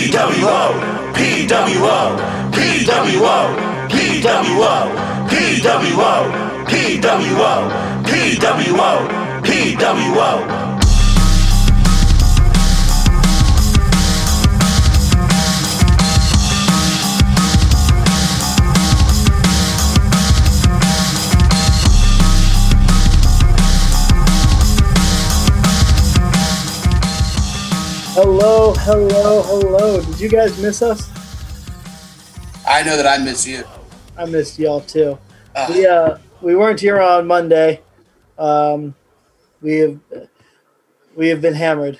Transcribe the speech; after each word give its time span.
PWO, 0.00 0.72
PWO, 1.12 2.16
PWO, 2.52 3.36
PWO, 3.90 4.78
PWO, 5.28 6.14
PWO, 6.64 7.52
PWO, 8.08 8.90
PWO. 9.42 10.79
Hello, 28.22 28.74
hello, 28.74 29.40
hello. 29.44 30.02
Did 30.02 30.20
you 30.20 30.28
guys 30.28 30.60
miss 30.60 30.82
us? 30.82 31.08
I 32.68 32.82
know 32.82 32.94
that 32.94 33.06
I 33.06 33.16
miss 33.16 33.46
you. 33.46 33.64
I 34.14 34.26
missed 34.26 34.58
y'all 34.58 34.82
too. 34.82 35.18
Uh, 35.56 35.66
We 35.70 35.86
uh 35.86 36.18
we 36.42 36.54
weren't 36.54 36.80
here 36.80 37.00
on 37.00 37.26
Monday. 37.26 37.80
Um, 38.36 38.94
we 39.62 39.78
have 39.78 40.00
we 41.16 41.28
have 41.28 41.40
been 41.40 41.54
hammered 41.54 41.98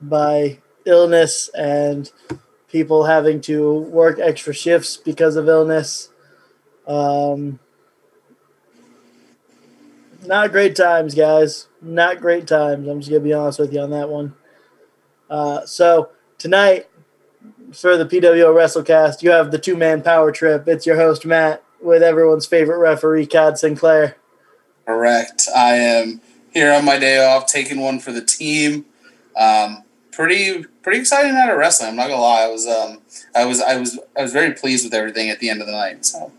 by 0.00 0.60
illness 0.86 1.50
and 1.50 2.10
people 2.72 3.04
having 3.04 3.42
to 3.42 3.80
work 3.80 4.18
extra 4.18 4.54
shifts 4.54 4.96
because 4.96 5.36
of 5.36 5.50
illness. 5.50 6.08
Um, 6.86 7.58
not 10.24 10.50
great 10.50 10.74
times, 10.74 11.14
guys. 11.14 11.68
Not 11.82 12.22
great 12.22 12.46
times. 12.46 12.88
I'm 12.88 13.00
just 13.00 13.10
gonna 13.10 13.20
be 13.20 13.34
honest 13.34 13.58
with 13.58 13.74
you 13.74 13.80
on 13.80 13.90
that 13.90 14.08
one. 14.08 14.34
Uh, 15.30 15.64
so 15.66 16.10
tonight 16.38 16.88
for 17.72 17.96
the 17.96 18.04
PWO 18.06 18.54
WrestleCast, 18.54 19.22
you 19.22 19.30
have 19.30 19.50
the 19.50 19.58
two 19.58 19.76
man 19.76 20.02
power 20.02 20.32
trip. 20.32 20.66
It's 20.68 20.86
your 20.86 20.96
host 20.96 21.26
Matt 21.26 21.62
with 21.80 22.02
everyone's 22.02 22.46
favorite 22.46 22.78
referee, 22.78 23.26
Cad 23.26 23.58
Sinclair. 23.58 24.16
correct. 24.86 25.48
I 25.54 25.74
am 25.74 26.20
here 26.52 26.72
on 26.72 26.84
my 26.84 26.98
day 26.98 27.24
off, 27.24 27.46
taking 27.46 27.80
one 27.80 27.98
for 28.00 28.10
the 28.12 28.24
team. 28.24 28.86
Um, 29.36 29.84
pretty 30.12 30.64
pretty 30.82 30.98
exciting 30.98 31.34
night 31.34 31.50
of 31.50 31.56
wrestling. 31.58 31.90
I'm 31.90 31.96
not 31.96 32.08
gonna 32.08 32.20
lie. 32.22 32.42
I 32.42 32.48
was 32.48 32.66
um 32.66 33.00
I 33.34 33.44
was 33.44 33.60
I 33.60 33.76
was 33.76 33.98
I 34.18 34.22
was 34.22 34.32
very 34.32 34.52
pleased 34.52 34.84
with 34.84 34.94
everything 34.94 35.30
at 35.30 35.38
the 35.38 35.48
end 35.50 35.60
of 35.60 35.66
the 35.66 35.72
night. 35.72 36.04
So 36.04 36.32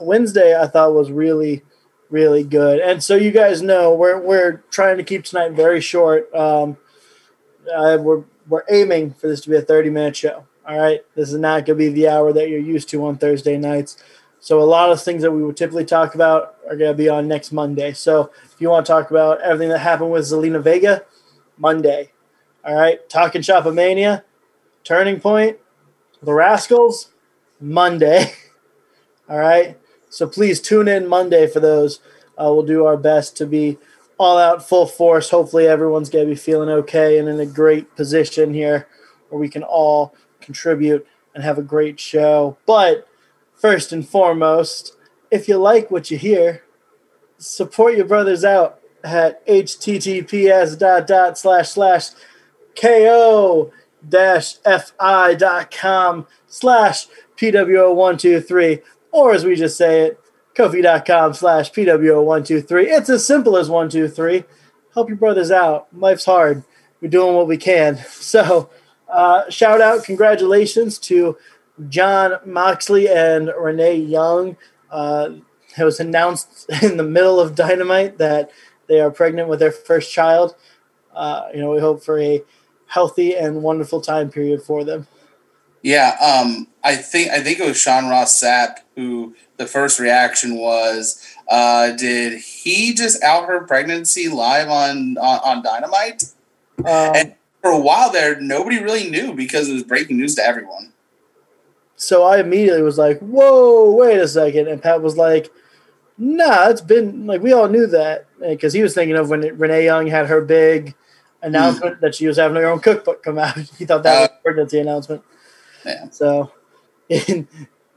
Wednesday 0.00 0.56
I 0.56 0.66
thought 0.68 0.94
was 0.94 1.10
really, 1.10 1.62
really 2.10 2.44
good. 2.44 2.78
And 2.80 3.02
so 3.02 3.16
you 3.16 3.32
guys 3.32 3.62
know 3.62 3.92
we're 3.94 4.20
we're 4.20 4.58
trying 4.70 4.98
to 4.98 5.02
keep 5.02 5.24
tonight 5.24 5.52
very 5.52 5.80
short. 5.80 6.32
Um, 6.34 6.76
uh, 7.72 7.98
we're 8.00 8.24
we're 8.48 8.64
aiming 8.70 9.12
for 9.14 9.28
this 9.28 9.40
to 9.42 9.50
be 9.50 9.56
a 9.56 9.62
30 9.62 9.90
minute 9.90 10.16
show. 10.16 10.44
All 10.66 10.78
right, 10.78 11.00
this 11.14 11.32
is 11.32 11.38
not 11.38 11.66
going 11.66 11.66
to 11.66 11.74
be 11.76 11.88
the 11.88 12.08
hour 12.08 12.32
that 12.32 12.48
you're 12.48 12.58
used 12.58 12.88
to 12.90 13.04
on 13.04 13.18
Thursday 13.18 13.56
nights. 13.58 14.02
So 14.40 14.60
a 14.60 14.64
lot 14.64 14.90
of 14.90 15.02
things 15.02 15.22
that 15.22 15.30
we 15.30 15.42
would 15.42 15.56
typically 15.56 15.84
talk 15.84 16.14
about 16.14 16.56
are 16.68 16.76
going 16.76 16.90
to 16.90 16.96
be 16.96 17.08
on 17.08 17.28
next 17.28 17.52
Monday. 17.52 17.92
So 17.92 18.30
if 18.44 18.60
you 18.60 18.70
want 18.70 18.86
to 18.86 18.92
talk 18.92 19.10
about 19.10 19.40
everything 19.40 19.70
that 19.70 19.78
happened 19.78 20.10
with 20.10 20.24
Zelina 20.24 20.62
Vega, 20.62 21.02
Monday. 21.56 22.12
All 22.64 22.74
right, 22.74 23.06
talking 23.08 23.42
Shopomania, 23.42 24.22
Turning 24.84 25.20
Point, 25.20 25.58
the 26.22 26.32
Rascals, 26.32 27.10
Monday. 27.60 28.32
All 29.28 29.38
right. 29.38 29.78
So 30.10 30.28
please 30.28 30.60
tune 30.60 30.88
in 30.88 31.08
Monday 31.08 31.46
for 31.46 31.60
those. 31.60 32.00
Uh, 32.38 32.52
we'll 32.52 32.62
do 32.62 32.84
our 32.84 32.96
best 32.96 33.36
to 33.38 33.46
be 33.46 33.78
all 34.18 34.38
out 34.38 34.66
full 34.66 34.86
force. 34.86 35.30
Hopefully, 35.30 35.66
everyone's 35.66 36.10
going 36.10 36.26
to 36.26 36.30
be 36.30 36.36
feeling 36.36 36.68
okay 36.68 37.18
and 37.18 37.28
in 37.28 37.40
a 37.40 37.46
great 37.46 37.94
position 37.96 38.54
here 38.54 38.86
where 39.28 39.40
we 39.40 39.48
can 39.48 39.62
all 39.62 40.14
contribute 40.40 41.06
and 41.34 41.42
have 41.42 41.58
a 41.58 41.62
great 41.62 41.98
show. 41.98 42.56
But 42.66 43.08
first 43.54 43.92
and 43.92 44.06
foremost, 44.06 44.96
if 45.30 45.48
you 45.48 45.56
like 45.56 45.90
what 45.90 46.10
you 46.10 46.18
hear, 46.18 46.62
support 47.38 47.96
your 47.96 48.06
brothers 48.06 48.44
out 48.44 48.80
at 49.02 49.46
https 49.46 50.78
dot 50.78 51.06
dot 51.06 51.36
slash 51.36 51.70
slash 51.70 52.08
ko 52.80 53.70
dash 54.08 54.56
fi 54.56 55.34
dot 55.34 55.70
com 55.70 56.26
slash 56.46 57.06
pwo123 57.36 58.82
or 59.12 59.34
as 59.34 59.44
we 59.44 59.54
just 59.54 59.76
say 59.76 60.02
it 60.02 60.20
kofi.com 60.54 61.34
slash 61.34 61.72
pwo123 61.72 62.84
it's 62.86 63.08
as 63.08 63.26
simple 63.26 63.56
as 63.56 63.68
123 63.68 64.44
help 64.94 65.08
your 65.08 65.18
brothers 65.18 65.50
out. 65.50 65.88
Life's 65.92 66.24
hard. 66.24 66.62
We're 67.00 67.08
doing 67.08 67.34
what 67.34 67.48
we 67.48 67.58
can. 67.58 67.98
So 68.24 68.70
uh, 69.08 69.48
shout 69.48 69.80
out 69.80 70.02
congratulations 70.04 70.98
to 70.98 71.36
jon 71.88 72.38
moxley 72.44 73.08
and 73.08 73.52
renee 73.56 73.96
young. 73.96 74.56
Uh, 74.90 75.34
it 75.78 75.84
was 75.84 76.00
announced 76.00 76.66
in 76.82 76.96
the 76.96 77.04
middle 77.04 77.38
of 77.38 77.54
dynamite 77.54 78.18
that 78.18 78.50
they 78.88 79.00
are 79.00 79.10
pregnant 79.10 79.48
with 79.48 79.60
their 79.60 79.72
first 79.72 80.12
child. 80.12 80.56
Uh, 81.14 81.48
you 81.52 81.60
know 81.60 81.70
we 81.70 81.80
hope 81.80 82.02
for 82.02 82.18
a 82.18 82.42
healthy 82.86 83.36
and 83.36 83.62
wonderful 83.62 84.00
time 84.00 84.30
period 84.30 84.62
for 84.62 84.84
them 84.84 85.06
yeah, 85.84 86.16
um, 86.18 86.66
I 86.82 86.96
think 86.96 87.30
I 87.30 87.40
think 87.40 87.60
it 87.60 87.66
was 87.66 87.76
Sean 87.76 88.08
Ross 88.08 88.42
Sapp 88.42 88.78
who 88.96 89.34
the 89.58 89.66
first 89.66 90.00
reaction 90.00 90.56
was, 90.56 91.22
uh, 91.48 91.92
did 91.92 92.40
he 92.40 92.94
just 92.94 93.22
out 93.22 93.46
her 93.48 93.60
pregnancy 93.66 94.28
live 94.28 94.68
on 94.68 95.18
on, 95.18 95.40
on 95.44 95.62
Dynamite? 95.62 96.24
um, 96.78 96.86
And 96.86 97.34
for 97.60 97.70
a 97.70 97.78
while 97.78 98.10
there, 98.10 98.40
nobody 98.40 98.82
really 98.82 99.10
knew 99.10 99.34
because 99.34 99.68
it 99.68 99.74
was 99.74 99.82
breaking 99.82 100.16
news 100.16 100.34
to 100.36 100.42
everyone. 100.42 100.92
So 101.96 102.24
I 102.24 102.40
immediately 102.40 102.82
was 102.82 102.96
like, 102.96 103.18
"Whoa, 103.20 103.94
wait 103.94 104.18
a 104.18 104.26
second. 104.26 104.68
And 104.68 104.82
Pat 104.82 105.02
was 105.02 105.18
like, 105.18 105.52
"Nah, 106.16 106.70
it's 106.70 106.80
been 106.80 107.26
like 107.26 107.42
we 107.42 107.52
all 107.52 107.68
knew 107.68 107.86
that 107.88 108.26
because 108.40 108.72
he 108.72 108.82
was 108.82 108.94
thinking 108.94 109.16
of 109.16 109.28
when 109.28 109.42
Renee 109.58 109.84
Young 109.84 110.06
had 110.06 110.28
her 110.28 110.40
big 110.40 110.94
announcement 111.42 112.00
that 112.00 112.14
she 112.14 112.26
was 112.26 112.38
having 112.38 112.56
her 112.56 112.66
own 112.66 112.80
cookbook 112.80 113.22
come 113.22 113.38
out. 113.38 113.58
he 113.78 113.84
thought 113.84 114.02
that 114.02 114.20
was 114.20 114.30
a 114.30 114.42
pregnancy 114.42 114.80
announcement. 114.80 115.22
Yeah. 115.84 116.10
So, 116.10 116.52
in 117.08 117.48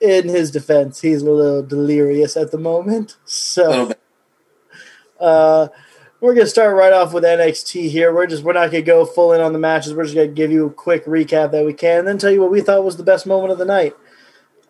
in 0.01 0.29
his 0.29 0.51
defense, 0.51 1.01
he's 1.01 1.21
a 1.21 1.31
little 1.31 1.63
delirious 1.63 2.37
at 2.37 2.51
the 2.51 2.57
moment. 2.57 3.17
So 3.25 3.91
uh, 5.19 5.67
we're 6.19 6.33
gonna 6.33 6.47
start 6.47 6.75
right 6.75 6.93
off 6.93 7.13
with 7.13 7.23
NXT 7.23 7.89
here. 7.89 8.13
We're 8.13 8.27
just 8.27 8.43
we're 8.43 8.53
not 8.53 8.71
gonna 8.71 8.81
go 8.83 9.05
full 9.05 9.33
in 9.33 9.41
on 9.41 9.53
the 9.53 9.59
matches. 9.59 9.93
We're 9.93 10.03
just 10.03 10.15
gonna 10.15 10.27
give 10.27 10.51
you 10.51 10.67
a 10.67 10.71
quick 10.71 11.05
recap 11.05 11.51
that 11.51 11.65
we 11.65 11.73
can, 11.73 11.99
and 11.99 12.07
then 12.07 12.17
tell 12.17 12.31
you 12.31 12.41
what 12.41 12.51
we 12.51 12.61
thought 12.61 12.83
was 12.83 12.97
the 12.97 13.03
best 13.03 13.25
moment 13.25 13.51
of 13.51 13.57
the 13.57 13.65
night. 13.65 13.93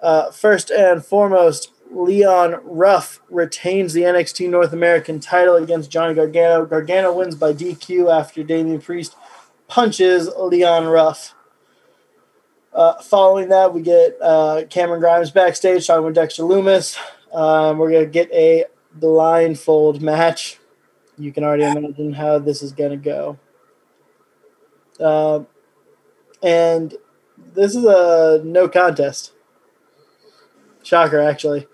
Uh, 0.01 0.29
first 0.31 0.69
and 0.69 1.03
foremost, 1.03 1.71
Leon 1.91 2.59
Ruff 2.63 3.21
retains 3.29 3.93
the 3.93 4.01
NXT 4.01 4.49
North 4.49 4.73
American 4.73 5.19
title 5.19 5.55
against 5.55 5.89
Johnny 5.89 6.13
Gargano. 6.13 6.65
Gargano 6.65 7.13
wins 7.13 7.35
by 7.35 7.53
DQ 7.53 8.11
after 8.11 8.43
Damian 8.43 8.81
Priest 8.81 9.15
punches 9.67 10.29
Leon 10.37 10.85
Ruff. 10.85 11.33
Uh, 12.73 13.01
following 13.01 13.49
that, 13.49 13.73
we 13.73 13.81
get 13.81 14.17
uh, 14.21 14.63
Cameron 14.69 14.99
Grimes 14.99 15.31
backstage 15.31 15.87
talking 15.87 16.05
with 16.05 16.15
Dexter 16.15 16.43
Lumis. 16.43 16.97
Um, 17.33 17.77
we're 17.77 17.91
gonna 17.91 18.05
get 18.05 18.31
a 18.31 18.65
blindfold 18.93 20.01
match. 20.01 20.59
You 21.17 21.31
can 21.31 21.43
already 21.43 21.63
imagine 21.63 22.13
how 22.13 22.39
this 22.39 22.61
is 22.61 22.71
going 22.71 22.91
to 22.91 22.97
go. 22.97 23.39
Uh, 24.99 25.43
and 26.43 26.95
this 27.55 27.75
is 27.75 27.85
a 27.85 28.41
no 28.43 28.69
contest. 28.69 29.33
Shocker, 30.83 31.19
actually. 31.19 31.67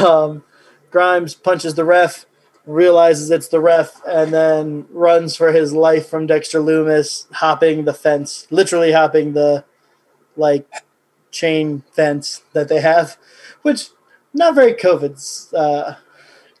Um, 0.00 0.44
Grimes 0.90 1.34
punches 1.34 1.74
the 1.74 1.84
ref, 1.84 2.26
realizes 2.66 3.30
it's 3.30 3.48
the 3.48 3.60
ref, 3.60 4.00
and 4.06 4.32
then 4.32 4.86
runs 4.90 5.34
for 5.34 5.50
his 5.52 5.72
life 5.72 6.08
from 6.08 6.26
Dexter 6.26 6.60
Lumis, 6.60 7.26
hopping 7.32 7.84
the 7.84 7.92
fence, 7.92 8.46
literally 8.50 8.92
hopping 8.92 9.32
the 9.32 9.64
like 10.36 10.66
chain 11.30 11.82
fence 11.92 12.42
that 12.52 12.68
they 12.68 12.80
have, 12.80 13.16
which 13.62 13.88
not 14.34 14.54
very 14.54 14.74
COVID's 14.74 15.52
uh, 15.54 15.96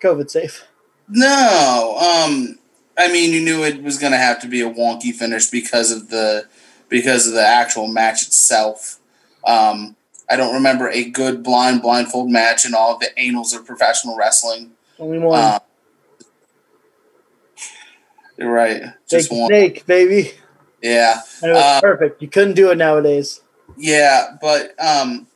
COVID 0.02 0.30
safe. 0.30 0.66
No, 1.08 1.96
um, 1.98 2.58
I 2.98 3.10
mean, 3.12 3.32
you 3.32 3.40
knew 3.42 3.64
it 3.64 3.82
was 3.82 3.98
going 3.98 4.12
to 4.12 4.18
have 4.18 4.40
to 4.42 4.48
be 4.48 4.60
a 4.62 4.70
wonky 4.70 5.12
finish 5.12 5.48
because 5.50 5.90
of 5.90 6.08
the 6.08 6.46
because 6.88 7.26
of 7.26 7.34
the 7.34 7.44
actual 7.46 7.86
match 7.88 8.22
itself. 8.22 8.98
Um, 9.46 9.96
I 10.30 10.36
don't 10.36 10.54
remember 10.54 10.88
a 10.88 11.04
good 11.10 11.42
blind 11.42 11.82
blindfold 11.82 12.30
match 12.30 12.64
in 12.64 12.74
all 12.74 12.94
of 12.94 13.00
the 13.00 13.16
annals 13.18 13.52
of 13.52 13.66
professional 13.66 14.16
wrestling. 14.16 14.72
Only 14.98 15.18
one. 15.18 15.54
Um, 15.54 15.60
you're 18.38 18.50
right, 18.50 18.82
just 19.08 19.28
the 19.30 19.38
one. 19.38 19.48
snake, 19.48 19.86
baby. 19.86 20.32
Yeah, 20.82 21.20
And 21.42 21.50
it 21.50 21.54
was 21.54 21.62
Uh, 21.62 21.80
perfect. 21.80 22.22
You 22.22 22.28
couldn't 22.28 22.54
do 22.54 22.70
it 22.70 22.78
nowadays. 22.78 23.40
Yeah, 23.76 24.36
but 24.40 24.74
um, 24.82 25.26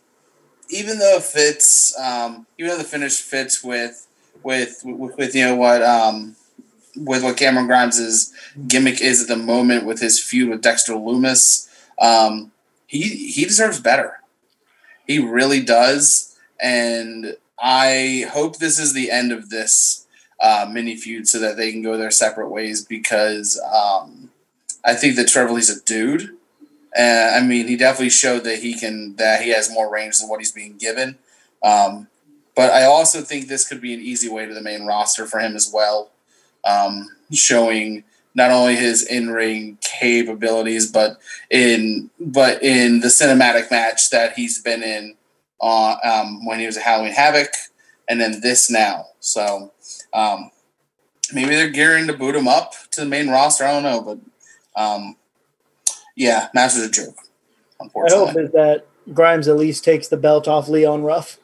even 0.69 0.99
though 0.99 1.17
it 1.17 1.23
fits, 1.23 1.99
um, 1.99 2.47
even 2.59 2.71
though 2.71 2.79
the 2.79 2.85
finish 2.85 3.21
fits 3.21 3.63
with 3.63 4.07
with 4.43 4.83
with, 4.85 5.17
with 5.17 5.35
you 5.35 5.45
know 5.45 5.57
what 5.57 5.83
um, 5.83 6.37
with 6.97 7.23
what 7.23 7.37
Cameron 7.37 7.67
Grimes' 7.67 8.33
gimmick 8.67 9.01
is 9.01 9.23
at 9.23 9.29
the 9.29 9.37
moment 9.37 9.87
with 9.87 10.01
his 10.01 10.21
feud 10.21 10.51
with 10.51 10.63
Dexter 10.63 10.95
Lumis, 10.95 11.69
um, 12.01 12.53
he 12.87 13.03
he 13.03 13.45
deserves 13.45 13.81
better. 13.81 14.21
He 15.07 15.19
really 15.19 15.63
does, 15.63 16.37
and 16.61 17.37
I 17.59 18.27
hope 18.33 18.59
this 18.59 18.79
is 18.79 18.93
the 18.93 19.11
end 19.11 19.33
of 19.33 19.51
this 19.51 20.07
uh, 20.41 20.69
mini 20.71 20.97
feud 20.97 21.29
so 21.29 21.39
that 21.39 21.57
they 21.57 21.73
can 21.73 21.83
go 21.83 21.97
their 21.97 22.11
separate 22.11 22.51
ways 22.51 22.85
because 22.85 23.61
um, 23.73 24.31
I 24.85 24.95
think 24.95 25.17
that 25.17 25.29
Trevor 25.29 25.53
Lee's 25.53 25.71
a 25.71 25.83
dude. 25.85 26.36
And 26.95 27.35
I 27.35 27.47
mean, 27.47 27.69
he 27.69 27.77
definitely 27.77 28.11
showed 28.11 28.45
that 28.45 28.61
he 28.61 28.75
can 28.75 29.17
that 29.17 29.43
he 29.43 29.51
has 29.51 29.73
more 29.73 29.91
range 29.93 30.19
than 30.19 30.29
what 30.29 30.41
he's 30.41 30.53
being 30.53 30.77
given. 30.77 31.19
Um, 31.63 32.09
but 32.55 32.71
I 32.73 32.85
also 32.85 33.21
think 33.21 33.49
this 33.49 33.69
could 33.69 33.81
be 33.81 33.93
an 33.93 34.01
easy 34.01 34.29
way 34.29 34.47
to 34.47 34.55
the 34.55 34.63
main 34.63 34.87
roster 34.87 35.27
for 35.27 35.41
him 35.41 35.55
as 35.55 35.71
well, 35.73 36.11
um, 36.65 37.09
showing 37.33 38.05
not 38.35 38.51
only 38.51 38.77
his 38.77 39.03
in-ring 39.03 39.79
capabilities, 39.81 40.91
but 40.91 41.19
in 41.51 42.11
but 42.19 42.63
in 42.63 43.01
the 43.01 43.09
cinematic 43.09 43.71
match 43.71 44.11
that 44.11 44.35
he's 44.35 44.61
been 44.63 44.83
in 44.83 45.17
uh, 45.61 45.97
um, 46.05 46.47
when 46.47 46.59
he 46.59 46.67
was 46.67 46.77
at 46.77 46.83
Halloween 46.83 47.13
Havoc, 47.13 47.51
and 48.09 48.21
then 48.21 48.41
this 48.41 48.71
now. 48.71 49.07
So 49.21 49.73
um, 50.13 50.51
maybe 51.33 51.55
they're 51.55 51.71
gearing 51.71 52.07
to 52.07 52.13
boot 52.13 52.37
him 52.37 52.49
up 52.49 52.73
to 52.93 53.01
the 53.01 53.07
main 53.07 53.29
roster. 53.29 53.65
I 53.65 53.73
don't 53.73 53.83
know, 53.83 54.01
but 54.03 54.81
um, 54.81 55.17
yeah, 56.17 56.49
match 56.55 56.75
was 56.75 56.83
a 56.85 56.91
joke. 56.91 57.17
Unfortunately, 57.79 58.25
I 58.25 58.27
hope 58.27 58.37
is 58.39 58.53
that 58.53 58.87
Grimes 59.15 59.47
at 59.47 59.57
least 59.57 59.85
takes 59.85 60.09
the 60.09 60.17
belt 60.17 60.49
off 60.49 60.69
Leon 60.69 61.05
Ruff. 61.05 61.39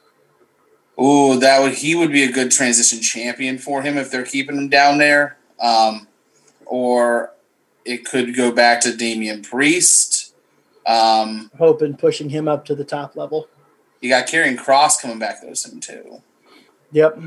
Ooh, 1.00 1.38
that 1.38 1.60
would 1.62 1.74
he 1.74 1.94
would 1.94 2.10
be 2.10 2.24
a 2.24 2.32
good 2.32 2.50
transition 2.50 3.00
champion 3.00 3.58
for 3.58 3.82
him 3.82 3.96
if 3.96 4.10
they're 4.10 4.24
keeping 4.24 4.56
him 4.56 4.68
down 4.68 4.98
there. 4.98 5.36
Um, 5.60 6.08
or 6.66 7.32
it 7.84 8.04
could 8.04 8.34
go 8.34 8.50
back 8.50 8.80
to 8.82 8.96
Damian 8.96 9.42
Priest. 9.42 10.34
Um, 10.86 11.50
Hoping 11.58 11.96
pushing 11.96 12.30
him 12.30 12.48
up 12.48 12.64
to 12.64 12.74
the 12.74 12.84
top 12.84 13.14
level. 13.14 13.48
you 14.00 14.08
got 14.08 14.26
Karrion 14.26 14.56
Kross 14.56 15.00
coming 15.00 15.18
back 15.18 15.40
though 15.42 15.54
soon 15.54 15.80
too. 15.80 16.22
Yep. 16.92 17.18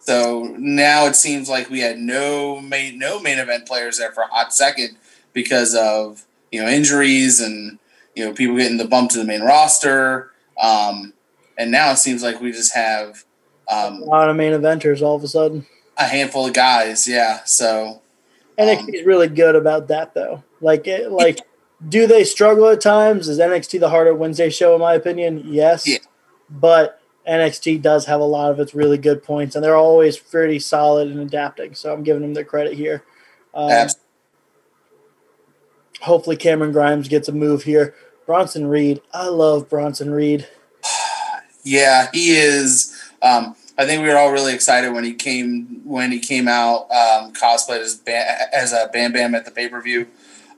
So 0.00 0.54
now 0.58 1.06
it 1.06 1.14
seems 1.14 1.48
like 1.48 1.68
we 1.68 1.80
had 1.80 1.98
no 1.98 2.60
main 2.60 2.98
no 2.98 3.20
main 3.20 3.38
event 3.38 3.66
players 3.66 3.98
there 3.98 4.12
for 4.12 4.22
a 4.22 4.26
hot 4.28 4.54
second 4.54 4.96
because 5.32 5.74
of 5.74 6.24
you 6.50 6.62
know 6.62 6.68
injuries 6.68 7.40
and 7.40 7.78
you 8.14 8.24
know 8.24 8.32
people 8.32 8.56
getting 8.56 8.78
the 8.78 8.84
bump 8.88 9.10
to 9.12 9.18
the 9.18 9.24
main 9.24 9.42
roster. 9.42 10.30
Um, 10.60 11.14
and 11.56 11.70
now 11.70 11.90
it 11.92 11.98
seems 11.98 12.22
like 12.22 12.40
we 12.40 12.52
just 12.52 12.74
have 12.74 13.24
um, 13.70 14.02
A 14.02 14.04
lot 14.06 14.28
of 14.30 14.36
main 14.36 14.52
eventers 14.52 15.02
all 15.02 15.16
of 15.16 15.22
a 15.24 15.28
sudden. 15.28 15.66
a 15.96 16.04
handful 16.04 16.46
of 16.46 16.54
guys. 16.54 17.06
Yeah. 17.08 17.40
So 17.44 18.02
NXT 18.58 18.94
is 18.94 19.06
really 19.06 19.28
good 19.28 19.54
about 19.56 19.88
that 19.88 20.14
though. 20.14 20.42
Like 20.60 20.86
it, 20.86 21.10
like 21.12 21.38
do 21.88 22.06
they 22.06 22.24
struggle 22.24 22.68
at 22.68 22.80
times? 22.80 23.28
Is 23.28 23.38
NXT 23.38 23.80
the 23.80 23.88
harder 23.90 24.14
Wednesday 24.14 24.50
show 24.50 24.74
in 24.74 24.80
my 24.80 24.94
opinion? 24.94 25.42
Yes. 25.46 25.86
Yeah. 25.86 25.98
But 26.50 27.00
NXT 27.28 27.80
does 27.80 28.06
have 28.06 28.20
a 28.20 28.24
lot 28.24 28.50
of 28.50 28.58
its 28.60 28.74
really 28.74 28.98
good 28.98 29.22
points 29.22 29.54
and 29.54 29.64
they're 29.64 29.76
always 29.76 30.18
pretty 30.18 30.58
solid 30.58 31.08
and 31.08 31.20
adapting. 31.20 31.74
So 31.74 31.92
I'm 31.92 32.02
giving 32.02 32.22
them 32.22 32.34
their 32.34 32.44
credit 32.44 32.74
here. 32.74 33.02
Um, 33.54 33.70
abs- 33.70 33.96
hopefully 36.00 36.36
Cameron 36.36 36.72
Grimes 36.72 37.08
gets 37.08 37.28
a 37.28 37.32
move 37.32 37.64
here. 37.64 37.94
Bronson 38.26 38.66
Reed. 38.66 39.00
I 39.12 39.26
love 39.28 39.68
Bronson 39.68 40.12
Reed. 40.12 40.46
Yeah, 41.62 42.08
he 42.14 42.30
is. 42.30 42.98
Um, 43.20 43.54
I 43.76 43.84
think 43.84 44.02
we 44.02 44.08
were 44.08 44.16
all 44.16 44.32
really 44.32 44.54
excited 44.54 44.94
when 44.94 45.04
he 45.04 45.12
came 45.12 45.82
when 45.84 46.10
he 46.10 46.18
came 46.18 46.48
out 46.48 46.90
um, 46.90 47.34
cosplayed 47.34 47.80
as 47.80 47.96
ba- 47.96 48.54
as 48.54 48.72
a 48.72 48.88
Bam 48.92 49.12
Bam 49.12 49.34
at 49.34 49.44
the 49.44 49.50
pay 49.50 49.68
per 49.68 49.80
view, 49.82 50.06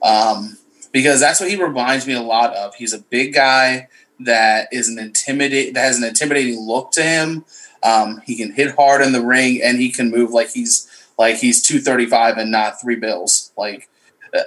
um, 0.03 0.59
because 0.93 1.19
that's 1.19 1.41
what 1.41 1.50
he 1.50 1.61
reminds 1.61 2.06
me 2.06 2.15
a 2.15 2.21
lot 2.21 2.55
of. 2.55 2.77
He's 2.77 2.93
a 2.93 3.00
big 3.00 3.35
guy 3.35 3.88
that 4.21 4.69
is 4.73 4.88
an 4.88 4.99
intimidate 4.99 5.75
that 5.75 5.85
has 5.85 5.99
an 5.99 6.05
intimidating 6.05 6.61
look 6.61 6.93
to 6.93 7.03
him. 7.03 7.45
Um, 7.83 8.23
he 8.25 8.37
can 8.37 8.53
hit 8.53 8.75
hard 8.77 9.03
in 9.03 9.12
the 9.12 9.23
ring 9.23 9.61
and 9.62 9.79
he 9.79 9.91
can 9.91 10.11
move 10.11 10.31
like 10.31 10.50
he's 10.50 10.88
like 11.19 11.37
he's 11.37 11.62
two 11.62 11.81
thirty 11.81 12.06
five 12.06 12.38
and 12.38 12.50
not 12.50 12.81
three 12.81 12.97
bills. 12.97 13.53
Like 13.56 13.88
uh, 14.35 14.43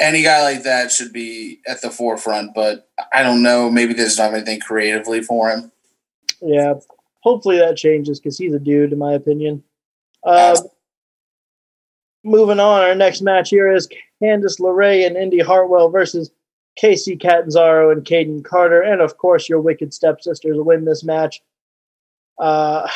any 0.00 0.22
guy 0.22 0.42
like 0.42 0.62
that 0.64 0.90
should 0.90 1.12
be 1.12 1.60
at 1.66 1.82
the 1.82 1.90
forefront, 1.90 2.54
but 2.54 2.88
I 3.12 3.22
don't 3.22 3.42
know. 3.42 3.70
Maybe 3.70 3.92
there's 3.92 4.18
not 4.18 4.32
anything 4.34 4.58
creatively 4.60 5.22
for 5.22 5.50
him. 5.50 5.70
Yeah. 6.40 6.74
Hopefully 7.22 7.58
that 7.58 7.76
changes 7.76 8.18
because 8.18 8.38
he's 8.38 8.54
a 8.54 8.58
dude, 8.58 8.92
in 8.92 8.98
my 8.98 9.12
opinion. 9.12 9.62
Um, 10.24 10.56
moving 12.24 12.60
on, 12.60 12.82
our 12.82 12.94
next 12.94 13.20
match 13.20 13.50
here 13.50 13.70
is 13.70 13.88
Candice 14.22 14.58
LeRae 14.58 15.06
and 15.06 15.16
Indi 15.16 15.40
Hartwell 15.40 15.90
versus 15.90 16.30
Kacy 16.82 17.20
Catanzaro 17.20 17.90
and 17.90 18.04
Kayden 18.04 18.42
Carter. 18.44 18.80
And 18.82 19.00
of 19.02 19.18
course, 19.18 19.48
your 19.48 19.60
Wicked 19.60 19.92
Stepsisters 19.92 20.56
win 20.58 20.84
this 20.84 21.04
match 21.04 21.42
uh, 22.38 22.88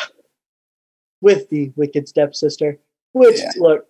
with 1.21 1.49
the 1.49 1.71
Wicked 1.75 2.07
Stepsister, 2.07 2.79
which, 3.13 3.37
Yeah. 3.37 3.51
look, 3.57 3.87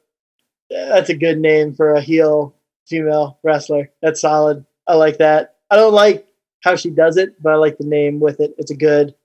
that's 0.70 1.10
a 1.10 1.16
good 1.16 1.40
name 1.40 1.74
for 1.74 1.94
a 1.94 2.02
heel 2.02 2.55
female 2.88 3.40
wrestler. 3.44 3.92
That's 4.02 4.22
solid. 4.22 4.66
I 4.88 4.96
like 4.96 5.18
that. 5.18 5.56
I 5.70 5.76
don't 5.76 5.94
like 5.94 6.28
how 6.64 6.76
she 6.76 6.90
does 6.90 7.18
it, 7.18 7.42
but 7.42 7.54
I 7.54 7.56
like 7.56 7.78
the 7.78 7.86
name 7.86 8.20
with 8.20 8.40
it. 8.40 8.56
It's 8.58 8.72
a 8.72 8.76
good. 8.76 9.16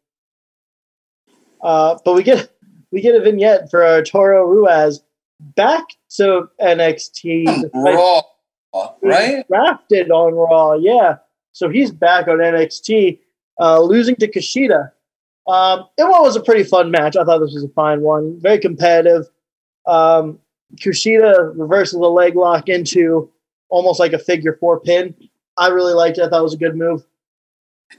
Uh, 1.63 1.99
but 2.05 2.15
we 2.15 2.23
get 2.23 2.51
we 2.91 3.01
get 3.01 3.15
a 3.15 3.21
vignette 3.21 3.71
for 3.71 3.85
our 3.85 4.03
Toro 4.03 4.47
Ruiz 4.47 5.03
back 5.41 5.85
to 6.17 6.49
NXT. 6.61 7.71
Raw, 7.75 8.23
right? 9.03 9.47
Drafted 9.49 10.11
on 10.11 10.35
Raw, 10.35 10.75
yeah. 10.75 11.17
So 11.53 11.69
he's 11.69 11.91
back 11.91 12.29
on 12.29 12.39
NXT, 12.39 13.19
uh, 13.61 13.81
losing 13.81 14.17
to 14.17 14.29
Kushida. 14.29 14.93
Um, 15.47 15.87
it 15.99 16.05
was 16.05 16.37
a 16.37 16.43
pretty 16.43 16.63
fun 16.63 16.91
match. 16.91 17.17
I 17.17 17.25
thought 17.25 17.39
this 17.39 17.55
was 17.55 17.65
a 17.65 17.69
fine 17.69 18.03
one, 18.03 18.39
very 18.41 18.59
competitive. 18.59 19.27
Um, 19.87 20.39
Kushida 20.77 21.53
reverses 21.57 21.99
the 21.99 22.07
leg 22.07 22.37
lock 22.37 22.69
into 22.69 23.31
almost 23.71 24.01
like 24.01 24.13
a 24.13 24.19
figure 24.19 24.57
four 24.61 24.81
pin. 24.81 25.15
I 25.57 25.69
really 25.69 25.95
liked 25.95 26.19
it. 26.19 26.23
I 26.23 26.29
thought 26.29 26.41
it 26.41 26.45
was 26.45 26.55
a 26.55 26.59
good 26.59 26.77
move. 26.77 27.05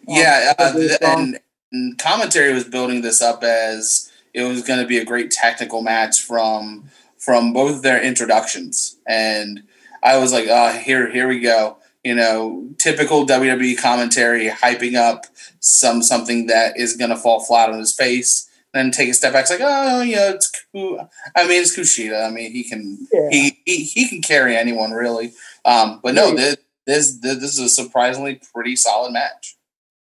Yeah, 0.08 0.54
uh, 0.58 0.70
Um, 0.70 0.76
really 0.76 0.98
and, 1.02 1.40
and 1.72 1.98
commentary 1.98 2.54
was 2.54 2.64
building 2.64 3.02
this 3.02 3.22
up 3.22 3.44
as 3.44 4.12
it 4.34 4.44
was 4.44 4.64
going 4.64 4.80
to 4.80 4.88
be 4.88 4.98
a 4.98 5.06
great 5.06 5.32
technical 5.32 5.82
match 5.82 6.22
from 6.22 6.90
from 7.18 7.54
both 7.54 7.84
their 7.84 8.02
introductions, 8.02 8.98
and 9.08 9.64
I 10.04 10.18
was 10.18 10.34
like, 10.34 10.48
"Oh, 10.50 10.72
here, 10.72 11.12
here 11.12 11.28
we 11.28 11.40
go." 11.40 11.78
You 12.04 12.16
know, 12.16 12.70
typical 12.80 13.28
WWE 13.28 13.78
commentary, 13.80 14.50
hyping 14.50 14.96
up 14.96 15.26
some 15.60 16.02
something 16.02 16.48
that 16.48 16.78
is 16.78 16.98
going 16.98 17.12
to 17.12 17.16
fall 17.18 17.44
flat 17.44 17.70
on 17.70 17.78
his 17.78 17.94
face, 17.94 18.50
then 18.74 18.90
take 18.90 19.10
a 19.10 19.14
step 19.14 19.34
back. 19.34 19.42
It's 19.44 19.52
like, 19.52 19.60
oh, 19.62 20.02
you 20.02 20.16
know, 20.16 20.30
it's 20.30 20.52
I 20.74 21.48
mean, 21.48 21.62
it's 21.62 21.78
Kushida. 21.78 22.28
I 22.28 22.32
mean, 22.32 22.52
he 22.52 22.64
can 22.64 23.08
Yeah. 23.14 23.30
he, 23.30 23.62
he 23.66 23.84
he 23.84 24.08
can 24.08 24.22
carry 24.22 24.56
anyone 24.56 24.92
really. 24.92 25.34
Um, 25.66 26.00
but 26.04 26.16
no, 26.16 26.36
this, 26.36 26.58
this 26.86 27.18
this 27.20 27.58
is 27.58 27.60
a 27.60 27.70
surprisingly 27.70 28.42
pretty 28.54 28.76
solid 28.76 29.12
match. 29.14 29.56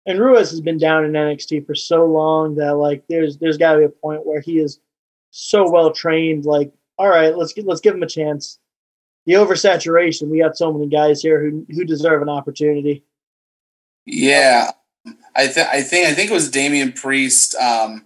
and 0.06 0.20
Ruiz 0.20 0.50
has 0.52 0.62
been 0.62 0.78
down 0.78 1.06
in 1.06 1.12
NXT 1.12 1.66
for 1.66 1.76
so 1.76 2.06
long 2.06 2.56
that 2.56 2.76
like 2.76 3.04
there's 3.10 3.38
there's 3.38 3.58
got 3.58 3.74
to 3.74 3.80
be 3.80 3.86
a 3.86 3.90
point 3.90 4.26
where 4.26 4.42
he 4.42 4.60
is 4.60 4.80
so 5.32 5.70
well 5.70 5.92
trained. 5.92 6.46
Like, 6.46 6.74
all 6.98 7.10
right, 7.10 7.36
let's 7.38 7.54
get, 7.54 7.66
let's 7.66 7.82
give 7.82 7.96
him 7.96 8.04
a 8.04 8.08
chance. 8.08 8.60
The 9.26 9.34
oversaturation, 9.34 10.30
we 10.30 10.40
got 10.40 10.58
so 10.58 10.72
many 10.74 10.88
guys 10.88 11.22
here 11.22 11.42
who 11.42 11.66
who 11.70 11.84
deserve 11.84 12.22
an 12.22 12.30
opportunity. 12.30 13.04
Yeah, 14.06 14.72
I 15.36 15.48
think 15.48 15.68
I 15.68 15.82
think 15.82 16.08
I 16.08 16.14
think 16.14 16.32
it 16.32 16.34
was 16.34 16.50
Damian 16.50 16.94
Priest 16.94 17.56
um, 17.56 18.06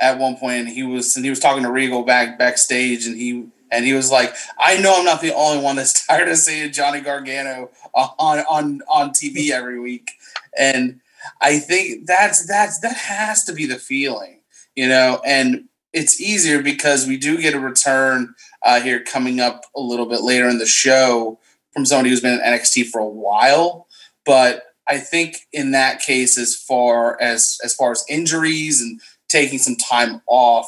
at 0.00 0.18
one 0.18 0.36
point. 0.36 0.60
And 0.60 0.68
he 0.68 0.82
was 0.82 1.16
and 1.16 1.24
he 1.24 1.30
was 1.30 1.40
talking 1.40 1.64
to 1.64 1.70
Regal 1.70 2.02
back 2.02 2.38
backstage, 2.38 3.06
and 3.06 3.16
he 3.16 3.48
and 3.70 3.84
he 3.84 3.92
was 3.92 4.10
like, 4.10 4.34
"I 4.58 4.78
know 4.78 4.96
I'm 4.98 5.04
not 5.04 5.20
the 5.20 5.34
only 5.34 5.62
one 5.62 5.76
that's 5.76 6.06
tired 6.06 6.28
of 6.28 6.38
seeing 6.38 6.72
Johnny 6.72 7.00
Gargano 7.00 7.70
on 7.94 8.40
on 8.40 8.82
on 8.88 9.10
TV 9.10 9.50
every 9.50 9.78
week." 9.78 10.12
And 10.56 11.00
I 11.40 11.58
think 11.58 12.06
that's 12.06 12.46
that's 12.46 12.80
that 12.80 12.96
has 12.96 13.44
to 13.44 13.52
be 13.52 13.66
the 13.66 13.78
feeling, 13.78 14.40
you 14.74 14.88
know. 14.88 15.20
And 15.24 15.68
it's 15.92 16.20
easier 16.20 16.62
because 16.62 17.06
we 17.06 17.16
do 17.16 17.40
get 17.40 17.54
a 17.54 17.60
return 17.60 18.34
uh, 18.62 18.80
here 18.80 19.02
coming 19.02 19.40
up 19.40 19.64
a 19.76 19.80
little 19.80 20.06
bit 20.06 20.22
later 20.22 20.48
in 20.48 20.58
the 20.58 20.66
show 20.66 21.38
from 21.72 21.84
somebody 21.84 22.10
who's 22.10 22.20
been 22.20 22.40
in 22.40 22.40
NXT 22.40 22.86
for 22.86 23.00
a 23.00 23.08
while, 23.08 23.86
but 24.24 24.62
I 24.86 24.98
think 24.98 25.46
in 25.52 25.72
that 25.72 26.00
case, 26.00 26.38
as 26.38 26.54
far 26.54 27.20
as 27.20 27.58
as 27.64 27.74
far 27.74 27.92
as 27.92 28.04
injuries 28.08 28.80
and 28.80 29.00
taking 29.28 29.58
some 29.58 29.76
time 29.76 30.20
off, 30.26 30.66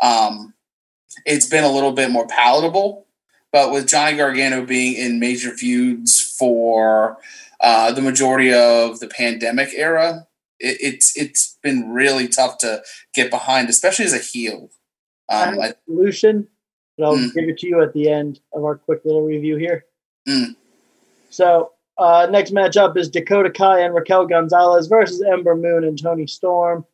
um, 0.00 0.54
it's 1.24 1.46
been 1.46 1.64
a 1.64 1.72
little 1.72 1.92
bit 1.92 2.10
more 2.10 2.26
palatable. 2.26 3.06
But 3.52 3.72
with 3.72 3.88
Johnny 3.88 4.16
Gargano 4.16 4.64
being 4.66 4.94
in 4.94 5.18
major 5.20 5.50
feuds 5.52 6.20
for 6.38 7.16
uh, 7.60 7.92
the 7.92 8.02
majority 8.02 8.52
of 8.52 9.00
the 9.00 9.08
pandemic 9.08 9.70
era, 9.74 10.26
it, 10.60 10.76
it's 10.80 11.16
it's 11.16 11.56
been 11.62 11.88
really 11.90 12.28
tough 12.28 12.58
to 12.58 12.82
get 13.14 13.30
behind, 13.30 13.68
especially 13.70 14.04
as 14.04 14.12
a 14.12 14.18
heel. 14.18 14.68
Um, 15.30 15.58
I, 15.60 15.74
solution, 15.86 16.48
but 16.96 17.04
I'll 17.06 17.16
Mm. 17.16 17.34
give 17.34 17.48
it 17.48 17.58
to 17.58 17.66
you 17.66 17.82
at 17.82 17.92
the 17.94 18.10
end 18.10 18.40
of 18.52 18.64
our 18.64 18.76
quick 18.76 19.04
little 19.04 19.22
review 19.22 19.56
here. 19.56 19.84
Mm. 20.28 20.56
So 21.30 21.72
Uh, 21.98 22.28
next 22.30 22.52
matchup 22.54 22.96
is 22.96 23.08
Dakota 23.08 23.50
Kai 23.50 23.80
and 23.80 23.92
Raquel 23.92 24.24
Gonzalez 24.26 24.86
versus 24.86 25.20
Ember 25.20 25.56
Moon 25.56 25.82
and 25.82 26.00
Toni 26.00 26.28
Storm. 26.28 26.86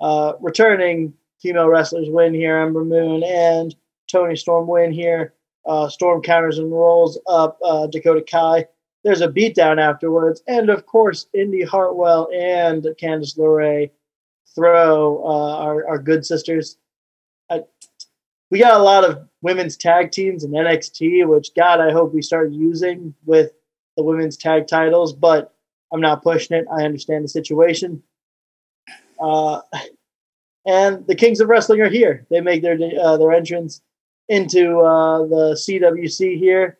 Uh, 0.00 0.32
returning 0.40 1.14
female 1.40 1.68
wrestlers 1.68 2.08
win 2.10 2.34
here. 2.34 2.58
Ember 2.58 2.84
Moon 2.84 3.22
and 3.24 3.74
Toni 4.10 4.36
Storm 4.36 4.66
win 4.66 4.92
here. 4.92 5.34
Uh, 5.66 5.88
Storm 5.88 6.22
counters 6.22 6.58
and 6.58 6.72
rolls 6.72 7.18
up 7.26 7.58
uh, 7.64 7.86
Dakota 7.86 8.22
Kai. 8.22 8.66
There's 9.04 9.20
a 9.20 9.28
beatdown 9.28 9.80
afterwards. 9.80 10.42
And 10.46 10.70
of 10.70 10.86
course, 10.86 11.26
Indi 11.34 11.62
Hartwell 11.62 12.28
and 12.34 12.82
Candice 13.00 13.38
LeRae 13.38 13.90
throw 14.54 15.22
uh, 15.24 15.56
our, 15.58 15.86
our 15.86 15.98
good 15.98 16.24
sisters. 16.24 16.78
I, 17.50 17.62
we 18.50 18.58
got 18.58 18.80
a 18.80 18.82
lot 18.82 19.04
of 19.04 19.28
women's 19.42 19.76
tag 19.76 20.10
teams 20.10 20.42
in 20.42 20.52
NXT, 20.52 21.26
which 21.28 21.54
God, 21.54 21.80
I 21.80 21.92
hope 21.92 22.12
we 22.12 22.22
start 22.22 22.50
using 22.50 23.14
with 23.26 23.52
the 23.96 24.02
women's 24.02 24.36
tag 24.36 24.66
titles, 24.66 25.12
but 25.12 25.54
I'm 25.92 26.00
not 26.00 26.22
pushing 26.22 26.56
it. 26.56 26.66
I 26.70 26.84
understand 26.84 27.24
the 27.24 27.28
situation. 27.28 28.02
Uh, 29.20 29.60
and 30.66 31.06
the 31.06 31.14
Kings 31.14 31.40
of 31.40 31.48
Wrestling 31.48 31.80
are 31.80 31.88
here. 31.88 32.26
They 32.30 32.40
make 32.40 32.62
their 32.62 32.78
uh, 33.00 33.16
their 33.16 33.32
entrance 33.32 33.80
into 34.28 34.80
uh, 34.80 35.20
the 35.26 35.58
CWC 35.58 36.38
here, 36.38 36.78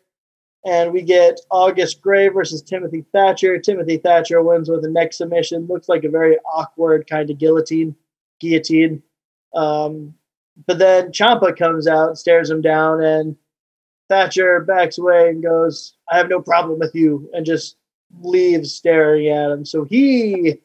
and 0.65 0.91
we 0.91 1.01
get 1.01 1.39
August 1.49 2.01
Grey 2.01 2.27
versus 2.27 2.61
Timothy 2.61 3.05
Thatcher. 3.11 3.57
Timothy 3.59 3.97
Thatcher 3.97 4.41
wins 4.43 4.69
with 4.69 4.85
a 4.85 4.89
neck 4.89 5.13
submission. 5.13 5.67
Looks 5.67 5.89
like 5.89 6.03
a 6.03 6.09
very 6.09 6.37
awkward 6.53 7.07
kind 7.09 7.29
of 7.29 7.37
guillotine, 7.37 7.95
guillotine. 8.39 9.01
Um, 9.55 10.13
but 10.67 10.77
then 10.77 11.11
Ciampa 11.11 11.57
comes 11.57 11.87
out, 11.87 12.17
stares 12.17 12.49
him 12.49 12.61
down, 12.61 13.01
and 13.01 13.35
Thatcher 14.09 14.59
backs 14.61 14.97
away 14.97 15.29
and 15.29 15.41
goes, 15.41 15.93
I 16.11 16.17
have 16.17 16.29
no 16.29 16.41
problem 16.41 16.79
with 16.79 16.93
you, 16.95 17.29
and 17.33 17.45
just 17.45 17.77
leaves 18.21 18.73
staring 18.73 19.27
at 19.27 19.51
him. 19.51 19.65
So 19.65 19.85
he, 19.85 20.59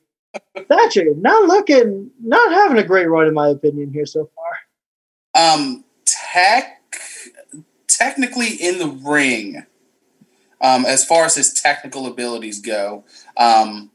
Thatcher, 0.68 1.04
not 1.16 1.44
looking, 1.44 2.10
not 2.22 2.52
having 2.52 2.78
a 2.78 2.86
great 2.86 3.08
run, 3.08 3.26
in 3.26 3.34
my 3.34 3.48
opinion, 3.48 3.92
here 3.92 4.06
so 4.06 4.30
far. 4.34 5.54
Um, 5.54 5.84
tech, 6.04 6.82
technically 7.88 8.48
in 8.48 8.78
the 8.78 8.88
ring, 8.88 9.66
um, 10.60 10.84
as 10.86 11.04
far 11.04 11.24
as 11.24 11.34
his 11.34 11.52
technical 11.52 12.06
abilities 12.06 12.60
go, 12.60 13.04
um, 13.36 13.90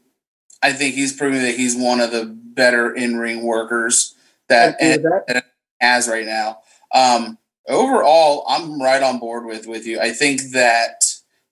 I 0.62 0.72
think 0.72 0.94
he's 0.94 1.12
proving 1.12 1.42
that 1.42 1.56
he's 1.56 1.76
one 1.76 2.00
of 2.00 2.12
the 2.12 2.26
better 2.26 2.94
in 2.94 3.16
ring 3.18 3.42
workers 3.42 4.14
that, 4.48 4.78
that. 4.78 5.02
that 5.28 5.44
has 5.80 6.08
right 6.08 6.26
now. 6.26 6.58
Um, 6.94 7.38
overall, 7.68 8.44
I'm 8.48 8.80
right 8.80 9.02
on 9.02 9.18
board 9.18 9.46
with 9.46 9.66
with 9.66 9.86
you. 9.86 10.00
I 10.00 10.12
think 10.12 10.52
that 10.52 11.04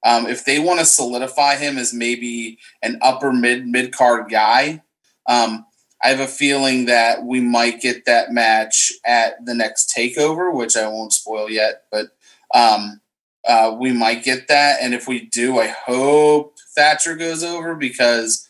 um, 0.04 0.26
if 0.26 0.44
they 0.44 0.58
want 0.58 0.80
to 0.80 0.86
solidify 0.86 1.56
him 1.56 1.78
as 1.78 1.92
maybe 1.92 2.58
an 2.82 2.98
upper 3.02 3.32
mid 3.32 3.66
mid 3.66 3.92
card 3.92 4.30
guy, 4.30 4.82
um, 5.28 5.66
I 6.02 6.08
have 6.08 6.20
a 6.20 6.26
feeling 6.26 6.86
that 6.86 7.24
we 7.24 7.40
might 7.40 7.80
get 7.80 8.04
that 8.06 8.32
match 8.32 8.92
at 9.04 9.44
the 9.44 9.54
next 9.54 9.92
takeover, 9.94 10.54
which 10.54 10.76
I 10.76 10.86
won't 10.88 11.12
spoil 11.12 11.50
yet, 11.50 11.84
but 11.90 12.08
um, 12.54 13.00
uh, 13.46 13.76
we 13.78 13.92
might 13.92 14.22
get 14.22 14.48
that. 14.48 14.78
And 14.80 14.94
if 14.94 15.08
we 15.08 15.26
do, 15.26 15.58
I 15.58 15.68
hope 15.68 16.56
Thatcher 16.76 17.16
goes 17.16 17.42
over 17.42 17.74
because 17.74 18.48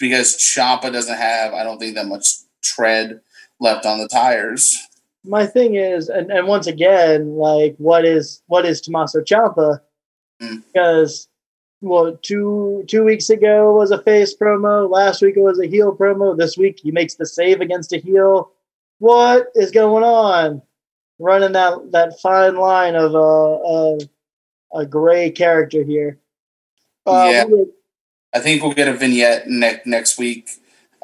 because 0.00 0.36
Ciampa 0.36 0.92
doesn't 0.92 1.18
have, 1.18 1.54
I 1.54 1.62
don't 1.62 1.78
think 1.78 1.94
that 1.94 2.06
much 2.06 2.34
tread 2.62 3.20
left 3.60 3.86
on 3.86 3.98
the 3.98 4.08
tires 4.08 4.76
my 5.24 5.46
thing 5.46 5.74
is, 5.74 6.08
and, 6.08 6.30
and 6.30 6.46
once 6.46 6.66
again, 6.66 7.36
like 7.36 7.76
what 7.78 8.04
is 8.04 8.42
what 8.46 8.64
is 8.64 8.80
Tommaso 8.80 9.20
Ciampa? 9.20 9.80
Mm. 10.42 10.62
Because 10.72 11.28
well, 11.80 12.16
two 12.22 12.84
two 12.88 13.04
weeks 13.04 13.30
ago 13.30 13.72
was 13.72 13.90
a 13.90 14.02
face 14.02 14.34
promo. 14.36 14.90
Last 14.90 15.22
week 15.22 15.36
it 15.36 15.42
was 15.42 15.60
a 15.60 15.66
heel 15.66 15.96
promo. 15.96 16.36
This 16.36 16.56
week 16.56 16.80
he 16.82 16.90
makes 16.90 17.14
the 17.14 17.26
save 17.26 17.60
against 17.60 17.92
a 17.92 17.98
heel. 17.98 18.50
What 18.98 19.48
is 19.54 19.70
going 19.70 20.02
on? 20.02 20.62
Running 21.20 21.52
that 21.52 21.92
that 21.92 22.20
fine 22.20 22.56
line 22.56 22.94
of 22.94 23.14
a 23.14 23.18
a, 23.18 23.98
a 24.80 24.86
gray 24.86 25.30
character 25.30 25.84
here. 25.84 26.18
Uh, 27.06 27.28
yeah, 27.30 27.44
I 28.34 28.40
think 28.40 28.62
we'll 28.62 28.74
get 28.74 28.88
a 28.88 28.92
vignette 28.92 29.48
next 29.48 29.86
next 29.86 30.18
week 30.18 30.50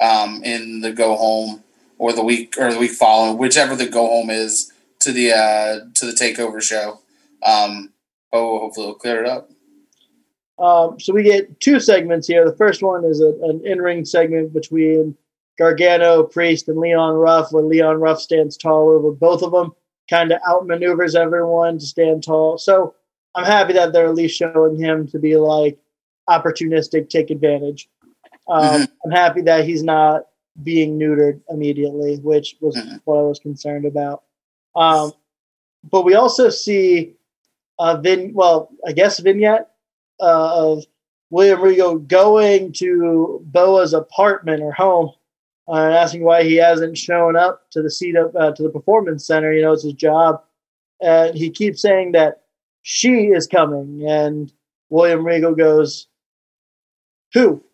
um, 0.00 0.42
in 0.44 0.80
the 0.80 0.92
go 0.92 1.16
home 1.16 1.62
or 1.98 2.12
the 2.12 2.24
week 2.24 2.56
or 2.58 2.72
the 2.72 2.78
week 2.78 2.92
following, 2.92 3.38
whichever 3.38 3.76
the 3.76 3.88
go 3.88 4.06
home 4.06 4.30
is 4.30 4.72
to 5.00 5.12
the 5.12 5.32
uh, 5.32 5.80
to 5.94 6.06
the 6.06 6.12
takeover 6.12 6.60
show. 6.60 7.00
Um, 7.44 7.93
oh, 8.34 8.58
hopefully 8.58 8.88
it'll 8.88 8.98
clear 8.98 9.24
it 9.24 9.28
up. 9.28 9.50
Um, 10.58 11.00
so 11.00 11.12
we 11.12 11.22
get 11.22 11.58
two 11.60 11.80
segments 11.80 12.28
here. 12.28 12.44
The 12.44 12.56
first 12.56 12.82
one 12.82 13.04
is 13.04 13.20
a, 13.20 13.32
an 13.42 13.62
in-ring 13.64 14.04
segment 14.04 14.52
between 14.52 15.16
Gargano, 15.58 16.24
Priest, 16.24 16.68
and 16.68 16.78
Leon 16.78 17.14
Ruff, 17.14 17.52
where 17.52 17.64
Leon 17.64 18.00
Ruff 18.00 18.20
stands 18.20 18.56
tall 18.56 18.90
over 18.90 19.10
both 19.10 19.42
of 19.42 19.52
them, 19.52 19.72
kind 20.10 20.32
of 20.32 20.40
outmaneuvers 20.42 21.14
everyone 21.14 21.78
to 21.78 21.86
stand 21.86 22.22
tall. 22.22 22.58
So 22.58 22.94
I'm 23.34 23.44
happy 23.44 23.72
that 23.72 23.92
they're 23.92 24.06
at 24.06 24.14
least 24.14 24.36
showing 24.36 24.78
him 24.78 25.08
to 25.08 25.18
be 25.18 25.36
like 25.36 25.78
opportunistic, 26.28 27.08
take 27.08 27.30
advantage. 27.30 27.88
Um, 28.48 28.62
mm-hmm. 28.62 28.84
I'm 29.04 29.10
happy 29.10 29.40
that 29.42 29.64
he's 29.64 29.82
not 29.82 30.26
being 30.62 30.98
neutered 30.98 31.40
immediately, 31.48 32.16
which 32.16 32.56
was 32.60 32.76
mm-hmm. 32.76 32.96
what 33.04 33.18
I 33.18 33.22
was 33.22 33.40
concerned 33.40 33.86
about. 33.86 34.22
Um, 34.76 35.12
but 35.90 36.04
we 36.04 36.14
also 36.14 36.48
see 36.48 37.14
a 37.78 38.00
vin, 38.00 38.32
well, 38.34 38.70
I 38.86 38.92
guess 38.92 39.18
vignette 39.18 39.70
uh, 40.20 40.72
of 40.72 40.84
William 41.30 41.60
Regal 41.60 41.98
going 41.98 42.72
to 42.74 43.40
Boa's 43.44 43.92
apartment 43.92 44.62
or 44.62 44.72
home 44.72 45.12
uh, 45.68 45.72
and 45.72 45.94
asking 45.94 46.24
why 46.24 46.44
he 46.44 46.56
hasn't 46.56 46.98
shown 46.98 47.36
up 47.36 47.70
to 47.70 47.82
the 47.82 47.90
seat 47.90 48.16
of, 48.16 48.34
uh, 48.36 48.52
to 48.52 48.62
the 48.62 48.70
performance 48.70 49.26
center. 49.26 49.52
You 49.52 49.62
know, 49.62 49.72
it's 49.72 49.84
his 49.84 49.94
job, 49.94 50.42
and 51.00 51.36
he 51.36 51.50
keeps 51.50 51.82
saying 51.82 52.12
that 52.12 52.42
she 52.82 53.28
is 53.28 53.46
coming, 53.46 54.04
and 54.08 54.52
William 54.90 55.26
Regal 55.26 55.54
goes, 55.54 56.06
"Who? 57.32 57.64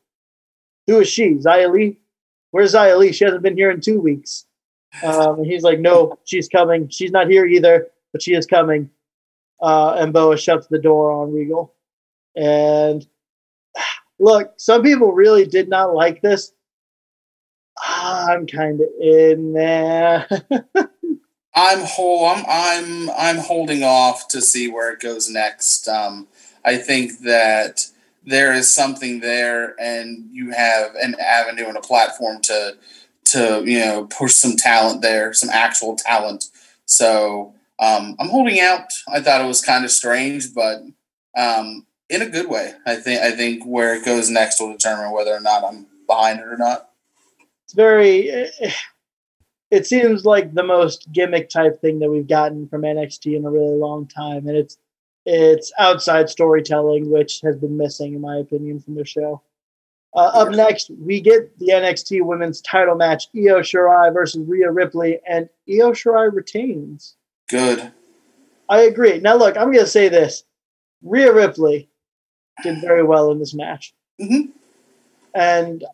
Who 0.87 1.01
is 1.01 1.09
she? 1.09 1.35
Li? 1.35 1.99
where's 2.51 2.75
Li? 2.75 3.13
She 3.13 3.25
hasn't 3.25 3.43
been 3.43 3.57
here 3.57 3.71
in 3.71 3.81
two 3.81 4.01
weeks. 4.01 4.47
Um, 5.05 5.39
and 5.39 5.47
he's 5.47 5.63
like, 5.63 5.79
no, 5.79 6.19
she's 6.25 6.49
coming. 6.49 6.89
She's 6.89 7.13
not 7.13 7.29
here 7.29 7.47
either, 7.47 7.89
but 8.13 8.23
she 8.23 8.35
is 8.35 8.47
coming. 8.47 8.91
Uh, 9.61 9.97
and 9.99 10.13
Boa 10.13 10.37
shuts 10.37 10.67
the 10.67 10.79
door 10.79 11.11
on 11.11 11.33
Regal. 11.33 11.75
And 12.37 13.07
look, 14.19 14.55
some 14.57 14.83
people 14.83 15.13
really 15.13 15.47
did 15.47 15.69
not 15.69 15.95
like 15.95 16.23
this. 16.23 16.53
I'm 17.83 18.47
kind 18.47 18.81
of 18.81 18.89
in 19.01 19.53
there. 19.53 20.27
I'm 21.55 21.81
whole. 21.81 22.27
I'm 22.27 22.45
I'm 22.49 23.11
I'm 23.11 23.39
holding 23.39 23.83
off 23.83 24.29
to 24.29 24.41
see 24.41 24.69
where 24.69 24.93
it 24.93 25.01
goes 25.01 25.31
next. 25.31 25.89
Um, 25.89 26.29
I 26.65 26.77
think 26.77 27.21
that 27.21 27.87
there 28.25 28.53
is 28.53 28.73
something 28.73 29.21
there 29.21 29.75
and 29.81 30.29
you 30.31 30.51
have 30.51 30.95
an 30.97 31.17
avenue 31.19 31.67
and 31.67 31.77
a 31.77 31.81
platform 31.81 32.41
to 32.43 32.77
to 33.25 33.63
you 33.65 33.79
know 33.79 34.07
push 34.07 34.35
some 34.35 34.57
talent 34.57 35.01
there 35.03 35.33
some 35.33 35.49
actual 35.51 35.97
talent 35.97 36.51
so 36.85 37.55
um, 37.81 38.17
i'm 38.19 38.29
holding 38.29 38.61
out 38.61 38.93
i 39.13 39.21
thought 39.21 39.41
it 39.41 39.47
was 39.47 39.65
kind 39.65 39.85
of 39.85 39.91
strange 39.91 40.55
but 40.55 40.83
um, 41.37 41.87
in 42.09 42.23
a 42.23 42.29
good 42.29 42.49
way 42.49 42.73
i 42.87 42.97
think 42.97 43.21
i 43.23 43.31
think 43.31 43.65
where 43.65 43.95
it 43.95 44.05
goes 44.05 44.31
next 44.31 44.61
will 44.61 44.73
determine 44.73 45.13
whether 45.13 45.35
or 45.35 45.41
not 45.41 45.65
i'm 45.65 45.87
behind 46.07 46.41
it 46.41 46.47
or 46.47 46.57
not 46.57 46.91
it's 47.65 47.75
very 47.75 48.29
it 49.71 49.87
seems 49.87 50.25
like 50.25 50.53
the 50.55 50.65
most 50.65 51.11
gimmick 51.13 51.49
type 51.49 51.81
thing 51.81 52.01
that 52.01 52.11
we've 52.11 52.29
gotten 52.29 52.69
from 52.69 52.83
nxt 52.83 53.25
in 53.27 53.45
a 53.45 53.51
really 53.51 53.77
long 53.77 54.07
time 54.07 54.47
and 54.47 54.57
it's 54.57 54.77
it's 55.27 55.73
outside 55.79 56.29
storytelling, 56.31 57.11
which 57.11 57.41
has 57.43 57.57
been 57.57 57.77
missing, 57.77 58.15
in 58.15 58.21
my 58.21 58.37
opinion, 58.39 58.81
from 58.81 58.95
the 58.95 59.05
show. 59.05 59.43
Uh, 60.15 60.31
up 60.35 60.51
next, 60.51 60.91
we 60.99 61.21
get 61.21 61.57
the 61.59 61.69
NXT 61.69 62.25
Women's 62.25 62.61
Title 62.61 62.97
match: 62.97 63.29
Io 63.37 63.61
Shirai 63.61 64.13
versus 64.13 64.45
Rhea 64.47 64.73
Ripley, 64.73 65.21
and 65.29 65.49
Io 65.69 65.93
Shirai 65.93 66.35
retains. 66.35 67.17
Good. 67.51 67.93
I 68.69 68.83
agree. 68.83 69.19
Now, 69.19 69.35
look, 69.37 69.57
I'm 69.57 69.73
going 69.73 69.79
to 69.79 69.87
say 69.87 70.09
this: 70.09 70.45
Rhea 71.03 71.33
Ripley 71.33 71.89
did 72.63 72.81
very 72.81 73.03
well 73.03 73.33
in 73.33 73.39
this 73.39 73.55
match, 73.55 73.93
mm-hmm. 74.21 74.51
and 75.35 75.85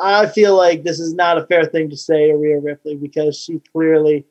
I 0.00 0.26
feel 0.26 0.56
like 0.56 0.82
this 0.82 1.00
is 1.00 1.14
not 1.14 1.38
a 1.38 1.46
fair 1.46 1.64
thing 1.64 1.90
to 1.90 1.96
say 1.96 2.28
to 2.28 2.36
Rhea 2.36 2.60
Ripley 2.60 2.96
because 2.96 3.38
she 3.38 3.60
clearly 3.72 4.24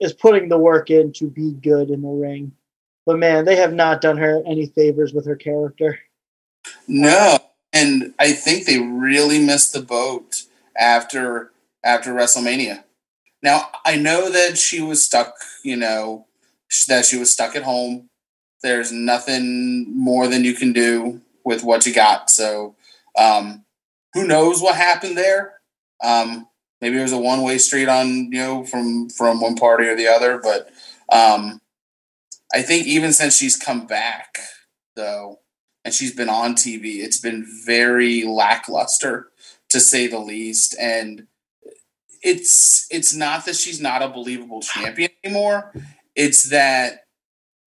is 0.00 0.12
putting 0.12 0.48
the 0.48 0.58
work 0.58 0.90
in 0.90 1.12
to 1.14 1.28
be 1.28 1.52
good 1.52 1.90
in 1.90 2.02
the 2.02 2.08
ring. 2.08 2.52
But 3.06 3.18
man, 3.18 3.44
they 3.44 3.56
have 3.56 3.72
not 3.72 4.00
done 4.00 4.18
her 4.18 4.42
any 4.46 4.66
favors 4.66 5.12
with 5.12 5.26
her 5.26 5.36
character. 5.36 5.98
No, 6.86 7.38
and 7.72 8.14
I 8.18 8.32
think 8.32 8.66
they 8.66 8.78
really 8.78 9.38
missed 9.38 9.72
the 9.72 9.82
boat 9.82 10.42
after 10.76 11.52
after 11.82 12.12
WrestleMania. 12.12 12.84
Now 13.42 13.70
I 13.84 13.96
know 13.96 14.30
that 14.30 14.56
she 14.58 14.80
was 14.80 15.02
stuck, 15.02 15.34
you 15.62 15.76
know, 15.76 16.26
that 16.88 17.04
she 17.04 17.18
was 17.18 17.32
stuck 17.32 17.56
at 17.56 17.64
home. 17.64 18.08
There's 18.62 18.92
nothing 18.92 19.86
more 19.96 20.28
than 20.28 20.44
you 20.44 20.54
can 20.54 20.72
do 20.72 21.20
with 21.44 21.64
what 21.64 21.84
you 21.84 21.92
got. 21.92 22.30
So 22.30 22.76
um, 23.18 23.64
who 24.14 24.26
knows 24.26 24.62
what 24.62 24.76
happened 24.76 25.16
there? 25.16 25.54
Um, 26.02 26.48
maybe 26.80 26.98
it 26.98 27.02
was 27.02 27.12
a 27.12 27.18
one 27.18 27.42
way 27.42 27.58
street 27.58 27.88
on 27.88 28.08
you 28.32 28.38
know 28.38 28.64
from 28.64 29.08
from 29.08 29.40
one 29.40 29.56
party 29.56 29.86
or 29.86 29.96
the 29.96 30.08
other, 30.08 30.38
but 30.38 30.70
um, 31.10 31.60
I 32.54 32.62
think 32.62 32.86
even 32.86 33.12
since 33.12 33.36
she's 33.36 33.56
come 33.56 33.86
back 33.86 34.38
though, 34.94 35.40
and 35.84 35.92
she's 35.92 36.14
been 36.14 36.28
on 36.28 36.54
TV, 36.54 37.02
it's 37.02 37.18
been 37.18 37.46
very 37.64 38.24
lackluster 38.24 39.28
to 39.70 39.80
say 39.80 40.06
the 40.06 40.18
least, 40.18 40.76
and 40.78 41.26
it's 42.22 42.86
it's 42.90 43.14
not 43.14 43.44
that 43.46 43.56
she's 43.56 43.80
not 43.80 44.02
a 44.02 44.08
believable 44.08 44.60
champion 44.60 45.10
anymore. 45.24 45.72
It's 46.14 46.50
that 46.50 47.06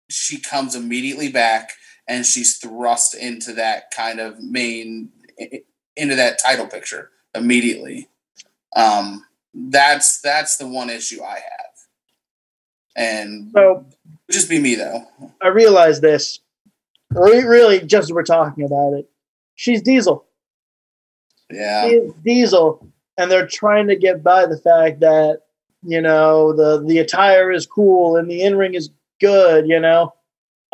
she 0.09 0.39
comes 0.41 0.75
immediately 0.75 1.31
back 1.31 1.73
and 2.09 2.25
she's 2.25 2.57
thrust 2.59 3.15
into 3.15 3.53
that 3.55 3.91
kind 3.91 4.21
of 4.21 4.41
main 4.41 5.11
into 5.97 6.15
that 6.15 6.39
title 6.39 6.67
picture 6.67 7.11
immediately. 7.35 8.09
Um, 8.75 9.25
that's 9.55 10.21
that's 10.21 10.57
the 10.59 10.69
one 10.69 10.91
issue 10.91 11.23
I 11.23 11.35
have, 11.35 11.73
and 12.95 13.51
So 13.55 13.87
just 14.31 14.49
be 14.49 14.61
me 14.61 14.75
though. 14.75 15.07
I 15.43 15.49
realize 15.49 16.01
this. 16.01 16.41
Re- 17.11 17.45
Really, 17.45 17.81
just 17.81 18.11
as 18.11 18.13
we're 18.13 18.23
talking 18.23 18.65
about 18.65 18.93
it, 18.93 19.09
she's 19.55 19.81
Diesel. 19.81 20.27
Yeah, 21.51 21.89
She's 21.89 22.13
Diesel, 22.25 22.87
and 23.19 23.31
they're 23.31 23.47
trying 23.47 23.87
to 23.89 23.97
get 23.97 24.23
by 24.23 24.47
the 24.47 24.59
fact 24.59 25.01
that 25.01 25.43
you 25.83 26.01
know 26.01 26.53
the 26.53 26.83
the 26.87 26.99
attire 26.99 27.51
is 27.51 27.67
cool 27.67 28.17
and 28.17 28.31
the 28.31 28.43
in 28.43 28.57
ring 28.57 28.75
is 28.75 28.91
good. 29.21 29.69
You 29.69 29.81
know, 29.81 30.13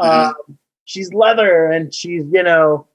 Mhm. 0.00 0.26
um, 0.48 0.58
she's 0.84 1.12
leather 1.12 1.66
and 1.66 1.92
she's 1.92 2.24
you 2.30 2.42
know 2.42 2.86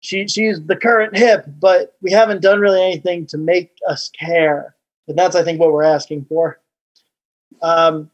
she 0.00 0.28
she's 0.28 0.62
the 0.66 0.76
current 0.76 1.16
hip, 1.16 1.46
but 1.58 1.96
we 2.02 2.12
haven't 2.12 2.42
done 2.42 2.60
really 2.60 2.82
anything 2.82 3.26
to 3.26 3.38
make 3.38 3.72
us 3.88 4.10
care. 4.18 4.74
And 5.08 5.18
that's 5.18 5.36
I 5.36 5.42
think 5.42 5.60
what 5.60 5.72
we're 5.72 5.82
asking 5.84 6.24
for. 6.26 6.60
Um, 7.62 8.10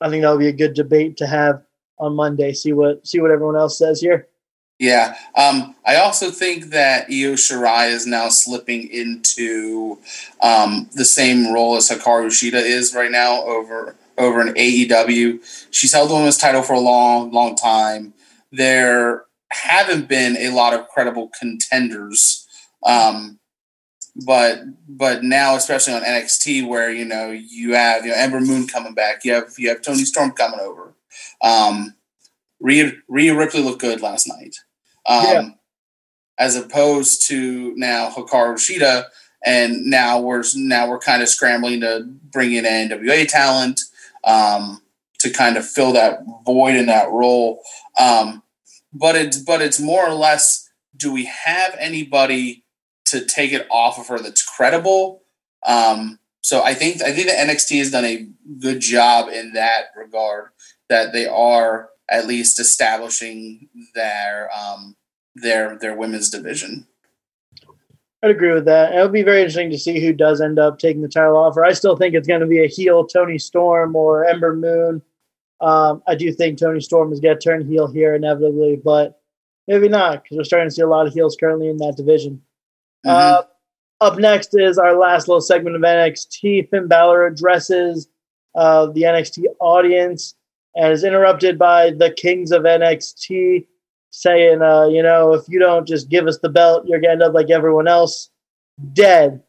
I 0.00 0.08
think 0.08 0.22
that 0.22 0.30
would 0.30 0.38
be 0.38 0.48
a 0.48 0.52
good 0.52 0.74
debate 0.74 1.16
to 1.18 1.26
have 1.26 1.62
on 1.98 2.14
Monday. 2.14 2.52
See 2.52 2.72
what 2.72 3.06
see 3.06 3.20
what 3.20 3.30
everyone 3.30 3.56
else 3.56 3.76
says 3.78 4.00
here. 4.00 4.28
Yeah. 4.78 5.16
Um, 5.34 5.74
I 5.84 5.96
also 5.96 6.30
think 6.30 6.66
that 6.66 7.06
Io 7.08 7.34
Shirai 7.34 7.90
is 7.90 8.06
now 8.06 8.28
slipping 8.28 8.88
into 8.88 9.98
um, 10.40 10.88
the 10.92 11.04
same 11.04 11.52
role 11.52 11.76
as 11.76 11.88
Hikaru 11.90 12.28
Shida 12.28 12.62
is 12.62 12.94
right 12.94 13.10
now 13.10 13.42
over 13.42 13.96
over 14.16 14.40
in 14.40 14.54
AEW. 14.54 15.68
She's 15.70 15.92
held 15.92 16.10
the 16.10 16.14
women's 16.14 16.36
title 16.36 16.62
for 16.62 16.74
a 16.74 16.80
long, 16.80 17.32
long 17.32 17.56
time. 17.56 18.14
There 18.52 19.24
haven't 19.50 20.08
been 20.08 20.36
a 20.36 20.50
lot 20.50 20.74
of 20.74 20.88
credible 20.88 21.30
contenders. 21.38 22.46
Um, 22.84 23.38
but 24.26 24.60
but 24.88 25.22
now, 25.22 25.54
especially 25.56 25.94
on 25.94 26.02
NXT, 26.02 26.66
where 26.66 26.90
you 26.90 27.04
know 27.04 27.30
you 27.30 27.74
have 27.74 28.04
you 28.04 28.10
know 28.10 28.16
Ember 28.16 28.40
Moon 28.40 28.66
coming 28.66 28.94
back, 28.94 29.24
you 29.24 29.32
have 29.32 29.52
you 29.58 29.68
have 29.68 29.82
Toni 29.82 30.04
Storm 30.04 30.32
coming 30.32 30.60
over. 30.60 30.94
Um, 31.42 31.94
Rhea, 32.60 32.92
Rhea 33.06 33.36
Ripley 33.36 33.62
looked 33.62 33.80
good 33.80 34.00
last 34.00 34.26
night, 34.26 34.56
um, 35.08 35.24
Yeah. 35.24 35.48
as 36.38 36.56
opposed 36.56 37.26
to 37.28 37.74
now 37.76 38.10
Hikaru 38.10 38.54
Shida, 38.54 39.06
and 39.44 39.84
now 39.86 40.20
we're 40.20 40.44
now 40.54 40.88
we're 40.88 40.98
kind 40.98 41.22
of 41.22 41.28
scrambling 41.28 41.80
to 41.80 42.04
bring 42.06 42.52
in 42.52 42.64
NWA 42.64 43.26
talent 43.28 43.80
um, 44.24 44.82
to 45.20 45.30
kind 45.30 45.56
of 45.56 45.66
fill 45.66 45.92
that 45.92 46.20
void 46.44 46.76
in 46.76 46.86
that 46.86 47.10
role. 47.10 47.60
Um, 47.98 48.42
but 48.92 49.16
it's 49.16 49.38
but 49.38 49.60
it's 49.62 49.80
more 49.80 50.06
or 50.06 50.14
less, 50.14 50.68
do 50.96 51.12
we 51.12 51.24
have 51.26 51.74
anybody 51.78 52.64
to 53.06 53.24
take 53.24 53.52
it 53.52 53.66
off 53.70 53.98
of 53.98 54.08
her 54.08 54.18
that's 54.18 54.42
credible? 54.44 55.22
Um, 55.66 56.18
so 56.40 56.62
I 56.62 56.74
think 56.74 57.02
I 57.02 57.12
think 57.12 57.26
the 57.28 57.34
NXT 57.34 57.78
has 57.78 57.90
done 57.90 58.04
a 58.04 58.26
good 58.60 58.80
job 58.80 59.28
in 59.28 59.52
that 59.54 59.86
regard. 59.96 60.48
That 60.88 61.12
they 61.12 61.26
are 61.26 61.90
at 62.10 62.26
least 62.26 62.58
establishing 62.58 63.68
their 63.94 64.50
um, 64.56 64.96
their 65.34 65.78
their 65.78 65.96
women's 65.96 66.30
division. 66.30 66.86
I'd 68.22 68.30
agree 68.30 68.52
with 68.52 68.64
that. 68.64 68.92
It'll 68.94 69.08
be 69.08 69.22
very 69.22 69.40
interesting 69.40 69.70
to 69.70 69.78
see 69.78 70.00
who 70.00 70.12
does 70.12 70.40
end 70.40 70.58
up 70.58 70.78
taking 70.78 71.02
the 71.02 71.08
title 71.08 71.36
off 71.36 71.54
her. 71.54 71.64
I 71.64 71.72
still 71.72 71.96
think 71.96 72.14
it's 72.14 72.26
going 72.26 72.40
to 72.40 72.46
be 72.46 72.64
a 72.64 72.66
heel 72.66 73.06
Toni 73.06 73.38
Storm 73.38 73.94
or 73.94 74.24
Ember 74.24 74.56
Moon. 74.56 75.02
Um, 75.60 76.02
I 76.06 76.16
do 76.16 76.32
think 76.32 76.58
Toni 76.58 76.80
Storm 76.80 77.12
is 77.12 77.20
going 77.20 77.38
to 77.38 77.40
turn 77.40 77.66
heel 77.66 77.86
here 77.86 78.14
inevitably, 78.14 78.80
but 78.82 79.20
maybe 79.68 79.88
not 79.88 80.22
because 80.22 80.36
we're 80.36 80.44
starting 80.44 80.68
to 80.68 80.74
see 80.74 80.82
a 80.82 80.88
lot 80.88 81.06
of 81.06 81.14
heels 81.14 81.36
currently 81.38 81.68
in 81.68 81.76
that 81.76 81.96
division. 81.96 82.42
Uh, 83.06 83.42
up 84.00 84.18
next 84.18 84.50
is 84.52 84.78
our 84.78 84.96
last 84.96 85.28
little 85.28 85.40
segment 85.40 85.76
of 85.76 85.82
NXT. 85.82 86.70
Finn 86.70 86.88
Balor 86.88 87.26
addresses 87.26 88.08
uh, 88.54 88.86
the 88.86 89.02
NXT 89.02 89.44
audience 89.60 90.34
and 90.78 90.92
is 90.92 91.04
interrupted 91.04 91.58
by 91.58 91.90
the 91.90 92.10
Kings 92.10 92.52
of 92.52 92.62
NXT 92.62 93.66
saying, 94.10 94.62
uh, 94.62 94.86
you 94.86 95.02
know, 95.02 95.34
if 95.34 95.42
you 95.48 95.58
don't 95.58 95.86
just 95.86 96.08
give 96.08 96.26
us 96.26 96.38
the 96.38 96.48
belt, 96.48 96.84
you're 96.86 97.00
going 97.00 97.08
to 97.10 97.12
end 97.12 97.22
up 97.22 97.34
like 97.34 97.50
everyone 97.50 97.88
else, 97.88 98.30
dead. 98.94 99.42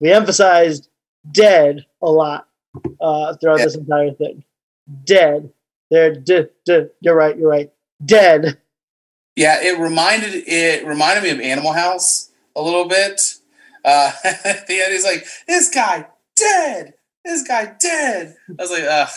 We 0.00 0.12
emphasized 0.12 0.88
dead 1.32 1.86
a 2.02 2.10
lot 2.10 2.48
uh, 3.00 3.34
throughout 3.36 3.60
Yeah. 3.60 3.64
this 3.64 3.76
entire 3.76 4.12
thing. 4.12 4.44
Dead. 5.04 5.50
They're 5.90 6.14
d- 6.14 6.48
d- 6.66 6.86
you're 7.00 7.14
right. 7.16 7.36
You're 7.38 7.48
right. 7.48 7.72
Dead. 8.04 8.58
Yeah, 9.36 9.58
it 9.62 9.78
reminded 9.78 10.34
it 10.46 10.84
reminded 10.86 11.22
me 11.22 11.30
of 11.30 11.40
Animal 11.40 11.72
House 11.72 12.30
a 12.56 12.60
little 12.62 12.86
bit. 12.88 13.34
Uh, 13.84 14.10
the 14.24 14.80
end, 14.82 14.92
he's 14.92 15.04
like, 15.04 15.24
"This 15.46 15.68
guy 15.70 16.06
dead. 16.34 16.94
This 17.24 17.46
guy 17.46 17.74
dead." 17.78 18.34
I 18.58 18.62
was 18.62 18.70
like, 18.70 18.82
"Ugh." 18.82 19.08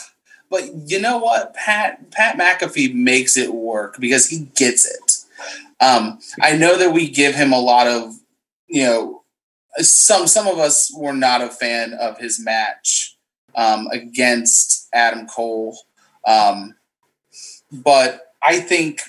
But 0.50 0.90
you 0.90 1.00
know 1.00 1.18
what? 1.18 1.54
Pat 1.54 2.12
Pat 2.12 2.38
McAfee 2.38 2.94
makes 2.94 3.38
it 3.38 3.54
work 3.54 3.98
because 4.00 4.28
he 4.30 4.50
gets 4.56 4.86
it. 4.86 5.26
Um, 5.80 6.20
I 6.42 6.56
know 6.58 6.78
that 6.78 6.92
we 6.92 7.08
give 7.10 7.36
him 7.36 7.54
a 7.54 7.60
lot 7.60 7.88
of, 7.88 8.16
you 8.68 8.84
know, 8.84 9.24
some 9.78 10.28
some 10.28 10.48
of 10.48 10.58
us 10.58 10.92
were 10.96 11.14
not 11.14 11.42
a 11.42 11.50
fan 11.50 11.94
of 11.94 12.18
his 12.18 12.40
match 12.44 13.16
um, 13.56 13.88
against 13.92 14.90
Adam 14.94 15.28
Cole, 15.28 15.78
um, 16.26 16.76
but 17.72 18.34
I 18.42 18.60
think 18.60 19.02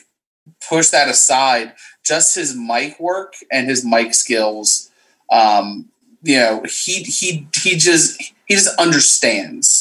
push 0.68 0.88
that 0.88 1.08
aside, 1.08 1.72
just 2.04 2.34
his 2.34 2.56
mic 2.56 2.98
work 3.00 3.34
and 3.50 3.68
his 3.68 3.84
mic 3.84 4.14
skills, 4.14 4.90
um, 5.30 5.88
you 6.22 6.36
know, 6.36 6.62
he 6.68 7.02
he 7.02 7.48
he 7.54 7.76
just 7.76 8.20
he 8.46 8.54
just 8.54 8.78
understands. 8.78 9.79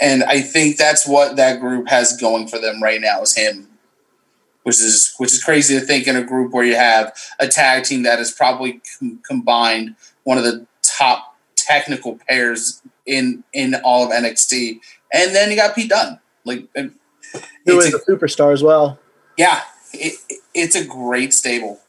And 0.00 0.24
I 0.24 0.40
think 0.40 0.76
that's 0.76 1.06
what 1.06 1.36
that 1.36 1.60
group 1.60 1.88
has 1.88 2.16
going 2.16 2.48
for 2.48 2.58
them 2.58 2.82
right 2.82 3.00
now 3.00 3.22
is 3.22 3.34
him. 3.36 3.68
Which 4.64 4.80
is 4.80 5.14
which 5.18 5.32
is 5.32 5.44
crazy 5.44 5.78
to 5.78 5.84
think 5.84 6.06
in 6.06 6.16
a 6.16 6.24
group 6.24 6.52
where 6.52 6.64
you 6.64 6.74
have 6.74 7.14
a 7.38 7.46
tag 7.46 7.84
team 7.84 8.02
that 8.04 8.18
is 8.18 8.32
probably 8.32 8.80
com- 8.98 9.20
combined 9.26 9.94
one 10.24 10.38
of 10.38 10.44
the 10.44 10.66
top 10.82 11.36
technical 11.54 12.18
pairs 12.26 12.80
in 13.04 13.44
in 13.52 13.74
all 13.84 14.04
of 14.06 14.10
NXT, 14.10 14.80
and 15.12 15.34
then 15.34 15.50
you 15.50 15.56
got 15.56 15.74
Pete 15.74 15.90
Dunne. 15.90 16.18
Like, 16.46 16.66
Who 16.74 17.78
is 17.78 17.92
a- 17.92 17.98
a 17.98 18.00
superstar 18.06 18.54
as 18.54 18.62
well. 18.62 18.98
yeah, 19.36 19.60
it- 19.92 20.18
it's 20.54 20.74
a 20.76 20.84
great 20.84 21.34
stable. 21.34 21.80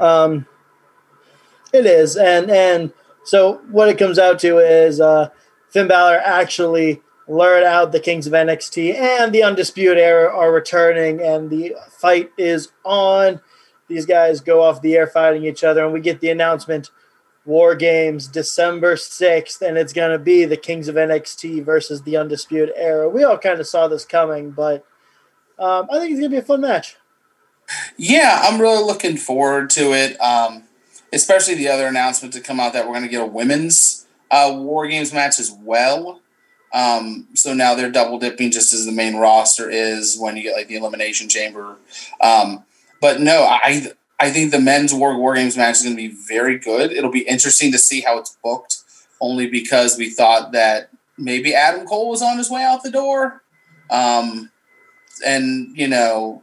Um, 0.00 0.46
it 1.72 1.86
is, 1.86 2.16
and 2.16 2.50
and 2.50 2.92
so 3.24 3.60
what 3.70 3.88
it 3.88 3.96
comes 3.96 4.18
out 4.18 4.40
to 4.40 4.58
is 4.58 5.00
uh, 5.00 5.28
Finn 5.70 5.86
Balor 5.86 6.20
actually 6.24 7.00
lured 7.28 7.64
out 7.64 7.92
the 7.92 8.00
Kings 8.00 8.26
of 8.26 8.32
NXT, 8.32 8.94
and 8.94 9.32
the 9.32 9.42
Undisputed 9.42 9.98
Era 9.98 10.34
are 10.34 10.52
returning, 10.52 11.20
and 11.20 11.50
the 11.50 11.74
fight 11.90 12.30
is 12.38 12.70
on. 12.84 13.40
These 13.88 14.06
guys 14.06 14.40
go 14.40 14.62
off 14.62 14.82
the 14.82 14.96
air 14.96 15.06
fighting 15.06 15.44
each 15.44 15.64
other, 15.64 15.84
and 15.84 15.92
we 15.92 16.00
get 16.00 16.20
the 16.20 16.30
announcement: 16.30 16.90
War 17.44 17.74
Games, 17.74 18.26
December 18.26 18.96
sixth, 18.96 19.62
and 19.62 19.76
it's 19.76 19.92
going 19.92 20.12
to 20.12 20.18
be 20.18 20.44
the 20.44 20.56
Kings 20.56 20.88
of 20.88 20.94
NXT 20.96 21.64
versus 21.64 22.02
the 22.02 22.16
Undisputed 22.16 22.72
Era. 22.76 23.08
We 23.08 23.24
all 23.24 23.38
kind 23.38 23.60
of 23.60 23.66
saw 23.66 23.88
this 23.88 24.04
coming, 24.04 24.50
but 24.50 24.84
um, 25.58 25.88
I 25.90 25.98
think 25.98 26.12
it's 26.12 26.20
going 26.20 26.30
to 26.30 26.36
be 26.36 26.36
a 26.36 26.42
fun 26.42 26.60
match. 26.60 26.96
Yeah, 27.96 28.42
I'm 28.44 28.60
really 28.60 28.84
looking 28.84 29.16
forward 29.16 29.70
to 29.70 29.92
it. 29.92 30.20
Um, 30.20 30.64
especially 31.12 31.54
the 31.54 31.68
other 31.68 31.86
announcement 31.86 32.34
to 32.34 32.40
come 32.40 32.60
out 32.60 32.72
that 32.72 32.86
we're 32.86 32.92
going 32.92 33.02
to 33.02 33.08
get 33.08 33.22
a 33.22 33.26
women's 33.26 34.06
uh, 34.30 34.52
War 34.54 34.86
Games 34.86 35.12
match 35.12 35.38
as 35.38 35.50
well. 35.50 36.20
Um, 36.72 37.28
so 37.34 37.54
now 37.54 37.74
they're 37.74 37.90
double 37.90 38.18
dipping 38.18 38.50
just 38.50 38.72
as 38.72 38.86
the 38.86 38.92
main 38.92 39.16
roster 39.16 39.70
is 39.70 40.18
when 40.18 40.36
you 40.36 40.42
get 40.42 40.56
like 40.56 40.68
the 40.68 40.76
Elimination 40.76 41.28
Chamber. 41.28 41.76
Um, 42.20 42.64
but 43.00 43.20
no, 43.20 43.44
I 43.44 43.92
I 44.18 44.30
think 44.30 44.50
the 44.50 44.60
men's 44.60 44.92
War 44.94 45.16
War 45.18 45.34
Games 45.34 45.56
match 45.56 45.76
is 45.76 45.82
going 45.82 45.96
to 45.96 46.08
be 46.08 46.14
very 46.28 46.58
good. 46.58 46.92
It'll 46.92 47.10
be 47.10 47.26
interesting 47.28 47.72
to 47.72 47.78
see 47.78 48.00
how 48.00 48.18
it's 48.18 48.36
booked, 48.42 48.78
only 49.20 49.48
because 49.48 49.96
we 49.96 50.10
thought 50.10 50.52
that 50.52 50.90
maybe 51.16 51.54
Adam 51.54 51.86
Cole 51.86 52.10
was 52.10 52.22
on 52.22 52.38
his 52.38 52.50
way 52.50 52.62
out 52.62 52.82
the 52.82 52.90
door. 52.90 53.42
Um, 53.90 54.50
and 55.24 55.76
you 55.76 55.88
know 55.88 56.42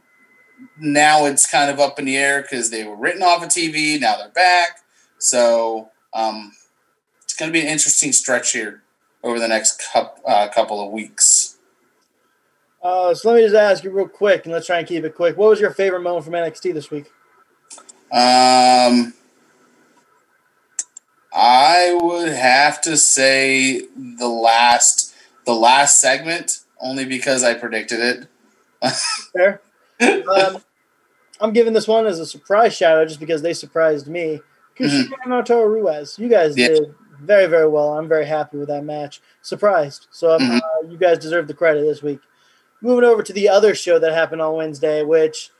now 0.78 1.26
it's 1.26 1.50
kind 1.50 1.70
of 1.70 1.78
up 1.78 1.98
in 1.98 2.06
the 2.06 2.16
air 2.16 2.42
because 2.42 2.70
they 2.70 2.84
were 2.84 2.96
written 2.96 3.22
off 3.22 3.42
of 3.42 3.50
TV. 3.50 4.00
Now 4.00 4.16
they're 4.16 4.30
back. 4.30 4.80
So 5.18 5.90
um, 6.12 6.52
it's 7.22 7.34
going 7.34 7.50
to 7.50 7.52
be 7.52 7.60
an 7.60 7.68
interesting 7.72 8.12
stretch 8.12 8.52
here 8.52 8.83
over 9.24 9.40
the 9.40 9.48
next 9.48 9.82
cup, 9.92 10.20
uh, 10.24 10.46
couple 10.48 10.84
of 10.84 10.92
weeks. 10.92 11.56
Uh, 12.82 13.14
so 13.14 13.30
let 13.30 13.36
me 13.36 13.42
just 13.42 13.54
ask 13.54 13.82
you 13.82 13.90
real 13.90 14.06
quick, 14.06 14.44
and 14.44 14.52
let's 14.52 14.66
try 14.66 14.78
and 14.78 14.86
keep 14.86 15.02
it 15.04 15.14
quick. 15.14 15.38
What 15.38 15.48
was 15.48 15.58
your 15.58 15.70
favorite 15.70 16.02
moment 16.02 16.26
from 16.26 16.34
NXT 16.34 16.74
this 16.74 16.90
week? 16.90 17.06
Um, 18.12 19.14
I 21.32 21.98
would 22.00 22.28
have 22.28 22.82
to 22.82 22.96
say 22.96 23.80
the 23.96 24.28
last 24.28 25.14
the 25.46 25.54
last 25.54 25.98
segment, 25.98 26.60
only 26.78 27.06
because 27.06 27.42
I 27.42 27.54
predicted 27.54 28.00
it. 28.00 28.28
Fair. 29.32 29.62
Um, 30.00 30.62
I'm 31.40 31.52
giving 31.52 31.72
this 31.72 31.88
one 31.88 32.06
as 32.06 32.20
a 32.20 32.26
surprise 32.26 32.76
shout 32.76 32.98
out 32.98 33.08
just 33.08 33.20
because 33.20 33.40
they 33.40 33.54
surprised 33.54 34.06
me. 34.06 34.40
Kushida 34.78 35.08
mm-hmm. 35.08 35.52
Ruiz, 35.54 36.18
you 36.18 36.28
guys 36.28 36.56
yeah. 36.56 36.68
did 36.68 36.94
very, 37.20 37.46
very 37.46 37.68
well. 37.68 37.98
I'm 37.98 38.08
very 38.08 38.26
happy 38.26 38.58
with 38.58 38.68
that 38.68 38.84
match. 38.84 39.20
Surprised. 39.42 40.06
So 40.10 40.38
mm-hmm. 40.38 40.56
uh, 40.56 40.90
you 40.90 40.98
guys 40.98 41.18
deserve 41.18 41.48
the 41.48 41.54
credit 41.54 41.82
this 41.82 42.02
week. 42.02 42.20
Moving 42.80 43.04
over 43.04 43.22
to 43.22 43.32
the 43.32 43.48
other 43.48 43.74
show 43.74 43.98
that 43.98 44.12
happened 44.12 44.42
on 44.42 44.56
Wednesday, 44.56 45.02
which, 45.02 45.50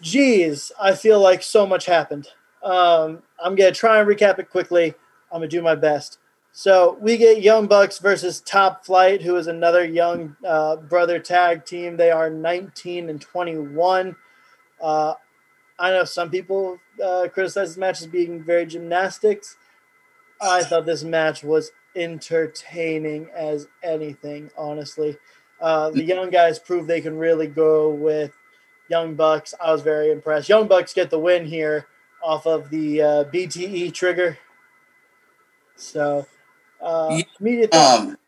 geez, 0.00 0.72
I 0.80 0.94
feel 0.94 1.20
like 1.20 1.42
so 1.42 1.66
much 1.66 1.86
happened. 1.86 2.28
Um, 2.62 3.22
I'm 3.42 3.54
going 3.54 3.72
to 3.72 3.78
try 3.78 4.00
and 4.00 4.08
recap 4.08 4.38
it 4.38 4.50
quickly. 4.50 4.94
I'm 5.30 5.40
going 5.40 5.50
to 5.50 5.56
do 5.56 5.62
my 5.62 5.76
best. 5.76 6.18
So 6.52 6.98
we 7.00 7.16
get 7.16 7.42
Young 7.42 7.68
Bucks 7.68 7.98
versus 7.98 8.40
Top 8.40 8.84
Flight, 8.84 9.22
who 9.22 9.36
is 9.36 9.46
another 9.46 9.84
young 9.84 10.36
uh, 10.44 10.76
brother 10.76 11.20
tag 11.20 11.64
team. 11.64 11.96
They 11.96 12.10
are 12.10 12.28
19 12.28 13.08
and 13.08 13.20
21. 13.20 14.16
Uh, 14.80 15.14
I 15.78 15.90
know 15.90 16.04
some 16.04 16.30
people 16.30 16.78
uh, 17.02 17.28
criticize 17.32 17.70
this 17.70 17.78
match 17.78 18.00
as 18.00 18.06
being 18.06 18.42
very 18.42 18.66
gymnastics. 18.66 19.56
I 20.40 20.62
thought 20.62 20.86
this 20.86 21.04
match 21.04 21.42
was 21.42 21.72
entertaining 21.94 23.28
as 23.34 23.68
anything, 23.82 24.50
honestly. 24.56 25.16
Uh, 25.60 25.90
the 25.90 26.02
young 26.02 26.30
guys 26.30 26.58
proved 26.58 26.88
they 26.88 27.00
can 27.00 27.18
really 27.18 27.46
go 27.46 27.90
with 27.90 28.32
Young 28.88 29.14
Bucks. 29.14 29.54
I 29.62 29.72
was 29.72 29.82
very 29.82 30.10
impressed. 30.10 30.48
Young 30.48 30.66
Bucks 30.66 30.94
get 30.94 31.10
the 31.10 31.18
win 31.18 31.44
here 31.44 31.86
off 32.22 32.46
of 32.46 32.70
the 32.70 33.02
uh, 33.02 33.24
BTE 33.24 33.92
trigger. 33.92 34.38
So, 35.76 36.26
uh, 36.80 37.22
um, 37.72 38.18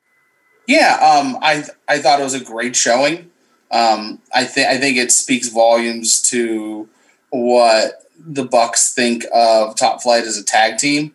yeah, 0.67 0.95
um, 0.95 1.39
I 1.43 1.65
I 1.89 1.99
thought 1.99 2.21
it 2.21 2.25
was 2.25 2.35
a 2.35 2.45
great 2.45 2.77
showing. 2.77 3.31
Um, 3.71 4.21
I 4.35 4.45
think 4.45 4.69
I 4.69 4.79
think 4.79 4.97
it 4.97 5.11
speaks 5.13 5.49
volumes 5.49 6.21
to 6.31 6.89
what 7.31 8.05
the 8.19 8.45
Bucks 8.45 8.95
think 8.95 9.25
of 9.35 9.77
Top 9.77 10.03
Flight 10.03 10.25
as 10.25 10.37
a 10.37 10.45
tag 10.45 10.79
team, 10.79 11.15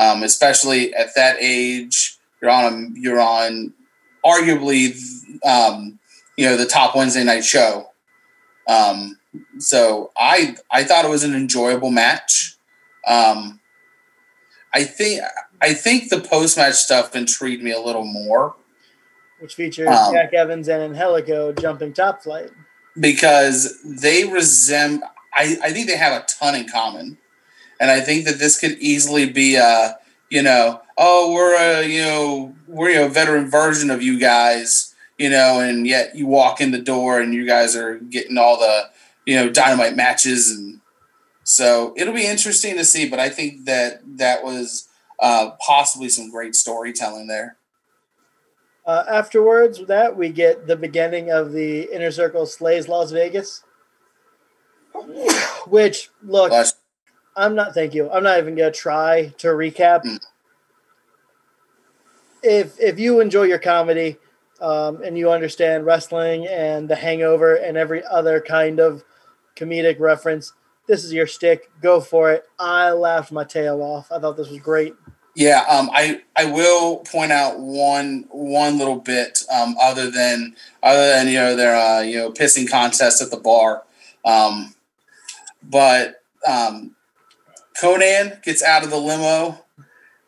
um, 0.00 0.22
especially 0.22 0.94
at 0.94 1.14
that 1.14 1.36
age. 1.40 2.16
You're 2.40 2.50
on 2.50 2.72
a, 2.72 2.98
you're 2.98 3.20
on 3.20 3.74
arguably 4.24 4.96
um, 5.44 5.98
you 6.36 6.46
know 6.46 6.56
the 6.56 6.66
top 6.66 6.96
Wednesday 6.96 7.22
night 7.22 7.44
show. 7.44 7.90
Um, 8.66 9.18
so 9.58 10.10
I 10.16 10.56
I 10.70 10.84
thought 10.84 11.04
it 11.04 11.10
was 11.10 11.24
an 11.24 11.34
enjoyable 11.34 11.90
match. 11.90 12.56
Um, 13.06 13.60
I 14.72 14.84
think 14.84 15.22
I 15.60 15.74
think 15.74 16.08
the 16.08 16.20
post 16.20 16.56
match 16.56 16.74
stuff 16.74 17.14
intrigued 17.14 17.62
me 17.62 17.72
a 17.72 17.80
little 17.80 18.04
more, 18.04 18.56
which 19.38 19.54
features 19.54 19.88
um, 19.88 20.14
Jack 20.14 20.32
Evans 20.32 20.68
and 20.68 20.82
Angelico 20.82 21.52
jumping 21.52 21.92
top 21.92 22.22
flight 22.22 22.50
because 22.98 23.78
they 23.84 24.24
resemble. 24.24 25.06
I, 25.34 25.58
I 25.62 25.72
think 25.72 25.88
they 25.88 25.96
have 25.96 26.22
a 26.22 26.24
ton 26.26 26.54
in 26.54 26.68
common, 26.68 27.18
and 27.80 27.90
I 27.90 28.00
think 28.00 28.26
that 28.26 28.38
this 28.38 28.60
could 28.60 28.78
easily 28.78 29.26
be 29.26 29.56
a 29.56 29.98
you 30.28 30.42
know 30.42 30.82
oh 30.96 31.32
we're 31.32 31.56
a 31.56 31.86
you 31.86 32.02
know 32.02 32.54
we're 32.68 33.04
a 33.04 33.08
veteran 33.08 33.50
version 33.50 33.90
of 33.90 34.02
you 34.02 34.20
guys 34.20 34.94
you 35.18 35.30
know 35.30 35.58
and 35.58 35.86
yet 35.86 36.14
you 36.14 36.26
walk 36.26 36.60
in 36.60 36.70
the 36.70 36.80
door 36.80 37.20
and 37.20 37.34
you 37.34 37.46
guys 37.46 37.74
are 37.74 37.98
getting 37.98 38.38
all 38.38 38.58
the 38.58 38.90
you 39.26 39.34
know 39.34 39.50
dynamite 39.50 39.96
matches. 39.96 40.50
And 40.50 40.80
so 41.42 41.94
it'll 41.96 42.14
be 42.14 42.26
interesting 42.26 42.76
to 42.76 42.84
see 42.84 43.08
but 43.08 43.18
i 43.18 43.28
think 43.28 43.64
that 43.64 44.02
that 44.18 44.44
was 44.44 44.88
uh, 45.20 45.50
possibly 45.60 46.08
some 46.08 46.30
great 46.30 46.54
storytelling 46.54 47.26
there. 47.26 47.56
Uh, 48.86 49.04
afterwards 49.08 49.84
that 49.86 50.16
we 50.16 50.30
get 50.30 50.66
the 50.66 50.76
beginning 50.76 51.30
of 51.30 51.52
the 51.52 51.82
inner 51.94 52.10
circle 52.10 52.46
slays 52.46 52.88
las 52.88 53.10
vegas 53.12 53.62
which 55.66 56.10
look 56.22 56.50
i'm 57.36 57.54
not 57.54 57.74
thank 57.74 57.94
you 57.94 58.10
i'm 58.10 58.22
not 58.22 58.38
even 58.38 58.54
gonna 58.54 58.70
try 58.70 59.32
to 59.38 59.48
recap 59.48 60.04
mm. 60.04 60.18
if 62.42 62.78
if 62.80 62.98
you 62.98 63.20
enjoy 63.20 63.44
your 63.44 63.58
comedy 63.58 64.16
um, 64.60 65.02
and 65.02 65.16
you 65.16 65.30
understand 65.30 65.86
wrestling 65.86 66.46
and 66.46 66.88
the 66.88 66.96
hangover 66.96 67.54
and 67.54 67.76
every 67.76 68.04
other 68.04 68.40
kind 68.40 68.78
of 68.78 69.02
comedic 69.56 69.98
reference, 69.98 70.52
this 70.86 71.04
is 71.04 71.12
your 71.12 71.26
stick. 71.26 71.70
Go 71.80 72.00
for 72.00 72.32
it. 72.32 72.44
I 72.58 72.90
laughed 72.90 73.32
my 73.32 73.44
tail 73.44 73.82
off. 73.82 74.10
I 74.12 74.18
thought 74.18 74.36
this 74.36 74.50
was 74.50 74.60
great. 74.60 74.94
Yeah, 75.36 75.64
um, 75.70 75.88
I 75.92 76.22
I 76.36 76.46
will 76.46 76.98
point 76.98 77.30
out 77.30 77.60
one 77.60 78.26
one 78.30 78.78
little 78.78 78.98
bit 78.98 79.44
um, 79.52 79.76
other 79.80 80.10
than 80.10 80.56
other 80.82 81.06
than 81.06 81.28
you 81.28 81.34
know 81.34 81.54
their 81.54 81.76
uh, 81.76 82.00
you 82.00 82.18
know 82.18 82.32
pissing 82.32 82.68
contest 82.68 83.22
at 83.22 83.30
the 83.30 83.36
bar, 83.36 83.84
um, 84.24 84.74
but 85.62 86.22
um, 86.46 86.96
Konnan 87.80 88.42
gets 88.42 88.62
out 88.62 88.84
of 88.84 88.90
the 88.90 88.98
limo 88.98 89.64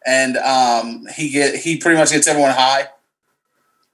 and 0.05 0.37
um, 0.37 1.07
he 1.15 1.31
get 1.31 1.55
he 1.57 1.77
pretty 1.79 1.99
much 1.99 2.11
gets 2.11 2.27
everyone 2.27 2.53
high, 2.53 2.89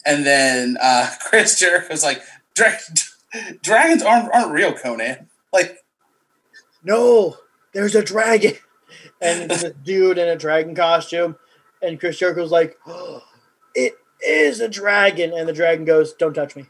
and 0.07 0.25
then 0.25 0.77
uh, 0.81 1.11
Chris 1.21 1.59
Jericho's 1.59 2.05
like, 2.05 2.23
dragons 3.63 4.03
aren't 4.03 4.33
aren't 4.35 4.53
real, 4.53 4.73
Konnan. 4.73 5.27
Like, 5.53 5.79
no, 6.83 7.37
there's 7.73 7.95
a 7.95 8.03
dragon, 8.03 8.55
and 9.21 9.51
it's 9.51 9.63
a 9.63 9.73
dude 9.73 10.19
in 10.19 10.29
a 10.29 10.37
dragon 10.37 10.75
costume, 10.75 11.37
and 11.83 12.01
Chris 12.01 12.19
Jericho's 12.19 12.51
like, 12.51 12.77
oh, 12.87 13.23
it 13.75 13.95
is 14.27 14.61
a 14.61 14.69
dragon, 14.69 15.33
and 15.33 15.49
the 15.49 15.53
dragon 15.53 15.85
goes, 15.85 16.13
"Don't 16.15 16.35
touch 16.35 16.57
me." 16.57 16.67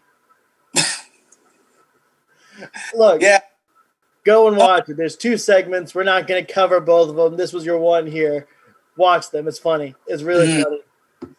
Look, 2.94 3.22
yeah, 3.22 3.37
go 4.28 4.46
and 4.46 4.56
watch 4.58 4.88
it. 4.88 4.96
There's 4.98 5.16
two 5.16 5.38
segments. 5.38 5.94
We're 5.94 6.04
not 6.04 6.26
going 6.26 6.44
to 6.44 6.52
cover 6.52 6.80
both 6.80 7.08
of 7.08 7.16
them. 7.16 7.36
This 7.36 7.54
was 7.54 7.64
your 7.64 7.78
one 7.78 8.06
here. 8.06 8.46
Watch 8.96 9.30
them. 9.30 9.48
It's 9.48 9.58
funny. 9.58 9.94
It's 10.06 10.22
really 10.22 10.48
mm-hmm. 10.48 10.62
funny. 10.62 11.34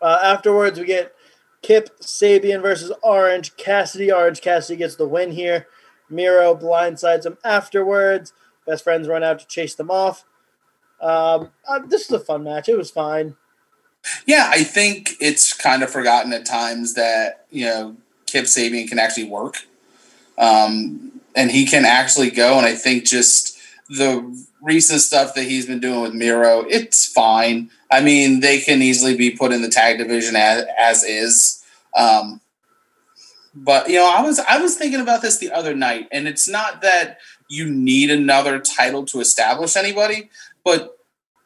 Uh, 0.00 0.18
afterwards, 0.22 0.78
we 0.78 0.84
get 0.84 1.14
Kip 1.62 1.98
Sabian 2.00 2.60
versus 2.60 2.92
Orange 3.02 3.56
Cassidy. 3.56 4.12
Orange 4.12 4.42
Cassidy 4.42 4.76
gets 4.76 4.96
the 4.96 5.08
win 5.08 5.32
here. 5.32 5.68
Miro 6.10 6.54
blindsides 6.54 7.24
him 7.24 7.38
afterwards. 7.44 8.34
Best 8.66 8.84
friends 8.84 9.08
run 9.08 9.22
out 9.22 9.38
to 9.38 9.46
chase 9.46 9.74
them 9.74 9.90
off. 9.90 10.24
Um, 11.00 11.50
uh, 11.66 11.78
this 11.86 12.02
is 12.02 12.10
a 12.10 12.20
fun 12.20 12.44
match. 12.44 12.68
It 12.68 12.76
was 12.76 12.90
fine. 12.90 13.36
Yeah, 14.26 14.50
I 14.52 14.64
think 14.64 15.12
it's 15.20 15.52
kind 15.52 15.82
of 15.82 15.90
forgotten 15.90 16.32
at 16.32 16.44
times 16.44 16.94
that 16.94 17.46
you 17.50 17.64
know 17.64 17.96
Kip 18.26 18.44
Sabian 18.44 18.88
can 18.88 18.98
actually 18.98 19.24
work, 19.24 19.66
um, 20.36 21.20
and 21.34 21.50
he 21.50 21.66
can 21.66 21.84
actually 21.84 22.30
go. 22.30 22.56
And 22.56 22.66
I 22.66 22.74
think 22.74 23.04
just 23.04 23.58
the 23.88 24.46
recent 24.60 25.00
stuff 25.00 25.34
that 25.34 25.44
he's 25.44 25.66
been 25.66 25.80
doing 25.80 26.02
with 26.02 26.14
Miro, 26.14 26.60
it's 26.60 27.06
fine. 27.06 27.70
I 27.90 28.00
mean, 28.00 28.40
they 28.40 28.60
can 28.60 28.80
easily 28.80 29.16
be 29.16 29.30
put 29.30 29.52
in 29.52 29.62
the 29.62 29.68
tag 29.68 29.98
division 29.98 30.36
as, 30.36 30.64
as 30.78 31.04
is. 31.04 31.64
Um, 31.96 32.40
but 33.54 33.88
you 33.88 33.96
know, 33.96 34.10
I 34.10 34.22
was 34.22 34.38
I 34.38 34.58
was 34.58 34.76
thinking 34.76 35.00
about 35.00 35.20
this 35.20 35.38
the 35.38 35.52
other 35.52 35.74
night, 35.74 36.08
and 36.10 36.26
it's 36.26 36.48
not 36.48 36.80
that 36.82 37.18
you 37.48 37.68
need 37.70 38.10
another 38.10 38.58
title 38.58 39.04
to 39.06 39.20
establish 39.20 39.76
anybody, 39.76 40.30
but 40.64 40.96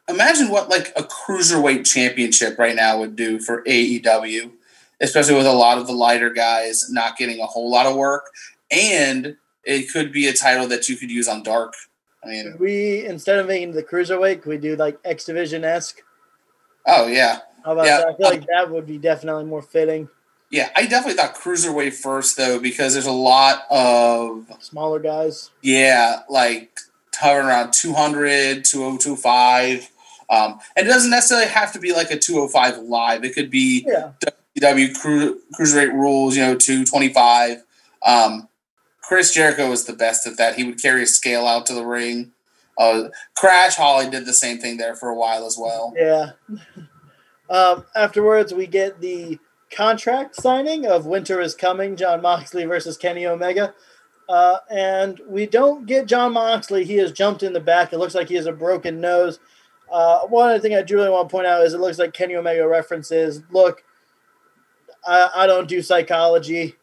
imagine 0.07 0.49
what 0.49 0.69
like 0.69 0.93
a 0.95 1.03
cruiserweight 1.03 1.85
championship 1.85 2.57
right 2.57 2.75
now 2.75 2.99
would 2.99 3.17
do 3.17 3.39
for 3.39 3.61
AEW, 3.63 4.51
especially 5.01 5.35
with 5.35 5.45
a 5.45 5.51
lot 5.51 5.77
of 5.77 5.87
the 5.87 5.93
lighter 5.93 6.29
guys 6.29 6.89
not 6.89 7.17
getting 7.17 7.41
a 7.41 7.45
whole 7.45 7.69
lot 7.69 7.85
of 7.85 7.95
work, 7.95 8.29
and 8.71 9.35
it 9.67 9.91
could 9.91 10.11
be 10.11 10.27
a 10.27 10.33
title 10.33 10.67
that 10.67 10.89
you 10.89 10.95
could 10.95 11.11
use 11.11 11.27
on 11.27 11.43
Dark. 11.43 11.73
I 12.23 12.29
mean, 12.29 12.55
we 12.59 13.05
instead 13.05 13.37
of 13.37 13.47
making 13.47 13.73
the 13.73 13.83
cruiserweight, 13.83 14.41
could 14.41 14.49
we 14.49 14.57
do 14.57 14.75
like 14.75 14.97
X 15.05 15.25
Division 15.25 15.63
esque? 15.63 16.01
Oh 16.85 17.07
yeah. 17.07 17.39
How 17.63 17.73
about 17.73 17.85
yeah. 17.85 17.97
that? 17.97 18.07
I 18.07 18.15
feel 18.15 18.29
like 18.29 18.45
that 18.47 18.71
would 18.71 18.87
be 18.87 18.97
definitely 18.97 19.45
more 19.45 19.61
fitting. 19.61 20.09
Yeah, 20.49 20.69
I 20.75 20.85
definitely 20.85 21.15
thought 21.15 21.35
cruiserweight 21.35 21.93
first 21.93 22.37
though 22.37 22.59
because 22.59 22.93
there's 22.93 23.05
a 23.05 23.11
lot 23.11 23.63
of 23.69 24.45
smaller 24.59 24.99
guys. 24.99 25.51
Yeah, 25.61 26.21
like 26.29 26.79
hovering 27.13 27.47
around 27.47 27.73
200, 27.73 28.63
2025. 28.63 29.91
Um, 30.29 30.59
and 30.75 30.87
it 30.87 30.89
doesn't 30.89 31.11
necessarily 31.11 31.47
have 31.47 31.73
to 31.73 31.79
be 31.79 31.93
like 31.93 32.11
a 32.11 32.17
205 32.17 32.79
live. 32.79 33.23
It 33.23 33.33
could 33.33 33.49
be 33.49 33.85
yeah. 33.87 34.11
WW 34.59 34.99
cru- 34.99 35.41
cruiserweight 35.57 35.93
rules, 35.93 36.35
you 36.35 36.43
know, 36.43 36.55
225. 36.55 37.63
Um, 38.05 38.47
Chris 39.07 39.33
Jericho 39.33 39.69
was 39.69 39.85
the 39.85 39.93
best 39.93 40.27
at 40.27 40.35
that. 40.37 40.55
He 40.55 40.65
would 40.65 40.81
carry 40.81 41.03
a 41.03 41.07
scale 41.07 41.47
out 41.47 41.65
to 41.67 41.73
the 41.73 41.85
ring. 41.85 42.33
Uh, 42.77 43.05
Crash 43.37 43.75
Holly 43.75 44.09
did 44.09 44.25
the 44.25 44.33
same 44.33 44.59
thing 44.59 44.75
there 44.75 44.95
for 44.95 45.07
a 45.09 45.15
while 45.15 45.45
as 45.45 45.57
well. 45.57 45.93
Yeah. 45.95 46.31
Um, 47.49 47.85
afterwards, 47.95 48.53
we 48.53 48.67
get 48.67 48.99
the 48.99 49.39
contract 49.71 50.35
signing 50.35 50.85
of 50.85 51.05
Winter 51.05 51.39
is 51.39 51.55
Coming, 51.55 51.95
Jon 51.95 52.21
Moxley 52.21 52.65
versus 52.65 52.97
Kenny 52.97 53.25
Omega. 53.25 53.73
Uh, 54.27 54.57
and 54.69 55.21
we 55.25 55.45
don't 55.45 55.85
get 55.85 56.07
Jon 56.07 56.33
Moxley. 56.33 56.83
He 56.83 56.97
has 56.97 57.13
jumped 57.13 57.43
in 57.43 57.53
the 57.53 57.61
back. 57.61 57.93
It 57.93 57.99
looks 57.99 58.15
like 58.15 58.27
he 58.27 58.35
has 58.35 58.47
a 58.47 58.51
broken 58.51 58.99
nose. 58.99 59.39
Uh, 59.89 60.27
one 60.27 60.49
other 60.49 60.59
thing 60.59 60.75
I 60.75 60.81
do 60.81 60.95
really 60.95 61.09
want 61.09 61.29
to 61.29 61.31
point 61.31 61.47
out 61.47 61.63
is 61.63 61.73
it 61.73 61.79
looks 61.79 61.97
like 61.97 62.11
Kenny 62.11 62.35
Omega 62.35 62.67
references 62.67 63.41
look, 63.49 63.81
I, 65.07 65.29
I 65.33 65.47
don't 65.47 65.69
do 65.69 65.81
psychology. 65.81 66.75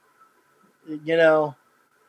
You 0.89 1.19
know, 1.19 1.57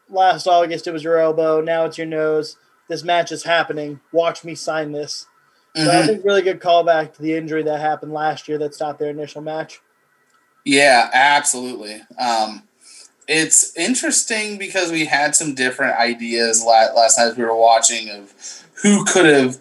last 0.10 0.48
August 0.48 0.88
it 0.88 0.92
was 0.92 1.04
your 1.04 1.20
elbow. 1.20 1.62
Now 1.62 1.86
it's 1.86 1.98
your 1.98 2.08
nose. 2.08 2.58
This 2.88 3.04
match 3.04 3.32
is 3.32 3.44
happening. 3.44 4.00
Watch 4.12 4.44
me 4.44 4.56
sign 4.56 4.92
this. 4.92 5.28
So 5.76 5.92
I 5.92 6.08
think 6.08 6.24
really 6.24 6.42
good 6.42 6.62
callback 6.62 7.16
to 7.16 7.22
the 7.22 7.36
injury 7.36 7.62
that 7.64 7.82
happened 7.82 8.14
last 8.14 8.48
year 8.48 8.58
that 8.60 8.74
stopped 8.74 8.98
their 8.98 9.10
initial 9.10 9.42
match. 9.42 9.82
Yeah, 10.64 11.10
absolutely. 11.14 12.02
Um, 12.18 12.64
it's 13.28 13.76
interesting 13.76 14.58
because 14.58 14.90
we 14.90 15.06
had 15.06 15.36
some 15.36 15.54
different 15.54 15.98
ideas 15.98 16.64
la- 16.64 16.94
last 16.94 17.18
night 17.18 17.28
as 17.28 17.38
we 17.38 17.44
were 17.44 17.58
watching 17.58 18.10
of 18.10 18.34
who 18.84 19.04
could 19.04 19.26
have 19.26 19.58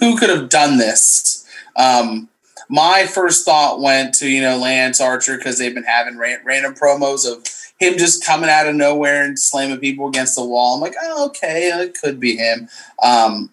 who 0.00 0.16
could 0.16 0.30
have 0.30 0.48
done 0.48 0.78
this. 0.78 1.46
Um, 1.76 2.30
my 2.68 3.06
first 3.06 3.44
thought 3.44 3.80
went 3.80 4.14
to 4.14 4.28
you 4.28 4.42
know 4.42 4.58
Lance 4.58 5.00
Archer 5.00 5.36
because 5.36 5.58
they've 5.58 5.74
been 5.74 5.84
having 5.84 6.18
ran- 6.18 6.44
random 6.44 6.74
promos 6.74 7.30
of 7.30 7.46
him 7.78 7.96
just 7.96 8.24
coming 8.24 8.50
out 8.50 8.66
of 8.66 8.74
nowhere 8.74 9.24
and 9.24 9.38
slamming 9.38 9.78
people 9.78 10.08
against 10.08 10.34
the 10.34 10.44
wall. 10.44 10.74
I'm 10.74 10.80
like, 10.80 10.96
oh, 11.00 11.26
okay, 11.26 11.68
it 11.68 11.96
could 12.00 12.18
be 12.18 12.36
him. 12.36 12.68
Um, 13.02 13.52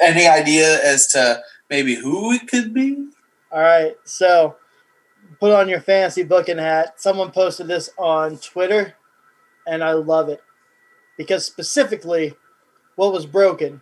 any 0.00 0.26
idea 0.26 0.82
as 0.84 1.06
to 1.08 1.42
maybe 1.70 1.94
who 1.94 2.32
it 2.32 2.48
could 2.48 2.74
be? 2.74 3.08
All 3.50 3.60
right, 3.60 3.94
so 4.04 4.56
put 5.40 5.52
on 5.52 5.68
your 5.68 5.80
fancy 5.80 6.22
booking 6.22 6.58
hat. 6.58 7.00
Someone 7.00 7.30
posted 7.30 7.68
this 7.68 7.90
on 7.96 8.38
Twitter, 8.38 8.94
and 9.66 9.82
I 9.82 9.92
love 9.92 10.28
it 10.28 10.42
because 11.16 11.46
specifically, 11.46 12.34
what 12.96 13.12
was 13.12 13.24
broken? 13.26 13.80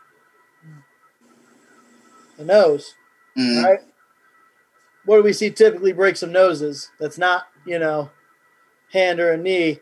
The 2.36 2.44
nose. 2.44 2.94
Mm, 3.36 3.64
Right? 3.64 3.80
What 5.06 5.16
do 5.16 5.22
we 5.22 5.32
see 5.32 5.50
typically 5.50 5.92
break 5.92 6.16
some 6.16 6.32
noses? 6.32 6.90
That's 7.00 7.16
not, 7.16 7.44
you 7.64 7.78
know, 7.78 8.10
hand 8.92 9.20
or 9.20 9.32
a 9.32 9.36
knee. 9.36 9.80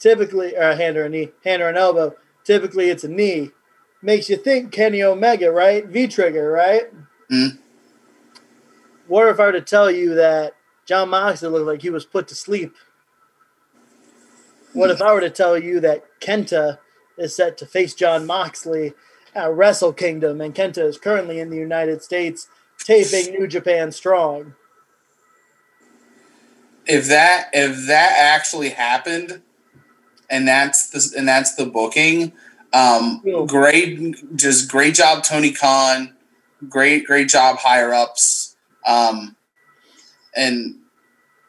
Typically, 0.00 0.56
or 0.56 0.70
a 0.70 0.76
hand 0.76 0.96
or 0.96 1.04
a 1.04 1.08
knee, 1.08 1.30
hand 1.44 1.62
or 1.62 1.68
an 1.68 1.76
elbow. 1.76 2.16
Typically, 2.42 2.90
it's 2.90 3.04
a 3.04 3.08
knee. 3.08 3.52
Makes 4.02 4.28
you 4.28 4.36
think 4.36 4.72
Kenny 4.72 5.00
Omega, 5.00 5.52
right? 5.52 5.86
V 5.86 6.08
trigger, 6.08 6.50
right? 6.50 6.92
Mm. 7.30 7.58
What 9.06 9.28
if 9.28 9.38
I 9.38 9.46
were 9.46 9.52
to 9.52 9.60
tell 9.60 9.90
you 9.90 10.14
that 10.16 10.54
Jon 10.86 11.10
Moxley 11.10 11.50
looked 11.50 11.66
like 11.66 11.82
he 11.82 11.90
was 11.90 12.04
put 12.04 12.26
to 12.28 12.34
sleep? 12.34 12.74
What 14.72 14.90
if 14.90 15.00
I 15.00 15.12
were 15.12 15.20
to 15.20 15.30
tell 15.30 15.56
you 15.56 15.78
that 15.80 16.04
Kenta 16.20 16.78
is 17.18 17.36
set 17.36 17.58
to 17.58 17.66
face 17.66 17.94
Jon 17.94 18.26
Moxley 18.26 18.94
at 19.34 19.52
Wrestle 19.52 19.92
Kingdom 19.92 20.40
and 20.40 20.54
Kenta 20.54 20.84
is 20.84 20.98
currently 20.98 21.38
in 21.38 21.50
the 21.50 21.58
United 21.58 22.02
States 22.02 22.48
taping 22.78 23.34
New 23.34 23.46
Japan 23.46 23.92
Strong? 23.92 24.54
If 26.86 27.06
that 27.06 27.50
if 27.52 27.86
that 27.86 28.14
actually 28.18 28.70
happened 28.70 29.42
and 30.30 30.46
that's 30.48 30.90
the 30.90 31.18
and 31.18 31.28
that's 31.28 31.54
the 31.54 31.66
booking 31.66 32.32
um 32.72 33.22
great 33.46 34.36
just 34.36 34.70
great 34.70 34.94
job 34.94 35.22
tony 35.22 35.52
khan. 35.52 36.14
Great 36.68 37.04
great 37.06 37.28
job 37.28 37.58
higher 37.58 37.92
ups. 37.92 38.56
Um 38.86 39.36
and 40.34 40.76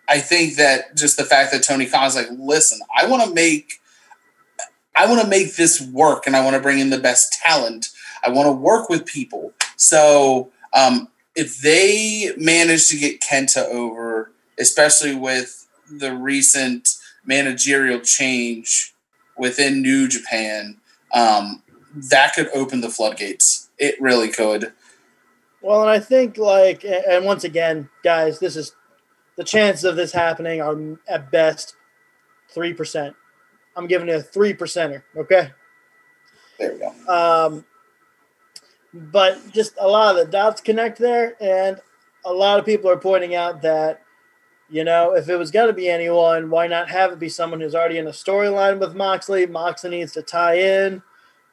i 0.09 0.19
think 0.19 0.55
that 0.57 0.95
just 0.97 1.15
the 1.17 1.23
fact 1.23 1.51
that 1.51 1.63
tony 1.63 1.85
khan's 1.85 2.15
like 2.15 2.27
listen 2.31 2.79
i 2.95 3.05
want 3.07 3.23
to 3.23 3.33
make 3.33 3.79
i 4.95 5.07
want 5.07 5.21
to 5.21 5.27
make 5.27 5.55
this 5.55 5.79
work 5.81 6.27
and 6.27 6.35
i 6.35 6.43
want 6.43 6.55
to 6.55 6.61
bring 6.61 6.79
in 6.79 6.89
the 6.89 6.99
best 6.99 7.33
talent. 7.41 7.87
I 8.25 8.29
want 8.29 8.47
to 8.47 8.51
work 8.53 8.89
with 8.89 9.05
people. 9.05 9.53
So 9.77 10.51
um 10.73 11.07
if 11.35 11.61
they 11.61 12.31
manage 12.37 12.89
to 12.89 12.97
get 12.97 13.21
kenta 13.21 13.65
over 13.69 14.31
especially 14.63 15.13
with 15.13 15.67
the 15.91 16.15
recent 16.15 16.97
managerial 17.25 17.99
change 17.99 18.95
within 19.37 19.81
New 19.81 20.07
Japan, 20.07 20.77
um, 21.13 21.61
that 21.93 22.33
could 22.33 22.49
open 22.55 22.81
the 22.81 22.89
floodgates. 22.89 23.69
It 23.77 23.99
really 24.01 24.29
could. 24.29 24.73
Well, 25.61 25.81
and 25.81 25.89
I 25.89 25.99
think 25.99 26.37
like, 26.37 26.83
and 26.85 27.25
once 27.25 27.43
again, 27.43 27.89
guys, 28.03 28.39
this 28.39 28.55
is 28.55 28.73
the 29.37 29.43
chances 29.43 29.83
of 29.83 29.95
this 29.95 30.11
happening 30.11 30.61
are 30.61 30.77
at 31.07 31.31
best 31.31 31.75
three 32.49 32.73
percent. 32.73 33.15
I'm 33.75 33.87
giving 33.87 34.09
it 34.09 34.15
a 34.15 34.21
three 34.21 34.53
percenter. 34.53 35.03
Okay. 35.15 35.51
There 36.59 36.73
we 36.73 36.79
go. 36.79 36.91
Um, 37.11 37.65
but 38.93 39.51
just 39.51 39.73
a 39.79 39.87
lot 39.87 40.15
of 40.15 40.25
the 40.25 40.31
dots 40.31 40.61
connect 40.61 40.99
there, 40.99 41.35
and 41.41 41.79
a 42.25 42.33
lot 42.33 42.59
of 42.59 42.65
people 42.65 42.89
are 42.89 42.97
pointing 42.97 43.35
out 43.35 43.61
that 43.63 44.01
you 44.73 44.83
know 44.83 45.13
if 45.15 45.29
it 45.29 45.37
was 45.37 45.51
going 45.51 45.67
to 45.67 45.73
be 45.73 45.87
anyone, 45.87 46.49
why 46.49 46.65
not 46.65 46.89
have 46.89 47.11
it 47.11 47.19
be 47.19 47.29
someone 47.29 47.61
who's 47.61 47.75
already 47.75 47.99
in 47.99 48.07
a 48.07 48.11
storyline 48.11 48.79
with 48.79 48.95
Moxley? 48.95 49.45
Moxley 49.45 49.91
needs 49.91 50.11
to 50.13 50.23
tie 50.23 50.55
in 50.55 51.03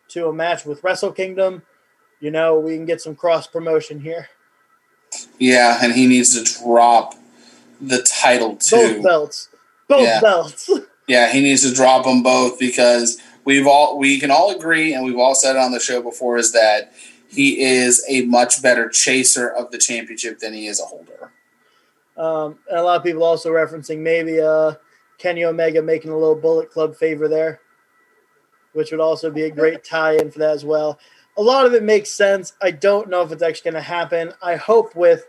to 0.09 0.27
a 0.29 0.33
match 0.33 0.65
with 0.65 0.83
Wrestle 0.83 1.13
Kingdom. 1.13 1.63
You 2.19 2.31
know, 2.31 2.59
we 2.59 2.77
can 2.77 2.87
get 2.87 3.01
some 3.03 3.15
cross 3.15 3.47
promotion 3.47 4.01
here. 4.01 4.29
Yeah, 5.39 5.79
and 5.83 5.93
he 5.93 6.07
needs 6.07 6.43
to 6.43 6.63
drop 6.65 7.15
the 7.81 8.03
title 8.03 8.57
too. 8.57 8.95
Both 8.95 9.03
belts, 9.03 9.49
both 9.89 10.03
Yeah. 10.03 10.21
belts. 10.21 10.71
Yeah, 11.09 11.33
he 11.33 11.41
needs 11.41 11.69
to 11.69 11.75
drop 11.75 12.05
them 12.05 12.23
both 12.23 12.57
because 12.61 13.21
we've 13.45 13.67
all 13.67 13.99
we 13.99 14.21
can 14.21 14.31
all 14.31 14.55
agree, 14.55 14.95
and 14.95 15.05
we've 15.05 15.19
all 15.19 15.35
said 15.35 15.57
it 15.57 15.59
on 15.59 15.73
the 15.73 15.81
show 15.81 16.01
before, 16.01 16.37
is 16.37 16.53
that 16.53 16.93
he 17.29 17.61
is 17.61 18.05
a 18.09 18.23
much 18.27 18.63
better 18.63 18.89
chaser 18.89 19.49
of 19.51 19.73
the 19.73 19.79
championship 19.79 20.39
than 20.39 20.53
he 20.53 20.69
is 20.69 20.79
a 20.81 20.85
holder. 20.85 21.33
Um, 22.21 22.59
and 22.69 22.79
a 22.79 22.83
lot 22.83 22.99
of 22.99 23.03
people 23.03 23.25
also 23.25 23.51
referencing 23.51 24.01
maybe 24.01 24.41
uh, 24.41 24.75
Kenny 25.17 25.45
Omega 25.45 25.81
making 25.81 26.11
a 26.11 26.19
little 26.19 26.35
Bullet 26.35 26.71
Club 26.71 26.95
favor 26.95 27.29
there, 27.29 27.61
which 28.75 28.91
would 28.91 29.01
also 29.01 29.31
be 29.31 29.45
a 29.45 29.51
great 29.51 29.83
tie-in 29.91 30.31
for 30.31 30.39
that 30.41 30.51
as 30.55 30.65
well. 30.65 30.99
A 31.39 31.43
lot 31.43 31.65
of 31.65 31.73
it 31.73 31.83
makes 31.83 32.11
sense. 32.11 32.53
I 32.61 32.73
don't 32.73 33.09
know 33.09 33.23
if 33.23 33.33
it's 33.33 33.43
actually 33.43 33.71
going 33.71 33.83
to 33.83 33.89
happen. 33.89 34.35
I 34.43 34.57
hope 34.57 34.95
with 34.95 35.27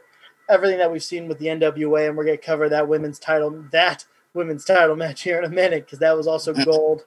everything 0.50 0.80
that 0.80 0.92
we've 0.92 1.02
seen 1.02 1.30
with 1.30 1.40
the 1.40 1.46
NWA, 1.46 2.10
and 2.10 2.18
we're 2.18 2.26
going 2.26 2.38
to 2.38 2.46
cover 2.46 2.68
that 2.68 2.90
women's 2.90 3.20
title, 3.20 3.64
that 3.72 4.04
women's 4.34 4.66
title 4.66 4.96
match 4.98 5.22
here 5.22 5.38
in 5.38 5.46
a 5.46 5.50
minute 5.50 5.86
because 5.86 6.00
that 6.00 6.18
was 6.18 6.28
also 6.28 6.54
gold. 6.54 7.06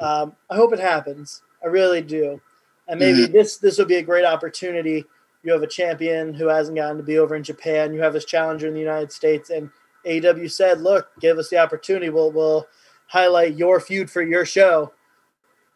Um, 0.00 0.34
I 0.50 0.56
hope 0.56 0.72
it 0.72 0.80
happens. 0.80 1.42
I 1.62 1.68
really 1.68 2.02
do. 2.02 2.40
And 2.88 2.98
maybe 2.98 3.26
this 3.26 3.58
this 3.58 3.78
will 3.78 3.86
be 3.86 3.96
a 3.96 4.02
great 4.02 4.24
opportunity 4.24 5.04
you 5.42 5.52
have 5.52 5.62
a 5.62 5.66
champion 5.66 6.34
who 6.34 6.46
hasn't 6.46 6.76
gotten 6.76 6.96
to 6.96 7.02
be 7.02 7.18
over 7.18 7.34
in 7.34 7.42
Japan. 7.42 7.92
You 7.92 8.00
have 8.02 8.12
this 8.12 8.24
challenger 8.24 8.68
in 8.68 8.74
the 8.74 8.80
United 8.80 9.12
States, 9.12 9.50
and 9.50 9.70
AEW 10.06 10.50
said, 10.50 10.80
"Look, 10.80 11.08
give 11.20 11.38
us 11.38 11.48
the 11.48 11.58
opportunity. 11.58 12.10
We'll 12.10 12.30
we'll 12.30 12.68
highlight 13.08 13.56
your 13.56 13.80
feud 13.80 14.10
for 14.10 14.22
your 14.22 14.44
show." 14.44 14.92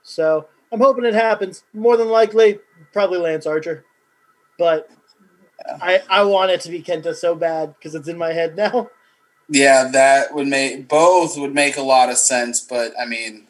So 0.03 0.49
I'm 0.73 0.81
hoping 0.81 1.05
it 1.05 1.15
happens. 1.15 1.65
More 1.73 1.97
than 1.97 2.09
likely, 2.09 2.61
probably 2.93 3.19
Lance 3.19 3.47
Archer, 3.47 3.85
but 4.59 4.89
I 5.83 6.03
I 6.09 6.23
want 6.23 6.53
it 6.53 6.61
to 6.63 6.71
be 6.71 6.83
Kenta 6.83 7.15
so 7.15 7.35
bad 7.35 7.75
because 7.75 7.95
it's 7.95 8.09
in 8.09 8.19
my 8.19 8.33
head 8.33 8.57
now. 8.57 8.91
Yeah, 9.49 9.89
that 9.93 10.35
would 10.35 10.49
make 10.49 10.89
both 10.89 11.39
would 11.39 11.55
make 11.55 11.77
a 11.77 11.83
lot 11.83 12.09
of 12.09 12.19
sense, 12.19 12.61
but 12.61 12.93
I 13.01 13.07
mean, 13.07 13.47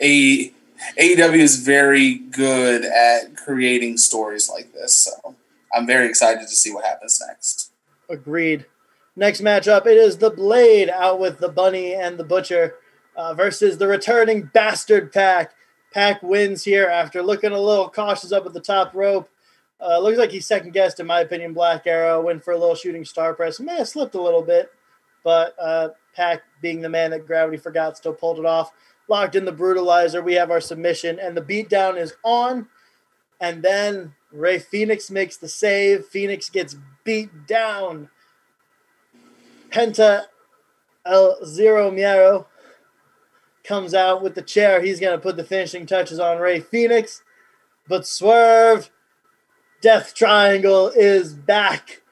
a 0.00 0.52
AEW 0.98 1.38
is 1.38 1.64
very 1.64 2.14
good 2.14 2.84
at 2.84 3.36
creating 3.36 3.98
stories 3.98 4.48
like 4.48 4.72
this, 4.72 4.94
so 4.94 5.36
I'm 5.74 5.86
very 5.86 6.08
excited 6.08 6.42
to 6.42 6.54
see 6.54 6.72
what 6.72 6.84
happens 6.84 7.22
next. 7.26 7.72
Agreed. 8.08 8.66
Next 9.14 9.42
matchup, 9.42 9.86
it 9.86 9.96
is 9.96 10.18
the 10.18 10.30
Blade 10.30 10.88
out 10.88 11.20
with 11.20 11.38
the 11.38 11.48
Bunny 11.48 11.94
and 11.94 12.18
the 12.18 12.24
Butcher 12.24 12.76
uh, 13.16 13.34
versus 13.34 13.78
the 13.78 13.86
returning 13.86 14.50
Bastard 14.54 15.12
PAC. 15.12 15.52
PAC 15.92 16.22
wins 16.22 16.64
here 16.64 16.86
after 16.86 17.22
looking 17.22 17.52
a 17.52 17.60
little 17.60 17.90
cautious 17.90 18.32
up 18.32 18.46
at 18.46 18.54
the 18.54 18.60
top 18.60 18.94
rope. 18.94 19.28
Uh, 19.80 19.98
looks 19.98 20.18
like 20.18 20.30
he 20.30 20.40
second 20.40 20.72
guessed, 20.72 21.00
in 21.00 21.06
my 21.06 21.20
opinion. 21.20 21.52
Black 21.52 21.86
Arrow 21.86 22.22
went 22.22 22.44
for 22.44 22.52
a 22.52 22.58
little 22.58 22.74
shooting 22.74 23.04
star 23.04 23.34
press. 23.34 23.60
May 23.60 23.76
have 23.76 23.88
slipped 23.88 24.14
a 24.14 24.22
little 24.22 24.42
bit, 24.42 24.70
but 25.24 25.54
uh, 25.60 25.88
PAC, 26.14 26.42
being 26.60 26.80
the 26.80 26.88
man 26.88 27.10
that 27.10 27.26
gravity 27.26 27.56
forgot, 27.56 27.96
still 27.96 28.14
pulled 28.14 28.38
it 28.38 28.46
off. 28.46 28.72
Locked 29.08 29.34
in 29.34 29.44
the 29.44 29.52
brutalizer. 29.52 30.24
We 30.24 30.34
have 30.34 30.50
our 30.50 30.60
submission, 30.60 31.18
and 31.18 31.36
the 31.36 31.42
beatdown 31.42 31.98
is 31.98 32.14
on. 32.24 32.68
And 33.40 33.62
then 33.62 34.14
Rey 34.32 34.58
Fenix 34.58 35.10
makes 35.10 35.36
the 35.36 35.48
save. 35.48 36.06
Fenix 36.06 36.48
gets 36.48 36.76
beat 37.04 37.46
down. 37.46 38.08
Penta 39.70 40.24
El 41.04 41.44
Zero 41.44 41.90
Miedo 41.90 42.46
comes 43.64 43.94
out 43.94 44.22
with 44.22 44.34
the 44.34 44.42
chair. 44.42 44.82
He's 44.82 45.00
going 45.00 45.16
to 45.16 45.22
put 45.22 45.36
the 45.36 45.44
finishing 45.44 45.86
touches 45.86 46.18
on 46.18 46.38
Rey 46.38 46.60
Fenix. 46.60 47.22
But 47.88 48.06
Swerve, 48.06 48.90
Death 49.80 50.14
Triangle 50.14 50.88
is 50.88 51.34
back. 51.34 52.02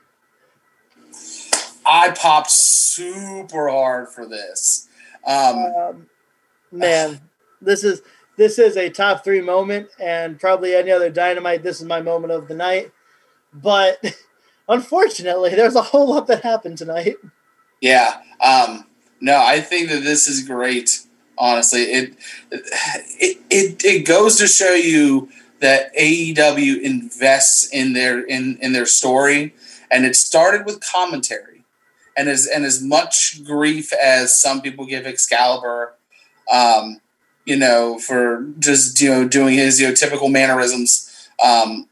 I 1.87 2.11
popped 2.11 2.51
super 2.51 3.69
hard 3.69 4.09
for 4.09 4.27
this. 4.27 4.89
Um, 5.27 5.57
Um, 5.57 6.07
man, 6.71 7.21
this 7.61 7.85
is 7.85 8.03
this 8.41 8.59
is 8.59 8.79
a 8.79 8.89
top 8.89 9.23
three 9.23 9.43
moment, 9.43 9.91
and 10.01 10.41
probably 10.41 10.75
any 10.75 10.91
other 10.91 11.11
dynamite. 11.11 11.63
This 11.63 11.79
is 11.79 11.87
my 11.87 12.01
moment 12.01 12.33
of 12.33 12.49
the 12.49 12.55
night. 12.55 12.91
But 13.53 14.03
unfortunately, 14.69 15.51
there's 15.51 15.77
a 15.77 15.83
whole 15.83 16.09
lot 16.09 16.27
that 16.29 16.43
happened 16.43 16.79
tonight. 16.79 17.17
Yeah. 17.83 18.23
Um, 18.41 18.87
no, 19.21 19.37
I 19.37 19.61
think 19.61 19.91
that 19.91 20.05
this 20.05 20.27
is 20.27 20.49
great. 20.49 21.01
Honestly, 21.37 21.83
it 21.83 22.17
it 22.51 23.39
it, 23.51 23.85
it 23.85 24.07
goes 24.07 24.39
to 24.39 24.47
show 24.47 24.73
you 24.73 25.29
that 25.61 25.95
AEW 25.95 26.81
invests 26.81 27.69
in 27.69 27.93
their 27.93 28.21
in 28.21 28.57
in 28.63 28.73
their 28.73 28.87
story, 28.87 29.55
and 29.91 30.07
it 30.07 30.17
started 30.17 30.65
with 30.65 30.81
commentary, 30.81 31.63
and 32.17 32.31
as 32.31 32.47
and 32.47 32.65
as 32.65 32.83
much 32.83 33.45
grief 33.45 33.93
as 33.93 34.41
some 34.41 34.63
people 34.63 34.87
give 34.87 35.05
Excalibur, 35.05 35.93
um, 36.51 37.01
you 37.45 37.57
know, 37.57 37.99
for 37.99 38.47
just 38.59 39.01
you 39.01 39.11
know 39.11 39.27
doing 39.27 39.55
his 39.55 39.81
you 39.81 39.89
know 39.89 39.95
typical 39.95 40.29
mannerisms. 40.29 41.29
Um, 41.43 41.89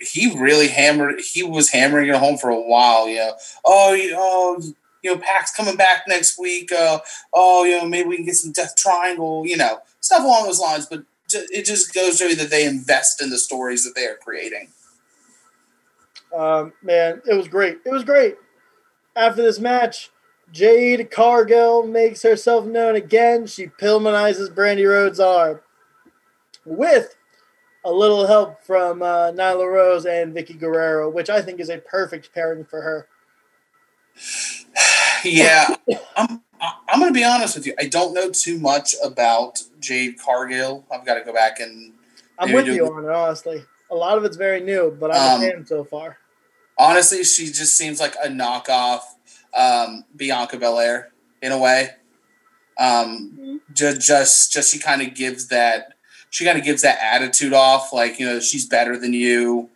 he 0.00 0.38
really 0.38 0.68
hammered. 0.68 1.20
He 1.20 1.42
was 1.42 1.70
hammering 1.70 2.08
it 2.08 2.16
home 2.16 2.36
for 2.36 2.50
a 2.50 2.60
while. 2.60 3.08
You 3.08 3.16
know, 3.16 3.32
oh, 3.64 3.92
you, 3.92 4.14
oh, 4.16 4.62
you 5.02 5.14
know, 5.14 5.20
PAC's 5.20 5.52
coming 5.52 5.76
back 5.76 6.04
next 6.06 6.38
week. 6.38 6.72
Uh, 6.72 6.98
oh, 7.32 7.64
you 7.64 7.78
know, 7.78 7.86
maybe 7.86 8.08
we 8.08 8.16
can 8.16 8.24
get 8.26 8.36
some 8.36 8.52
Death 8.52 8.76
Triangle. 8.76 9.46
You 9.46 9.56
know, 9.56 9.78
stuff 10.00 10.22
along 10.22 10.44
those 10.44 10.60
lines. 10.60 10.86
But 10.86 11.04
it 11.32 11.64
just 11.64 11.94
goes 11.94 12.18
to 12.18 12.28
you 12.28 12.36
that 12.36 12.50
they 12.50 12.64
invest 12.64 13.20
in 13.22 13.30
the 13.30 13.38
stories 13.38 13.84
that 13.84 13.94
they 13.94 14.06
are 14.06 14.16
creating. 14.16 14.68
Um, 16.34 16.72
man, 16.82 17.22
it 17.26 17.34
was 17.34 17.48
great. 17.48 17.78
It 17.84 17.92
was 17.92 18.04
great. 18.04 18.36
After 19.16 19.42
this 19.42 19.60
match, 19.60 20.10
Jade 20.54 21.10
Cargill 21.10 21.84
makes 21.84 22.22
herself 22.22 22.64
known 22.64 22.94
again. 22.94 23.46
She 23.46 23.66
Pillmanizes 23.66 24.54
Brandi 24.54 24.88
Rhodes' 24.88 25.18
arm 25.18 25.60
with 26.64 27.16
a 27.84 27.90
little 27.90 28.26
help 28.28 28.62
from 28.62 29.02
uh, 29.02 29.32
Nyla 29.32 29.70
Rose 29.70 30.06
and 30.06 30.32
Vickie 30.32 30.58
Guerrero, 30.58 31.10
which 31.10 31.28
I 31.28 31.42
think 31.42 31.58
is 31.58 31.68
a 31.68 31.78
perfect 31.78 32.32
pairing 32.32 32.64
for 32.64 32.80
her. 32.82 33.08
Yeah, 35.24 35.74
I'm. 36.18 36.42
I'm 36.60 36.98
going 37.00 37.12
to 37.12 37.18
be 37.18 37.24
honest 37.24 37.56
with 37.56 37.66
you. 37.66 37.74
I 37.78 37.86
don't 37.86 38.12
know 38.14 38.30
too 38.30 38.58
much 38.58 38.94
about 39.02 39.62
Jade 39.80 40.18
Cargill. 40.18 40.84
I've 40.92 41.04
got 41.06 41.14
to 41.14 41.22
go 41.22 41.32
back 41.32 41.60
and 41.60 41.92
I'm 42.38 42.52
with 42.52 42.66
you 42.66 42.86
on 42.92 43.04
it, 43.04 43.10
honestly. 43.10 43.64
A 43.90 43.94
lot 43.94 44.16
of 44.18 44.24
it's 44.24 44.36
very 44.36 44.60
new, 44.60 44.94
but 45.00 45.10
I'm 45.14 45.36
Um, 45.36 45.42
a 45.42 45.50
fan 45.50 45.66
so 45.66 45.82
far. 45.84 46.18
honestly, 46.78 47.24
she 47.24 47.46
just 47.46 47.76
seems 47.76 48.00
like 48.00 48.14
a 48.22 48.28
knockoff 48.28 49.00
um, 49.54 50.04
Bianca 50.16 50.58
Belair 50.58 51.12
in 51.42 51.52
a 51.52 51.58
way. 51.58 51.90
Um, 52.78 53.60
just, 53.72 54.00
just, 54.00 54.52
just 54.52 54.72
she 54.72 54.78
kind 54.78 55.02
of 55.02 55.14
gives 55.14 55.48
that. 55.48 55.90
She 56.30 56.44
kind 56.44 56.58
of 56.58 56.64
gives 56.64 56.82
that 56.82 56.98
attitude 57.00 57.52
off, 57.52 57.92
like 57.92 58.18
you 58.18 58.26
know, 58.26 58.40
she's 58.40 58.66
better 58.66 58.98
than 58.98 59.12
you. 59.12 59.70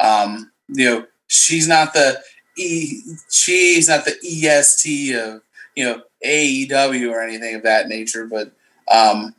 Um, 0.00 0.50
you 0.68 0.84
know, 0.86 1.06
she's 1.26 1.68
not 1.68 1.92
the 1.92 2.22
e. 2.56 3.02
She's 3.30 3.88
not 3.88 4.06
the 4.06 4.16
est 4.22 5.12
of 5.12 5.42
you 5.76 5.84
know 5.84 6.02
AEW 6.24 7.10
or 7.10 7.22
anything 7.22 7.54
of 7.54 7.62
that 7.62 7.88
nature, 7.88 8.26
but 8.26 8.52
um, 8.90 9.34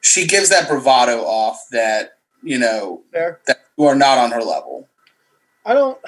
she 0.00 0.26
gives 0.26 0.48
that 0.48 0.68
bravado 0.68 1.20
off 1.24 1.66
that 1.70 2.18
you 2.42 2.58
know 2.58 3.02
Fair. 3.12 3.40
that 3.46 3.60
you 3.76 3.84
are 3.84 3.94
not 3.94 4.18
on 4.18 4.30
her 4.32 4.42
level. 4.42 4.88
I 5.64 5.74
don't. 5.74 5.98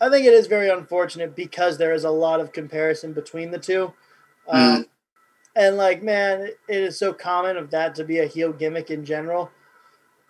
I 0.00 0.10
think 0.10 0.26
it 0.26 0.32
is 0.34 0.46
very 0.46 0.68
unfortunate 0.68 1.34
because 1.34 1.78
there 1.78 1.92
is 1.92 2.04
a 2.04 2.10
lot 2.10 2.40
of 2.40 2.52
comparison 2.52 3.12
between 3.12 3.50
the 3.50 3.58
two. 3.58 3.92
Um, 4.48 4.86
And, 5.56 5.76
like, 5.78 6.02
man, 6.02 6.42
it 6.42 6.56
is 6.68 6.98
so 6.98 7.14
common 7.14 7.56
of 7.56 7.70
that 7.70 7.94
to 7.94 8.04
be 8.04 8.18
a 8.18 8.26
heel 8.26 8.52
gimmick 8.52 8.90
in 8.90 9.06
general. 9.06 9.50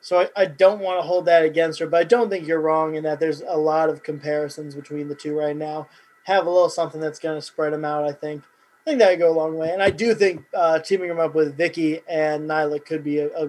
So 0.00 0.20
I, 0.20 0.28
I 0.36 0.44
don't 0.46 0.78
want 0.78 1.00
to 1.00 1.06
hold 1.06 1.24
that 1.24 1.44
against 1.44 1.80
her, 1.80 1.86
but 1.88 2.00
I 2.00 2.04
don't 2.04 2.30
think 2.30 2.46
you're 2.46 2.60
wrong 2.60 2.94
in 2.94 3.02
that 3.02 3.18
there's 3.18 3.40
a 3.40 3.56
lot 3.56 3.90
of 3.90 4.04
comparisons 4.04 4.76
between 4.76 5.08
the 5.08 5.16
two 5.16 5.36
right 5.36 5.56
now. 5.56 5.88
Have 6.24 6.46
a 6.46 6.50
little 6.50 6.68
something 6.68 7.00
that's 7.00 7.18
going 7.18 7.36
to 7.36 7.42
spread 7.44 7.72
them 7.72 7.84
out, 7.84 8.04
I 8.04 8.12
think. 8.12 8.44
I 8.86 8.90
think 8.90 9.00
that 9.00 9.10
would 9.10 9.18
go 9.18 9.32
a 9.32 9.34
long 9.34 9.56
way. 9.56 9.70
And 9.70 9.82
I 9.82 9.90
do 9.90 10.14
think 10.14 10.44
uh, 10.54 10.78
teaming 10.78 11.08
them 11.08 11.18
up 11.18 11.34
with 11.34 11.58
Vickie 11.58 12.02
and 12.08 12.48
Nyla 12.48 12.84
could 12.84 13.02
be 13.02 13.18
a, 13.18 13.26
a 13.36 13.48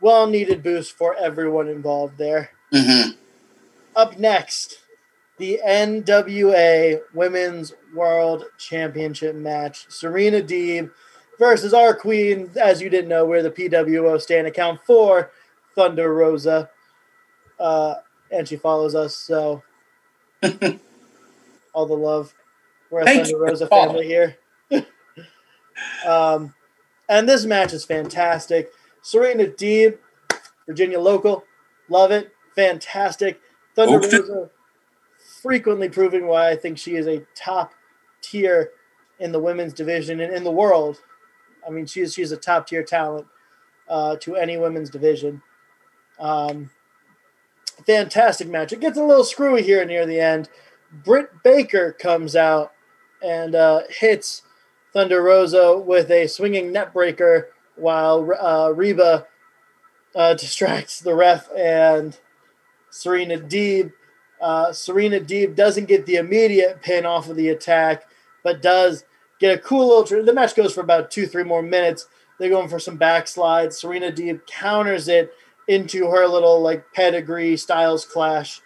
well 0.00 0.26
needed 0.26 0.60
boost 0.60 0.96
for 0.96 1.14
everyone 1.14 1.68
involved 1.68 2.18
there. 2.18 2.50
hmm 2.72 3.10
Up 3.94 4.18
next, 4.18 4.81
the 5.42 5.58
NWA 5.66 7.00
Women's 7.12 7.74
World 7.92 8.44
Championship 8.58 9.34
match. 9.34 9.86
Serena 9.88 10.40
Deeb 10.40 10.92
versus 11.36 11.74
our 11.74 11.96
queen. 11.96 12.52
As 12.54 12.80
you 12.80 12.88
didn't 12.88 13.08
know, 13.08 13.24
we're 13.24 13.42
the 13.42 13.50
PWO 13.50 14.20
stand 14.20 14.46
account 14.46 14.78
for 14.86 15.32
Thunder 15.74 16.14
Rosa. 16.14 16.70
Uh, 17.58 17.94
and 18.30 18.46
she 18.46 18.54
follows 18.54 18.94
us, 18.94 19.16
so 19.16 19.64
all 21.72 21.86
the 21.86 21.94
love. 21.94 22.32
We're 22.88 23.00
a 23.00 23.04
Thank 23.04 23.24
Thunder 23.24 23.40
Rosa 23.40 23.66
family 23.66 24.06
here. 24.06 24.36
um, 26.06 26.54
and 27.08 27.28
this 27.28 27.44
match 27.44 27.72
is 27.72 27.84
fantastic. 27.84 28.70
Serena 29.02 29.46
Deeb, 29.46 29.98
Virginia 30.68 31.00
local, 31.00 31.42
love 31.88 32.12
it. 32.12 32.32
Fantastic. 32.54 33.40
Thunder. 33.74 33.98
Rosa 33.98 34.50
frequently 35.42 35.88
proving 35.88 36.26
why 36.26 36.50
I 36.50 36.56
think 36.56 36.78
she 36.78 36.94
is 36.94 37.06
a 37.06 37.24
top 37.34 37.74
tier 38.20 38.70
in 39.18 39.32
the 39.32 39.40
women's 39.40 39.72
division 39.72 40.20
and 40.20 40.32
in 40.32 40.44
the 40.44 40.50
world. 40.50 41.02
I 41.66 41.70
mean, 41.70 41.86
she's 41.86 42.14
she's 42.14 42.32
a 42.32 42.36
top 42.36 42.66
tier 42.66 42.82
talent 42.82 43.26
uh, 43.88 44.16
to 44.16 44.36
any 44.36 44.56
women's 44.56 44.90
division. 44.90 45.42
Um, 46.18 46.70
fantastic 47.86 48.48
match. 48.48 48.72
It 48.72 48.80
gets 48.80 48.98
a 48.98 49.04
little 49.04 49.24
screwy 49.24 49.62
here 49.62 49.84
near 49.84 50.06
the 50.06 50.20
end. 50.20 50.48
Britt 50.92 51.42
Baker 51.42 51.92
comes 51.92 52.36
out 52.36 52.72
and 53.22 53.54
uh, 53.54 53.82
hits 53.88 54.42
Thunder 54.92 55.22
Rosa 55.22 55.78
with 55.78 56.10
a 56.10 56.26
swinging 56.26 56.72
neckbreaker 56.72 57.46
while 57.76 58.30
uh, 58.40 58.70
Rebel 58.70 59.26
uh, 60.14 60.34
distracts 60.34 61.00
the 61.00 61.14
ref 61.14 61.48
and 61.56 62.18
Serena 62.90 63.38
Deeb. 63.38 63.92
Uh, 64.42 64.72
Serena 64.72 65.20
Deeb 65.20 65.54
doesn't 65.54 65.86
get 65.86 66.04
the 66.04 66.16
immediate 66.16 66.82
pin 66.82 67.06
off 67.06 67.28
of 67.28 67.36
the 67.36 67.50
attack, 67.50 68.04
but 68.42 68.60
does 68.60 69.04
get 69.38 69.56
a 69.56 69.62
cool 69.62 69.88
little. 69.88 70.04
Tr- 70.04 70.22
the 70.22 70.34
match 70.34 70.56
goes 70.56 70.74
for 70.74 70.80
about 70.80 71.10
two, 71.10 71.26
three 71.26 71.44
more 71.44 71.62
minutes. 71.62 72.08
They're 72.38 72.50
going 72.50 72.68
for 72.68 72.80
some 72.80 72.98
backslides. 72.98 73.74
Serena 73.74 74.10
Deeb 74.10 74.44
counters 74.46 75.06
it 75.06 75.32
into 75.68 76.10
her 76.10 76.26
little 76.26 76.60
like 76.60 76.84
pedigree 76.92 77.56
styles 77.56 78.04
clash, 78.04 78.60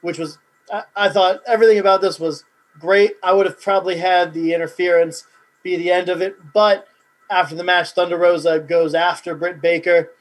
which 0.00 0.18
was 0.18 0.38
I, 0.72 0.84
I 0.96 1.08
thought 1.10 1.42
everything 1.46 1.78
about 1.78 2.00
this 2.00 2.18
was 2.18 2.44
great. 2.80 3.12
I 3.22 3.32
would 3.34 3.46
have 3.46 3.60
probably 3.60 3.98
had 3.98 4.32
the 4.32 4.54
interference 4.54 5.24
be 5.62 5.76
the 5.76 5.90
end 5.90 6.08
of 6.08 6.22
it, 6.22 6.36
but 6.54 6.86
after 7.30 7.54
the 7.54 7.64
match, 7.64 7.90
Thunder 7.90 8.16
Rosa 8.16 8.60
goes 8.60 8.94
after 8.94 9.34
Britt 9.34 9.60
Baker. 9.60 10.12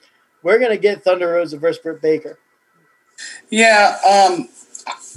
We're 0.43 0.59
gonna 0.59 0.77
get 0.77 1.03
Thunder 1.03 1.29
Rosa 1.29 1.57
versus 1.57 1.81
Britt 1.81 2.01
Baker. 2.01 2.39
Yeah, 3.49 3.97
um, 4.05 4.49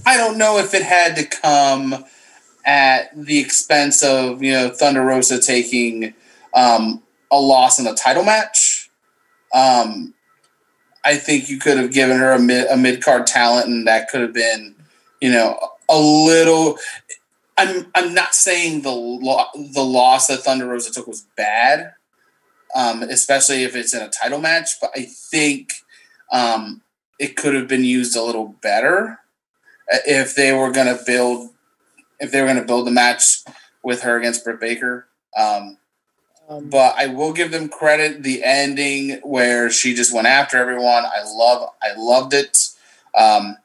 I 0.07 0.17
don't 0.17 0.39
know 0.39 0.59
if 0.59 0.75
it 0.75 0.83
had 0.83 1.17
to 1.17 1.25
come 1.25 2.05
at 2.65 3.11
the 3.15 3.39
expense 3.39 4.03
of 4.03 4.43
you 4.43 4.53
know 4.53 4.71
Thunder 4.71 5.03
Rosa 5.03 5.41
taking 5.41 6.15
um, 6.55 7.03
a 7.31 7.41
loss 7.41 7.79
in 7.79 7.87
a 7.87 7.95
title 7.95 8.25
match. 8.25 8.91
Um, 9.55 10.15
I 11.05 11.17
think 11.17 11.49
you 11.49 11.59
could 11.59 11.79
have 11.79 11.93
given 11.93 12.19
her 12.19 12.33
a 12.33 12.39
mid 12.39 12.67
a 12.69 12.77
mid 12.77 13.03
card 13.03 13.27
talent, 13.27 13.67
and 13.67 13.87
that 13.87 14.09
could 14.09 14.21
have 14.21 14.33
been 14.33 14.75
you 15.21 15.31
know 15.31 15.59
a 15.89 15.99
little. 15.99 16.79
I'm 17.57 17.87
I'm 17.95 18.15
not 18.15 18.35
saying 18.35 18.83
the 18.83 18.91
lo- 18.91 19.47
the 19.55 19.85
loss 19.85 20.29
that 20.29 20.39
Thunder 20.39 20.67
Rosa 20.67 20.93
took 20.93 21.07
was 21.07 21.27
bad, 21.37 21.93
um, 22.75 23.03
especially 23.03 23.65
if 23.65 23.77
it's 23.77 23.95
in 23.95 24.03
a 24.03 24.09
title 24.09 24.41
match. 24.41 24.81
But 24.81 24.91
I 24.95 25.05
think 25.05 25.73
um, 26.33 26.83
it 27.19 27.37
could 27.37 27.55
have 27.55 27.69
been 27.69 27.85
used 27.85 28.17
a 28.17 28.23
little 28.23 28.57
better 28.63 29.19
if 30.07 30.35
they 30.35 30.53
were 30.53 30.71
going 30.71 30.87
to 30.87 31.03
build 31.05 31.51
if 32.21 32.31
they 32.31 32.41
were 32.41 32.47
going 32.47 32.61
to 32.61 32.67
build 32.67 32.87
the 32.87 32.91
match 32.91 33.39
with 33.83 34.03
her 34.03 34.19
against 34.19 34.45
Britt 34.45 34.61
Baker. 34.61 35.09
Um, 35.37 35.79
Um, 36.49 36.69
but 36.69 36.97
I 36.99 37.07
will 37.07 37.33
give 37.33 37.53
them 37.53 37.69
credit. 37.69 38.25
The 38.25 38.43
ending 38.43 39.21
where 39.23 39.71
she 39.71 39.95
just 39.95 40.13
went 40.13 40.27
after 40.27 40.57
everyone, 40.59 41.05
I 41.05 41.23
love. 41.25 41.71
I 41.81 41.93
loved 41.97 42.35
it. 42.35 42.59
Um, 43.15 43.57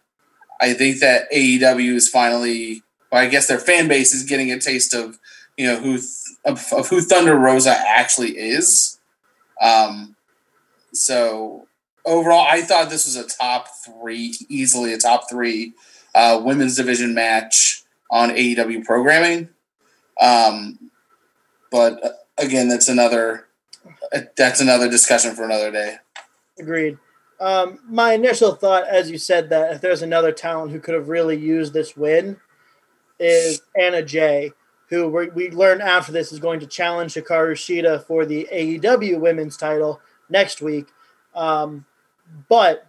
I 0.61 0.73
think 0.73 0.99
that 0.99 1.31
AEW 1.31 1.95
is 1.95 2.07
finally. 2.07 2.83
Well, 3.11 3.21
I 3.21 3.27
guess 3.27 3.47
their 3.47 3.59
fan 3.59 3.87
base 3.87 4.13
is 4.13 4.23
getting 4.23 4.51
a 4.51 4.59
taste 4.59 4.93
of 4.93 5.17
you 5.57 5.65
know 5.65 5.77
who 5.77 5.97
th- 5.97 6.07
of, 6.45 6.63
of 6.73 6.87
who 6.89 7.01
Thunder 7.01 7.35
Rosa 7.35 7.75
actually 7.75 8.37
is. 8.37 8.99
Um, 9.59 10.15
so 10.93 11.67
overall, 12.05 12.45
I 12.47 12.61
thought 12.61 12.89
this 12.91 13.05
was 13.05 13.15
a 13.15 13.27
top 13.27 13.67
three, 13.83 14.35
easily 14.47 14.93
a 14.93 14.97
top 14.97 15.27
three 15.29 15.73
uh, 16.15 16.41
women's 16.43 16.75
division 16.75 17.13
match 17.13 17.83
on 18.09 18.31
AEW 18.31 18.83
programming. 18.83 19.49
Um, 20.19 20.79
but 21.69 22.03
uh, 22.03 22.09
again, 22.37 22.69
that's 22.69 22.87
another 22.87 23.47
uh, 24.13 24.21
that's 24.35 24.61
another 24.61 24.89
discussion 24.89 25.35
for 25.35 25.43
another 25.43 25.71
day. 25.71 25.97
Agreed. 26.57 26.97
Um, 27.39 27.79
my 27.85 28.13
initial 28.13 28.55
thought, 28.55 28.87
as 28.87 29.11
you 29.11 29.17
said, 29.17 29.49
that 29.49 29.73
if 29.73 29.81
there's 29.81 30.01
another 30.01 30.31
talent 30.31 30.71
who 30.71 30.79
could 30.79 30.95
have 30.95 31.09
really 31.09 31.37
used 31.37 31.73
this 31.73 31.97
win, 31.97 32.37
is 33.19 33.61
Anna 33.77 34.01
Jay, 34.01 34.51
who 34.89 35.09
we, 35.09 35.49
learned 35.49 35.81
after 35.81 36.11
this 36.11 36.31
is 36.31 36.39
going 36.39 36.59
to 36.61 36.67
challenge 36.67 37.13
Hikaru 37.13 37.53
Shida 37.53 38.05
for 38.05 38.25
the 38.25 38.47
AEW 38.51 39.19
Women's 39.19 39.57
Title 39.57 39.99
next 40.29 40.61
week. 40.61 40.87
Um, 41.33 41.85
but, 42.49 42.87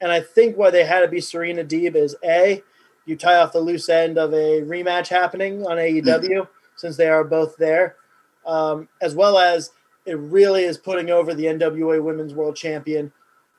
and 0.00 0.12
I 0.12 0.20
think 0.20 0.56
why 0.56 0.70
they 0.70 0.84
had 0.84 1.00
to 1.00 1.08
be 1.08 1.20
Serena 1.20 1.64
Deeb 1.64 1.96
is 1.96 2.16
a, 2.24 2.62
you 3.04 3.16
tie 3.16 3.36
off 3.36 3.52
the 3.52 3.60
loose 3.60 3.88
end 3.88 4.18
of 4.18 4.32
a 4.32 4.62
rematch 4.62 5.08
happening 5.08 5.66
on 5.66 5.76
AEW 5.76 6.02
mm-hmm. 6.02 6.50
since 6.76 6.96
they 6.96 7.08
are 7.08 7.24
both 7.24 7.56
there, 7.56 7.96
um, 8.46 8.88
as 9.00 9.14
well 9.14 9.38
as 9.38 9.70
it 10.06 10.18
really 10.18 10.64
is 10.64 10.78
putting 10.78 11.10
over 11.10 11.34
the 11.34 11.44
NWA 11.44 12.02
Women's 12.02 12.34
World 12.34 12.56
Champion, 12.56 13.12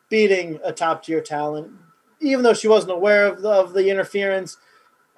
beating 0.09 0.59
a 0.63 0.71
top 0.71 1.03
tier 1.03 1.21
talent, 1.21 1.71
even 2.21 2.43
though 2.43 2.53
she 2.53 2.67
wasn't 2.67 2.93
aware 2.93 3.27
of 3.27 3.41
the, 3.41 3.49
of 3.49 3.73
the 3.73 3.89
interference, 3.89 4.57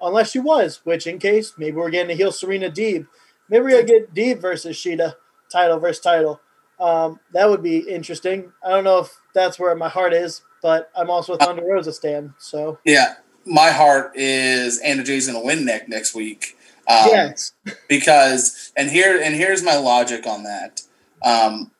unless 0.00 0.30
she 0.30 0.38
was. 0.38 0.80
Which, 0.84 1.06
in 1.06 1.18
case, 1.18 1.54
maybe 1.56 1.76
we're 1.76 1.90
getting 1.90 2.08
to 2.08 2.14
heel 2.14 2.32
Serena 2.32 2.70
Deeb. 2.70 3.06
Maybe 3.48 3.62
we're 3.62 3.82
gonna 3.82 3.84
get 3.84 4.14
Deeb 4.14 4.40
versus 4.40 4.76
Shida, 4.76 5.14
title 5.50 5.78
versus 5.78 6.02
title. 6.02 6.40
Um, 6.78 7.20
that 7.32 7.48
would 7.48 7.62
be 7.62 7.78
interesting. 7.78 8.52
I 8.64 8.70
don't 8.70 8.84
know 8.84 8.98
if 8.98 9.16
that's 9.34 9.58
where 9.58 9.74
my 9.74 9.88
heart 9.88 10.12
is, 10.12 10.42
but 10.62 10.90
I'm 10.96 11.10
also 11.10 11.34
a 11.34 11.38
Thunder 11.38 11.64
Rosa 11.64 11.92
stan. 11.92 12.34
So 12.38 12.78
yeah, 12.84 13.16
my 13.44 13.70
heart 13.70 14.12
is 14.14 14.78
Anna 14.80 15.02
Jay's 15.02 15.26
going 15.26 15.38
to 15.38 15.44
win 15.44 15.64
neck 15.64 15.88
next 15.88 16.14
week. 16.14 16.56
Um, 16.88 17.08
yes, 17.08 17.52
because 17.88 18.72
and 18.76 18.90
here 18.90 19.20
and 19.20 19.34
here's 19.34 19.62
my 19.62 19.76
logic 19.76 20.26
on 20.26 20.44
that. 20.44 20.82
Um, 21.24 21.72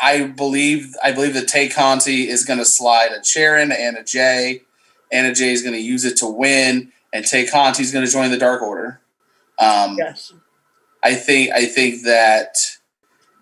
I 0.00 0.24
believe 0.24 0.94
I 1.02 1.12
believe 1.12 1.34
that 1.34 1.48
Tay 1.48 1.68
Conti 1.68 2.28
is 2.28 2.44
going 2.44 2.58
to 2.58 2.64
slide 2.64 3.12
a 3.12 3.20
chair 3.20 3.58
into 3.58 3.78
Anna 3.78 4.04
Jay. 4.04 4.62
Anna 5.12 5.34
Jay 5.34 5.52
is 5.52 5.62
going 5.62 5.74
to 5.74 5.80
use 5.80 6.04
it 6.04 6.16
to 6.18 6.26
win, 6.26 6.92
and 7.12 7.24
Tay 7.24 7.46
Conti 7.46 7.82
is 7.82 7.92
going 7.92 8.04
to 8.04 8.10
join 8.10 8.30
the 8.30 8.38
Dark 8.38 8.62
Order. 8.62 9.00
Um, 9.58 9.96
yes, 9.98 10.32
I 11.02 11.14
think 11.14 11.50
I 11.52 11.66
think 11.66 12.04
that 12.04 12.54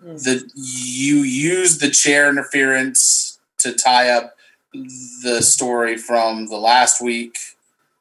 mm. 0.03 0.23
the 0.23 0.49
you 0.55 1.17
use 1.17 1.77
the 1.77 1.91
chair 1.91 2.29
interference 2.29 3.39
to 3.59 3.73
tie 3.73 4.09
up 4.09 4.36
the 4.73 5.41
story 5.41 5.97
from 5.97 6.47
the 6.47 6.57
last 6.57 7.01
week. 7.01 7.37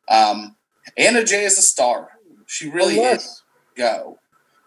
Um, 0.08 0.56
Anna 0.96 1.24
Jay 1.24 1.44
is 1.44 1.58
a 1.58 1.62
star. 1.62 2.10
She 2.46 2.70
really 2.70 2.98
Unless, 2.98 3.24
is. 3.24 3.42
Go. 3.76 4.18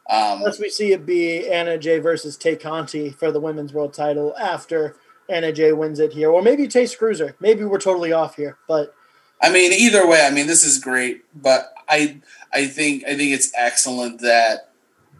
Um, 0.10 0.40
Unless 0.40 0.60
we 0.60 0.70
see 0.70 0.92
it 0.92 1.06
be 1.06 1.48
Anna 1.48 1.78
Jay 1.78 2.00
versus 2.00 2.36
Tay 2.36 2.56
Conti 2.56 3.10
for 3.10 3.32
the 3.32 3.40
women's 3.40 3.74
world 3.74 3.94
title 3.94 4.36
after 4.38 4.96
Anna 5.30 5.54
Jay 5.54 5.72
wins 5.72 6.00
it 6.00 6.14
here, 6.14 6.30
or 6.30 6.42
maybe 6.42 6.68
Tay 6.68 6.86
screws 6.88 7.20
her. 7.20 7.36
Maybe 7.40 7.64
we're 7.64 7.80
totally 7.80 8.12
off 8.12 8.36
here, 8.36 8.58
but 8.68 8.94
I 9.42 9.52
mean, 9.52 9.72
either 9.72 10.08
way, 10.08 10.26
I 10.26 10.32
mean, 10.32 10.48
this 10.48 10.64
is 10.64 10.80
great, 10.80 11.24
but 11.40 11.74
I 11.88 12.20
I 12.52 12.66
think 12.66 13.04
I 13.06 13.16
think 13.16 13.32
it's 13.32 13.52
excellent 13.56 14.22
that 14.22 14.70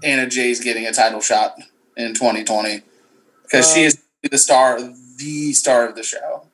Anna 0.04 0.28
Jay 0.28 0.50
is 0.50 0.60
getting 0.60 0.86
a 0.86 0.92
title 0.92 1.22
shot 1.22 1.58
in 1.96 2.14
2020 2.14 2.82
because 3.44 3.68
um, 3.68 3.76
she 3.76 3.84
is 3.84 4.02
the 4.30 4.38
star, 4.38 4.80
the 5.18 5.54
star 5.54 5.88
of 5.88 5.96
the 5.96 6.04
show. 6.04 6.49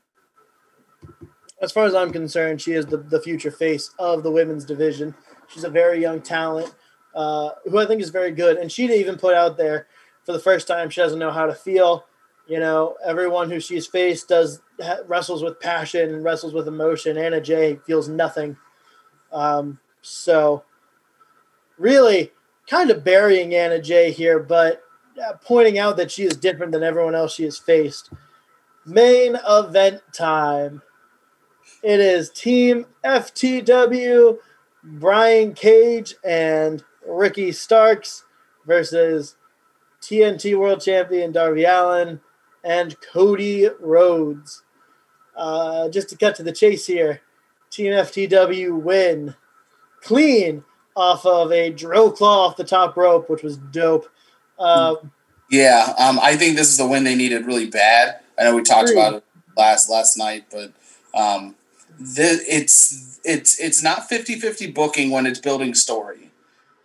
As 1.62 1.72
far 1.72 1.86
as 1.86 1.96
I'm 1.96 2.12
concerned, 2.12 2.62
she 2.62 2.74
is 2.74 2.86
the, 2.86 2.98
the 2.98 3.22
future 3.22 3.52
face 3.52 3.92
of 3.98 4.24
the 4.24 4.32
women's 4.32 4.66
division. 4.66 5.16
She's 5.48 5.64
a 5.64 5.70
very 5.70 6.02
young 6.02 6.22
talent 6.22 6.74
uh, 7.16 7.52
who 7.64 7.78
I 7.78 7.86
think 7.86 8.02
is 8.02 8.10
very 8.10 8.32
good. 8.32 8.58
And 8.58 8.72
she 8.72 8.86
even 8.94 9.18
put 9.18 9.34
out 9.34 9.58
there 9.58 9.88
for 10.26 10.34
the 10.34 10.40
first 10.40 10.68
time 10.68 10.90
she 10.90 11.02
doesn't 11.02 11.20
know 11.20 11.32
how 11.32 11.46
to 11.46 11.56
feel. 11.56 12.06
You 12.48 12.60
know, 12.60 12.96
everyone 13.04 13.50
who 13.50 13.60
she's 13.60 13.88
faced 13.88 14.28
does 14.28 14.62
wrestles 15.08 15.42
with 15.42 15.60
passion 15.60 16.14
and 16.14 16.24
wrestles 16.24 16.54
with 16.54 16.68
emotion. 16.68 17.18
Anna 17.18 17.42
Jay 17.42 17.80
feels 17.88 18.08
nothing. 18.08 18.58
Um, 19.32 19.80
so, 20.02 20.64
really, 21.80 22.32
kind 22.68 22.92
of 22.92 23.04
burying 23.04 23.56
Anna 23.56 23.82
Jay 23.82 24.12
here, 24.12 24.38
but 24.40 24.84
uh, 25.24 25.34
pointing 25.44 25.80
out 25.80 25.98
that 25.98 26.12
she 26.12 26.24
is 26.24 26.38
different 26.38 26.72
than 26.72 26.84
everyone 26.84 27.16
else 27.16 27.34
she 27.34 27.44
has 27.44 27.58
faced. 27.58 28.12
Main 28.86 29.38
event 29.48 30.02
time. 30.14 30.84
It 31.86 32.00
is 32.00 32.32
Team 32.32 32.88
FTW, 33.04 34.40
Brian 34.84 35.54
Cage, 35.54 36.16
and 36.24 36.84
Ricky 37.08 37.52
Starks 37.52 38.24
versus 38.66 39.36
TNT 40.02 40.58
World 40.58 40.82
Champion 40.82 41.32
Darby 41.32 41.64
Allin 41.64 42.22
and 42.64 43.00
Cody 43.02 43.70
Rhodes. 43.80 44.64
Uh, 45.38 45.88
just 45.90 46.10
to 46.10 46.18
cut 46.18 46.34
to 46.38 46.44
the 46.44 46.52
chase 46.52 46.88
here, 46.88 47.22
Team 47.70 47.92
FTW 47.92 48.82
win 48.82 49.36
clean 50.02 50.64
off 50.96 51.24
of 51.24 51.52
a 51.52 51.70
drill 51.70 52.12
claw 52.12 52.48
off 52.48 52.58
the 52.58 52.64
top 52.64 52.98
rope, 52.98 53.30
which 53.30 53.44
was 53.44 53.58
dope. 53.58 54.08
Uh, 54.58 54.96
yeah, 55.52 55.94
um, 56.00 56.20
I 56.20 56.36
think 56.36 56.58
this 56.58 56.72
is 56.72 56.80
the 56.80 56.88
win 56.88 57.04
they 57.04 57.14
needed 57.14 57.46
really 57.46 57.70
bad. 57.70 58.22
I 58.40 58.46
know 58.46 58.56
we 58.56 58.64
talked 58.64 58.90
about 58.90 59.14
it 59.14 59.24
last 59.56 59.88
last 59.88 60.18
night, 60.18 60.46
but 60.52 60.74
um, 61.14 61.54
the, 62.00 62.44
it's 62.48 63.20
it's 63.24 63.60
it's 63.60 63.82
not 63.84 64.10
50-50 64.10 64.74
booking 64.74 65.10
when 65.10 65.26
it's 65.26 65.40
building 65.40 65.74
story 65.74 66.26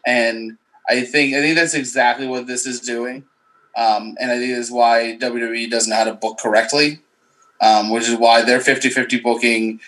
and 0.06 0.56
I 0.88 1.02
think 1.02 1.34
I 1.34 1.40
think 1.40 1.56
that's 1.56 1.74
exactly 1.74 2.26
what 2.26 2.46
this 2.46 2.66
is 2.66 2.80
doing, 2.80 3.24
um, 3.76 4.16
and 4.20 4.30
I 4.30 4.38
think 4.38 4.54
that's 4.54 4.70
why 4.70 5.16
WWE 5.20 5.70
doesn't 5.70 5.90
know 5.90 5.96
how 5.96 6.04
to 6.04 6.14
book 6.14 6.38
correctly, 6.38 7.00
um, 7.60 7.90
which 7.90 8.08
is 8.08 8.16
why 8.16 8.42
their 8.42 8.58
50-50 8.58 9.22
booking 9.22 9.80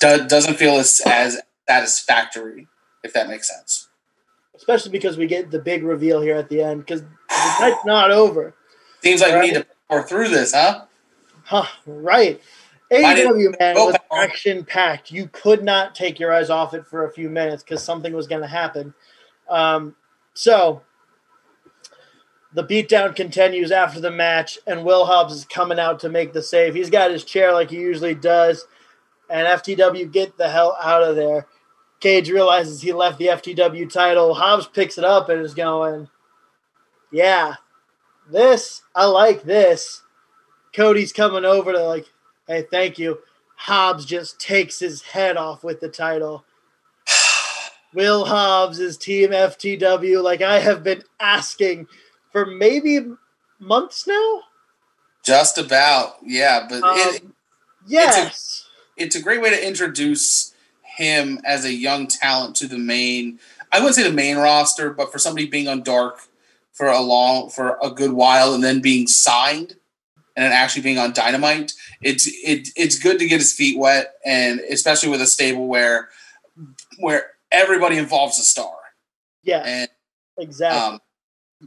do- 0.00 0.26
doesn't 0.26 0.54
feel 0.54 0.76
as, 0.76 1.02
as 1.04 1.40
satisfactory, 1.68 2.68
if 3.04 3.12
that 3.12 3.28
makes 3.28 3.48
sense. 3.48 3.88
Especially 4.54 4.90
because 4.90 5.16
we 5.16 5.26
get 5.26 5.50
the 5.50 5.58
big 5.58 5.82
reveal 5.82 6.22
here 6.22 6.36
at 6.36 6.48
the 6.48 6.62
end, 6.62 6.80
because 6.80 7.02
the 7.02 7.56
night's 7.60 7.84
not 7.84 8.10
over. 8.10 8.54
Seems 9.02 9.20
like 9.20 9.34
right? 9.34 9.40
we 9.42 9.46
need 9.48 9.54
to 9.54 9.66
power 9.90 10.02
through 10.02 10.28
this, 10.28 10.52
huh? 10.54 10.84
Huh, 11.44 11.66
right. 11.86 12.40
AEW 12.90 13.58
man 13.58 13.74
was 13.74 13.96
action 14.12 14.64
packed. 14.64 15.10
You 15.10 15.28
could 15.28 15.62
not 15.62 15.94
take 15.94 16.18
your 16.18 16.32
eyes 16.32 16.50
off 16.50 16.74
it 16.74 16.86
for 16.86 17.04
a 17.04 17.12
few 17.12 17.28
minutes 17.28 17.62
because 17.62 17.82
something 17.82 18.12
was 18.12 18.26
going 18.26 18.42
to 18.42 18.48
happen. 18.48 18.94
Um, 19.48 19.96
so 20.34 20.82
the 22.52 22.64
beatdown 22.64 23.14
continues 23.14 23.70
after 23.70 24.00
the 24.00 24.10
match, 24.10 24.58
and 24.66 24.84
Will 24.84 25.06
Hobbs 25.06 25.34
is 25.34 25.44
coming 25.44 25.78
out 25.78 26.00
to 26.00 26.08
make 26.08 26.32
the 26.32 26.42
save. 26.42 26.74
He's 26.74 26.90
got 26.90 27.10
his 27.10 27.24
chair 27.24 27.52
like 27.52 27.70
he 27.70 27.76
usually 27.76 28.14
does, 28.14 28.66
and 29.28 29.46
FTW 29.46 30.10
get 30.10 30.36
the 30.36 30.50
hell 30.50 30.76
out 30.82 31.02
of 31.02 31.16
there. 31.16 31.46
Cage 32.00 32.30
realizes 32.30 32.80
he 32.80 32.92
left 32.92 33.18
the 33.18 33.26
FTW 33.26 33.92
title. 33.92 34.34
Hobbs 34.34 34.66
picks 34.66 34.98
it 34.98 35.04
up 35.04 35.28
and 35.28 35.42
is 35.42 35.54
going, 35.54 36.08
Yeah, 37.12 37.54
this, 38.30 38.82
I 38.94 39.04
like 39.04 39.42
this. 39.42 40.02
Cody's 40.74 41.12
coming 41.12 41.44
over 41.44 41.72
to, 41.72 41.82
like, 41.84 42.06
Hey, 42.48 42.66
thank 42.68 42.98
you. 42.98 43.18
Hobbs 43.60 44.06
just 44.06 44.40
takes 44.40 44.78
his 44.78 45.02
head 45.02 45.36
off 45.36 45.62
with 45.62 45.80
the 45.80 45.88
title. 45.90 46.46
Will 47.94 48.24
Hobbs 48.24 48.78
is 48.78 48.96
Team 48.96 49.32
FTW. 49.32 50.22
Like 50.22 50.40
I 50.40 50.60
have 50.60 50.82
been 50.82 51.04
asking 51.20 51.86
for 52.32 52.46
maybe 52.46 53.00
months 53.58 54.06
now. 54.06 54.40
Just 55.22 55.58
about, 55.58 56.16
yeah. 56.24 56.66
But 56.70 56.82
um, 56.82 56.96
it, 56.96 57.22
yes, 57.86 58.16
it's 58.16 58.66
a, 58.96 59.02
it's 59.04 59.16
a 59.16 59.22
great 59.22 59.42
way 59.42 59.50
to 59.50 59.66
introduce 59.66 60.54
him 60.82 61.38
as 61.44 61.66
a 61.66 61.74
young 61.74 62.06
talent 62.06 62.56
to 62.56 62.66
the 62.66 62.78
main. 62.78 63.40
I 63.70 63.80
wouldn't 63.80 63.94
say 63.94 64.04
the 64.04 64.10
main 64.10 64.38
roster, 64.38 64.90
but 64.90 65.12
for 65.12 65.18
somebody 65.18 65.46
being 65.46 65.68
on 65.68 65.82
Dark 65.82 66.20
for 66.72 66.86
a 66.86 67.00
long, 67.00 67.50
for 67.50 67.76
a 67.82 67.90
good 67.90 68.12
while, 68.12 68.54
and 68.54 68.64
then 68.64 68.80
being 68.80 69.06
signed 69.06 69.76
and 70.40 70.52
actually 70.52 70.82
being 70.82 70.98
on 70.98 71.12
Dynamite, 71.12 71.72
it's 72.02 72.26
it, 72.26 72.68
it's 72.76 72.98
good 72.98 73.18
to 73.18 73.26
get 73.26 73.38
his 73.38 73.52
feet 73.52 73.78
wet, 73.78 74.14
and 74.24 74.60
especially 74.60 75.08
with 75.08 75.20
a 75.20 75.26
stable 75.26 75.66
where 75.66 76.08
where 76.98 77.32
everybody 77.50 77.96
involves 77.96 78.38
a 78.38 78.42
star. 78.42 78.74
Yeah, 79.42 79.62
and, 79.64 79.88
exactly. 80.38 80.80
Um, 80.80 81.00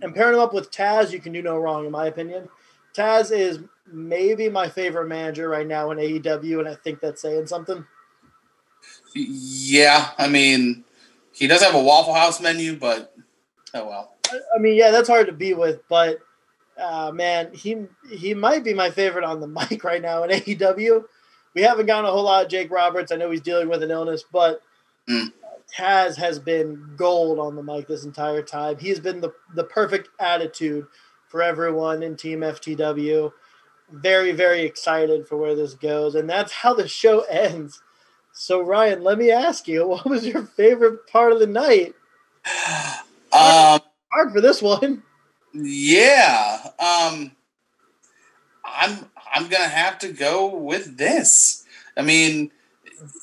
and 0.01 0.15
pairing 0.15 0.36
him 0.36 0.41
up 0.41 0.53
with 0.53 0.71
Taz, 0.71 1.11
you 1.11 1.19
can 1.19 1.34
do 1.34 1.41
no 1.41 1.57
wrong, 1.57 1.86
in 1.86 1.91
my 1.91 2.07
opinion. 2.07 2.49
Taz 2.95 3.32
is 3.32 3.59
maybe 3.91 4.49
my 4.49 4.69
favorite 4.69 5.07
manager 5.07 5.49
right 5.49 5.67
now 5.67 5.91
in 5.91 5.97
AEW, 5.97 6.59
and 6.59 6.67
I 6.67 6.76
think 6.76 6.99
that's 6.99 7.21
saying 7.21 7.47
something. 7.47 7.86
Yeah, 9.15 10.09
I 10.17 10.28
mean, 10.28 10.84
he 11.32 11.47
does 11.47 11.61
have 11.61 11.76
a 11.76 11.82
Waffle 11.82 12.13
House 12.13 12.41
menu, 12.41 12.76
but 12.76 13.13
Oh 13.74 13.88
well. 13.88 14.15
I 14.55 14.59
mean, 14.59 14.76
yeah, 14.76 14.91
that's 14.91 15.09
hard 15.09 15.28
to 15.28 15.34
be 15.34 15.53
with, 15.53 15.82
but 15.88 16.19
uh, 16.78 17.11
man, 17.13 17.53
he 17.53 17.86
he 18.11 18.34
might 18.34 18.63
be 18.63 18.74
my 18.74 18.89
favorite 18.89 19.24
on 19.26 19.39
the 19.39 19.47
mic 19.69 19.84
right 19.84 20.01
now 20.01 20.24
in 20.24 20.30
AEW. 20.32 21.03
We 21.53 21.61
haven't 21.61 21.86
gotten 21.86 22.05
a 22.09 22.11
whole 22.11 22.24
lot 22.24 22.43
of 22.45 22.51
Jake 22.51 22.71
Roberts. 22.71 23.11
I 23.11 23.15
know 23.15 23.30
he's 23.30 23.41
dealing 23.41 23.69
with 23.69 23.84
an 23.84 23.91
illness, 23.91 24.24
but 24.32 24.61
Mm. 25.09 25.32
Taz 25.76 26.17
has 26.17 26.39
been 26.39 26.93
gold 26.95 27.39
on 27.39 27.55
the 27.55 27.63
mic 27.63 27.88
this 27.88 28.05
entire 28.05 28.41
time. 28.41 28.78
He's 28.78 28.99
been 28.99 29.21
the 29.21 29.34
the 29.55 29.63
perfect 29.63 30.09
attitude 30.19 30.86
for 31.28 31.41
everyone 31.41 32.03
in 32.03 32.15
Team 32.15 32.41
FTW. 32.41 33.32
Very 33.91 34.32
very 34.32 34.61
excited 34.61 35.28
for 35.28 35.38
where 35.38 35.55
this 35.55 35.74
goes, 35.74 36.15
and 36.15 36.30
that's 36.30 36.51
how 36.51 36.74
the 36.74 36.88
show 36.88 37.21
ends. 37.30 37.82
So 38.34 38.61
Ryan, 38.61 39.03
let 39.03 39.17
me 39.17 39.32
ask 39.32 39.67
you, 39.67 39.88
what 39.89 40.05
was 40.05 40.26
your 40.26 40.43
favorite 40.43 41.07
part 41.07 41.34
of 41.34 41.39
the 41.39 41.47
night? 41.47 41.95
Um, 43.34 43.80
Hard 44.11 44.32
for 44.32 44.41
this 44.41 44.61
one. 44.61 45.01
Yeah. 45.54 46.60
Um, 46.80 47.32
I'm 48.66 49.06
I'm 49.34 49.47
gonna 49.49 49.68
have 49.68 49.99
to 49.99 50.12
go 50.12 50.47
with 50.47 50.97
this. 50.97 51.64
I 51.95 52.01
mean, 52.01 52.51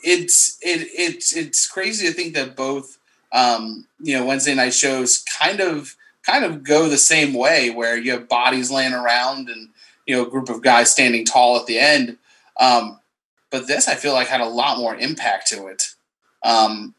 it's 0.04 0.58
it 0.62 0.88
it's 0.92 1.34
it's 1.34 1.66
crazy 1.66 2.06
to 2.06 2.12
think 2.12 2.34
that 2.34 2.56
both 2.56 2.98
um, 3.32 3.86
you 4.00 4.16
know 4.16 4.24
Wednesday 4.24 4.54
night 4.54 4.74
shows 4.74 5.24
kind 5.38 5.60
of 5.60 5.96
kind 6.24 6.44
of 6.44 6.62
go 6.62 6.88
the 6.88 6.98
same 6.98 7.34
way, 7.34 7.70
where 7.70 7.96
you 7.96 8.12
have 8.12 8.28
bodies 8.28 8.70
laying 8.70 8.92
around 8.92 9.48
and 9.48 9.70
you 10.06 10.16
know 10.16 10.26
a 10.26 10.30
group 10.30 10.48
of 10.48 10.62
guys 10.62 10.90
standing 10.90 11.24
tall 11.24 11.56
at 11.56 11.66
the 11.66 11.78
end. 11.78 12.18
Um, 12.58 13.00
but 13.50 13.66
this, 13.66 13.88
I 13.88 13.94
feel 13.94 14.12
like, 14.12 14.28
had 14.28 14.40
a 14.40 14.46
lot 14.46 14.78
more 14.78 14.94
impact 14.94 15.48
to 15.48 15.66
it. 15.66 15.94
Um, 16.44 16.94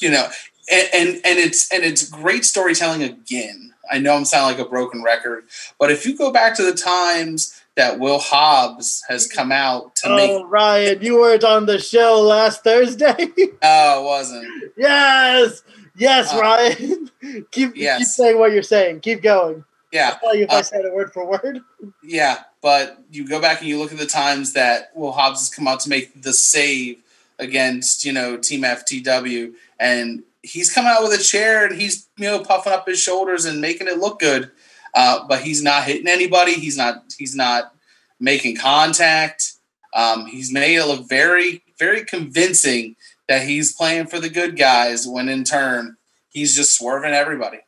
you 0.00 0.10
know, 0.10 0.28
and, 0.70 0.88
and 0.92 1.08
and 1.24 1.38
it's 1.38 1.70
and 1.72 1.84
it's 1.84 2.08
great 2.08 2.44
storytelling 2.44 3.02
again. 3.02 3.69
I 3.90 3.98
know 3.98 4.14
I'm 4.14 4.24
sounding 4.24 4.56
like 4.58 4.66
a 4.66 4.68
broken 4.70 5.02
record, 5.02 5.44
but 5.78 5.90
if 5.90 6.06
you 6.06 6.16
go 6.16 6.30
back 6.32 6.54
to 6.56 6.62
the 6.62 6.74
times 6.74 7.60
that 7.76 7.98
Will 7.98 8.18
Hobbs 8.18 9.02
has 9.08 9.26
come 9.26 9.50
out 9.52 9.94
to 9.96 10.14
make, 10.14 10.30
Oh, 10.30 10.44
Ryan, 10.44 11.02
you 11.02 11.16
weren't 11.18 11.44
on 11.44 11.66
the 11.66 11.78
show 11.78 12.20
last 12.20 12.62
Thursday. 12.64 13.14
oh, 13.62 14.00
it 14.00 14.04
wasn't. 14.04 14.46
yes, 14.76 15.62
yes, 15.96 16.32
Uh, 16.34 16.40
Ryan. 16.40 17.10
keep 17.50 17.74
keep 17.74 18.02
saying 18.06 18.38
what 18.38 18.52
you're 18.52 18.62
saying. 18.62 19.00
Keep 19.00 19.22
going. 19.22 19.64
Yeah, 19.92 20.10
I'll 20.14 20.18
tell 20.20 20.36
you 20.36 20.44
if 20.44 20.50
I 20.50 20.58
Uh, 20.60 20.62
said 20.62 20.84
it 20.84 20.94
word 20.94 21.12
for 21.12 21.26
word. 21.26 21.60
Yeah, 22.02 22.38
but 22.62 23.02
you 23.10 23.26
go 23.26 23.40
back 23.40 23.60
and 23.60 23.68
you 23.68 23.78
look 23.78 23.90
at 23.92 23.98
the 23.98 24.06
times 24.06 24.52
that 24.52 24.90
Will 24.94 25.12
Hobbs 25.12 25.40
has 25.40 25.50
come 25.54 25.66
out 25.66 25.80
to 25.80 25.88
make 25.88 26.22
the 26.22 26.32
save 26.32 27.02
against, 27.40 28.04
you 28.04 28.12
know, 28.12 28.36
Team 28.36 28.62
FTW, 28.62 29.52
and 29.80 30.22
he's 30.42 30.72
coming 30.72 30.90
out 30.90 31.02
with 31.02 31.18
a 31.18 31.22
chair 31.22 31.66
and 31.66 31.80
he's, 31.80 32.08
you 32.16 32.24
know, 32.24 32.42
puffing 32.42 32.72
up 32.72 32.86
his 32.86 33.00
shoulders 33.00 33.44
and 33.44 33.60
making 33.60 33.88
it 33.88 33.98
look 33.98 34.18
good. 34.18 34.50
Uh, 34.94 35.26
but 35.28 35.42
he's 35.42 35.62
not 35.62 35.84
hitting 35.84 36.08
anybody. 36.08 36.54
He's 36.54 36.76
not. 36.76 37.14
He's 37.16 37.36
not 37.36 37.74
making 38.18 38.56
contact. 38.56 39.52
Um, 39.94 40.26
he's 40.26 40.52
made 40.52 40.76
it 40.76 40.86
look 40.86 41.08
very, 41.08 41.62
very 41.78 42.04
convincing 42.04 42.96
that 43.28 43.42
he's 43.42 43.72
playing 43.72 44.06
for 44.06 44.18
the 44.18 44.28
good 44.28 44.56
guys. 44.56 45.06
When 45.06 45.28
in 45.28 45.44
turn, 45.44 45.96
he's 46.28 46.56
just 46.56 46.76
swerving 46.76 47.12
everybody. 47.12 47.58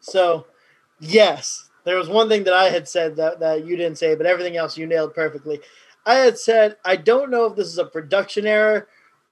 So, 0.00 0.46
yes, 1.00 1.68
there 1.84 1.96
was 1.96 2.08
one 2.08 2.28
thing 2.28 2.44
that 2.44 2.54
I 2.54 2.68
had 2.68 2.86
said 2.88 3.16
that, 3.16 3.40
that 3.40 3.64
you 3.64 3.76
didn't 3.76 3.98
say, 3.98 4.14
but 4.14 4.26
everything 4.26 4.56
else 4.56 4.76
you 4.76 4.86
nailed 4.86 5.14
perfectly. 5.14 5.60
I 6.04 6.16
had 6.16 6.38
said 6.38 6.76
I 6.84 6.96
don't 6.96 7.30
know 7.30 7.46
if 7.46 7.56
this 7.56 7.68
is 7.68 7.78
a 7.78 7.84
production 7.84 8.46
error 8.46 8.88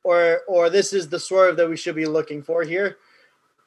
or 0.06 0.42
or 0.46 0.70
this 0.70 0.92
is 0.92 1.08
the 1.08 1.18
swerve 1.18 1.56
that 1.56 1.68
we 1.68 1.76
should 1.76 1.96
be 1.96 2.06
looking 2.06 2.40
for 2.40 2.62
here. 2.62 2.98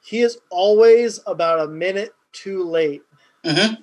He 0.02 0.20
is 0.22 0.38
always 0.48 1.20
about 1.26 1.60
a 1.60 1.70
minute 1.70 2.14
too 2.32 2.64
late. 2.64 3.02
hmm 3.44 3.74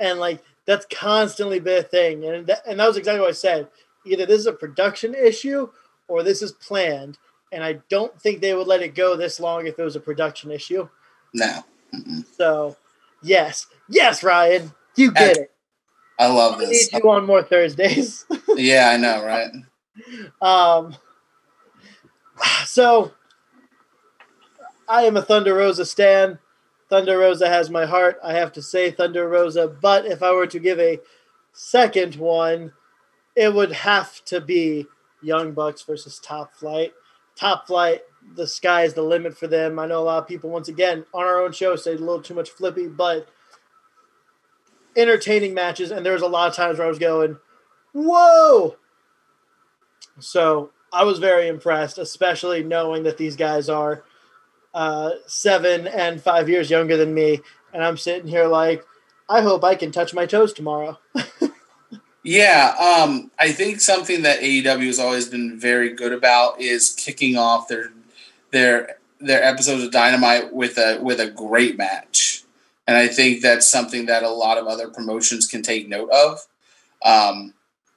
and 0.00 0.18
like 0.20 0.42
that's 0.64 0.86
constantly 0.92 1.60
been 1.60 1.80
a 1.80 1.82
thing. 1.82 2.24
And 2.24 2.46
that, 2.48 2.62
and 2.66 2.78
that 2.80 2.86
was 2.86 2.96
exactly 2.96 3.20
what 3.20 3.30
i 3.30 3.32
said. 3.32 3.68
Either 4.06 4.26
this 4.26 4.40
is 4.40 4.46
a 4.46 4.52
production 4.52 5.14
issue 5.14 5.68
or 6.08 6.22
this 6.22 6.42
is 6.42 6.52
planned. 6.52 7.18
And 7.52 7.62
i 7.62 7.74
don't 7.88 8.20
think 8.20 8.40
they 8.40 8.54
would 8.54 8.66
let 8.66 8.82
it 8.82 8.96
go 8.96 9.16
this 9.16 9.38
long 9.38 9.66
if 9.66 9.78
it 9.78 9.82
was 9.84 9.96
a 9.96 10.00
production 10.00 10.50
issue. 10.50 10.88
No, 11.32 11.62
Mm-mm. 11.94 12.24
so 12.36 12.76
yes. 13.22 13.66
Yes 13.88 14.24
ryan. 14.24 14.72
You 14.96 15.12
get 15.12 15.36
it. 15.36 15.52
I 16.18 16.26
love 16.26 16.60
i 16.60 16.64
need 16.64 16.88
you 16.92 17.08
on 17.08 17.24
more 17.24 17.42
thursdays. 17.44 18.26
Yeah, 18.56 18.90
I 18.92 18.96
know, 18.96 19.24
right? 19.24 19.50
um 20.42 20.96
so 22.64 23.12
i 24.88 25.02
am 25.02 25.16
a 25.16 25.22
thunder 25.22 25.54
rosa 25.54 25.84
stan. 25.84 26.38
Thunder 26.88 27.18
rosa 27.18 27.48
has 27.48 27.68
my 27.68 27.84
heart. 27.84 28.18
I 28.24 28.32
have 28.32 28.52
to 28.52 28.62
say 28.62 28.90
thunder 28.90 29.28
rosa 29.28 29.68
but 29.68 30.06
if 30.06 30.22
i 30.22 30.32
were 30.32 30.46
to 30.46 30.58
give 30.58 30.78
a 30.78 31.00
second 31.52 32.16
one 32.16 32.72
it 33.36 33.54
would 33.54 33.72
have 33.72 34.24
to 34.26 34.40
be 34.40 34.86
young 35.22 35.52
bucks 35.52 35.82
versus 35.82 36.18
top 36.18 36.54
flight. 36.54 36.92
Top 37.36 37.66
flight 37.66 38.02
the 38.34 38.46
sky 38.46 38.82
is 38.82 38.94
the 38.94 39.02
limit 39.02 39.36
for 39.36 39.46
them. 39.46 39.78
I 39.78 39.86
know 39.86 40.00
a 40.00 40.04
lot 40.04 40.22
of 40.22 40.28
people 40.28 40.50
once 40.50 40.68
again 40.68 41.04
on 41.14 41.24
our 41.24 41.40
own 41.40 41.52
show 41.52 41.76
say 41.76 41.92
a 41.92 41.98
little 41.98 42.22
too 42.22 42.34
much 42.34 42.50
flippy 42.50 42.86
but 42.86 43.28
entertaining 44.96 45.54
matches 45.54 45.90
and 45.90 46.04
there 46.04 46.12
was 46.12 46.22
a 46.22 46.26
lot 46.26 46.48
of 46.48 46.56
times 46.56 46.78
where 46.78 46.86
i 46.86 46.90
was 46.90 46.98
going 46.98 47.38
whoa! 47.92 48.76
So 50.18 50.70
I 50.92 51.04
was 51.04 51.18
very 51.18 51.48
impressed, 51.48 51.98
especially 51.98 52.62
knowing 52.62 53.02
that 53.04 53.18
these 53.18 53.36
guys 53.36 53.68
are 53.68 54.04
uh, 54.74 55.12
seven 55.26 55.86
and 55.86 56.20
five 56.20 56.48
years 56.48 56.70
younger 56.70 56.96
than 56.96 57.14
me. 57.14 57.40
And 57.72 57.84
I'm 57.84 57.96
sitting 57.96 58.28
here 58.28 58.46
like, 58.46 58.84
I 59.28 59.42
hope 59.42 59.64
I 59.64 59.74
can 59.74 59.92
touch 59.92 60.14
my 60.14 60.26
toes 60.26 60.52
tomorrow. 60.52 60.98
Yeah, 62.28 62.74
um, 62.78 63.30
I 63.38 63.52
think 63.52 63.80
something 63.80 64.20
that 64.20 64.40
AEW 64.40 64.84
has 64.84 64.98
always 64.98 65.28
been 65.28 65.58
very 65.58 65.94
good 65.94 66.12
about 66.12 66.60
is 66.60 66.90
kicking 66.90 67.38
off 67.38 67.68
their 67.68 67.90
their 68.50 68.98
their 69.18 69.42
episodes 69.42 69.82
of 69.82 69.92
Dynamite 69.92 70.52
with 70.52 70.76
a 70.76 70.98
with 71.00 71.20
a 71.20 71.30
great 71.30 71.78
match, 71.78 72.44
and 72.86 72.98
I 72.98 73.08
think 73.08 73.40
that's 73.40 73.66
something 73.66 74.04
that 74.06 74.24
a 74.24 74.28
lot 74.28 74.58
of 74.58 74.66
other 74.66 74.90
promotions 74.90 75.46
can 75.46 75.62
take 75.62 75.88
note 75.88 76.10
of. 76.10 76.46
Um, 77.02 77.54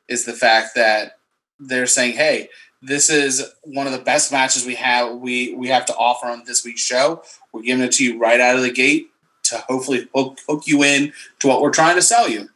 is 0.07 0.23
the 0.23 0.31
fact 0.31 0.75
that 0.75 1.17
they're 1.59 1.85
saying, 1.85 2.13
"Hey, 2.13 2.47
this 2.81 3.09
is 3.09 3.53
one 3.63 3.85
of 3.85 3.93
the 3.93 3.99
best 3.99 4.31
matches 4.31 4.65
we 4.65 4.75
have 4.75 5.15
we 5.17 5.53
we 5.53 5.67
have 5.67 5.85
to 5.85 5.95
offer 5.95 6.27
on 6.27 6.43
this 6.45 6.65
week's 6.65 6.81
show. 6.81 7.23
We're 7.51 7.61
giving 7.61 7.83
it 7.83 7.91
to 7.93 8.03
you 8.03 8.19
right 8.19 8.39
out 8.39 8.55
of 8.55 8.63
the 8.63 8.71
gate 8.71 9.11
to 9.43 9.57
hopefully 9.57 10.07
hook, 10.15 10.39
hook 10.47 10.63
you 10.65 10.83
in 10.83 11.13
to 11.39 11.47
what 11.47 11.61
we're 11.61 11.71
trying 11.71 11.95
to 11.95 12.01
sell 12.01 12.27
you." 12.27 12.49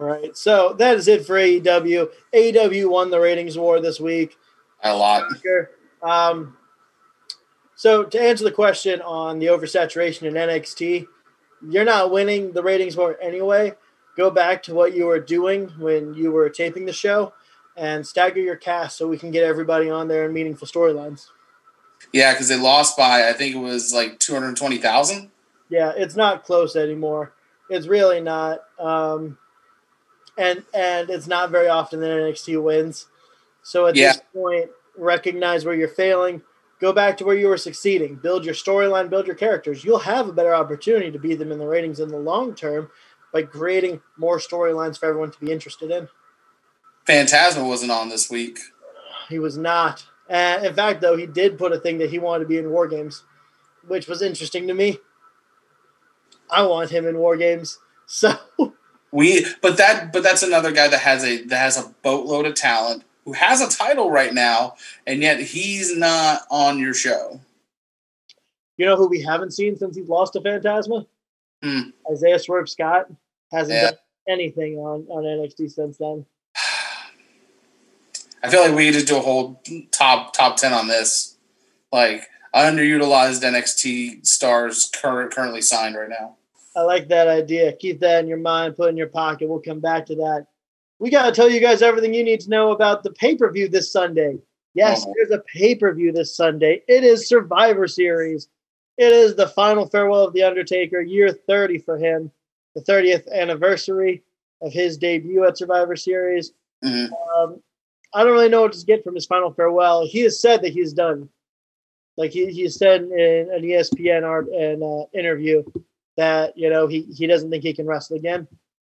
All 0.00 0.06
right. 0.06 0.36
So 0.36 0.72
that 0.78 0.96
is 0.96 1.08
it 1.08 1.26
for 1.26 1.34
AEW. 1.34 2.08
AEW 2.34 2.90
won 2.90 3.10
the 3.10 3.20
ratings 3.20 3.58
war 3.58 3.80
this 3.80 4.00
week. 4.00 4.36
A 4.82 4.96
lot. 4.96 5.24
Um, 6.02 6.56
so 7.76 8.02
to 8.02 8.20
answer 8.20 8.44
the 8.44 8.50
question 8.50 9.00
on 9.02 9.38
the 9.38 9.46
oversaturation 9.46 10.22
in 10.22 10.34
NXT, 10.34 11.06
you're 11.68 11.84
not 11.84 12.10
winning 12.10 12.52
the 12.52 12.62
ratings 12.62 12.96
war 12.96 13.16
anyway. 13.22 13.74
Go 14.16 14.30
back 14.30 14.62
to 14.64 14.74
what 14.74 14.94
you 14.94 15.06
were 15.06 15.20
doing 15.20 15.68
when 15.78 16.14
you 16.14 16.32
were 16.32 16.48
taping 16.48 16.84
the 16.84 16.92
show 16.92 17.32
and 17.76 18.06
stagger 18.06 18.40
your 18.40 18.56
cast 18.56 18.96
so 18.98 19.08
we 19.08 19.18
can 19.18 19.30
get 19.30 19.44
everybody 19.44 19.88
on 19.90 20.08
there 20.08 20.24
in 20.26 20.32
meaningful 20.32 20.68
storylines. 20.68 21.26
Yeah, 22.12 22.32
because 22.32 22.48
they 22.48 22.58
lost 22.58 22.96
by 22.96 23.28
I 23.28 23.32
think 23.32 23.54
it 23.54 23.58
was 23.58 23.92
like 23.92 24.18
two 24.18 24.34
hundred 24.34 24.56
twenty 24.56 24.78
thousand. 24.78 25.30
Yeah, 25.68 25.92
it's 25.96 26.16
not 26.16 26.44
close 26.44 26.76
anymore. 26.76 27.32
It's 27.70 27.86
really 27.86 28.20
not. 28.20 28.60
Um, 28.78 29.38
and 30.36 30.64
and 30.74 31.10
it's 31.10 31.26
not 31.26 31.50
very 31.50 31.68
often 31.68 32.00
that 32.00 32.10
NXT 32.10 32.62
wins. 32.62 33.06
So 33.62 33.86
at 33.86 33.96
Yeah. 33.96 34.12
this 34.12 34.22
point, 34.34 34.70
recognize 34.96 35.64
where 35.64 35.74
you're 35.74 35.88
failing. 35.88 36.42
Go 36.80 36.92
back 36.92 37.16
to 37.18 37.24
where 37.24 37.36
you 37.36 37.46
were 37.48 37.56
succeeding. 37.56 38.16
Build 38.16 38.44
your 38.44 38.54
storyline. 38.54 39.08
Build 39.08 39.26
your 39.26 39.36
characters. 39.36 39.84
You'll 39.84 40.00
have 40.00 40.28
a 40.28 40.32
better 40.32 40.54
opportunity 40.54 41.12
to 41.12 41.18
beat 41.18 41.36
them 41.38 41.52
in 41.52 41.58
the 41.58 41.66
ratings 41.66 42.00
in 42.00 42.08
the 42.08 42.18
long 42.18 42.54
term 42.54 42.90
by 43.32 43.42
creating 43.44 44.02
more 44.16 44.38
storylines 44.38 44.98
for 44.98 45.06
everyone 45.06 45.30
to 45.30 45.40
be 45.40 45.52
interested 45.52 45.90
in. 45.90 46.08
Fantasma 47.06 47.66
wasn't 47.66 47.90
on 47.90 48.08
this 48.08 48.30
week. 48.30 48.58
He 49.28 49.38
was 49.38 49.56
not. 49.56 50.04
And 50.28 50.64
in 50.64 50.74
fact, 50.74 51.00
though, 51.00 51.16
he 51.16 51.26
did 51.26 51.58
put 51.58 51.72
a 51.72 51.78
thing 51.78 51.98
that 51.98 52.10
he 52.10 52.18
wanted 52.18 52.44
to 52.44 52.48
be 52.48 52.58
in 52.58 52.70
War 52.70 52.86
Games, 52.88 53.24
which 53.86 54.06
was 54.06 54.22
interesting 54.22 54.66
to 54.68 54.74
me. 54.74 54.98
I 56.50 56.66
want 56.66 56.90
him 56.90 57.06
in 57.06 57.18
War 57.18 57.36
Games. 57.36 57.78
So 58.06 58.34
We, 59.10 59.46
but 59.62 59.78
that, 59.78 60.12
but 60.12 60.22
that's 60.22 60.42
another 60.42 60.70
guy 60.70 60.86
that 60.88 61.00
has 61.00 61.24
a 61.24 61.42
that 61.44 61.56
has 61.56 61.78
a 61.78 61.88
boatload 62.02 62.44
of 62.44 62.54
talent 62.54 63.04
who 63.24 63.32
has 63.32 63.62
a 63.62 63.70
title 63.70 64.10
right 64.10 64.34
now, 64.34 64.74
and 65.06 65.22
yet 65.22 65.40
he's 65.40 65.96
not 65.96 66.42
on 66.50 66.78
your 66.78 66.92
show. 66.92 67.40
You 68.76 68.84
know 68.84 68.96
who 68.96 69.08
we 69.08 69.22
haven't 69.22 69.52
seen 69.52 69.76
since 69.78 69.96
he's 69.96 70.08
lost 70.08 70.34
to 70.34 70.40
Fantasma? 70.40 71.06
Hmm. 71.62 71.80
Isaiah 72.10 72.38
Swerve 72.38 72.68
Scott 72.68 73.06
hasn't 73.50 73.76
Yeah. 73.78 73.90
done 73.90 73.98
anything 74.28 74.76
on, 74.76 75.06
on 75.08 75.24
NXT 75.24 75.70
since 75.70 75.96
then. 75.96 76.26
I 78.42 78.50
feel 78.50 78.62
like 78.62 78.74
we 78.74 78.90
need 78.90 78.98
to 78.98 79.04
do 79.04 79.16
a 79.16 79.20
whole 79.20 79.62
top 79.92 80.34
top 80.34 80.56
ten 80.56 80.72
on 80.72 80.88
this. 80.88 81.36
Like 81.92 82.26
underutilized 82.54 83.42
NXT 83.42 84.26
stars 84.26 84.90
current 84.94 85.32
currently 85.32 85.62
signed 85.62 85.96
right 85.96 86.08
now. 86.08 86.36
I 86.74 86.82
like 86.82 87.08
that 87.08 87.28
idea. 87.28 87.72
Keep 87.74 88.00
that 88.00 88.20
in 88.20 88.28
your 88.28 88.38
mind, 88.38 88.76
put 88.76 88.88
in 88.88 88.96
your 88.96 89.06
pocket. 89.08 89.48
We'll 89.48 89.60
come 89.60 89.80
back 89.80 90.06
to 90.06 90.14
that. 90.16 90.46
We 90.98 91.10
got 91.10 91.26
to 91.26 91.32
tell 91.32 91.50
you 91.50 91.60
guys 91.60 91.82
everything 91.82 92.14
you 92.14 92.24
need 92.24 92.40
to 92.40 92.50
know 92.50 92.72
about 92.72 93.02
the 93.02 93.12
pay 93.12 93.36
per 93.36 93.50
view 93.52 93.68
this 93.68 93.92
Sunday. 93.92 94.38
Yes, 94.74 95.04
Oh. 95.06 95.12
there's 95.16 95.30
a 95.30 95.42
pay 95.54 95.74
per 95.74 95.92
view 95.92 96.12
this 96.12 96.34
Sunday. 96.34 96.82
It 96.88 97.04
is 97.04 97.28
Survivor 97.28 97.86
Series. 97.86 98.48
It 98.98 99.12
is 99.12 99.34
the 99.34 99.48
final 99.48 99.86
farewell 99.86 100.24
of 100.26 100.32
The 100.34 100.42
Undertaker, 100.44 101.00
year 101.00 101.30
30 101.30 101.78
for 101.78 101.98
him, 101.98 102.30
the 102.74 102.80
30th 102.82 103.30
anniversary 103.32 104.22
of 104.62 104.72
his 104.72 104.96
debut 104.96 105.44
at 105.44 105.58
Survivor 105.58 105.96
Series. 105.96 106.52
Mhm. 106.84 107.10
Um, 107.36 107.62
I 108.14 108.24
don't 108.24 108.32
really 108.32 108.48
know 108.48 108.62
what 108.62 108.72
to 108.72 108.84
get 108.84 109.04
from 109.04 109.14
his 109.14 109.26
final 109.26 109.52
farewell. 109.52 110.06
He 110.06 110.20
has 110.20 110.40
said 110.40 110.62
that 110.62 110.72
he's 110.72 110.92
done. 110.92 111.28
Like 112.16 112.30
he, 112.30 112.46
he 112.52 112.68
said 112.68 113.02
in 113.02 113.48
an 113.52 113.62
ESPN 113.62 114.24
art 114.24 114.48
and 114.48 114.82
uh, 114.82 115.06
interview 115.14 115.62
that 116.16 116.56
you 116.58 116.68
know 116.68 116.86
he, 116.86 117.02
he 117.02 117.26
doesn't 117.26 117.50
think 117.50 117.62
he 117.62 117.72
can 117.72 117.86
wrestle 117.86 118.16
again. 118.16 118.46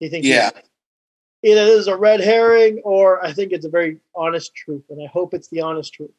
He 0.01 0.09
thinks 0.09 0.27
Yeah. 0.27 0.51
either 1.45 1.65
this 1.65 1.81
is 1.81 1.87
a 1.87 1.97
red 1.97 2.21
herring 2.21 2.81
or 2.85 3.25
I 3.25 3.33
think 3.33 3.53
it's 3.53 3.65
a 3.65 3.69
very 3.71 3.99
honest 4.17 4.55
truth, 4.55 4.83
and 4.91 5.01
I 5.01 5.07
hope 5.07 5.33
it's 5.33 5.49
the 5.49 5.61
honest 5.61 5.95
truth. 5.95 6.11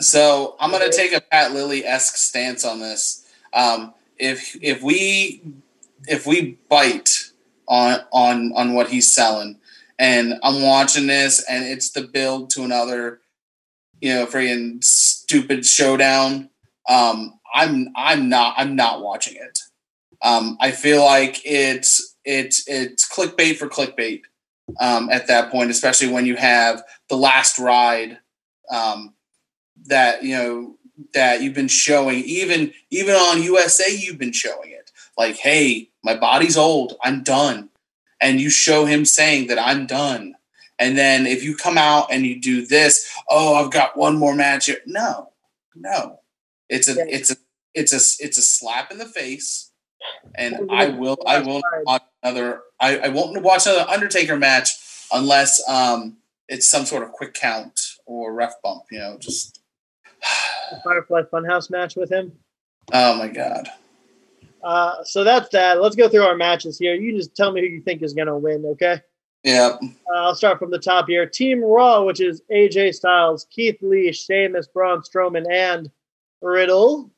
So 0.00 0.56
I'm 0.58 0.72
gonna 0.72 0.90
take 0.90 1.12
a 1.12 1.20
Pat 1.20 1.52
Lilly 1.52 1.84
esque 1.84 2.16
stance 2.16 2.64
on 2.64 2.80
this. 2.80 3.26
Um, 3.52 3.94
if 4.18 4.56
if 4.60 4.82
we 4.82 5.42
if 6.08 6.26
we 6.26 6.58
bite 6.68 7.30
on 7.68 8.00
on 8.10 8.52
on 8.56 8.74
what 8.74 8.88
he's 8.88 9.12
selling, 9.12 9.59
and 10.00 10.34
I'm 10.42 10.62
watching 10.62 11.06
this, 11.06 11.44
and 11.48 11.62
it's 11.62 11.90
the 11.90 12.02
build 12.02 12.48
to 12.50 12.64
another, 12.64 13.20
you 14.00 14.14
know, 14.14 14.24
freaking 14.24 14.82
stupid 14.82 15.66
showdown. 15.66 16.48
Um, 16.88 17.38
I'm 17.54 17.88
I'm 17.94 18.30
not 18.30 18.54
I'm 18.56 18.74
not 18.74 19.02
watching 19.02 19.36
it. 19.36 19.58
Um, 20.22 20.56
I 20.58 20.70
feel 20.70 21.04
like 21.04 21.42
it's 21.44 22.16
it's 22.24 22.66
it's 22.66 23.06
clickbait 23.06 23.56
for 23.56 23.68
clickbait 23.68 24.22
um, 24.80 25.10
at 25.10 25.26
that 25.26 25.50
point, 25.50 25.70
especially 25.70 26.08
when 26.08 26.24
you 26.24 26.36
have 26.36 26.82
the 27.10 27.16
last 27.16 27.58
ride. 27.58 28.18
Um, 28.70 29.14
that 29.86 30.22
you 30.22 30.34
know 30.34 30.76
that 31.14 31.42
you've 31.42 31.54
been 31.54 31.68
showing 31.68 32.22
even 32.24 32.72
even 32.90 33.14
on 33.14 33.42
USA 33.42 33.90
you've 33.90 34.18
been 34.18 34.32
showing 34.32 34.70
it 34.70 34.90
like 35.16 35.36
hey 35.36 35.88
my 36.04 36.14
body's 36.14 36.58
old 36.58 36.96
I'm 37.02 37.22
done 37.22 37.69
and 38.20 38.40
you 38.40 38.50
show 38.50 38.84
him 38.84 39.04
saying 39.04 39.48
that 39.48 39.58
I'm 39.58 39.86
done. 39.86 40.34
And 40.78 40.96
then 40.96 41.26
if 41.26 41.44
you 41.44 41.56
come 41.56 41.76
out 41.76 42.08
and 42.10 42.24
you 42.24 42.40
do 42.40 42.66
this 42.66 43.10
oh 43.28 43.54
I've 43.54 43.70
got 43.70 43.96
one 43.96 44.16
more 44.16 44.34
match 44.34 44.70
no 44.86 45.30
no. 45.74 46.20
It's 46.68 46.88
a 46.88 46.96
it's 47.08 47.30
a 47.30 47.36
it's 47.74 47.92
a 47.92 48.24
it's 48.24 48.38
a 48.38 48.42
slap 48.42 48.90
in 48.90 48.98
the 48.98 49.06
face. 49.06 49.70
And 50.34 50.70
I 50.70 50.88
will 50.88 51.18
I 51.26 51.40
will 51.40 51.60
not 51.60 51.84
watch 51.84 52.02
another 52.22 52.62
I, 52.78 52.98
I 52.98 53.08
won't 53.08 53.42
watch 53.42 53.66
another 53.66 53.88
Undertaker 53.88 54.36
match 54.36 54.70
unless 55.12 55.60
um 55.68 56.16
it's 56.48 56.68
some 56.68 56.86
sort 56.86 57.02
of 57.02 57.12
quick 57.12 57.34
count 57.34 57.80
or 58.06 58.32
ref 58.32 58.54
bump 58.62 58.84
you 58.90 58.98
know 58.98 59.18
just 59.18 59.60
The 60.70 60.80
Firefly 60.82 61.22
Funhouse 61.32 61.70
match 61.70 61.96
with 61.96 62.10
him. 62.10 62.32
Oh 62.92 63.16
my 63.16 63.28
god. 63.28 63.68
Uh, 64.62 65.02
so 65.04 65.24
that's 65.24 65.48
that. 65.50 65.80
Let's 65.80 65.96
go 65.96 66.08
through 66.08 66.24
our 66.24 66.36
matches 66.36 66.78
here. 66.78 66.94
You 66.94 67.16
just 67.16 67.34
tell 67.34 67.52
me 67.52 67.60
who 67.60 67.66
you 67.66 67.80
think 67.80 68.02
is 68.02 68.14
going 68.14 68.26
to 68.26 68.36
win, 68.36 68.64
okay? 68.66 69.00
Yeah. 69.42 69.76
Uh, 69.82 70.16
I'll 70.16 70.34
start 70.34 70.58
from 70.58 70.70
the 70.70 70.78
top 70.78 71.06
here. 71.08 71.26
Team 71.26 71.64
Raw, 71.64 72.02
which 72.04 72.20
is 72.20 72.42
AJ 72.52 72.94
Styles, 72.94 73.46
Keith 73.50 73.78
Lee, 73.80 74.12
Sheamus, 74.12 74.68
Braun 74.68 75.00
Strowman, 75.00 75.46
and 75.50 75.90
Riddle, 76.42 77.10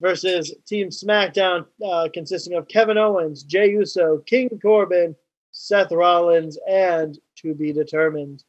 versus 0.00 0.54
Team 0.66 0.88
SmackDown, 0.88 1.66
uh, 1.84 2.08
consisting 2.12 2.54
of 2.54 2.68
Kevin 2.68 2.98
Owens, 2.98 3.42
Jey 3.42 3.70
Uso, 3.70 4.18
King 4.26 4.48
Corbin, 4.60 5.14
Seth 5.52 5.92
Rollins, 5.92 6.58
and 6.68 7.18
to 7.36 7.54
be 7.54 7.72
determined. 7.72 8.44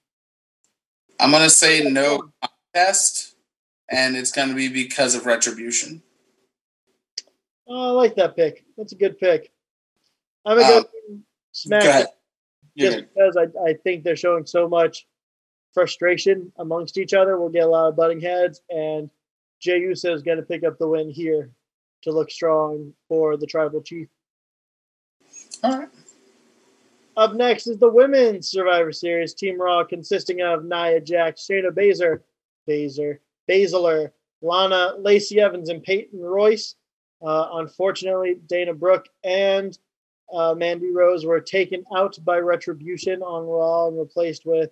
I'm 1.20 1.32
gonna 1.32 1.50
say 1.50 1.84
no 1.84 2.32
contest, 2.74 3.36
and 3.90 4.16
it's 4.16 4.32
gonna 4.32 4.56
be 4.56 4.70
because 4.70 5.16
of 5.16 5.26
retribution. 5.26 6.02
Oh, 7.74 7.90
I 7.90 7.92
like 7.92 8.16
that 8.16 8.36
pick. 8.36 8.66
That's 8.78 8.92
a 8.92 8.96
good 8.98 9.18
pick. 9.18 9.52
I'm 10.46 10.58
gonna 10.60 10.74
Um, 10.78 10.84
go 10.84 10.90
Go 11.70 11.90
ahead. 11.90 12.08
Just 12.78 12.98
good. 12.98 13.10
because 13.14 13.38
I, 13.38 13.70
I 13.70 13.74
think 13.76 14.04
they're 14.04 14.16
showing 14.16 14.46
so 14.46 14.68
much 14.68 15.08
frustration 15.74 16.52
amongst 16.58 16.98
each 16.98 17.14
other. 17.14 17.38
We'll 17.40 17.50
get 17.50 17.64
a 17.64 17.68
lot 17.68 17.88
of 17.90 17.96
butting 17.96 18.20
heads, 18.20 18.62
and 18.70 19.10
Jey 19.60 19.80
Uso 19.80 20.14
is 20.14 20.22
going 20.24 20.38
to 20.38 20.44
pick 20.44 20.64
up 20.64 20.78
the 20.78 20.88
win 20.88 21.10
here 21.10 21.50
to 22.02 22.12
look 22.12 22.30
strong 22.32 22.94
for 23.08 23.38
the 23.38 23.46
tribal 23.46 23.82
chief. 23.82 24.08
All 25.64 25.80
right. 25.80 25.90
Up 27.18 27.36
next 27.36 27.68
is 27.68 27.78
the 27.78 27.90
Women's 27.90 28.50
Survivor 28.50 28.92
Series 28.92 29.34
Team 29.34 29.62
Raw, 29.62 29.84
consisting 29.84 30.42
of 30.42 30.64
Nia 30.66 31.00
Jax, 31.02 31.46
Shayna 31.48 31.70
Baszler, 31.72 32.22
Baszler, 32.68 33.20
Baszler, 33.50 34.12
Lana, 34.42 34.94
Lacey 34.98 35.40
Evans, 35.40 35.70
and 35.70 35.84
Peyton 35.84 36.20
Royce. 36.20 36.76
Uh, 37.24 37.50
unfortunately, 37.54 38.36
Dana 38.48 38.74
Brooke 38.74 39.08
and 39.24 39.78
uh, 40.34 40.56
Mandy 40.56 40.92
Rose 40.92 41.26
were 41.26 41.40
taken 41.40 41.84
out 41.96 42.18
by 42.24 42.38
Retribution 42.38 43.22
on 43.22 43.46
Raw 43.46 43.88
and 43.88 44.00
replaced 44.00 44.46
with 44.46 44.72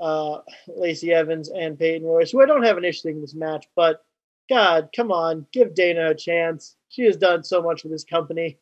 uh, 0.00 0.38
Lacey 0.68 1.12
Evans 1.12 1.48
and 1.48 1.78
Peyton 1.78 2.06
Royce, 2.06 2.30
who 2.30 2.42
I 2.42 2.46
don't 2.46 2.64
have 2.64 2.76
an 2.76 2.84
issue 2.84 3.08
in 3.08 3.20
this 3.20 3.34
match, 3.34 3.66
but 3.74 4.04
God, 4.48 4.90
come 4.94 5.12
on, 5.12 5.46
give 5.52 5.74
Dana 5.74 6.10
a 6.10 6.14
chance. 6.14 6.76
She 6.88 7.04
has 7.04 7.16
done 7.16 7.42
so 7.42 7.62
much 7.62 7.82
for 7.82 7.88
this 7.88 8.04
company. 8.04 8.58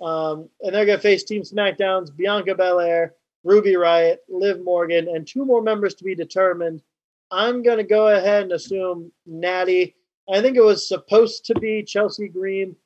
Um, 0.00 0.48
and 0.60 0.74
they're 0.74 0.86
going 0.86 0.98
to 0.98 1.02
face 1.02 1.24
Team 1.24 1.42
SmackDown's 1.42 2.10
Bianca 2.10 2.54
Belair, 2.54 3.14
Ruby 3.42 3.72
Riott, 3.72 4.18
Liv 4.28 4.62
Morgan, 4.62 5.08
and 5.08 5.26
two 5.26 5.44
more 5.44 5.62
members 5.62 5.94
to 5.96 6.04
be 6.04 6.14
determined. 6.14 6.82
I'm 7.30 7.62
going 7.62 7.78
to 7.78 7.84
go 7.84 8.08
ahead 8.08 8.44
and 8.44 8.52
assume 8.52 9.10
Natty. 9.26 9.96
I 10.32 10.40
think 10.40 10.56
it 10.56 10.64
was 10.64 10.88
supposed 10.88 11.44
to 11.46 11.54
be 11.54 11.82
Chelsea 11.82 12.28
Green. 12.28 12.76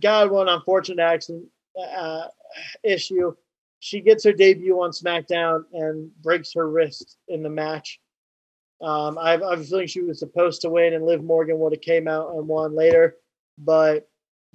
God, 0.00 0.30
one 0.30 0.48
unfortunate 0.48 1.02
accident 1.02 1.46
uh, 1.96 2.26
issue. 2.82 3.34
She 3.80 4.00
gets 4.00 4.24
her 4.24 4.32
debut 4.32 4.80
on 4.80 4.90
SmackDown 4.90 5.64
and 5.72 6.10
breaks 6.22 6.54
her 6.54 6.68
wrist 6.68 7.18
in 7.28 7.42
the 7.42 7.50
match. 7.50 8.00
Um, 8.80 9.18
I, 9.18 9.34
I 9.34 9.50
have 9.50 9.60
a 9.60 9.64
feeling 9.64 9.86
she 9.86 10.02
was 10.02 10.18
supposed 10.18 10.62
to 10.62 10.70
win, 10.70 10.94
and 10.94 11.04
Liv 11.04 11.22
Morgan 11.22 11.58
would 11.58 11.72
have 11.72 11.80
came 11.80 12.08
out 12.08 12.34
and 12.34 12.48
won 12.48 12.74
later. 12.74 13.16
But 13.58 14.08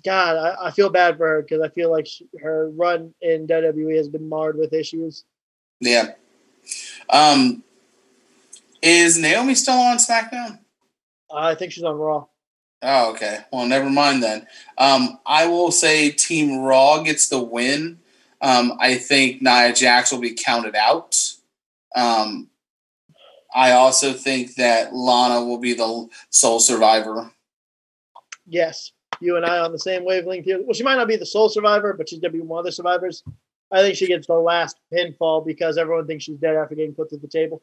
God, 0.03 0.35
I, 0.35 0.67
I 0.67 0.71
feel 0.71 0.89
bad 0.89 1.17
for 1.17 1.27
her 1.27 1.41
because 1.41 1.61
I 1.61 1.69
feel 1.69 1.91
like 1.91 2.07
she, 2.07 2.27
her 2.41 2.69
run 2.71 3.13
in 3.21 3.47
WWE 3.47 3.95
has 3.97 4.09
been 4.09 4.27
marred 4.27 4.57
with 4.57 4.73
issues. 4.73 5.23
Yeah. 5.79 6.13
Um, 7.09 7.63
is 8.81 9.17
Naomi 9.17 9.55
still 9.55 9.75
on 9.75 9.97
SmackDown? 9.97 10.59
I 11.31 11.55
think 11.55 11.71
she's 11.71 11.83
on 11.83 11.97
Raw. 11.97 12.25
Oh, 12.81 13.11
okay. 13.11 13.39
Well, 13.51 13.65
never 13.65 13.89
mind 13.89 14.23
then. 14.23 14.47
Um, 14.77 15.19
I 15.25 15.47
will 15.47 15.71
say 15.71 16.11
Team 16.11 16.59
Raw 16.59 17.03
gets 17.03 17.27
the 17.27 17.39
win. 17.39 17.99
Um, 18.41 18.77
I 18.79 18.95
think 18.95 19.41
Nia 19.41 19.73
Jax 19.73 20.11
will 20.11 20.19
be 20.19 20.33
counted 20.33 20.75
out. 20.75 21.17
Um, 21.95 22.49
I 23.53 23.71
also 23.71 24.13
think 24.13 24.55
that 24.55 24.93
Lana 24.93 25.43
will 25.43 25.57
be 25.57 25.73
the 25.73 26.07
sole 26.29 26.59
survivor. 26.59 27.31
Yes, 28.47 28.91
you 29.19 29.35
and 29.35 29.45
I 29.45 29.59
on 29.59 29.71
the 29.71 29.79
same 29.79 30.05
wavelength 30.05 30.45
here. 30.45 30.61
Well, 30.61 30.73
she 30.73 30.83
might 30.83 30.95
not 30.95 31.07
be 31.07 31.17
the 31.17 31.25
sole 31.25 31.49
survivor, 31.49 31.93
but 31.93 32.07
she's 32.07 32.19
gonna 32.19 32.31
be 32.31 32.39
one 32.39 32.59
of 32.59 32.65
the 32.65 32.71
survivors. 32.71 33.23
I 33.71 33.81
think 33.81 33.95
she 33.95 34.07
gets 34.07 34.27
the 34.27 34.33
last 34.33 34.77
pinfall 34.93 35.45
because 35.45 35.77
everyone 35.77 36.07
thinks 36.07 36.23
she's 36.23 36.37
dead 36.37 36.55
after 36.55 36.75
getting 36.75 36.95
put 36.95 37.09
through 37.09 37.19
the 37.19 37.27
table. 37.27 37.61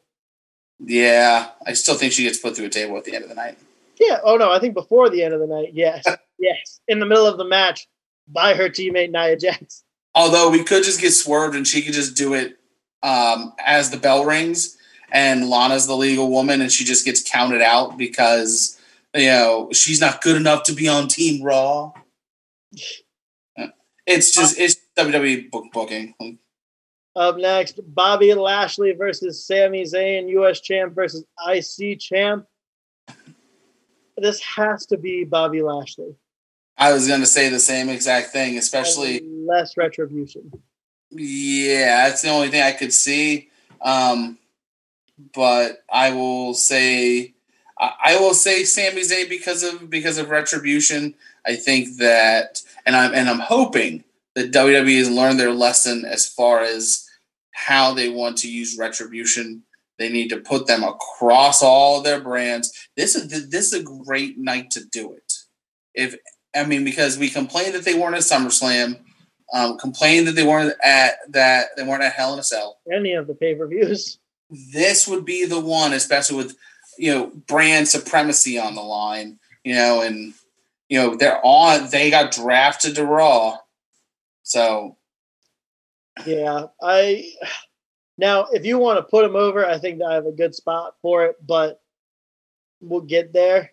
Yeah, 0.79 1.49
I 1.65 1.73
still 1.73 1.95
think 1.95 2.13
she 2.13 2.23
gets 2.23 2.37
put 2.37 2.55
through 2.55 2.67
a 2.67 2.69
table 2.69 2.97
at 2.97 3.03
the 3.03 3.15
end 3.15 3.23
of 3.23 3.29
the 3.29 3.35
night. 3.35 3.57
Yeah. 3.99 4.19
Oh 4.23 4.37
no, 4.37 4.51
I 4.51 4.59
think 4.59 4.73
before 4.73 5.09
the 5.09 5.23
end 5.23 5.33
of 5.33 5.39
the 5.39 5.47
night. 5.47 5.71
Yes. 5.73 6.03
yes. 6.39 6.79
In 6.87 6.99
the 6.99 7.05
middle 7.05 7.25
of 7.25 7.37
the 7.37 7.45
match 7.45 7.87
by 8.27 8.53
her 8.53 8.69
teammate 8.69 9.11
Nia 9.11 9.37
Jax. 9.37 9.83
Although 10.13 10.49
we 10.49 10.63
could 10.63 10.83
just 10.83 11.01
get 11.01 11.11
swerved 11.11 11.55
and 11.55 11.67
she 11.67 11.81
could 11.81 11.93
just 11.93 12.15
do 12.15 12.33
it 12.33 12.57
um, 13.03 13.53
as 13.65 13.89
the 13.89 13.97
bell 13.97 14.25
rings, 14.25 14.77
and 15.11 15.49
Lana's 15.49 15.87
the 15.87 15.95
legal 15.95 16.29
woman, 16.29 16.61
and 16.61 16.71
she 16.71 16.83
just 16.83 17.05
gets 17.05 17.21
counted 17.21 17.61
out 17.61 17.97
because 17.97 18.79
you 19.15 19.27
know 19.27 19.69
she's 19.71 20.01
not 20.01 20.21
good 20.21 20.35
enough 20.35 20.63
to 20.63 20.73
be 20.73 20.87
on 20.87 21.07
Team 21.07 21.43
Raw. 21.43 21.93
It's 24.09 24.33
just 24.33 24.57
it's 24.57 24.77
WWE 24.97 25.51
book 25.51 25.65
booking. 25.73 26.15
Up 27.17 27.37
next, 27.37 27.79
Bobby 27.95 28.31
Lashley 28.35 28.91
versus 28.91 29.43
Sami 29.43 29.83
Zayn, 29.85 30.29
U.S. 30.29 30.61
champ 30.61 30.93
versus 30.93 31.25
IC 31.49 31.99
champ. 31.99 32.45
This 34.15 34.39
has 34.43 34.85
to 34.85 34.97
be 34.97 35.23
Bobby 35.23 35.63
Lashley. 35.63 36.15
I 36.77 36.93
was 36.93 37.07
going 37.07 37.21
to 37.21 37.25
say 37.25 37.49
the 37.49 37.59
same 37.59 37.89
exact 37.89 38.27
thing, 38.27 38.59
especially 38.59 39.21
less 39.21 39.77
retribution. 39.77 40.51
yeah, 41.09 42.07
that's 42.07 42.21
the 42.21 42.29
only 42.29 42.49
thing 42.49 42.61
I 42.61 42.71
could 42.71 42.93
see. 42.93 43.49
Um, 43.81 44.37
but 45.33 45.83
I 45.91 46.11
will 46.11 46.53
say 46.53 47.33
I, 47.79 47.93
I 48.03 48.19
will 48.19 48.35
say 48.35 48.63
Sami 48.63 49.01
Zayn 49.01 49.27
because 49.27 49.63
of 49.63 49.89
because 49.89 50.19
of 50.19 50.29
retribution. 50.29 51.15
I 51.47 51.55
think 51.55 51.97
that, 51.97 52.61
and 52.85 52.95
I'm 52.95 53.15
and 53.15 53.27
I'm 53.27 53.39
hoping 53.39 54.03
that 54.35 54.51
WWE 54.51 54.99
has 54.99 55.09
learned 55.09 55.39
their 55.39 55.51
lesson 55.51 56.05
as 56.05 56.27
far 56.27 56.61
as 56.61 57.06
how 57.57 57.91
they 57.91 58.07
want 58.07 58.37
to 58.37 58.51
use 58.51 58.77
retribution. 58.77 59.63
They 59.97 60.09
need 60.09 60.29
to 60.29 60.37
put 60.37 60.67
them 60.67 60.83
across 60.83 61.63
all 61.63 62.01
their 62.01 62.21
brands. 62.21 62.71
This 62.95 63.15
is 63.15 63.49
this 63.49 63.73
is 63.73 63.81
a 63.81 63.83
great 63.83 64.37
night 64.37 64.69
to 64.71 64.85
do 64.85 65.13
it. 65.13 65.33
If 65.95 66.15
I 66.55 66.65
mean, 66.65 66.83
because 66.83 67.17
we 67.17 67.31
complained 67.31 67.73
that 67.73 67.83
they 67.83 67.95
weren't 67.95 68.15
at 68.15 68.21
SummerSlam, 68.21 68.99
um, 69.53 69.77
complained 69.79 70.27
that 70.27 70.33
they 70.33 70.45
weren't 70.45 70.75
at 70.83 71.15
that 71.29 71.69
they 71.75 71.83
weren't 71.83 72.03
at 72.03 72.13
Hell 72.13 72.33
in 72.33 72.39
a 72.39 72.43
Cell. 72.43 72.77
Any 72.93 73.13
of 73.13 73.25
the 73.25 73.33
pay 73.33 73.55
per 73.55 73.67
views. 73.67 74.19
This 74.51 75.07
would 75.07 75.25
be 75.25 75.45
the 75.45 75.59
one, 75.59 75.93
especially 75.93 76.37
with 76.37 76.55
you 76.99 77.11
know 77.11 77.27
brand 77.47 77.87
supremacy 77.87 78.59
on 78.59 78.75
the 78.75 78.81
line. 78.81 79.39
You 79.63 79.73
know, 79.73 80.01
and 80.01 80.35
you 80.89 80.99
know 80.99 81.15
they're 81.15 81.41
on. 81.43 81.89
They 81.89 82.11
got 82.11 82.31
drafted 82.31 82.95
to 82.95 83.03
Raw, 83.03 83.57
so 84.43 84.96
yeah. 86.25 86.65
I 86.81 87.31
now 88.17 88.45
if 88.51 88.65
you 88.65 88.77
want 88.77 88.97
to 88.99 89.03
put 89.03 89.23
them 89.23 89.35
over, 89.35 89.65
I 89.65 89.77
think 89.77 90.01
I 90.01 90.13
have 90.13 90.25
a 90.25 90.31
good 90.31 90.55
spot 90.55 90.95
for 91.01 91.25
it, 91.25 91.35
but 91.45 91.81
we'll 92.81 93.01
get 93.01 93.33
there. 93.33 93.71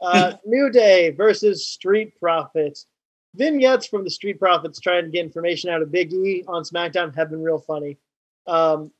Uh, 0.00 0.34
New 0.46 0.70
Day 0.70 1.10
versus 1.10 1.66
Street 1.66 2.18
Profits. 2.18 2.86
Vignettes 3.34 3.86
from 3.86 4.04
the 4.04 4.10
Street 4.10 4.38
Profits 4.38 4.80
trying 4.80 5.04
to 5.04 5.10
get 5.10 5.24
information 5.24 5.70
out 5.70 5.82
of 5.82 5.92
Big 5.92 6.12
E 6.12 6.44
on 6.48 6.64
SmackDown 6.64 7.14
have 7.14 7.30
been 7.30 7.42
real 7.42 7.58
funny. 7.58 7.98
Um, 8.46 8.90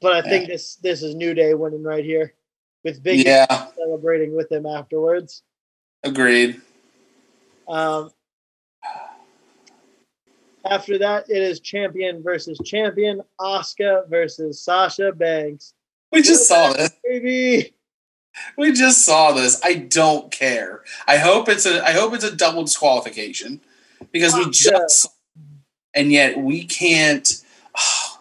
but 0.00 0.12
I 0.12 0.22
think 0.22 0.48
this 0.48 0.76
this 0.76 1.02
is 1.02 1.14
New 1.14 1.34
Day 1.34 1.54
winning 1.54 1.82
right 1.82 2.04
here 2.04 2.34
with 2.84 3.02
Big 3.02 3.26
yeah, 3.26 3.46
E 3.50 3.72
celebrating 3.76 4.36
with 4.36 4.52
him 4.52 4.66
afterwards. 4.66 5.42
agreed. 6.04 6.60
Um, 7.66 8.10
after 10.68 10.98
that, 10.98 11.28
it 11.28 11.42
is 11.42 11.60
champion 11.60 12.22
versus 12.22 12.58
champion, 12.64 13.22
Asuka 13.40 14.08
versus 14.08 14.60
Sasha 14.62 15.12
Banks. 15.12 15.74
We 16.12 16.22
just 16.22 16.48
saw 16.48 16.72
this. 16.72 16.90
Baby, 17.04 17.74
We 18.56 18.72
just 18.72 19.04
saw 19.04 19.32
this. 19.32 19.60
I 19.64 19.74
don't 19.74 20.30
care. 20.30 20.82
I 21.06 21.18
hope 21.18 21.48
it's 21.48 21.66
a. 21.66 21.84
I 21.84 21.92
hope 21.92 22.14
it's 22.14 22.24
a 22.24 22.34
double 22.34 22.62
disqualification 22.62 23.60
because 24.12 24.34
we 24.34 24.50
just. 24.50 25.08
And 25.94 26.12
yet 26.12 26.38
we 26.38 26.64
can't. 26.64 27.28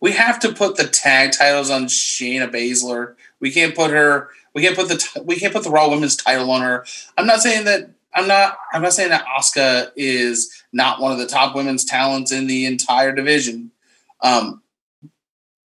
We 0.00 0.12
have 0.12 0.38
to 0.40 0.52
put 0.52 0.76
the 0.76 0.86
tag 0.86 1.32
titles 1.32 1.70
on 1.70 1.86
Shayna 1.86 2.52
Baszler. 2.52 3.14
We 3.40 3.50
can't 3.50 3.74
put 3.74 3.90
her. 3.90 4.28
We 4.52 4.60
can't 4.60 4.76
put 4.76 4.88
the. 4.88 5.22
We 5.24 5.36
can't 5.36 5.54
put 5.54 5.64
the 5.64 5.70
Raw 5.70 5.88
Women's 5.88 6.14
title 6.14 6.50
on 6.50 6.60
her. 6.60 6.84
I'm 7.16 7.26
not 7.26 7.40
saying 7.40 7.64
that. 7.64 7.88
I'm 8.14 8.28
not. 8.28 8.56
I'm 8.72 8.82
not 8.82 8.92
saying 8.92 9.10
that 9.10 9.26
Asuka 9.26 9.90
is 9.96 10.52
not 10.72 11.00
one 11.00 11.12
of 11.12 11.18
the 11.18 11.26
top 11.26 11.54
women's 11.54 11.84
talents 11.84 12.30
in 12.32 12.46
the 12.46 12.66
entire 12.66 13.12
division. 13.12 13.72
Um, 14.20 14.62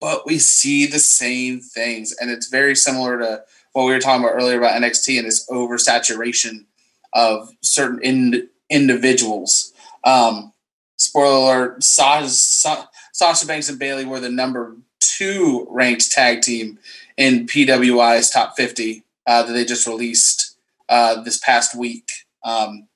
but 0.02 0.26
we 0.26 0.39
see 0.39 0.86
the 0.86 1.00
same 1.00 1.60
things, 1.60 2.16
and 2.20 2.32
it's 2.32 2.47
very 2.47 2.76
similar 2.76 3.20
to 3.20 3.43
what 3.74 3.86
we 3.86 3.91
were 3.91 4.00
talking 4.00 4.24
about 4.24 4.36
earlier 4.36 4.58
about 4.58 4.82
NXT 4.82 5.18
and 5.18 5.28
this 5.28 5.47
oversaturation 5.50 6.66
of 7.14 7.52
certain 7.62 8.02
in, 8.02 8.50
individuals. 8.70 9.74
Um, 10.04 10.54
spoiler 10.97 11.38
alert: 11.38 11.84
Sasha, 11.84 12.30
Sa- 12.30 12.88
Sasha 13.14 13.45
Banks 13.45 13.70
and 13.70 13.78
Bayley 13.78 14.06
were 14.06 14.20
the 14.20 14.30
number 14.30 14.76
two 15.00 15.68
ranked 15.70 16.12
tag 16.12 16.41
team 16.41 16.80
in 17.18 17.45
PWI's 17.45 18.30
top 18.30 18.56
50 18.56 19.04
uh, 19.28 19.43
that 19.43 19.54
they 19.54 19.66
just 19.66 19.86
released 19.86 20.58
uh, 20.88 21.22
this 21.22 21.38
past 21.38 21.78
week. 21.78 22.10
Um, 22.44 22.88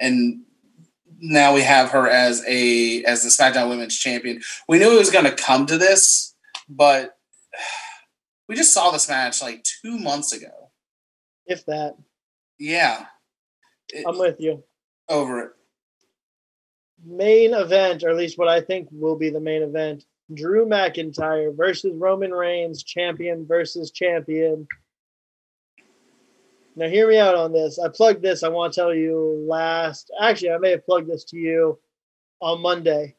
and 0.00 0.42
now 1.20 1.54
we 1.54 1.62
have 1.62 1.90
her 1.90 2.08
as 2.08 2.42
a 2.46 3.02
as 3.04 3.22
the 3.22 3.28
SmackDown 3.30 3.68
Women's 3.68 3.96
Champion. 3.96 4.42
We 4.68 4.78
knew 4.78 4.92
it 4.94 4.98
was 4.98 5.10
going 5.10 5.24
to 5.24 5.34
come 5.34 5.66
to 5.66 5.78
this, 5.78 6.34
but 6.68 7.16
we 8.48 8.56
just 8.56 8.74
saw 8.74 8.90
this 8.90 9.08
match 9.08 9.40
like 9.42 9.64
two 9.82 9.98
months 9.98 10.32
ago. 10.32 10.70
if 11.46 11.64
that, 11.66 11.96
Yeah, 12.58 13.06
It- 13.88 14.04
I'm 14.06 14.18
with 14.18 14.40
you. 14.40 14.64
over 15.08 15.40
it. 15.42 15.50
Main 17.06 17.52
event, 17.52 18.02
or 18.02 18.10
at 18.10 18.16
least 18.16 18.38
what 18.38 18.48
I 18.48 18.60
think 18.62 18.88
will 18.90 19.16
be 19.16 19.28
the 19.30 19.40
main 19.40 19.62
event: 19.62 20.04
Drew 20.32 20.64
McIntyre 20.66 21.54
versus 21.54 21.94
Roman 21.96 22.32
Reigns, 22.32 22.82
champion 22.82 23.46
versus 23.46 23.90
champion. 23.90 24.66
Now, 26.76 26.88
hear 26.88 27.08
me 27.08 27.18
out 27.18 27.36
on 27.36 27.52
this. 27.52 27.78
I 27.78 27.88
plugged 27.88 28.22
this. 28.22 28.42
I 28.42 28.48
want 28.48 28.72
to 28.72 28.80
tell 28.80 28.94
you 28.94 29.44
last. 29.48 30.10
Actually, 30.20 30.50
I 30.50 30.58
may 30.58 30.70
have 30.72 30.84
plugged 30.84 31.08
this 31.08 31.24
to 31.26 31.36
you 31.36 31.78
on 32.40 32.60
Monday 32.60 33.14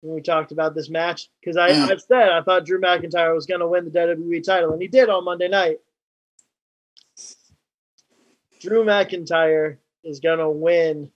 when 0.00 0.14
we 0.14 0.22
talked 0.22 0.50
about 0.50 0.74
this 0.74 0.88
match 0.88 1.28
because 1.40 1.58
I, 1.58 1.70
Mm. 1.70 1.90
I 1.90 1.96
said 1.96 2.28
I 2.30 2.40
thought 2.42 2.64
Drew 2.64 2.80
McIntyre 2.80 3.34
was 3.34 3.44
going 3.46 3.60
to 3.60 3.68
win 3.68 3.84
the 3.84 3.90
WWE 3.90 4.42
title, 4.42 4.72
and 4.72 4.80
he 4.80 4.88
did 4.88 5.10
on 5.10 5.24
Monday 5.24 5.48
night. 5.48 5.78
Drew 8.60 8.84
McIntyre 8.84 9.76
is 10.04 10.20
going 10.20 10.38
to 10.38 10.48
win 10.48 11.10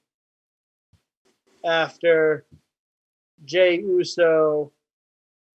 after 1.65 2.45
Jey 3.45 3.77
Uso 3.81 4.71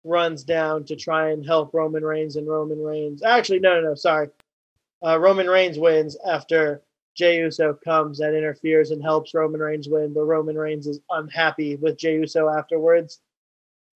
runs 0.03 0.43
down 0.43 0.85
to 0.85 0.95
try 0.95 1.31
and 1.31 1.45
help 1.45 1.73
Roman 1.73 2.03
Reigns, 2.03 2.35
and 2.35 2.47
Roman 2.47 2.81
Reigns. 2.81 3.21
Actually, 3.21 3.59
no, 3.59 3.75
no, 3.75 3.89
no. 3.89 3.95
Sorry. 3.95 4.29
Uh, 5.05 5.19
Roman 5.19 5.47
Reigns 5.47 5.77
wins 5.77 6.17
after 6.27 6.81
Jey 7.15 7.39
Uso 7.39 7.73
comes 7.73 8.19
and 8.19 8.35
interferes 8.35 8.91
and 8.91 9.01
helps 9.01 9.33
Roman 9.33 9.61
Reigns 9.61 9.89
win, 9.89 10.13
but 10.13 10.23
Roman 10.23 10.57
Reigns 10.57 10.87
is 10.87 10.99
unhappy 11.09 11.75
with 11.75 11.97
Jey 11.97 12.15
Uso 12.15 12.49
afterwards 12.49 13.19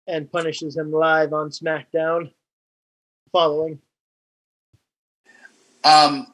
and 0.07 0.31
punishes 0.31 0.75
him 0.75 0.91
live 0.91 1.33
on 1.33 1.49
SmackDown. 1.49 2.31
Following. 3.31 3.79
Um, 5.83 6.27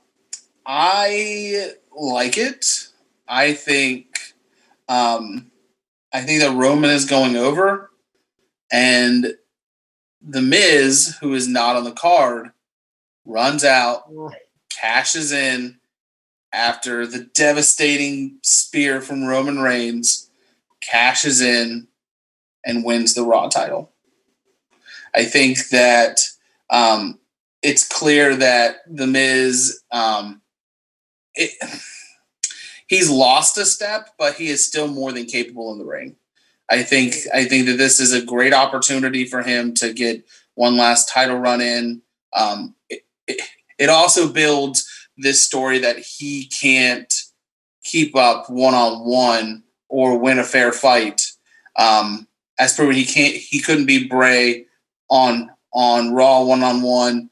I 0.66 1.72
like 1.96 2.38
it. 2.38 2.88
I 3.28 3.54
think, 3.54 4.34
um, 4.88 5.52
I 6.12 6.22
think 6.22 6.42
that 6.42 6.56
Roman 6.56 6.90
is 6.90 7.06
going 7.06 7.36
over, 7.36 7.92
and 8.72 9.36
the 10.22 10.42
Miz, 10.42 11.18
who 11.22 11.34
is 11.34 11.48
not 11.48 11.76
on 11.76 11.84
the 11.84 11.92
card, 11.92 12.52
runs 13.26 13.64
out, 13.64 14.12
cashes 14.70 15.32
in 15.32 15.80
after 16.52 17.06
the 17.06 17.30
devastating 17.36 18.40
spear 18.42 19.02
from 19.02 19.26
Roman 19.26 19.60
Reigns, 19.60 20.30
cashes 20.82 21.42
in, 21.42 21.88
and 22.66 22.84
wins 22.84 23.14
the 23.14 23.24
Raw 23.24 23.48
title. 23.48 23.92
I 25.16 25.26
think 25.26 25.70
that 25.70 26.20
um, 26.70 27.20
it's 27.62 27.88
clear 27.88 28.36
that 28.36 28.78
the 28.88 29.08
Miz, 29.08 29.82
um, 29.92 30.42
it, 31.36 31.52
he's 32.88 33.10
lost 33.10 33.58
a 33.58 33.66
step, 33.66 34.10
but 34.18 34.36
he 34.36 34.48
is 34.48 34.66
still 34.66 34.88
more 34.88 35.12
than 35.12 35.26
capable 35.26 35.72
in 35.72 35.80
the 35.80 35.86
ring. 35.86 36.16
I 36.72 36.84
think 36.84 37.16
I 37.34 37.46
think 37.46 37.66
that 37.66 37.78
this 37.78 38.00
is 38.00 38.14
a 38.14 38.24
great 38.24 38.54
opportunity 38.54 39.26
for 39.26 39.42
him 39.42 39.74
to 39.76 39.92
get 39.92 40.24
one 40.54 40.78
last 40.78 41.10
title 41.10 41.38
run 41.38 41.62
in. 41.62 42.04
Um, 42.34 42.76
it 43.80 43.90
also 43.90 44.32
builds 44.32 44.88
this 45.18 45.42
story 45.42 45.80
that 45.80 45.98
he 45.98 46.46
can't 46.46 47.14
keep 47.84 48.16
up 48.16 48.50
one 48.50 48.76
on 48.76 49.00
one 49.08 49.64
or 49.88 50.20
win 50.20 50.40
a 50.40 50.44
fair 50.44 50.72
fight. 50.72 51.32
Um, 51.78 52.28
as 52.60 52.76
proven, 52.76 52.96
he 52.96 53.06
can't. 53.06 53.34
He 53.34 53.62
couldn't 53.62 53.88
be 53.88 54.08
Bray 54.08 54.66
on 55.10 55.50
on 55.74 56.14
Raw 56.14 56.44
one 56.44 56.64
on 56.64 56.82
one, 56.82 57.30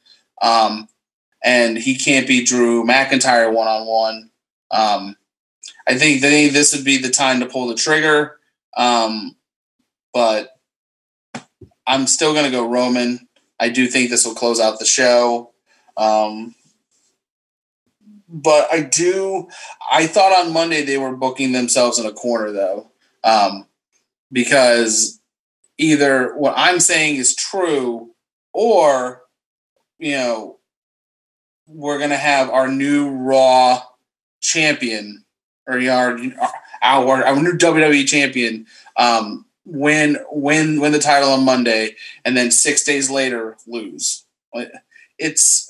and 1.44 1.78
he 1.78 1.96
can't 1.98 2.28
be 2.28 2.44
Drew 2.44 2.84
McIntyre 2.86 3.54
one 3.54 3.68
on 3.68 3.86
one. 3.86 4.30
I 5.88 5.98
think 5.98 6.22
they, 6.22 6.50
this 6.50 6.76
would 6.76 6.84
be 6.86 6.98
the 6.98 7.10
time 7.10 7.40
to 7.40 7.46
pull 7.46 7.68
the 7.68 7.76
trigger, 7.76 8.40
um, 8.76 9.38
but 10.14 10.50
I'm 11.88 12.08
still 12.08 12.34
going 12.34 12.46
to 12.46 12.52
go 12.52 12.68
Roman. 12.68 13.28
I 13.60 13.70
do 13.70 13.88
think 13.88 14.10
this 14.10 14.26
will 14.26 14.36
close 14.36 14.60
out 14.60 14.80
the 14.80 14.86
show. 14.86 15.54
Um, 15.98 16.56
but 18.30 18.72
I 18.72 18.82
do. 18.82 19.48
I 19.92 20.08
thought 20.08 20.46
on 20.46 20.54
Monday 20.54 20.84
they 20.84 20.98
were 20.98 21.16
booking 21.16 21.52
themselves 21.52 21.98
in 22.00 22.06
a 22.06 22.12
corner 22.12 22.52
though, 22.52 22.88
um, 23.24 23.66
because 24.32 25.20
either 25.78 26.36
what 26.36 26.54
I'm 26.56 26.80
saying 26.80 27.16
is 27.16 27.36
true, 27.36 28.12
or 28.54 29.24
you 29.98 30.12
know, 30.12 30.60
we're 31.68 32.00
gonna 32.00 32.18
have 32.18 32.50
our 32.50 32.68
new 32.68 33.10
Raw 33.10 33.82
champion, 34.42 35.24
or 35.66 35.80
you 35.80 35.88
know, 35.88 35.96
our 35.96 36.20
our, 36.82 37.26
our 37.26 37.42
new 37.42 37.54
WWE 37.54 38.06
champion, 38.08 38.68
um, 38.98 39.46
win 39.66 40.18
win 40.32 40.82
win 40.82 40.92
the 40.92 41.00
title 41.00 41.30
on 41.30 41.46
Monday, 41.46 41.96
and 42.26 42.36
then 42.36 42.52
six 42.52 42.84
days 42.84 43.10
later 43.10 43.58
lose. 43.66 44.26
It's 45.20 45.68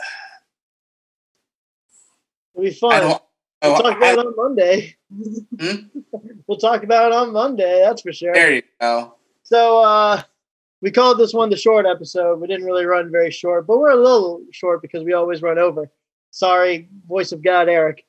It'll 2.56 2.64
be 2.66 2.72
fun. 2.74 3.04
We'll 3.08 3.22
Oh, 3.64 3.82
talk 3.82 3.98
about 3.98 4.04
I- 4.04 4.14
it 4.14 4.20
on 4.20 4.36
Monday. 4.36 4.96
Hmm? 5.60 5.76
we'll 6.48 6.58
talk 6.60 6.84
about 6.84 7.12
it 7.12 7.16
on 7.16 7.34
Monday. 7.34 7.82
That's 7.84 8.02
for 8.04 8.14
sure. 8.14 8.34
there 8.34 8.54
you 8.54 8.62
go. 8.80 9.16
So 9.44 9.82
uh, 9.82 10.22
we 10.82 10.92
called 10.92 11.18
this 11.18 11.34
one 11.34 11.50
the 11.50 11.58
short 11.58 11.86
episode. 11.88 12.40
We 12.40 12.48
didn't 12.48 12.66
really 12.66 12.86
run 12.86 13.12
very 13.12 13.32
short, 13.32 13.66
but 13.66 13.80
we're 13.80 13.92
a 13.92 13.96
little 13.96 14.42
short 14.52 14.82
because 14.84 15.04
we 15.04 15.14
always 15.14 15.42
run 15.42 15.58
over. 15.58 15.90
Sorry, 16.30 16.88
voice 17.08 17.32
of 17.32 17.42
God, 17.42 17.68
Eric. 17.68 18.06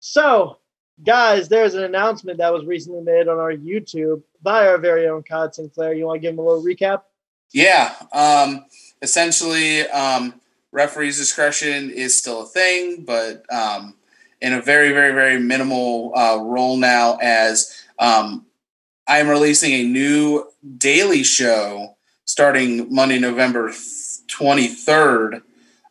So, 0.00 0.58
guys, 1.04 1.48
there's 1.48 1.74
an 1.74 1.84
announcement 1.84 2.38
that 2.38 2.52
was 2.52 2.64
recently 2.64 3.02
made 3.02 3.28
on 3.28 3.38
our 3.38 3.52
YouTube 3.52 4.22
by 4.42 4.66
our 4.66 4.78
very 4.78 5.08
own 5.08 5.24
Cod 5.24 5.54
Sinclair. 5.54 5.92
You 5.92 6.06
want 6.06 6.16
to 6.16 6.20
give 6.20 6.32
him 6.32 6.38
a 6.38 6.42
little 6.42 6.64
recap? 6.64 7.02
Yeah. 7.52 7.94
Um, 8.12 8.64
essentially, 9.02 9.82
um, 9.88 10.40
referee's 10.76 11.16
discretion 11.16 11.90
is 11.90 12.18
still 12.18 12.42
a 12.42 12.46
thing, 12.46 13.02
but 13.02 13.50
um, 13.50 13.94
in 14.42 14.52
a 14.52 14.60
very, 14.60 14.92
very, 14.92 15.14
very 15.14 15.40
minimal 15.40 16.12
uh, 16.14 16.36
role 16.36 16.76
now 16.76 17.16
as 17.22 17.82
um, 17.98 18.44
I 19.08 19.18
am 19.18 19.28
releasing 19.28 19.72
a 19.72 19.84
new 19.84 20.44
daily 20.76 21.22
show 21.22 21.96
starting 22.26 22.92
Monday, 22.94 23.18
November 23.18 23.70
23rd. 23.70 25.40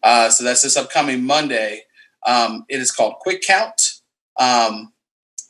Uh, 0.03 0.29
so 0.29 0.43
that's 0.43 0.61
this 0.61 0.77
upcoming 0.77 1.23
Monday. 1.23 1.81
Um, 2.23 2.65
it 2.69 2.79
is 2.79 2.91
called 2.91 3.15
Quick 3.21 3.41
Count. 3.41 4.01
Um, 4.39 4.93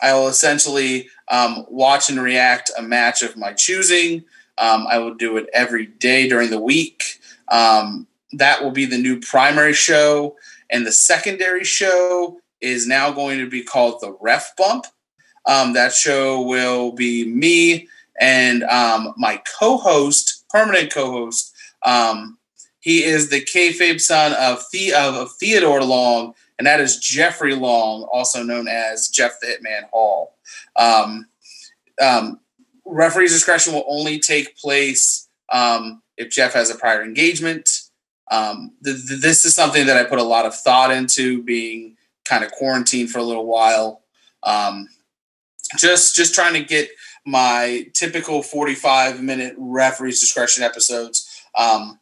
I 0.01 0.13
will 0.13 0.29
essentially 0.29 1.09
um, 1.29 1.65
watch 1.69 2.09
and 2.09 2.21
react 2.21 2.71
a 2.77 2.81
match 2.81 3.21
of 3.21 3.35
my 3.35 3.51
choosing. 3.51 4.23
Um, 4.57 4.87
I 4.89 4.99
will 4.99 5.15
do 5.15 5.35
it 5.35 5.49
every 5.51 5.87
day 5.87 6.29
during 6.29 6.51
the 6.51 6.61
week. 6.61 7.19
That 8.37 8.63
will 8.63 8.71
be 8.71 8.85
the 8.85 8.97
new 8.97 9.19
primary 9.19 9.73
show. 9.73 10.35
And 10.69 10.85
the 10.85 10.91
secondary 10.91 11.63
show 11.63 12.39
is 12.61 12.87
now 12.87 13.11
going 13.11 13.39
to 13.39 13.49
be 13.49 13.63
called 13.63 14.01
the 14.01 14.15
Ref 14.19 14.55
Bump. 14.57 14.85
Um, 15.45 15.73
that 15.73 15.93
show 15.93 16.41
will 16.41 16.91
be 16.91 17.25
me 17.25 17.87
and 18.19 18.63
um, 18.63 19.13
my 19.17 19.41
co 19.59 19.77
host, 19.77 20.45
permanent 20.49 20.91
co 20.91 21.11
host. 21.11 21.53
Um, 21.85 22.37
he 22.79 23.03
is 23.03 23.29
the 23.29 23.41
kayfabe 23.41 24.01
son 24.01 24.33
of, 24.33 24.63
the- 24.71 24.93
of 24.93 25.31
Theodore 25.39 25.83
Long, 25.83 26.33
and 26.57 26.65
that 26.65 26.79
is 26.79 26.97
Jeffrey 26.97 27.55
Long, 27.55 28.03
also 28.11 28.43
known 28.43 28.67
as 28.67 29.07
Jeff 29.09 29.39
the 29.39 29.47
Hitman 29.47 29.89
Hall. 29.89 30.35
Um, 30.75 31.27
um, 32.01 32.39
referee's 32.85 33.33
discretion 33.33 33.73
will 33.73 33.85
only 33.87 34.19
take 34.19 34.57
place 34.57 35.27
um, 35.51 36.01
if 36.17 36.29
Jeff 36.31 36.53
has 36.53 36.69
a 36.69 36.75
prior 36.75 37.03
engagement. 37.03 37.74
Um, 38.31 38.73
th- 38.83 39.07
th- 39.07 39.21
this 39.21 39.45
is 39.45 39.53
something 39.53 39.85
that 39.85 39.97
I 39.97 40.03
put 40.03 40.19
a 40.19 40.23
lot 40.23 40.45
of 40.45 40.55
thought 40.55 40.91
into, 40.91 41.43
being 41.43 41.97
kind 42.23 42.43
of 42.43 42.51
quarantined 42.51 43.09
for 43.09 43.19
a 43.19 43.23
little 43.23 43.45
while. 43.45 44.01
Um, 44.43 44.89
just 45.77 46.15
just 46.15 46.33
trying 46.35 46.53
to 46.53 46.63
get 46.63 46.89
my 47.25 47.87
typical 47.93 48.41
45 48.41 49.21
minute 49.21 49.55
referee's 49.57 50.19
discretion 50.19 50.63
episodes 50.63 51.43
um, 51.57 51.99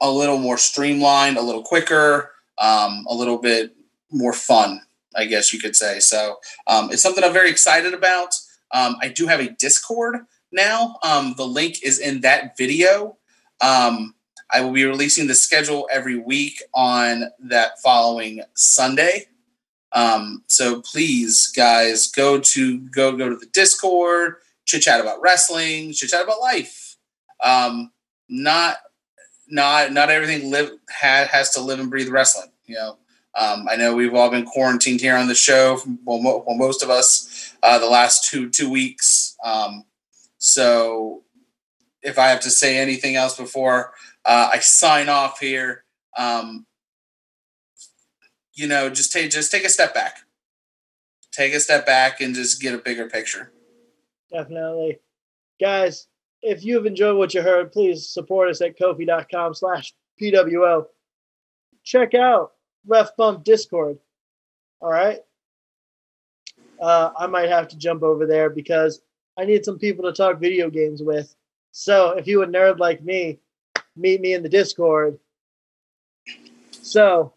a 0.00 0.10
little 0.10 0.38
more 0.38 0.58
streamlined, 0.58 1.36
a 1.36 1.42
little 1.42 1.62
quicker, 1.62 2.32
um, 2.58 3.06
a 3.08 3.14
little 3.14 3.38
bit 3.38 3.74
more 4.10 4.32
fun, 4.32 4.80
I 5.16 5.24
guess 5.24 5.52
you 5.52 5.60
could 5.60 5.76
say. 5.76 6.00
So 6.00 6.36
um, 6.66 6.90
it's 6.90 7.02
something 7.02 7.24
I'm 7.24 7.32
very 7.32 7.50
excited 7.50 7.94
about. 7.94 8.34
Um, 8.72 8.96
I 9.00 9.08
do 9.08 9.26
have 9.26 9.40
a 9.40 9.50
Discord 9.50 10.16
now. 10.50 10.96
Um, 11.02 11.34
the 11.36 11.46
link 11.46 11.82
is 11.82 11.98
in 11.98 12.20
that 12.20 12.56
video. 12.56 13.16
Um, 13.60 14.14
I 14.52 14.60
will 14.60 14.72
be 14.72 14.84
releasing 14.84 15.26
the 15.26 15.34
schedule 15.34 15.88
every 15.90 16.18
week 16.18 16.62
on 16.74 17.30
that 17.40 17.80
following 17.80 18.42
Sunday. 18.54 19.26
Um, 19.92 20.42
so 20.46 20.82
please, 20.82 21.48
guys, 21.48 22.08
go 22.08 22.38
to 22.38 22.78
go 22.78 23.16
go 23.16 23.30
to 23.30 23.36
the 23.36 23.46
Discord, 23.46 24.36
chit 24.64 24.82
chat 24.82 25.00
about 25.00 25.20
wrestling, 25.22 25.92
chit 25.92 26.10
chat 26.10 26.24
about 26.24 26.40
life. 26.40 26.96
Um, 27.42 27.92
not 28.28 28.76
not 29.48 29.92
not 29.92 30.10
everything 30.10 30.50
live 30.50 30.70
ha, 30.90 31.26
has 31.30 31.50
to 31.52 31.60
live 31.60 31.80
and 31.80 31.90
breathe 31.90 32.08
wrestling. 32.08 32.50
You 32.66 32.76
know, 32.76 32.98
um, 33.34 33.66
I 33.70 33.76
know 33.76 33.94
we've 33.94 34.14
all 34.14 34.30
been 34.30 34.46
quarantined 34.46 35.00
here 35.00 35.16
on 35.16 35.28
the 35.28 35.34
show. 35.34 35.80
Well, 36.04 36.20
mo- 36.20 36.44
well 36.46 36.56
most 36.56 36.82
of 36.82 36.90
us 36.90 37.54
uh, 37.62 37.78
the 37.78 37.88
last 37.88 38.30
two 38.30 38.50
two 38.50 38.70
weeks. 38.70 39.36
Um, 39.44 39.84
so 40.38 41.22
if 42.02 42.18
I 42.18 42.28
have 42.28 42.40
to 42.40 42.50
say 42.50 42.78
anything 42.78 43.16
else 43.16 43.36
before 43.36 43.92
uh, 44.24 44.50
I 44.52 44.58
sign 44.60 45.08
off 45.08 45.40
here, 45.40 45.84
um, 46.16 46.66
you 48.54 48.66
know, 48.66 48.90
just 48.90 49.12
take 49.12 49.30
just 49.30 49.50
take 49.50 49.64
a 49.64 49.68
step 49.68 49.94
back. 49.94 50.18
Take 51.32 51.54
a 51.54 51.60
step 51.60 51.86
back 51.86 52.20
and 52.20 52.34
just 52.34 52.60
get 52.60 52.74
a 52.74 52.78
bigger 52.78 53.08
picture. 53.08 53.52
Definitely. 54.30 55.00
Guys, 55.60 56.06
if 56.42 56.64
you've 56.64 56.86
enjoyed 56.86 57.16
what 57.16 57.32
you 57.32 57.42
heard, 57.42 57.72
please 57.72 58.08
support 58.08 58.50
us 58.50 58.60
at 58.60 58.78
kofi.com 58.78 59.54
slash 59.54 59.94
PWO. 60.20 60.86
Check 61.84 62.14
out 62.14 62.52
Ref 62.86 63.16
Bump 63.16 63.44
Discord. 63.44 63.98
All 64.80 64.90
right. 64.90 65.20
Uh, 66.80 67.12
I 67.16 67.26
might 67.28 67.48
have 67.48 67.68
to 67.68 67.78
jump 67.78 68.02
over 68.02 68.26
there 68.26 68.50
because 68.50 69.00
I 69.38 69.44
need 69.44 69.64
some 69.64 69.78
people 69.78 70.04
to 70.04 70.12
talk 70.12 70.40
video 70.40 70.68
games 70.68 71.02
with. 71.02 71.34
So 71.70 72.10
if 72.10 72.26
you 72.26 72.42
a 72.42 72.46
nerd 72.46 72.78
like 72.78 73.02
me, 73.02 73.38
meet 73.96 74.20
me 74.20 74.34
in 74.34 74.42
the 74.42 74.48
Discord. 74.48 75.18
So, 76.70 77.32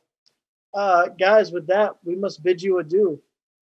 uh, 0.74 1.08
guys, 1.08 1.52
with 1.52 1.68
that, 1.68 1.96
we 2.04 2.16
must 2.16 2.44
bid 2.44 2.62
you 2.62 2.80
adieu. 2.80 3.22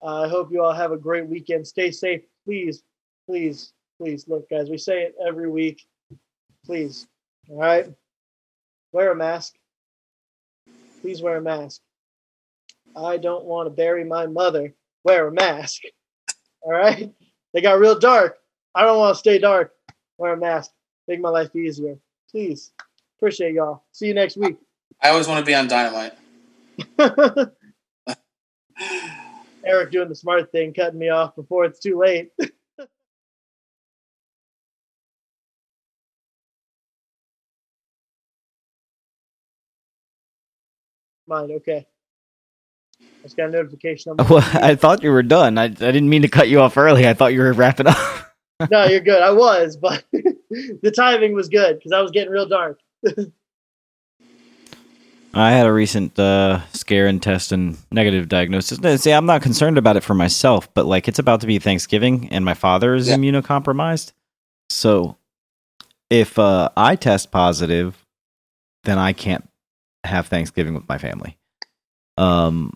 Uh, 0.02 0.24
I 0.24 0.28
hope 0.28 0.52
you 0.52 0.64
all 0.64 0.74
have 0.74 0.92
a 0.92 0.98
great 0.98 1.28
weekend. 1.28 1.66
Stay 1.68 1.92
safe, 1.92 2.22
please 2.46 2.84
please, 3.28 3.74
please 4.00 4.28
look, 4.28 4.50
guys. 4.50 4.70
We 4.70 4.78
say 4.78 5.04
it 5.04 5.16
every 5.26 5.50
week. 5.50 5.86
Please, 6.66 7.08
all 7.50 7.58
right. 7.58 7.88
Wear 8.92 9.12
a 9.12 9.16
mask. 9.16 9.56
Please 11.02 11.22
wear 11.22 11.38
a 11.38 11.42
mask. 11.42 11.82
I 12.96 13.18
don't 13.18 13.46
want 13.46 13.68
to 13.68 13.70
bury 13.70 14.04
my 14.04 14.26
mother. 14.26 14.74
Wear 15.04 15.28
a 15.28 15.32
mask. 15.32 15.82
All 16.62 16.72
right. 16.72 17.14
They 17.54 17.62
got 17.62 17.78
real 17.78 18.00
dark. 18.00 18.38
I 18.74 18.84
don't 18.84 18.98
want 18.98 19.16
to 19.16 19.20
stay 19.20 19.38
dark. 19.38 19.74
Wear 20.18 20.34
a 20.34 20.38
mask. 20.38 20.72
Make 21.08 21.20
my 21.20 21.30
life 21.30 21.54
easier. 21.56 21.98
Please. 22.36 22.74
Appreciate 23.18 23.54
y'all. 23.54 23.86
See 23.94 24.08
you 24.08 24.14
next 24.14 24.36
week. 24.36 24.58
I 25.02 25.08
always 25.08 25.26
want 25.26 25.40
to 25.40 25.46
be 25.50 25.56
on 25.56 25.70
Dynamite. 25.70 26.12
Eric 29.66 29.92
doing 29.92 30.10
the 30.10 30.16
smart 30.16 30.52
thing, 30.52 30.74
cutting 30.74 31.00
me 31.00 31.08
off 31.08 31.34
before 31.38 31.64
it's 31.64 31.80
too 31.80 31.98
late. 31.98 32.34
Mind, 41.26 41.52
okay. 41.52 41.88
I 43.02 43.06
just 43.24 43.38
got 43.38 43.48
a 43.48 43.52
notification. 43.52 44.12
On 44.12 44.18
my 44.18 44.26
Well, 44.26 44.44
I 44.56 44.76
thought 44.76 45.04
you 45.04 45.12
were 45.12 45.24
done. 45.24 45.58
I, 45.58 45.64
I 45.64 45.68
didn't 45.68 46.10
mean 46.10 46.24
to 46.24 46.28
cut 46.28 46.50
you 46.50 46.60
off 46.60 46.76
early. 46.76 47.08
I 47.08 47.14
thought 47.14 47.32
you 47.32 47.40
were 47.40 47.54
wrapping 47.54 47.88
up. 47.88 48.34
no, 48.70 48.88
you're 48.88 49.00
good. 49.00 49.22
I 49.22 49.32
was, 49.32 49.78
but 49.78 50.04
the 50.82 50.92
timing 50.92 51.34
was 51.34 51.50
good 51.50 51.78
because 51.78 51.92
I 51.92 52.02
was 52.02 52.12
getting 52.12 52.32
real 52.32 52.48
dark. 52.48 52.80
I 55.38 55.52
had 55.52 55.66
a 55.66 55.74
recent 55.74 56.18
uh, 56.18 56.62
scare 56.72 57.08
and 57.08 57.22
test 57.22 57.52
and 57.52 57.78
negative 57.92 58.30
diagnosis. 58.30 58.80
No, 58.80 58.96
See, 58.96 59.12
I'm 59.12 59.26
not 59.26 59.42
concerned 59.42 59.78
about 59.78 59.98
it 59.98 60.04
for 60.04 60.14
myself, 60.14 60.74
but 60.74 60.86
like 60.86 61.10
it's 61.10 61.20
about 61.20 61.42
to 61.42 61.48
be 61.48 61.60
Thanksgiving 61.60 62.30
and 62.32 62.46
my 62.46 62.54
father 62.54 62.96
is 62.96 63.10
Yeah. 63.10 63.18
immunocompromised. 63.18 64.14
So 64.70 65.18
if 66.10 66.40
uh, 66.40 66.70
I 66.78 66.96
test 66.96 67.32
positive, 67.32 68.06
then 68.86 68.98
I 68.98 69.12
can't 69.12 69.48
have 70.06 70.28
Thanksgiving 70.28 70.74
with 70.74 70.88
my 70.88 70.98
family. 70.98 71.38
Um, 72.18 72.72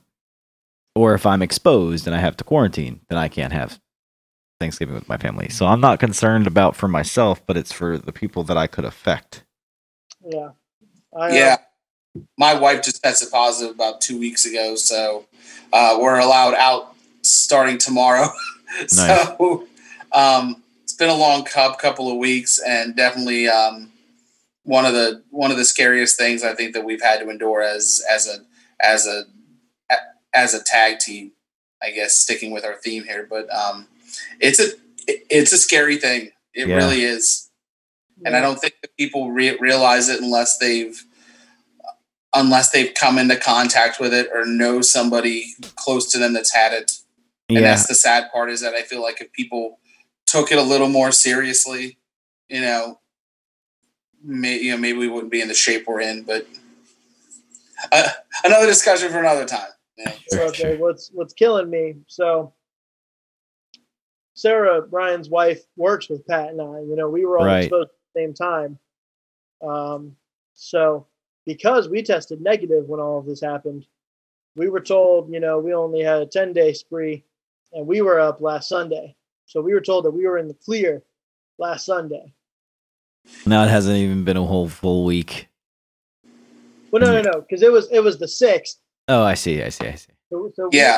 or 0.96 1.14
if 1.14 1.26
I'm 1.26 1.42
exposed 1.42 2.08
and 2.08 2.16
I 2.16 2.20
have 2.20 2.36
to 2.38 2.44
quarantine, 2.44 3.00
then 3.08 3.18
I 3.18 3.30
can't 3.30 3.54
have 3.54 3.80
Thanksgiving 4.60 4.96
with 4.96 5.08
my 5.08 5.18
family. 5.18 5.50
So 5.50 5.66
I'm 5.66 5.80
not 5.80 6.00
concerned 6.00 6.46
about 6.46 6.76
for 6.76 6.88
myself, 6.88 7.42
but 7.46 7.56
it's 7.56 7.72
for 7.72 7.98
the 7.98 8.12
people 8.12 8.44
that 8.44 8.58
I 8.58 8.68
could 8.68 8.86
affect. 8.86 9.44
Yeah. 10.26 10.52
I, 11.18 11.30
uh, 11.30 11.34
Yeah. 11.34 11.58
My 12.38 12.54
wife 12.54 12.84
just 12.84 13.02
tested 13.02 13.30
positive 13.32 13.74
about 13.74 14.02
two 14.02 14.20
weeks 14.20 14.46
ago, 14.46 14.76
so 14.76 15.26
uh, 15.72 15.98
we're 16.02 16.20
allowed 16.20 16.56
out 16.56 16.96
starting 17.22 17.78
tomorrow. 17.78 18.28
so 18.88 19.68
um, 20.12 20.64
it's 20.84 20.94
been 20.94 21.10
a 21.10 21.16
long 21.16 21.46
cup, 21.46 21.80
couple 21.80 22.12
of 22.12 22.18
weeks, 22.18 22.60
and 22.60 22.96
definitely 22.96 23.48
um, 23.48 23.92
one 24.64 24.86
of 24.86 24.94
the 24.94 25.22
one 25.30 25.52
of 25.52 25.58
the 25.58 25.66
scariest 25.66 26.18
things 26.18 26.44
I 26.44 26.56
think 26.56 26.74
that 26.74 26.84
we've 26.84 27.02
had 27.02 27.20
to 27.20 27.30
endure 27.30 27.62
as 27.62 28.04
as 28.10 28.28
a 28.28 28.40
as 28.84 29.06
a 29.06 29.24
as 30.34 30.54
a 30.56 30.64
tag 30.64 31.00
team. 31.00 31.32
I 31.82 31.92
guess 31.92 32.16
sticking 32.16 32.52
with 32.52 32.66
our 32.66 32.76
theme 32.76 33.04
here, 33.04 33.26
but 33.30 33.48
um, 33.54 33.88
it's 34.40 34.60
a 34.60 34.68
it's 35.08 35.52
a 35.54 35.58
scary 35.58 35.98
thing. 35.98 36.32
It 36.54 36.68
Yeah. 36.68 36.76
really 36.76 37.04
is 37.04 37.50
and 38.26 38.36
I 38.36 38.42
don't 38.42 38.60
think 38.60 38.76
that 38.82 38.96
people 38.98 39.32
re- 39.32 39.58
realize 39.60 40.10
it 40.10 40.22
unless 40.22 40.58
they've 40.58 41.02
unless 42.34 42.70
they've 42.72 42.94
come 42.94 43.18
into 43.18 43.36
contact 43.36 44.00
with 44.00 44.14
it 44.14 44.30
or 44.34 44.46
know 44.46 44.82
somebody 44.82 45.54
close 45.76 46.12
to 46.12 46.20
them 46.20 46.34
that's 46.34 46.54
had 46.54 46.74
it. 46.74 46.92
And 47.48 47.58
Yeah. 47.60 47.62
that's 47.62 47.88
the 47.88 47.96
sad 47.96 48.32
part 48.32 48.52
is 48.52 48.62
that 48.62 48.76
I 48.76 48.84
feel 48.84 49.02
like 49.02 49.20
if 49.22 49.32
people 49.32 49.80
took 50.28 50.52
it 50.52 50.60
a 50.60 50.64
little 50.64 50.90
more 50.90 51.12
seriously, 51.12 51.98
you 52.48 52.62
know, 52.62 53.00
may, 54.24 54.60
you 54.60 54.72
know, 54.72 54.78
maybe 54.78 55.00
we 55.00 55.08
wouldn't 55.08 55.32
be 55.32 55.42
in 55.42 55.48
the 55.48 55.56
shape 55.56 55.88
we're 55.88 56.02
in. 56.02 56.24
But 56.24 56.46
uh, 57.92 58.10
another 58.44 58.68
discussion 58.68 59.10
for 59.12 59.20
another 59.20 59.46
time. 59.46 59.70
Yeah. 59.98 60.14
Sure, 60.32 60.44
okay, 60.50 60.62
sure. 60.62 60.78
what's 60.78 61.10
what's 61.14 61.34
killing 61.34 61.70
me? 61.70 61.96
So 62.08 62.54
Sarah, 64.44 64.82
Brian's 64.82 65.30
wife, 65.30 65.66
works 65.76 66.08
with 66.08 66.26
Pat 66.26 66.50
and 66.50 66.62
I. 66.62 66.80
You 66.80 66.96
know, 66.96 67.10
we 67.10 67.26
were 67.26 67.38
all 67.38 67.46
Right. 67.46 67.64
exposed 67.64 67.90
at 67.90 67.96
the 68.14 68.20
same 68.22 68.34
time. 68.34 68.80
Um, 69.62 70.16
so 70.54 71.06
because 71.46 71.90
we 71.90 72.02
tested 72.02 72.40
negative 72.40 72.88
when 72.88 73.02
all 73.02 73.20
of 73.20 73.26
this 73.26 73.42
happened, 73.42 73.86
we 74.56 74.70
were 74.70 74.80
told, 74.80 75.30
you 75.34 75.42
know, 75.42 75.60
we 75.60 75.74
only 75.74 76.02
had 76.02 76.22
a 76.22 76.26
10 76.26 76.54
day 76.54 76.72
spree 76.72 77.26
and 77.74 77.86
we 77.86 78.02
were 78.02 78.18
up 78.20 78.40
last 78.40 78.70
Sunday. 78.70 79.14
So 79.46 79.62
we 79.62 79.74
were 79.74 79.82
told 79.82 80.06
that 80.06 80.12
we 80.12 80.26
were 80.26 80.38
in 80.38 80.48
the 80.48 80.54
clear 80.54 81.04
last 81.58 81.86
Sunday. 81.86 82.32
Now 83.46 83.66
it 83.66 83.70
hasn't 83.70 83.98
even 83.98 84.24
been 84.24 84.38
a 84.38 84.44
whole 84.46 84.70
full 84.70 85.04
week. 85.04 85.50
Well, 86.92 87.02
no, 87.02 87.12
no, 87.12 87.22
no, 87.22 87.42
because 87.42 87.62
it 87.62 87.72
was 87.72 87.90
it 87.92 88.00
was 88.00 88.18
the 88.18 88.28
sixth. 88.28 88.80
Oh, 89.10 89.22
I 89.24 89.34
see. 89.34 89.62
I 89.62 89.70
see. 89.70 89.86
I 89.88 89.96
see. 89.96 90.14
So, 90.30 90.52
so 90.56 90.70
we- 90.70 90.78
Yeah. 90.78 90.98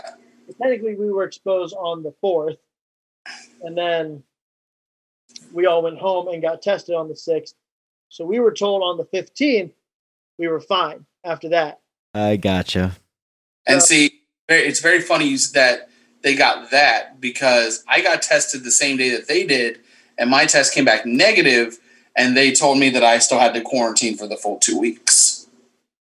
technically 0.61 0.95
we 0.95 1.09
were 1.11 1.23
exposed 1.23 1.75
on 1.75 2.03
the 2.03 2.11
fourth, 2.21 2.57
and 3.61 3.77
then 3.77 4.23
we 5.53 5.65
all 5.65 5.83
went 5.83 5.97
home 5.99 6.27
and 6.27 6.41
got 6.41 6.61
tested 6.61 6.95
on 6.95 7.07
the 7.07 7.15
sixth. 7.15 7.55
So 8.09 8.25
we 8.25 8.39
were 8.39 8.51
told 8.51 8.83
on 8.83 8.97
the 8.97 9.05
fifteenth 9.05 9.73
we 10.37 10.47
were 10.47 10.59
fine. 10.59 11.05
After 11.23 11.49
that, 11.49 11.79
I 12.13 12.35
gotcha. 12.35 12.97
And 13.67 13.75
Yeah. 13.75 13.79
see, 13.79 14.21
it's 14.49 14.79
very 14.79 15.01
funny 15.01 15.25
you 15.27 15.37
that 15.53 15.89
they 16.23 16.35
got 16.35 16.71
that 16.71 17.19
because 17.21 17.83
I 17.87 18.01
got 18.01 18.21
tested 18.21 18.63
the 18.63 18.71
same 18.71 18.97
day 18.97 19.09
that 19.09 19.27
they 19.27 19.45
did, 19.45 19.79
and 20.17 20.29
my 20.29 20.45
test 20.45 20.73
came 20.73 20.85
back 20.85 21.05
negative, 21.05 21.77
and 22.15 22.35
they 22.35 22.51
told 22.51 22.79
me 22.79 22.89
that 22.89 23.03
I 23.03 23.19
still 23.19 23.39
had 23.39 23.53
to 23.53 23.61
quarantine 23.61 24.17
for 24.17 24.27
the 24.27 24.37
full 24.37 24.57
two 24.57 24.79
weeks. 24.79 25.47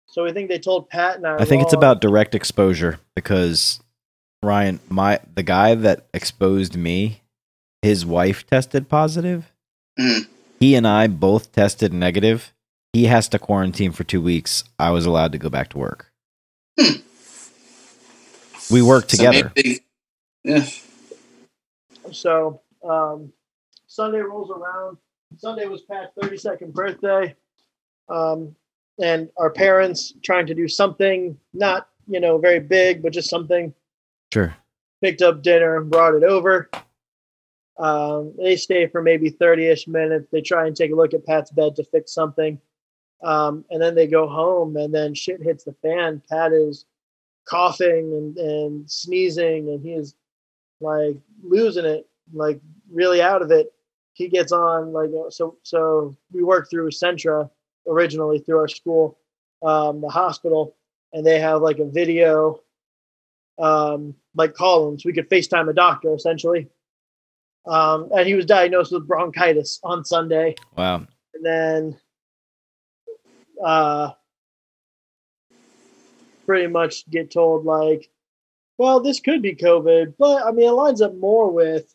so 0.07 0.23
we 0.23 0.31
think 0.31 0.49
they 0.49 0.59
told 0.59 0.89
Pat 0.89 1.17
and 1.17 1.27
I. 1.27 1.37
I 1.37 1.45
think 1.45 1.61
it's 1.61 1.73
about 1.73 2.01
direct 2.01 2.33
exposure 2.33 2.99
because 3.15 3.79
Ryan, 4.43 4.79
my 4.89 5.19
the 5.35 5.43
guy 5.43 5.75
that 5.75 6.07
exposed 6.13 6.75
me, 6.75 7.21
his 7.81 8.05
wife 8.05 8.45
tested 8.47 8.89
positive. 8.89 9.51
Mhm. 9.99 10.27
He 10.59 10.75
and 10.75 10.87
I 10.87 11.07
both 11.07 11.51
tested 11.51 11.93
negative. 11.93 12.53
He 12.93 13.05
has 13.05 13.27
to 13.29 13.39
quarantine 13.39 13.91
for 13.91 14.03
two 14.03 14.21
weeks. 14.21 14.63
I 14.79 14.91
was 14.91 15.05
allowed 15.05 15.31
to 15.33 15.37
go 15.37 15.49
back 15.49 15.69
to 15.69 15.77
work. 15.77 16.11
Hmm. 16.79 17.01
We 18.71 18.81
work 18.81 19.09
So 19.09 19.17
together. 19.17 19.51
maybe 19.55 19.79
yeah. 20.43 20.65
So 22.11 22.61
um, 22.87 23.31
Sunday 23.87 24.19
rolls 24.19 24.49
around. 24.51 24.97
Sunday 25.37 25.65
was 25.67 25.81
Pat's 25.83 26.11
32nd 26.21 26.73
birthday. 26.73 27.35
Um, 28.09 28.55
and 28.99 29.29
our 29.37 29.49
parents 29.49 30.13
trying 30.23 30.47
to 30.47 30.55
do 30.55 30.67
something, 30.67 31.37
not, 31.53 31.89
you 32.07 32.19
know, 32.19 32.37
very 32.37 32.59
big, 32.59 33.03
but 33.03 33.11
just 33.13 33.29
something 33.29 33.73
Sure. 34.33 34.55
picked 35.03 35.21
up 35.21 35.41
dinner 35.43 35.77
and 35.77 35.91
brought 35.91 36.15
it 36.15 36.23
over. 36.23 36.69
Um, 37.79 38.33
they 38.37 38.55
stay 38.55 38.87
for 38.87 39.01
maybe 39.01 39.29
30 39.29 39.67
ish 39.67 39.87
minutes. 39.87 40.27
They 40.31 40.41
try 40.41 40.67
and 40.67 40.75
take 40.75 40.91
a 40.91 40.95
look 40.95 41.13
at 41.13 41.25
Pat's 41.25 41.51
bed 41.51 41.75
to 41.75 41.83
fix 41.83 42.13
something. 42.13 42.59
Um, 43.23 43.65
and 43.69 43.81
then 43.81 43.95
they 43.95 44.07
go 44.07 44.27
home, 44.27 44.77
and 44.77 44.93
then 44.93 45.13
shit 45.13 45.41
hits 45.41 45.63
the 45.63 45.73
fan. 45.81 46.21
Pat 46.29 46.53
is 46.53 46.85
coughing 47.45 48.13
and, 48.13 48.37
and 48.37 48.91
sneezing, 48.91 49.69
and 49.69 49.81
he 49.81 49.93
is 49.93 50.15
like 50.81 51.17
losing 51.43 51.85
it, 51.85 52.07
like 52.33 52.61
really 52.91 53.21
out 53.21 53.41
of 53.41 53.51
it. 53.51 53.73
He 54.13 54.27
gets 54.27 54.51
on, 54.51 54.93
like, 54.93 55.09
uh, 55.09 55.29
so, 55.29 55.57
so 55.63 56.15
we 56.31 56.43
work 56.43 56.69
through 56.69 56.89
Centra 56.89 57.49
originally 57.87 58.39
through 58.39 58.59
our 58.59 58.67
school, 58.67 59.17
um, 59.63 60.01
the 60.01 60.09
hospital, 60.09 60.75
and 61.13 61.25
they 61.25 61.39
have 61.39 61.61
like 61.61 61.79
a 61.79 61.85
video 61.85 62.61
um, 63.59 64.15
like 64.35 64.53
columns. 64.53 65.05
We 65.05 65.13
could 65.13 65.29
FaceTime 65.29 65.69
a 65.69 65.73
doctor 65.73 66.13
essentially. 66.13 66.69
Um, 67.67 68.09
and 68.15 68.27
he 68.27 68.33
was 68.33 68.45
diagnosed 68.45 68.91
with 68.91 69.07
bronchitis 69.07 69.79
on 69.83 70.05
Sunday. 70.05 70.55
Wow. 70.75 71.05
And 71.33 71.45
then 71.45 71.99
uh, 73.63 74.11
pretty 76.45 76.67
much 76.67 77.09
get 77.09 77.31
told, 77.31 77.65
like, 77.65 78.09
well, 78.77 78.99
this 78.99 79.19
could 79.19 79.41
be 79.41 79.55
COVID, 79.55 80.13
but 80.17 80.45
I 80.45 80.51
mean, 80.51 80.67
it 80.67 80.71
lines 80.71 81.01
up 81.01 81.15
more 81.15 81.51
with 81.51 81.93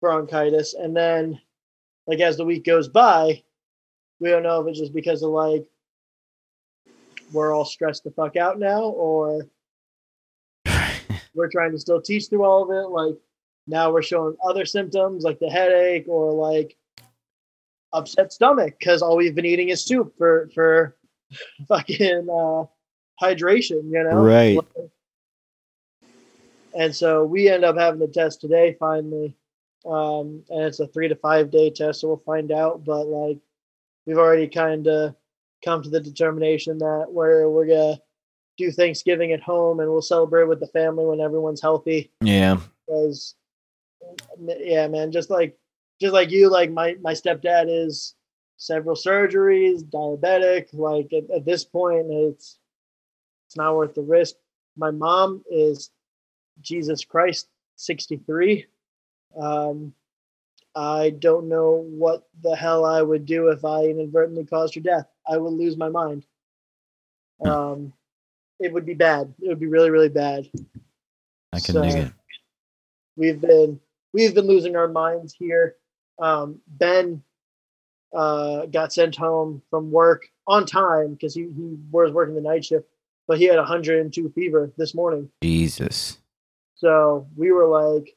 bronchitis. 0.00 0.74
And 0.74 0.96
then, 0.96 1.40
like, 2.06 2.20
as 2.20 2.36
the 2.36 2.44
week 2.44 2.64
goes 2.64 2.88
by, 2.88 3.42
we 4.22 4.30
don't 4.30 4.44
know 4.44 4.60
if 4.60 4.68
it's 4.68 4.78
just 4.78 4.94
because 4.94 5.22
of 5.22 5.30
like 5.30 5.66
we're 7.32 7.52
all 7.52 7.64
stressed 7.64 8.04
the 8.04 8.10
fuck 8.12 8.36
out 8.36 8.58
now 8.58 8.82
or 8.82 9.46
we're 11.34 11.50
trying 11.50 11.72
to 11.72 11.78
still 11.78 12.00
teach 12.00 12.28
through 12.28 12.44
all 12.44 12.62
of 12.62 12.70
it. 12.70 12.88
Like 12.88 13.16
now 13.66 13.92
we're 13.92 14.02
showing 14.02 14.36
other 14.44 14.64
symptoms 14.64 15.24
like 15.24 15.38
the 15.38 15.48
headache 15.48 16.06
or 16.08 16.32
like 16.32 16.76
upset 17.92 18.32
stomach 18.32 18.74
because 18.78 19.02
all 19.02 19.16
we've 19.16 19.34
been 19.34 19.46
eating 19.46 19.68
is 19.68 19.84
soup 19.84 20.14
for 20.16 20.48
for 20.54 20.96
fucking 21.68 22.28
uh, 22.30 22.64
hydration, 23.22 23.90
you 23.90 24.02
know. 24.04 24.22
Right. 24.22 24.58
And 26.74 26.94
so 26.94 27.24
we 27.24 27.48
end 27.48 27.64
up 27.64 27.76
having 27.76 28.00
the 28.00 28.08
test 28.08 28.40
today 28.40 28.76
finally, 28.80 29.36
um, 29.84 30.42
and 30.48 30.64
it's 30.64 30.80
a 30.80 30.86
three 30.86 31.08
to 31.08 31.16
five 31.16 31.50
day 31.50 31.70
test, 31.70 32.00
so 32.00 32.08
we'll 32.08 32.22
find 32.24 32.50
out. 32.50 32.84
But 32.84 33.06
like, 33.06 33.38
we've 34.06 34.18
already 34.18 34.48
kind 34.48 34.86
of 34.86 35.14
come 35.62 35.82
to 35.82 35.90
the 35.90 36.00
determination 36.00 36.78
that 36.78 37.06
we're 37.10 37.48
we're 37.48 37.66
gonna 37.66 38.00
do 38.58 38.70
Thanksgiving 38.70 39.32
at 39.32 39.40
home 39.42 39.80
and 39.80 39.90
we'll 39.90 40.02
celebrate 40.02 40.44
with 40.44 40.60
the 40.60 40.66
family 40.68 41.04
when 41.04 41.20
everyone's 41.20 41.62
healthy 41.62 42.10
Yeah. 42.20 42.58
because 42.86 43.34
yeah 44.46 44.86
man 44.88 45.12
just 45.12 45.30
like 45.30 45.56
just 46.00 46.12
like 46.12 46.30
you 46.30 46.50
like 46.50 46.70
my 46.70 46.96
my 47.02 47.12
stepdad 47.12 47.66
is 47.68 48.14
several 48.56 48.96
surgeries 48.96 49.82
diabetic 49.82 50.68
like 50.72 51.12
at, 51.12 51.30
at 51.34 51.44
this 51.44 51.64
point 51.64 52.06
it's 52.10 52.58
it's 53.46 53.56
not 53.56 53.76
worth 53.76 53.94
the 53.94 54.00
risk. 54.02 54.36
My 54.76 54.90
mom 54.90 55.42
is 55.50 55.90
jesus 56.60 57.04
christ 57.04 57.48
63 57.76 58.66
um 59.40 59.92
i 60.74 61.10
don't 61.10 61.48
know 61.48 61.84
what 61.88 62.26
the 62.42 62.54
hell 62.56 62.84
i 62.84 63.02
would 63.02 63.26
do 63.26 63.48
if 63.48 63.64
i 63.64 63.84
inadvertently 63.84 64.44
caused 64.44 64.74
her 64.74 64.80
death. 64.80 65.06
I 65.28 65.36
would 65.38 65.52
lose 65.52 65.76
my 65.76 65.88
mind. 65.88 66.24
Um 67.44 67.92
it 68.60 68.72
would 68.72 68.86
be 68.86 68.94
bad. 68.94 69.34
It 69.40 69.48
would 69.48 69.60
be 69.60 69.66
really 69.66 69.90
really 69.90 70.08
bad. 70.08 70.48
I 71.52 71.60
can 71.60 71.74
So- 71.74 71.82
dig 71.82 71.94
it. 72.06 72.12
we've 73.16 73.40
been 73.40 73.80
we've 74.12 74.34
been 74.34 74.46
losing 74.46 74.76
our 74.76 74.88
minds 74.88 75.34
here. 75.34 75.76
Um, 76.18 76.60
ben 76.66 77.22
uh, 78.14 78.66
got 78.66 78.92
sent 78.92 79.16
home 79.16 79.62
from 79.70 79.90
work 79.90 80.28
on 80.46 80.66
time 80.66 81.14
because 81.14 81.34
he, 81.34 81.42
he 81.42 81.76
was 81.90 82.12
working 82.12 82.34
the 82.34 82.40
night 82.40 82.64
shift, 82.64 82.86
but 83.26 83.38
he 83.38 83.44
had 83.44 83.56
102 83.56 84.30
fever 84.30 84.72
this 84.76 84.94
morning. 84.94 85.30
Jesus. 85.42 86.18
So 86.74 87.26
we 87.36 87.52
were 87.52 87.66
like, 87.66 88.16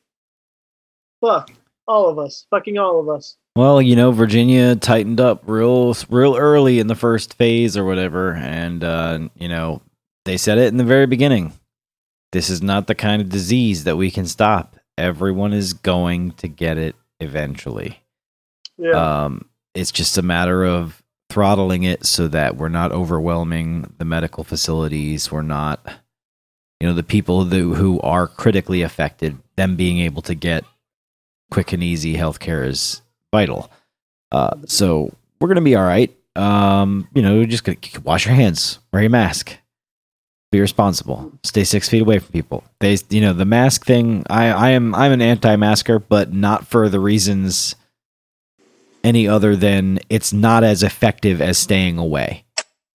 "Fuck, 1.21 1.51
all 1.87 2.09
of 2.09 2.19
us, 2.19 2.45
fucking 2.49 2.77
all 2.77 2.99
of 2.99 3.09
us." 3.09 3.37
Well, 3.55 3.81
you 3.81 3.95
know, 3.95 4.11
Virginia 4.11 4.75
tightened 4.75 5.21
up 5.21 5.43
real, 5.45 5.95
real 6.09 6.35
early 6.35 6.79
in 6.79 6.87
the 6.87 6.95
first 6.95 7.35
phase 7.35 7.77
or 7.77 7.85
whatever, 7.85 8.33
and 8.33 8.83
uh, 8.83 9.29
you 9.35 9.47
know, 9.47 9.81
they 10.25 10.37
said 10.37 10.57
it 10.57 10.67
in 10.67 10.77
the 10.77 10.83
very 10.83 11.05
beginning. 11.05 11.53
This 12.31 12.49
is 12.49 12.61
not 12.61 12.87
the 12.87 12.95
kind 12.95 13.21
of 13.21 13.29
disease 13.29 13.85
that 13.85 13.95
we 13.95 14.11
can 14.11 14.25
stop. 14.25 14.75
Everyone 14.97 15.53
is 15.53 15.73
going 15.73 16.31
to 16.33 16.47
get 16.47 16.77
it 16.77 16.95
eventually. 17.19 18.01
Yeah, 18.77 19.23
Um, 19.23 19.45
it's 19.73 19.91
just 19.91 20.17
a 20.17 20.21
matter 20.21 20.65
of 20.65 21.01
throttling 21.29 21.83
it 21.83 22.05
so 22.05 22.27
that 22.29 22.55
we're 22.55 22.69
not 22.69 22.91
overwhelming 22.91 23.93
the 23.97 24.05
medical 24.05 24.43
facilities. 24.43 25.31
We're 25.31 25.41
not, 25.41 25.85
you 26.79 26.87
know, 26.87 26.93
the 26.93 27.03
people 27.03 27.45
who, 27.45 27.73
who 27.75 27.99
are 28.01 28.27
critically 28.27 28.81
affected, 28.81 29.37
them 29.55 29.75
being 29.75 29.99
able 29.99 30.21
to 30.23 30.35
get 30.35 30.63
quick 31.51 31.73
and 31.73 31.83
easy 31.83 32.15
healthcare 32.15 32.65
is 32.65 33.01
vital. 33.33 33.69
Uh, 34.31 34.55
so 34.65 35.13
we're 35.39 35.47
going 35.47 35.55
to 35.55 35.61
be 35.61 35.75
all 35.75 35.83
right. 35.85 36.15
Um, 36.35 37.07
you 37.13 37.21
know, 37.21 37.45
just 37.45 37.63
gonna 37.63 37.77
wash 38.03 38.25
your 38.25 38.35
hands, 38.35 38.79
wear 38.91 39.01
your 39.03 39.09
mask, 39.09 39.57
be 40.51 40.59
responsible, 40.59 41.31
stay 41.43 41.63
six 41.63 41.89
feet 41.89 42.01
away 42.01 42.19
from 42.19 42.31
people. 42.31 42.63
They, 42.79 42.97
you 43.09 43.21
know, 43.21 43.33
the 43.33 43.45
mask 43.45 43.85
thing. 43.85 44.25
I, 44.29 44.49
I 44.49 44.69
am, 44.71 44.95
I'm 44.95 45.11
an 45.11 45.21
anti-masker, 45.21 45.99
but 45.99 46.33
not 46.33 46.67
for 46.67 46.87
the 46.87 46.99
reasons 46.99 47.75
any 49.03 49.27
other 49.27 49.55
than 49.55 49.99
it's 50.09 50.33
not 50.33 50.63
as 50.63 50.81
effective 50.81 51.41
as 51.41 51.57
staying 51.57 51.97
away. 51.97 52.45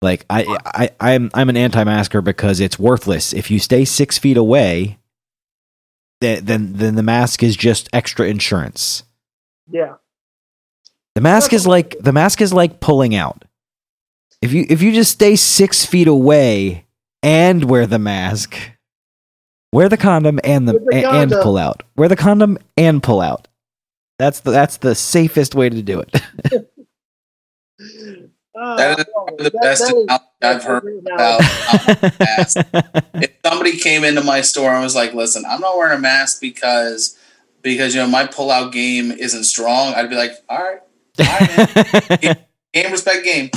Like 0.01 0.24
I, 0.30 0.59
I, 0.64 0.90
I'm 1.01 1.30
I'm 1.34 1.49
an 1.49 1.57
anti-masker 1.57 2.22
because 2.22 2.61
it's 2.61 2.78
worthless. 2.78 3.32
If 3.32 3.51
you 3.51 3.59
stay 3.59 3.84
six 3.84 4.16
feet 4.16 4.36
away, 4.36 4.99
then 6.20 6.44
then 6.44 6.72
then 6.74 6.94
the 6.94 7.03
mask 7.03 7.42
is 7.42 7.57
just 7.57 7.88
extra 7.92 8.26
insurance. 8.28 9.03
Yeah. 9.68 9.94
The 11.16 11.20
mask 11.20 11.53
is 11.53 11.66
like 11.66 11.96
the 11.99 12.12
mask 12.12 12.40
is 12.40 12.53
like 12.53 12.78
pulling 12.78 13.14
out. 13.16 13.44
If 14.40 14.53
you 14.53 14.66
if 14.68 14.82
you 14.82 14.92
just 14.92 15.11
stay 15.11 15.34
six 15.34 15.84
feet 15.84 16.07
away 16.07 16.86
and 17.23 17.64
wear 17.64 17.87
the 17.87 17.99
mask, 17.99 18.57
wear 19.73 19.89
the 19.89 19.97
condom 19.97 20.39
and 20.45 20.69
the, 20.69 20.75
the 20.75 21.05
a- 21.05 21.11
and 21.11 21.31
pull 21.31 21.57
out. 21.57 21.83
Wear 21.97 22.09
the 22.09 22.16
condom 22.16 22.59
and 22.77 23.03
pull 23.03 23.21
out. 23.21 23.49
That's 24.19 24.41
the 24.41 24.51
that's 24.51 24.79
the 24.79 24.95
safest 24.95 25.55
way 25.55 25.69
to 25.69 25.83
do 25.83 26.01
it. 26.01 26.11
Uh, 28.59 28.77
That 28.77 28.99
is 28.99 29.05
well, 29.14 29.27
the 29.39 29.45
that- 29.45 29.62
best 29.62 29.83
that 29.87 29.97
is- 29.97 30.21
I've 30.43 30.64
heard 30.64 30.83
a 30.85 30.99
about 30.99 31.41
analogy. 31.41 32.69
if 33.27 33.31
somebody 33.47 33.77
came 33.79 34.03
into 34.05 34.23
my 34.25 34.41
store 34.41 34.73
and 34.75 34.83
was 34.83 34.97
like, 34.97 35.14
"Listen, 35.14 35.45
I'm 35.49 35.61
not 35.61 35.77
wearing 35.77 35.97
a 35.97 36.01
mask 36.01 36.41
because 36.41 37.16
because 37.62 37.95
you 37.95 38.01
know 38.01 38.09
my 38.09 38.25
pullout 38.27 38.73
game 38.73 39.12
isn't 39.12 39.45
strong," 39.45 39.95
I'd 39.95 40.11
be 40.11 40.16
like, 40.16 40.33
"All 40.49 40.59
right, 40.59 40.81
all 41.21 41.27
right, 41.27 42.23
man. 42.23 42.37
game 42.75 42.91
respect 42.93 43.25
game." 43.25 43.51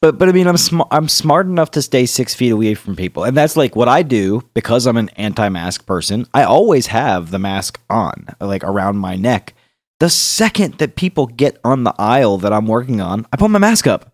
Like, 0.00 0.12
But 0.12 0.18
but 0.18 0.28
I 0.28 0.32
mean 0.32 0.46
I'm 0.46 0.56
sm- 0.56 0.82
I'm 0.90 1.08
smart 1.08 1.46
enough 1.46 1.70
to 1.72 1.82
stay 1.82 2.06
six 2.06 2.34
feet 2.34 2.50
away 2.50 2.74
from 2.74 2.96
people, 2.96 3.24
and 3.24 3.36
that's 3.36 3.56
like 3.56 3.74
what 3.76 3.88
I 3.88 4.02
do 4.02 4.42
because 4.54 4.86
I'm 4.86 4.96
an 4.96 5.08
anti-mask 5.10 5.86
person. 5.86 6.26
I 6.34 6.44
always 6.44 6.86
have 6.88 7.30
the 7.30 7.38
mask 7.38 7.80
on, 7.90 8.26
like 8.40 8.64
around 8.64 8.98
my 8.98 9.16
neck. 9.16 9.54
The 10.00 10.10
second 10.10 10.74
that 10.78 10.94
people 10.94 11.26
get 11.26 11.58
on 11.64 11.82
the 11.82 11.94
aisle 11.98 12.38
that 12.38 12.52
I'm 12.52 12.66
working 12.68 13.00
on, 13.00 13.26
I 13.32 13.36
put 13.36 13.50
my 13.50 13.58
mask 13.58 13.86
up. 13.88 14.12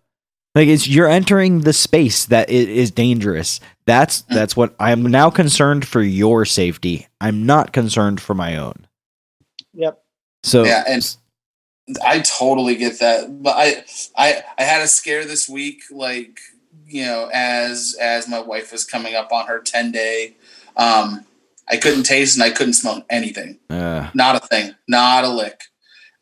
Like 0.55 0.67
it's 0.67 0.87
you're 0.87 1.09
entering 1.09 1.59
the 1.61 1.73
space 1.73 2.25
that 2.27 2.49
i- 2.49 2.53
is 2.53 2.89
dangerous. 2.89 3.59
That's 3.85 4.21
that's 4.23 4.55
what 4.57 4.73
I'm 4.79 5.03
now 5.03 5.29
concerned 5.29 5.85
for 5.87 6.01
your 6.01 6.45
safety. 6.45 7.07
I'm 7.21 7.45
not 7.45 7.73
concerned 7.73 8.19
for 8.19 8.33
my 8.33 8.57
own. 8.57 8.87
Yep. 9.73 10.01
So 10.43 10.63
Yeah, 10.63 10.83
and- 10.87 11.17
I 12.03 12.19
totally 12.19 12.75
get 12.75 12.99
that, 12.99 13.43
but 13.43 13.55
I 13.55 13.83
I 14.17 14.43
I 14.57 14.63
had 14.63 14.81
a 14.81 14.87
scare 14.87 15.25
this 15.25 15.47
week, 15.47 15.83
like 15.91 16.39
you 16.87 17.05
know, 17.05 17.29
as 17.33 17.95
as 18.01 18.27
my 18.27 18.39
wife 18.39 18.71
was 18.71 18.83
coming 18.83 19.15
up 19.15 19.31
on 19.31 19.47
her 19.47 19.59
ten 19.59 19.91
day. 19.91 20.35
Um, 20.77 21.25
I 21.67 21.77
couldn't 21.77 22.03
taste 22.03 22.35
and 22.35 22.43
I 22.43 22.51
couldn't 22.51 22.73
smell 22.73 23.03
anything. 23.09 23.57
uh, 23.69 24.09
Not 24.13 24.35
a 24.35 24.47
thing. 24.47 24.75
Not 24.87 25.23
a 25.23 25.29
lick. 25.29 25.61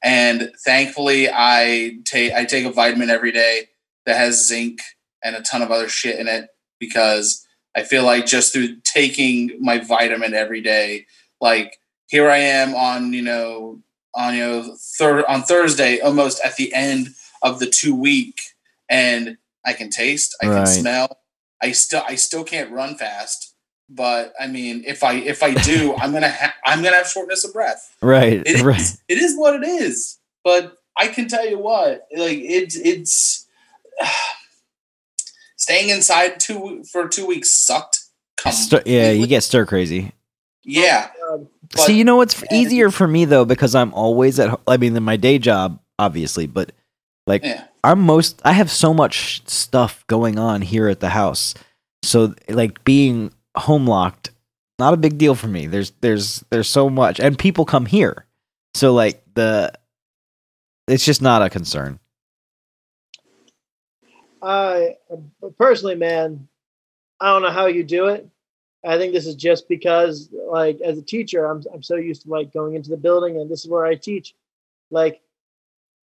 And 0.04 0.52
thankfully, 0.66 1.30
I 1.32 1.98
take 2.06 2.34
I 2.34 2.46
take 2.46 2.66
a 2.66 2.72
vitamin 2.72 3.10
every 3.10 3.32
day 3.32 3.70
that 4.06 4.18
has 4.18 4.46
zinc 4.48 4.80
and 5.24 5.36
a 5.36 5.42
ton 5.42 5.62
of 5.62 5.72
other 5.72 5.88
shit 5.88 6.20
in 6.20 6.28
it 6.28 6.50
because 6.80 7.46
I 7.76 7.84
feel 7.84 8.04
like 8.04 8.26
just 8.26 8.52
through 8.54 8.78
taking 8.84 9.58
my 9.62 9.80
vitamin 9.80 10.34
every 10.34 10.62
day, 10.62 11.06
like 11.40 11.80
here 12.08 12.30
I 12.30 12.38
am 12.38 12.76
on 12.76 13.14
you 13.14 13.22
know 13.22 13.80
on 14.16 14.36
you 14.36 14.42
know 14.42 14.76
third 14.98 15.26
on 15.26 15.44
Thursday, 15.44 16.00
almost 16.00 16.42
at 16.46 16.56
the 16.56 16.74
end 16.74 17.10
of 17.42 17.60
the 17.60 17.66
two 17.68 17.96
week, 17.96 18.40
and 18.90 19.38
I 19.66 19.74
can 19.74 19.90
taste, 19.90 20.36
I 20.42 20.48
Right. 20.48 20.56
can 20.58 20.66
smell. 20.68 21.20
I 21.62 21.72
still 21.72 22.04
I 22.08 22.16
still 22.16 22.44
can't 22.44 22.72
run 22.72 22.96
fast, 22.96 23.54
but 23.90 24.34
I 24.40 24.48
mean, 24.48 24.84
if 24.86 25.04
I 25.04 25.14
if 25.16 25.42
I 25.44 25.54
do, 25.54 25.96
I'm 26.00 26.12
gonna 26.14 26.30
ha- 26.32 26.56
I'm 26.66 26.84
gonna 26.84 26.98
have 26.98 27.08
shortness 27.08 27.44
of 27.46 27.54
breath. 27.54 27.96
right, 28.02 28.34
It 28.46 28.48
is, 28.48 28.62
right. 28.62 28.82
it 29.08 29.18
is 29.18 29.36
what 29.38 29.56
it 29.56 29.66
is. 29.68 30.20
But 30.44 30.78
I 30.98 31.08
can 31.08 31.28
tell 31.28 31.48
you 31.50 31.58
what, 31.58 32.06
like 32.16 32.38
it's 32.40 32.76
it's 32.76 33.48
staying 35.58 35.90
inside 35.90 36.40
two 36.40 36.84
for 36.92 37.08
two 37.08 37.26
weeks 37.26 37.50
sucked. 37.52 38.00
Yeah, 38.86 39.12
you 39.12 39.26
get 39.28 39.44
stir 39.44 39.66
crazy. 39.66 40.12
yeah. 40.64 41.10
Um, 41.34 41.48
See, 41.76 41.98
you 41.98 42.04
know 42.04 42.22
it's 42.22 42.44
easier 42.52 42.92
for 42.92 43.08
me 43.08 43.26
though 43.26 43.46
because 43.46 43.74
I'm 43.76 43.94
always 43.94 44.40
at. 44.40 44.60
I 44.68 44.78
mean, 44.78 44.96
in 44.96 45.04
my 45.04 45.18
day 45.18 45.40
job, 45.40 45.80
obviously, 45.98 46.48
but 46.48 46.72
like 47.26 47.44
Yeah. 47.44 47.66
I'm 47.84 48.02
most. 48.02 48.42
I 48.46 48.54
have 48.54 48.72
so 48.72 48.94
much 48.94 49.48
stuff 49.48 50.06
going 50.08 50.38
on 50.40 50.62
here 50.62 50.88
at 50.88 51.00
the 51.00 51.10
house, 51.10 51.54
so 52.04 52.34
like 52.48 52.84
being 52.84 53.34
home 53.58 53.88
locked, 53.88 54.32
not 54.80 54.94
a 54.94 54.98
big 54.98 55.18
deal 55.18 55.36
for 55.36 55.48
me. 55.48 55.68
There's 55.68 55.92
there's 56.02 56.44
there's 56.50 56.70
so 56.70 56.90
much, 56.90 57.20
and 57.20 57.38
people 57.38 57.66
come 57.66 57.86
here, 57.86 58.26
so 58.76 58.94
like 58.94 59.24
the, 59.34 59.74
it's 60.88 61.06
just 61.06 61.22
not 61.22 61.42
a 61.42 61.50
concern. 61.50 62.00
I 64.42 64.98
personally, 65.58 65.96
man, 65.96 66.48
I 67.20 67.28
don't 67.28 67.42
know 67.42 67.52
how 67.52 67.66
you 67.66 67.84
do 67.84 68.08
it. 68.08 68.30
I 68.86 68.98
think 68.98 69.14
this 69.14 69.26
is 69.26 69.36
just 69.36 69.70
because, 69.70 70.30
like, 70.52 70.80
as 70.82 70.98
a 70.98 71.02
teacher, 71.02 71.46
I'm 71.46 71.64
I'm 71.74 71.84
so 71.84 71.96
used 71.96 72.24
to 72.24 72.30
like 72.30 72.52
going 72.54 72.76
into 72.76 72.90
the 72.90 72.98
building, 72.98 73.38
and 73.38 73.50
this 73.50 73.64
is 73.64 73.70
where 73.70 73.86
I 73.86 73.96
teach. 73.96 74.36
Like, 74.92 75.22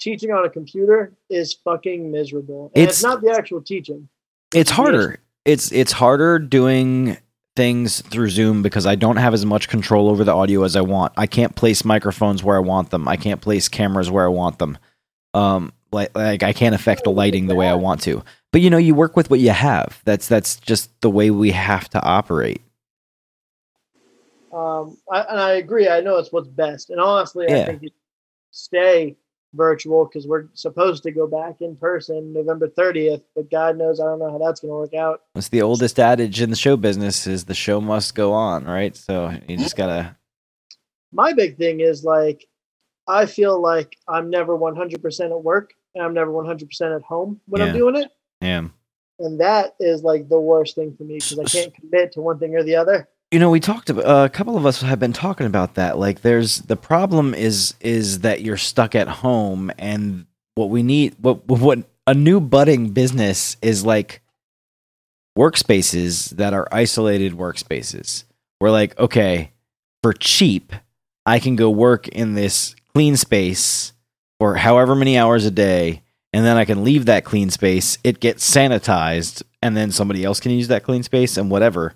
teaching 0.01 0.31
on 0.33 0.45
a 0.45 0.51
computer 0.51 1.13
is 1.29 1.53
fucking 1.53 2.11
miserable. 2.11 2.73
And 2.75 2.85
it's, 2.85 3.01
It's- 3.01 3.03
not 3.03 3.21
the 3.23 3.31
actual 3.37 3.61
teaching. 3.63 4.09
It's 4.55 4.71
harder. 4.71 5.21
It's 5.45 5.71
it's 5.73 5.93
harder 5.93 6.39
doing 6.39 7.17
things 7.57 8.01
through 8.03 8.31
Zoom 8.31 8.63
because 8.63 8.87
I 8.87 8.95
don't 8.95 9.17
have 9.17 9.35
as 9.35 9.45
much 9.47 9.69
control 9.69 10.09
over 10.09 10.25
the 10.25 10.33
audio 10.35 10.65
as 10.65 10.75
I 10.77 10.81
want. 10.81 11.13
I 11.17 11.27
can't 11.27 11.55
place 11.55 11.85
microphones 11.85 12.43
where 12.43 12.57
I 12.57 12.61
want 12.61 12.91
them. 12.91 13.07
I 13.07 13.17
can't 13.17 13.41
place 13.41 13.69
cameras 13.69 14.11
where 14.11 14.25
I 14.25 14.29
want 14.29 14.59
them. 14.59 14.77
Um, 15.35 15.73
like 15.93 16.17
like 16.17 16.43
I 16.43 16.53
can't 16.53 16.75
affect 16.75 17.05
the 17.05 17.11
lighting 17.11 17.47
the 17.47 17.55
way 17.55 17.69
I 17.69 17.75
want 17.75 18.01
to. 18.03 18.23
But 18.53 18.61
you 18.61 18.71
know, 18.71 18.77
you 18.79 18.95
work 18.95 19.17
with 19.17 19.31
what 19.31 19.39
you 19.41 19.51
have. 19.51 20.01
That's 20.05 20.27
that's 20.27 20.57
just 20.57 20.91
the 21.01 21.11
way 21.11 21.31
we 21.31 21.53
have 21.53 21.89
to 21.91 22.03
operate. 22.03 22.61
Um, 24.53 24.97
I, 25.11 25.21
and 25.23 25.41
I 25.41 25.53
agree. 25.53 25.89
I 25.89 26.01
know 26.01 26.17
it's 26.19 26.33
what's 26.33 26.49
best. 26.49 26.91
And 26.91 27.01
honestly, 27.01 27.47
I 27.47 27.65
think 27.67 27.83
you 27.83 27.91
stay 28.51 29.17
virtual 29.55 30.05
because 30.05 30.27
we're 30.27 30.47
supposed 30.55 31.03
to 31.03 31.11
go 31.11 31.27
back 31.27 31.61
in 31.61 31.77
person 31.77 32.33
November 32.33 32.69
30th. 32.69 33.23
But 33.35 33.51
God 33.51 33.77
knows, 33.79 34.01
I 34.01 34.05
don't 34.05 34.19
know 34.19 34.31
how 34.31 34.39
that's 34.39 34.61
going 34.61 34.71
to 34.71 34.77
work 34.77 34.95
out. 34.95 35.23
It's 35.35 35.49
the 35.49 35.63
oldest 35.63 35.99
adage 35.99 36.41
in 36.41 36.51
the 36.51 36.57
show 36.57 36.77
business 36.77 37.27
is 37.27 37.45
the 37.45 37.55
show 37.55 37.81
must 37.81 38.15
go 38.15 38.33
on, 38.33 38.65
right? 38.65 38.97
So 38.97 39.33
you 39.49 39.57
just 39.57 39.77
gotta 39.77 40.17
my 41.13 41.33
big 41.33 41.57
thing 41.59 41.81
is 41.81 42.05
like 42.05 42.47
I 43.09 43.27
feel 43.27 43.61
like 43.61 43.97
I'm 44.07 44.31
never 44.31 44.57
100% 44.57 45.31
at 45.31 45.43
work 45.43 45.73
and 45.95 46.05
I'm 46.05 46.15
never 46.15 46.31
100% 46.31 46.95
at 46.97 47.03
home 47.03 47.41
when 47.47 47.61
Yeah. 47.61 47.69
I'm 47.69 47.75
doing 47.77 47.97
it. 47.97 48.11
yeah. 48.41 48.69
And 49.19 49.41
that 49.41 49.75
is 49.81 50.03
like 50.03 50.29
the 50.29 50.39
worst 50.41 50.77
thing 50.77 50.95
for 50.97 51.03
me 51.05 51.15
because 51.17 51.39
I 51.39 51.45
can't 51.45 51.75
commit 51.75 52.13
to 52.13 52.21
one 52.21 52.39
thing 52.39 52.55
or 52.55 52.63
the 52.63 52.77
other. 52.77 53.09
You 53.31 53.39
know, 53.39 53.51
we 53.51 53.61
talked 53.61 53.91
about 53.91 54.05
uh, 54.05 54.25
a 54.25 54.29
couple 54.29 54.57
of 54.57 54.67
us 54.67 54.83
have 54.83 54.99
been 54.99 55.13
talking 55.13 55.47
about 55.47 55.75
that. 55.75 55.99
Like, 55.99 56.23
there's 56.23 56.63
the 56.63 56.77
problem 56.77 57.33
is 57.33 57.75
is 57.79 58.21
that 58.21 58.43
you're 58.43 58.57
stuck 58.57 58.97
at 58.97 59.07
home, 59.07 59.71
and 59.79 60.27
what 60.57 60.69
we 60.69 60.83
need, 60.83 61.15
what 61.21 61.47
what 61.47 61.79
a 62.09 62.15
new 62.15 62.41
budding 62.41 62.89
business 62.89 63.57
is 63.63 63.85
like 63.85 64.21
workspaces 65.39 66.31
that 66.31 66.53
are 66.53 66.67
isolated 66.73 67.35
workspaces. 67.35 68.25
We're 68.61 68.73
like, 68.73 68.99
okay, 68.99 69.53
for 70.03 70.13
cheap, 70.13 70.73
I 71.25 71.39
can 71.39 71.55
go 71.55 71.71
work 71.71 72.09
in 72.09 72.35
this 72.35 72.75
clean 72.93 73.17
space 73.17 73.93
for 74.41 74.57
however 74.57 74.97
many 74.97 75.17
hours 75.17 75.47
a 75.47 75.53
day, 75.53 76.03
and 76.33 76.45
then 76.45 76.57
I 76.57 76.65
can 76.65 76.83
leave 76.83 77.07
that 77.07 77.25
clean 77.25 77.51
space. 77.51 77.97
It 78.03 78.19
gets 78.19 78.49
sanitized, 78.51 79.45
and 79.63 79.77
then 79.77 79.93
somebody 79.93 80.25
else 80.25 80.41
can 80.41 80.51
use 80.51 80.67
that 80.67 80.83
clean 80.83 81.05
space 81.05 81.37
and 81.37 81.49
whatever 81.49 81.95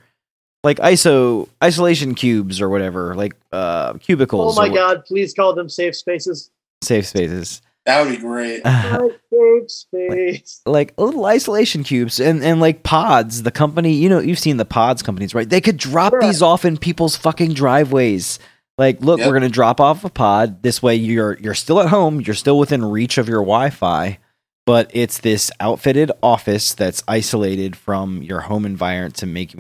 like 0.65 0.78
ISO 0.78 1.49
isolation 1.62 2.15
cubes 2.16 2.61
or 2.61 2.69
whatever, 2.69 3.15
like 3.15 3.36
uh 3.53 3.93
cubicles. 3.95 4.59
Oh 4.59 4.61
my 4.61 4.69
or 4.69 4.74
God, 4.74 5.05
please 5.05 5.32
call 5.35 5.55
them 5.55 5.69
safe 5.69 5.95
spaces. 5.95 6.51
safe 6.82 7.07
spaces. 7.07 7.62
That 7.86 8.03
would 8.03 8.12
be 8.16 8.16
great. 8.16 8.65
My 8.65 9.11
safe 9.31 9.70
space. 9.70 10.62
like 10.65 10.95
little 10.99 11.27
isolation 11.27 11.85
cubes 11.85 12.19
and 12.19 12.43
and 12.43 12.59
like 12.61 12.82
pods. 12.82 13.43
The 13.43 13.51
company, 13.51 13.93
you 13.93 14.09
know, 14.09 14.20
you've 14.20 14.39
seen 14.39 14.57
the 14.57 14.65
pods 14.65 15.03
companies, 15.03 15.35
right? 15.35 15.49
They 15.49 15.61
could 15.61 15.77
drop 15.77 16.15
Yeah. 16.15 16.27
these 16.27 16.41
off 16.43 16.65
in 16.65 16.78
people's 16.78 17.15
fucking 17.16 17.53
driveways. 17.53 18.39
Like, 18.78 19.01
look, 19.03 19.19
Yep. 19.20 19.28
we're 19.28 19.35
gonna 19.35 19.49
drop 19.51 19.81
off 19.81 20.03
a 20.05 20.09
pod. 20.11 20.62
This 20.62 20.82
way, 20.82 20.97
you're 20.97 21.39
you're 21.41 21.55
still 21.55 21.78
at 21.81 21.89
home. 21.91 22.20
You're 22.23 22.35
still 22.35 22.59
within 22.59 22.85
reach 22.85 23.19
of 23.19 23.28
your 23.28 23.41
Wi-Fi, 23.43 24.19
but 24.66 24.91
it's 24.95 25.19
this 25.19 25.51
outfitted 25.61 26.11
office 26.23 26.73
that's 26.73 27.03
isolated 27.07 27.77
from 27.77 28.23
your 28.23 28.41
home 28.41 28.65
environment 28.65 29.15
to 29.16 29.27
make 29.27 29.55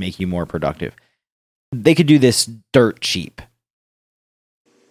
make 0.00 0.18
you 0.18 0.26
more 0.26 0.46
productive. 0.46 0.94
They 1.72 1.94
could 1.94 2.06
do 2.06 2.18
this 2.18 2.50
dirt 2.72 3.00
cheap. 3.00 3.40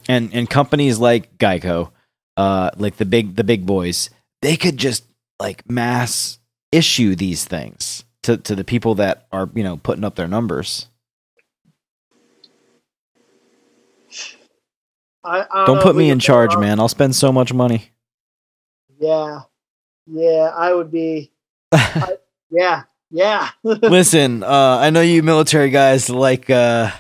And 0.08 0.34
and 0.34 0.50
companies 0.50 0.98
like 0.98 1.38
Geico, 1.38 1.92
uh, 2.38 2.72
like 2.78 2.98
the 2.98 3.06
big 3.06 3.36
the 3.36 3.44
big 3.44 3.66
boys, 3.66 4.10
they 4.42 4.56
could 4.56 4.78
just 4.78 5.04
like 5.40 5.70
mass 5.70 6.40
issue 6.72 7.16
these 7.16 7.46
things 7.46 8.06
to 8.24 8.38
to 8.38 8.56
the 8.56 8.64
people 8.64 8.96
that 8.96 9.28
are 9.32 9.50
you 9.54 9.64
know 9.64 9.78
putting 9.78 10.04
up 10.04 10.16
their 10.16 10.28
numbers. 10.28 10.88
I, 15.24 15.46
I 15.52 15.66
Don't 15.66 15.82
put 15.82 15.98
me 15.98 16.10
in 16.10 16.20
charge, 16.20 16.56
man. 16.58 16.80
I'll 16.80 16.88
spend 16.88 17.16
so 17.16 17.32
much 17.32 17.54
money. 17.54 17.92
Yeah. 19.00 19.42
Yeah, 20.08 20.52
I 20.56 20.74
would 20.74 20.92
be 20.92 21.32
Yeah, 22.52 22.84
yeah. 23.12 23.50
Listen, 23.64 24.44
uh, 24.44 24.78
I 24.82 24.90
know 24.90 25.02
you 25.02 25.24
military 25.24 25.70
guys 25.70 26.10
like 26.10 26.50
uh, 26.50 26.92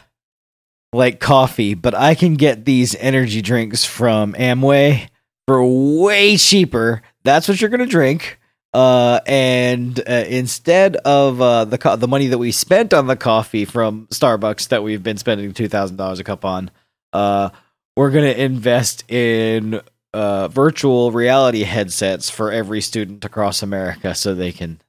like 0.94 1.20
coffee, 1.20 1.74
but 1.74 1.94
I 1.96 2.16
can 2.16 2.36
get 2.36 2.66
these 2.66 2.96
energy 2.96 3.42
drinks 3.42 3.86
from 3.86 4.34
Amway 4.34 5.10
for 5.48 5.66
way 5.66 6.38
cheaper. 6.38 7.02
That's 7.24 7.48
what 7.48 7.60
you're 7.62 7.70
gonna 7.70 7.86
drink. 7.86 8.40
Uh, 8.72 9.20
and 9.26 10.00
uh, 10.08 10.26
instead 10.28 10.96
of 10.98 11.42
uh, 11.42 11.66
the 11.66 11.78
co- 11.78 11.96
the 11.96 12.08
money 12.08 12.28
that 12.28 12.38
we 12.38 12.52
spent 12.52 12.94
on 12.94 13.08
the 13.08 13.16
coffee 13.16 13.66
from 13.66 14.06
Starbucks 14.08 14.68
that 14.68 14.84
we've 14.84 15.02
been 15.02 15.18
spending 15.18 15.54
two 15.54 15.68
thousand 15.68 15.98
dollars 15.98 16.20
a 16.20 16.24
cup 16.24 16.46
on, 16.46 16.70
uh, 17.14 17.50
we're 17.96 18.12
gonna 18.12 18.28
invest 18.28 19.10
in 19.12 19.82
uh, 20.14 20.48
virtual 20.50 21.12
reality 21.12 21.64
headsets 21.64 22.30
for 22.30 22.52
every 22.52 22.82
student 22.82 23.26
across 23.26 23.64
America, 23.64 24.14
so 24.14 24.36
they 24.36 24.52
can, 24.52 24.80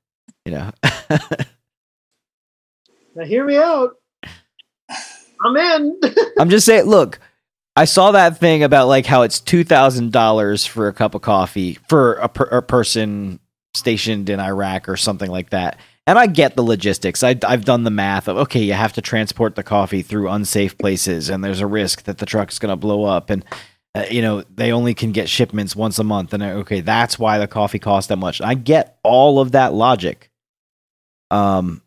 you 0.45 0.53
know. 0.53 0.71
now 3.15 3.25
hear 3.25 3.45
me 3.45 3.57
out. 3.57 3.97
I'm 5.45 5.57
in. 5.57 6.01
I'm 6.39 6.51
just 6.51 6.67
saying, 6.67 6.85
look, 6.85 7.19
I 7.77 7.85
saw 7.85 8.13
that 8.13 8.39
thing 8.39 8.63
about 8.63 8.89
like 8.89 9.07
how 9.07 9.23
it's 9.23 9.41
two 9.41 9.65
thousand 9.65 10.13
dollars 10.13 10.67
for 10.67 10.89
a 10.89 10.93
cup 10.93 11.15
of 11.15 11.23
coffee 11.23 11.79
for 11.89 12.15
a, 12.15 12.29
per- 12.29 12.59
a 12.59 12.63
person 12.63 13.41
stationed 13.75 14.29
in 14.29 14.41
Iraq 14.41 14.89
or 14.89 14.97
something 14.97 15.31
like 15.31 15.51
that. 15.51 15.79
And 16.07 16.19
I 16.19 16.27
get 16.27 16.57
the 16.57 16.63
logistics. 16.63 17.23
I, 17.23 17.37
I've 17.47 17.65
done 17.65 17.85
the 17.85 17.91
math 17.91 18.27
of 18.27 18.37
okay, 18.37 18.63
you 18.63 18.73
have 18.73 18.95
to 18.95 19.03
transport 19.03 19.55
the 19.55 19.63
coffee 19.63 20.03
through 20.03 20.29
unsafe 20.29 20.77
places, 20.77 21.29
and 21.29 21.45
there's 21.45 21.61
a 21.61 21.67
risk 21.67 22.05
that 22.05 22.19
the 22.19 22.27
truck's 22.27 22.59
going 22.59 22.71
to 22.73 22.77
blow 22.77 23.05
up, 23.05 23.31
and 23.31 23.45
uh, 23.95 24.05
you 24.11 24.21
know 24.21 24.43
they 24.55 24.73
only 24.73 24.95
can 24.95 25.13
get 25.13 25.29
shipments 25.29 25.77
once 25.77 25.99
a 25.99 26.05
month, 26.05 26.35
and 26.35 26.43
uh, 26.43 26.47
okay, 26.47 26.81
that's 26.81 27.19
why 27.19 27.39
the 27.39 27.47
coffee 27.47 27.79
costs 27.79 28.09
that 28.09 28.17
much. 28.17 28.41
I 28.41 28.55
get 28.55 28.99
all 29.05 29.39
of 29.39 29.53
that 29.53 29.73
logic. 29.73 30.30
Um, 31.31 31.83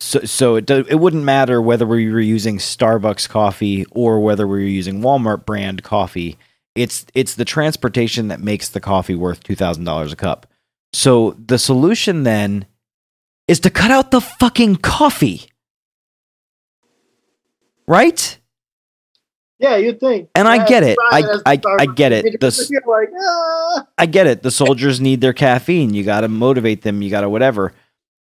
so 0.00 0.20
so 0.20 0.56
it 0.56 0.66
do, 0.66 0.84
it 0.88 0.96
wouldn't 0.96 1.22
matter 1.24 1.62
whether 1.62 1.86
we 1.86 2.10
were 2.10 2.20
using 2.20 2.58
Starbucks 2.58 3.28
coffee 3.28 3.84
or 3.92 4.20
whether 4.20 4.46
we 4.46 4.58
were 4.58 4.66
using 4.66 5.00
Walmart 5.00 5.46
brand 5.46 5.82
coffee. 5.82 6.38
It's 6.74 7.06
it's 7.14 7.34
the 7.34 7.44
transportation 7.44 8.28
that 8.28 8.40
makes 8.40 8.68
the 8.70 8.80
coffee 8.80 9.14
worth 9.14 9.42
two 9.44 9.54
thousand 9.54 9.84
dollars 9.84 10.12
a 10.12 10.16
cup. 10.16 10.46
So 10.92 11.36
the 11.46 11.58
solution 11.58 12.22
then 12.24 12.66
is 13.46 13.60
to 13.60 13.70
cut 13.70 13.90
out 13.90 14.10
the 14.10 14.20
fucking 14.20 14.76
coffee, 14.76 15.42
right? 17.86 18.38
yeah, 19.58 19.76
you'd 19.76 20.00
think. 20.00 20.28
And 20.34 20.48
I 20.48 20.66
get 20.66 20.82
it. 20.82 20.98
I- 21.00 21.22
I- 21.46 21.60
I 21.78 21.86
get 21.86 22.10
it. 22.12 22.40
The- 22.40 22.80
like, 22.86 23.08
ah. 23.16 23.86
I 23.96 24.06
get 24.06 24.26
it. 24.26 24.42
The 24.42 24.50
soldiers 24.50 25.00
need 25.00 25.20
their 25.20 25.32
caffeine. 25.32 25.94
You 25.94 26.02
got 26.02 26.22
to 26.22 26.28
motivate 26.28 26.82
them. 26.82 27.00
You 27.00 27.10
got 27.10 27.20
to 27.20 27.30
whatever. 27.30 27.72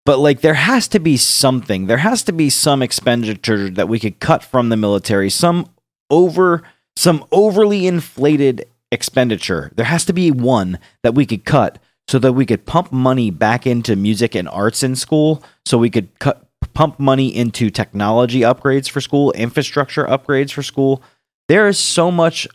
But 0.06 0.20
like, 0.20 0.42
there 0.42 0.56
has 0.56 0.88
to 0.90 1.00
be 1.00 1.18
something. 1.18 1.88
There 1.88 1.98
has 1.98 2.24
to 2.24 2.32
be 2.32 2.50
some 2.50 2.82
expenditure 2.82 3.70
that 3.70 3.90
we 3.90 4.00
could 4.00 4.20
cut 4.20 4.44
from 4.44 4.70
the 4.70 4.78
military. 4.78 5.30
Some 5.30 5.70
over, 6.10 6.64
some 6.96 7.26
overly 7.32 7.86
inflated 7.86 8.66
expenditure. 8.92 9.72
There 9.76 9.86
has 9.86 10.06
to 10.06 10.14
be 10.14 10.32
one 10.32 10.80
that 11.04 11.14
we 11.14 11.26
could 11.26 11.46
cut 11.46 11.80
so 12.08 12.18
that 12.20 12.34
we 12.34 12.46
could 12.46 12.66
pump 12.66 12.92
money 12.92 13.30
back 13.30 13.68
into 13.68 13.96
music 13.96 14.34
and 14.34 14.50
arts 14.50 14.82
in 14.82 14.96
school. 14.96 15.44
So 15.66 15.78
we 15.78 15.92
could 15.92 16.18
cut 16.20 16.48
pump 16.74 17.00
money 17.00 17.36
into 17.36 17.70
technology 17.70 18.42
upgrades 18.42 18.90
for 18.90 19.02
school, 19.02 19.32
infrastructure 19.34 20.06
upgrades 20.06 20.52
for 20.52 20.64
school. 20.64 21.04
There 21.48 21.68
is 21.68 21.78
so 21.78 22.10
much 22.10 22.48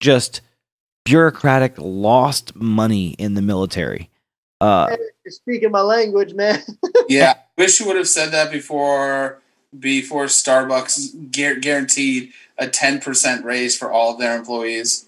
just 0.00 0.40
bureaucratic 1.04 1.74
lost 1.78 2.56
money 2.56 3.10
in 3.10 3.34
the 3.34 3.42
military. 3.42 4.10
Uh, 4.60 4.96
You're 5.24 5.32
speaking 5.32 5.70
my 5.70 5.82
language, 5.82 6.34
man. 6.34 6.62
Yeah, 7.08 7.34
wish 7.56 7.78
you 7.78 7.86
would 7.86 7.96
have 7.96 8.08
said 8.08 8.30
that 8.32 8.50
before 8.50 9.38
before 9.78 10.24
Starbucks 10.24 11.30
gu- 11.32 11.60
guaranteed 11.60 12.32
a 12.58 12.66
ten 12.66 13.00
percent 13.00 13.44
raise 13.44 13.76
for 13.78 13.92
all 13.92 14.14
of 14.14 14.18
their 14.18 14.36
employees. 14.36 15.04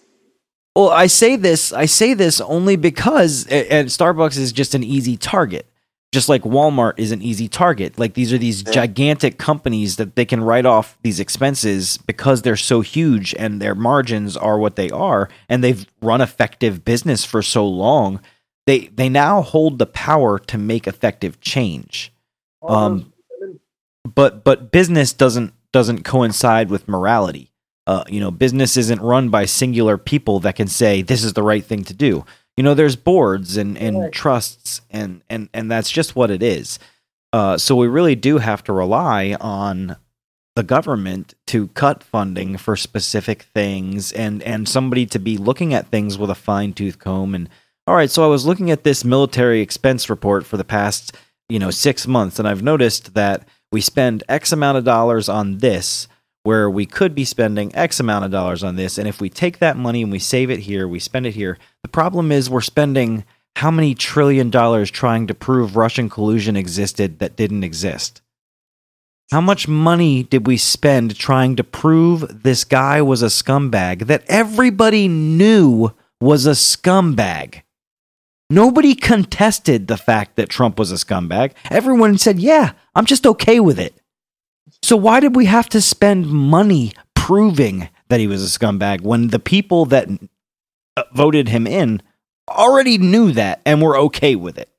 well, 0.77 0.91
I 0.91 1.09
say 1.09 1.35
this, 1.37 1.73
I 1.73 1.87
say 1.87 2.15
this 2.15 2.41
only 2.41 2.77
because 2.77 3.47
and 3.49 3.89
Starbucks 3.89 4.37
is 4.39 4.53
just 4.53 4.75
an 4.77 4.85
easy 4.85 5.17
target. 5.17 5.67
Just 6.13 6.29
like 6.29 6.43
Walmart 6.43 6.95
is 6.99 7.11
an 7.11 7.21
easy 7.21 7.49
target. 7.49 7.99
Like 7.99 8.15
these 8.15 8.33
are 8.33 8.39
these 8.39 8.63
Yeah. 8.63 8.73
gigantic 8.73 9.37
companies 9.39 9.97
that 9.97 10.15
they 10.15 10.25
can 10.25 10.41
write 10.43 10.67
off 10.67 10.97
these 11.03 11.19
expenses 11.21 11.99
because 12.07 12.43
they're 12.43 12.57
so 12.57 12.81
huge 12.81 13.35
and 13.39 13.61
their 13.61 13.75
margins 13.75 14.37
are 14.37 14.59
what 14.59 14.77
they 14.77 14.89
are 14.91 15.29
and 15.49 15.63
they've 15.65 15.85
run 16.01 16.21
effective 16.21 16.85
business 16.85 17.25
for 17.25 17.43
so 17.43 17.67
long. 17.67 18.21
They 18.69 18.89
they 18.89 19.09
now 19.09 19.41
hold 19.41 19.79
the 19.79 19.87
power 19.87 20.39
to 20.41 20.59
make 20.59 20.87
effective 20.87 21.41
change. 21.41 22.13
Um, 22.63 23.15
but 24.05 24.45
but 24.45 24.71
business 24.71 25.15
doesn't 25.15 25.55
doesn't 25.73 26.05
coincide 26.05 26.69
with 26.69 26.87
morality. 26.87 27.51
Uh, 27.87 28.05
you 28.09 28.21
know, 28.21 28.31
business 28.31 28.77
isn't 28.77 29.01
run 29.01 29.31
by 29.31 29.47
singular 29.47 29.97
people 29.97 30.39
that 30.41 30.57
can 30.57 30.69
say 30.69 31.01
this 31.01 31.25
is 31.25 31.33
the 31.33 31.43
right 31.43 31.65
thing 31.65 31.83
to 31.85 31.95
do. 31.95 32.27
You 32.59 32.63
know, 32.63 32.75
there's 32.75 32.95
boards 32.95 33.57
and 33.57 33.79
and 33.79 34.13
trusts 34.13 34.83
and 34.91 35.23
and 35.31 35.49
and 35.55 35.71
that's 35.71 35.91
just 35.91 36.15
what 36.15 36.31
it 36.31 36.43
is. 36.43 36.79
Uh, 37.33 37.57
so 37.57 37.75
we 37.75 37.89
really 37.89 38.17
do 38.17 38.37
have 38.37 38.63
to 38.65 38.75
rely 38.75 39.35
on 39.41 39.97
the 40.57 40.63
government 40.63 41.33
to 41.47 41.69
cut 41.69 42.03
funding 42.03 42.59
for 42.59 42.77
specific 42.77 43.45
things 43.55 44.13
and 44.13 44.43
and 44.43 44.69
somebody 44.69 45.07
to 45.07 45.19
be 45.19 45.39
looking 45.39 45.73
at 45.73 45.87
things 45.87 46.19
with 46.19 46.29
a 46.29 46.35
fine 46.35 46.75
tooth 46.75 46.99
comb 46.99 47.35
and 47.35 47.49
all 47.89 47.95
right 47.95 48.11
so 48.11 48.23
i 48.23 48.27
was 48.27 48.45
looking 48.45 48.71
at 48.71 48.85
this 48.85 49.03
military 49.03 49.63
expense 49.63 50.11
report 50.11 50.45
for 50.45 50.59
the 50.59 50.65
past 50.65 51.17
you 51.49 51.59
know 51.59 51.71
6 51.71 52.07
months 52.07 52.39
and 52.39 52.47
i've 52.47 52.63
noticed 52.63 53.15
that 53.15 53.49
we 53.73 53.81
spend 53.81 54.23
x 54.29 54.53
amount 54.53 54.77
of 54.77 54.85
dollars 54.85 55.27
on 55.27 55.59
this 55.59 56.07
where 56.43 56.69
we 56.69 56.85
could 56.85 57.15
be 57.15 57.25
spending 57.25 57.75
x 57.75 57.99
amount 57.99 58.27
of 58.27 58.31
dollars 58.31 58.63
on 58.63 58.77
this 58.77 58.99
and 58.99 59.09
if 59.09 59.23
we 59.23 59.31
take 59.31 59.59
that 59.59 59.79
money 59.79 60.03
and 60.03 60.13
we 60.13 60.19
save 60.19 60.51
it 60.51 60.61
here 60.61 60.87
we 60.87 60.99
spend 60.99 61.25
it 61.25 61.35
here 61.35 61.57
the 61.83 61.89
problem 61.89 62.31
is 62.31 62.51
we're 62.51 62.61
spending 62.61 63.25
how 63.57 63.71
many 63.71 63.95
trillion 63.95 64.51
dollars 64.51 64.91
trying 64.91 65.27
to 65.27 65.33
prove 65.35 65.75
russian 65.75 66.11
collusion 66.11 66.57
existed 66.57 67.21
that 67.21 67.37
didn't 67.37 67.65
exist 67.65 68.21
how 69.31 69.41
much 69.41 69.67
money 69.67 70.25
did 70.25 70.47
we 70.47 70.59
spend 70.59 71.17
trying 71.17 71.57
to 71.57 71.65
prove 71.65 72.43
this 72.43 72.65
guy 72.65 73.01
was 73.01 73.23
a 73.23 73.27
scumbag 73.27 74.09
that 74.09 74.25
everybody 74.29 75.09
knew 75.09 75.91
was 76.21 76.47
a 76.47 76.53
scumbag? 76.53 77.63
Nobody 78.51 78.95
contested 78.95 79.87
the 79.87 79.99
fact 79.99 80.37
that 80.37 80.49
Trump 80.49 80.79
was 80.79 80.91
a 80.91 80.95
scumbag. 80.95 81.53
Everyone 81.71 82.17
said, 82.17 82.39
yeah, 82.39 82.73
I'm 82.95 83.05
just 83.05 83.27
okay 83.27 83.61
with 83.61 83.79
it. 83.79 83.95
So 84.83 84.97
why 84.97 85.21
did 85.21 85.37
we 85.37 85.47
have 85.47 85.69
to 85.71 85.83
spend 85.83 86.29
money 86.29 86.93
proving 87.15 87.91
that 88.09 88.21
he 88.21 88.27
was 88.27 88.43
a 88.43 88.59
scumbag 88.59 89.03
when 89.03 89.29
the 89.29 89.39
people 89.39 89.85
that 89.87 90.09
uh, 90.97 91.03
voted 91.13 91.49
him 91.49 91.67
in 91.67 92.01
already 92.49 92.97
knew 92.97 93.33
that 93.33 93.61
and 93.67 93.83
were 93.83 93.99
okay 93.99 94.35
with 94.35 94.57
it? 94.57 94.71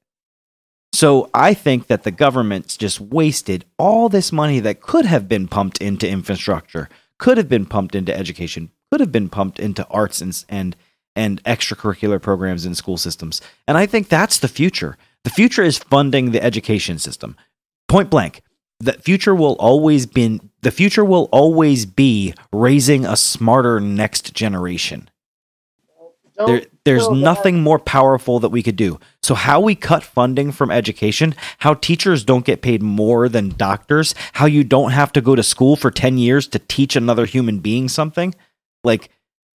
So 0.91 1.29
I 1.35 1.53
think 1.53 1.87
that 1.87 2.03
the 2.03 2.11
government's 2.11 2.75
just 2.75 2.99
wasted 2.99 3.65
all 3.77 4.09
this 4.09 4.31
money 4.31 4.59
that 4.61 4.81
could 4.81 5.05
have 5.05 5.27
been 5.27 5.47
pumped 5.47 5.79
into 5.79 6.09
infrastructure, 6.09 6.89
could 7.19 7.37
have 7.37 7.47
been 7.47 7.67
pumped 7.67 7.93
into 7.93 8.15
education, 8.15 8.71
could 8.89 8.99
have 8.99 9.11
been 9.11 9.29
pumped 9.29 9.59
into 9.59 9.85
arts 9.87 10.21
and 10.21 10.43
and 10.49 10.75
and 11.15 11.43
extracurricular 11.43 12.21
programs 12.21 12.65
in 12.65 12.75
school 12.75 12.97
systems. 12.97 13.41
And 13.67 13.77
I 13.77 13.85
think 13.85 14.07
that's 14.07 14.39
the 14.39 14.47
future. 14.47 14.97
The 15.23 15.29
future 15.29 15.63
is 15.63 15.77
funding 15.77 16.31
the 16.31 16.43
education 16.43 16.97
system. 16.99 17.35
Point 17.87 18.09
blank. 18.09 18.41
The 18.79 18.93
future 18.93 19.35
will 19.35 19.55
always 19.59 20.05
be 20.05 20.39
the 20.61 20.71
future 20.71 21.03
will 21.03 21.27
always 21.31 21.85
be 21.85 22.33
raising 22.53 23.05
a 23.05 23.17
smarter 23.17 23.79
next 23.79 24.33
generation. 24.33 25.09
There, 26.45 26.61
there's 26.85 27.09
nothing 27.09 27.61
more 27.61 27.79
powerful 27.79 28.39
that 28.39 28.49
we 28.49 28.63
could 28.63 28.77
do. 28.77 28.99
So, 29.21 29.35
how 29.35 29.59
we 29.59 29.75
cut 29.75 30.03
funding 30.03 30.53
from 30.53 30.71
education, 30.71 31.35
how 31.57 31.73
teachers 31.73 32.23
don't 32.23 32.45
get 32.45 32.61
paid 32.61 32.81
more 32.81 33.27
than 33.27 33.49
doctors, 33.49 34.15
how 34.33 34.45
you 34.45 34.63
don't 34.63 34.91
have 34.91 35.11
to 35.13 35.21
go 35.21 35.35
to 35.35 35.43
school 35.43 35.75
for 35.75 35.91
10 35.91 36.17
years 36.17 36.47
to 36.47 36.59
teach 36.59 36.95
another 36.95 37.25
human 37.25 37.59
being 37.59 37.89
something, 37.89 38.33
like 38.85 39.09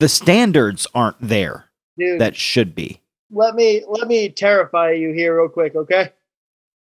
the 0.00 0.08
standards 0.08 0.86
aren't 0.94 1.20
there 1.20 1.66
Dude, 1.96 2.20
that 2.20 2.34
should 2.34 2.74
be. 2.74 3.00
let 3.30 3.54
me 3.54 3.84
let 3.88 4.08
me 4.08 4.28
terrify 4.28 4.92
you 4.92 5.12
here 5.12 5.38
real 5.38 5.48
quick, 5.48 5.76
okay? 5.76 6.12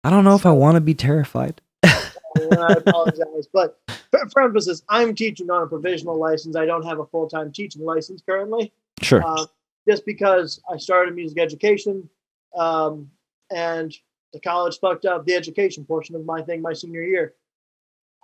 I 0.03 0.09
don't 0.09 0.23
know 0.23 0.35
if 0.35 0.45
I 0.45 0.51
want 0.51 0.75
to 0.75 0.81
be 0.81 0.95
terrified. 0.95 1.61
I 1.83 2.03
apologize, 2.77 3.47
but 3.51 3.79
for, 4.11 4.29
for 4.29 4.41
emphasis, 4.41 4.81
I'm 4.87 5.13
teaching 5.13 5.49
on 5.49 5.63
a 5.63 5.67
provisional 5.67 6.17
license. 6.17 6.55
I 6.55 6.65
don't 6.65 6.85
have 6.85 6.99
a 6.99 7.05
full 7.05 7.27
time 7.27 7.51
teaching 7.51 7.83
license 7.83 8.23
currently. 8.25 8.71
Sure. 9.01 9.23
uh, 9.23 9.45
just 9.87 10.05
because 10.05 10.61
I 10.71 10.77
started 10.77 11.15
music 11.15 11.37
education, 11.39 12.09
um, 12.55 13.09
and 13.51 13.93
the 14.33 14.39
college 14.39 14.79
fucked 14.79 15.05
up 15.05 15.25
the 15.25 15.35
education 15.35 15.83
portion 15.83 16.15
of 16.15 16.25
my 16.25 16.41
thing 16.41 16.61
my 16.61 16.73
senior 16.73 17.03
year. 17.03 17.33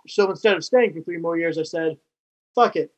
So 0.08 0.30
instead 0.30 0.56
of 0.56 0.64
staying 0.64 0.94
for 0.94 1.00
three 1.00 1.18
more 1.18 1.36
years, 1.36 1.58
I 1.58 1.64
said, 1.64 1.98
"Fuck 2.54 2.76
it, 2.76 2.92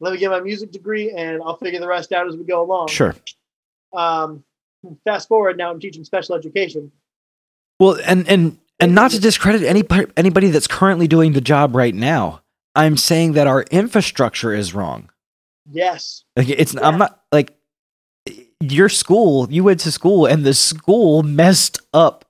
let 0.00 0.12
me 0.12 0.18
get 0.18 0.30
my 0.30 0.40
music 0.40 0.70
degree, 0.70 1.10
and 1.10 1.42
I'll 1.42 1.56
figure 1.56 1.80
the 1.80 1.88
rest 1.88 2.12
out 2.12 2.28
as 2.28 2.36
we 2.36 2.44
go 2.44 2.62
along." 2.62 2.88
Sure. 2.88 3.14
Um, 3.92 4.44
Fast 5.04 5.26
forward 5.28 5.58
now, 5.58 5.70
I'm 5.70 5.80
teaching 5.80 6.04
special 6.04 6.36
education. 6.36 6.92
Well, 7.80 7.98
and 8.04 8.28
and 8.28 8.58
and 8.78 8.94
not 8.94 9.10
to 9.10 9.20
discredit 9.20 9.62
any 9.62 9.82
anybody 10.16 10.50
that's 10.50 10.68
currently 10.68 11.08
doing 11.08 11.32
the 11.32 11.40
job 11.40 11.74
right 11.74 11.94
now. 11.94 12.42
I'm 12.74 12.96
saying 12.96 13.32
that 13.32 13.46
our 13.46 13.62
infrastructure 13.70 14.54
is 14.54 14.74
wrong. 14.74 15.10
Yes. 15.70 16.24
Like 16.36 16.48
it's 16.48 16.74
Yeah. 16.74 16.86
I'm 16.86 16.98
not 16.98 17.22
like 17.32 17.56
your 18.60 18.88
school, 18.88 19.48
you 19.50 19.64
went 19.64 19.80
to 19.80 19.92
school 19.92 20.26
and 20.26 20.44
the 20.44 20.54
school 20.54 21.22
messed 21.22 21.80
up 21.92 22.24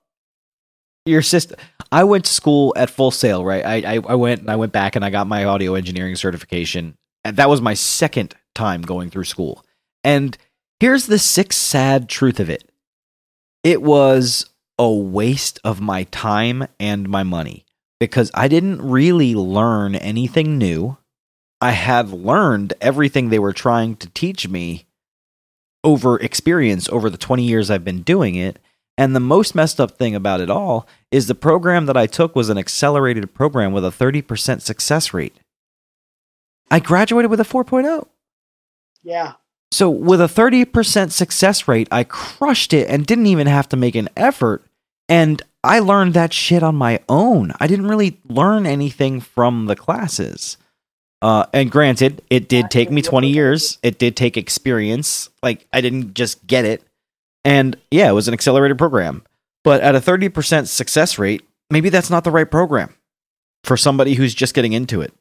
your 1.04 1.22
system. 1.22 1.58
I 1.90 2.04
went 2.04 2.24
to 2.26 2.32
school 2.32 2.72
at 2.76 2.90
Full 2.90 3.10
Sail, 3.10 3.44
right? 3.44 3.64
I, 3.64 3.94
I 3.94 4.00
I 4.08 4.14
went 4.14 4.40
and 4.40 4.50
I 4.50 4.56
went 4.56 4.72
back 4.72 4.96
and 4.96 5.04
I 5.04 5.10
got 5.10 5.26
my 5.26 5.44
audio 5.44 5.74
engineering 5.74 6.16
certification. 6.16 6.96
That 7.24 7.48
was 7.48 7.60
my 7.60 7.74
second 7.74 8.34
time 8.54 8.82
going 8.82 9.10
through 9.10 9.24
school. 9.24 9.64
And 10.04 10.36
here's 10.80 11.06
the 11.06 11.18
sick 11.18 11.52
sad 11.52 12.08
truth 12.08 12.40
of 12.40 12.50
it. 12.50 12.70
It 13.62 13.82
was 13.82 14.48
a 14.78 14.90
waste 14.90 15.58
of 15.64 15.80
my 15.80 16.04
time 16.04 16.66
and 16.78 17.08
my 17.08 17.22
money 17.22 17.64
because 18.00 18.30
I 18.34 18.48
didn't 18.48 18.80
really 18.80 19.34
learn 19.34 19.94
anything 19.96 20.56
new. 20.56 20.96
I 21.60 21.72
had 21.72 22.10
learned 22.10 22.74
everything 22.80 23.28
they 23.28 23.40
were 23.40 23.52
trying 23.52 23.96
to 23.96 24.08
teach 24.10 24.48
me 24.48 24.86
over 25.82 26.18
experience 26.20 26.88
over 26.88 27.10
the 27.10 27.16
20 27.16 27.42
years 27.42 27.70
I've 27.70 27.84
been 27.84 28.02
doing 28.02 28.36
it. 28.36 28.58
And 28.96 29.14
the 29.14 29.20
most 29.20 29.54
messed 29.54 29.80
up 29.80 29.92
thing 29.92 30.14
about 30.14 30.40
it 30.40 30.50
all 30.50 30.88
is 31.10 31.26
the 31.26 31.34
program 31.34 31.86
that 31.86 31.96
I 31.96 32.06
took 32.06 32.34
was 32.34 32.48
an 32.48 32.58
accelerated 32.58 33.32
program 33.32 33.72
with 33.72 33.84
a 33.84 33.90
30% 33.90 34.60
success 34.60 35.14
rate. 35.14 35.36
I 36.70 36.80
graduated 36.80 37.30
with 37.30 37.40
a 37.40 37.44
oh. 37.44 37.64
4.0. 37.64 38.06
Yeah. 39.02 39.34
So 39.70 39.90
with 39.90 40.20
a 40.20 40.24
30% 40.24 41.12
success 41.12 41.68
rate, 41.68 41.88
I 41.90 42.04
crushed 42.04 42.72
it 42.72 42.88
and 42.88 43.06
didn't 43.06 43.26
even 43.26 43.46
have 43.46 43.68
to 43.70 43.76
make 43.76 43.94
an 43.94 44.08
effort. 44.16 44.64
And 45.08 45.42
I 45.62 45.80
learned 45.80 46.14
that 46.14 46.32
shit 46.32 46.62
on 46.62 46.76
my 46.76 47.00
own. 47.08 47.52
I 47.60 47.66
didn't 47.66 47.88
really 47.88 48.18
learn 48.28 48.66
anything 48.66 49.20
from 49.20 49.66
the 49.66 49.76
classes. 49.76 50.56
Uh, 51.20 51.46
and 51.52 51.70
granted, 51.70 52.22
it 52.30 52.48
did 52.48 52.70
take 52.70 52.90
me 52.90 53.02
20 53.02 53.28
years. 53.28 53.78
It 53.82 53.98
did 53.98 54.16
take 54.16 54.36
experience. 54.36 55.30
Like, 55.42 55.66
I 55.72 55.80
didn't 55.80 56.14
just 56.14 56.46
get 56.46 56.64
it. 56.64 56.82
And 57.44 57.76
yeah, 57.90 58.08
it 58.08 58.14
was 58.14 58.28
an 58.28 58.34
accelerated 58.34 58.78
program. 58.78 59.22
But 59.64 59.80
at 59.80 59.96
a 59.96 60.00
30% 60.00 60.68
success 60.68 61.18
rate, 61.18 61.42
maybe 61.70 61.88
that's 61.88 62.10
not 62.10 62.24
the 62.24 62.30
right 62.30 62.50
program 62.50 62.94
for 63.64 63.76
somebody 63.76 64.14
who's 64.14 64.34
just 64.34 64.54
getting 64.54 64.72
into 64.72 65.00
it. 65.00 65.12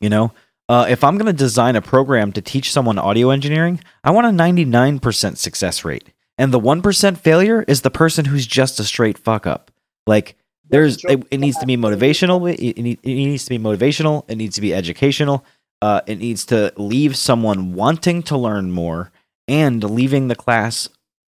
You 0.00 0.10
know, 0.10 0.32
uh, 0.68 0.86
if 0.88 1.04
I'm 1.04 1.16
going 1.16 1.26
to 1.26 1.32
design 1.32 1.76
a 1.76 1.82
program 1.82 2.32
to 2.32 2.42
teach 2.42 2.72
someone 2.72 2.98
audio 2.98 3.30
engineering, 3.30 3.80
I 4.02 4.10
want 4.10 4.26
a 4.26 4.30
99% 4.30 5.36
success 5.36 5.84
rate. 5.84 6.12
And 6.38 6.52
the 6.52 6.60
1% 6.60 7.18
failure 7.18 7.64
is 7.66 7.80
the 7.80 7.90
person 7.90 8.26
who's 8.26 8.46
just 8.46 8.78
a 8.78 8.84
straight 8.84 9.16
fuck 9.16 9.46
up. 9.46 9.70
Like, 10.06 10.36
there's 10.68 11.02
it, 11.04 11.24
it 11.30 11.38
needs 11.38 11.58
to 11.58 11.66
be 11.66 11.76
motivational. 11.76 12.52
It, 12.52 12.60
it, 12.60 12.98
it 13.02 13.04
needs 13.04 13.44
to 13.44 13.50
be 13.50 13.58
motivational. 13.58 14.24
It 14.28 14.36
needs 14.36 14.56
to 14.56 14.60
be 14.60 14.74
educational. 14.74 15.44
Uh, 15.80 16.00
it 16.06 16.18
needs 16.18 16.44
to 16.46 16.72
leave 16.76 17.16
someone 17.16 17.74
wanting 17.74 18.22
to 18.24 18.36
learn 18.36 18.70
more 18.70 19.12
and 19.46 19.82
leaving 19.84 20.28
the 20.28 20.34
class 20.34 20.88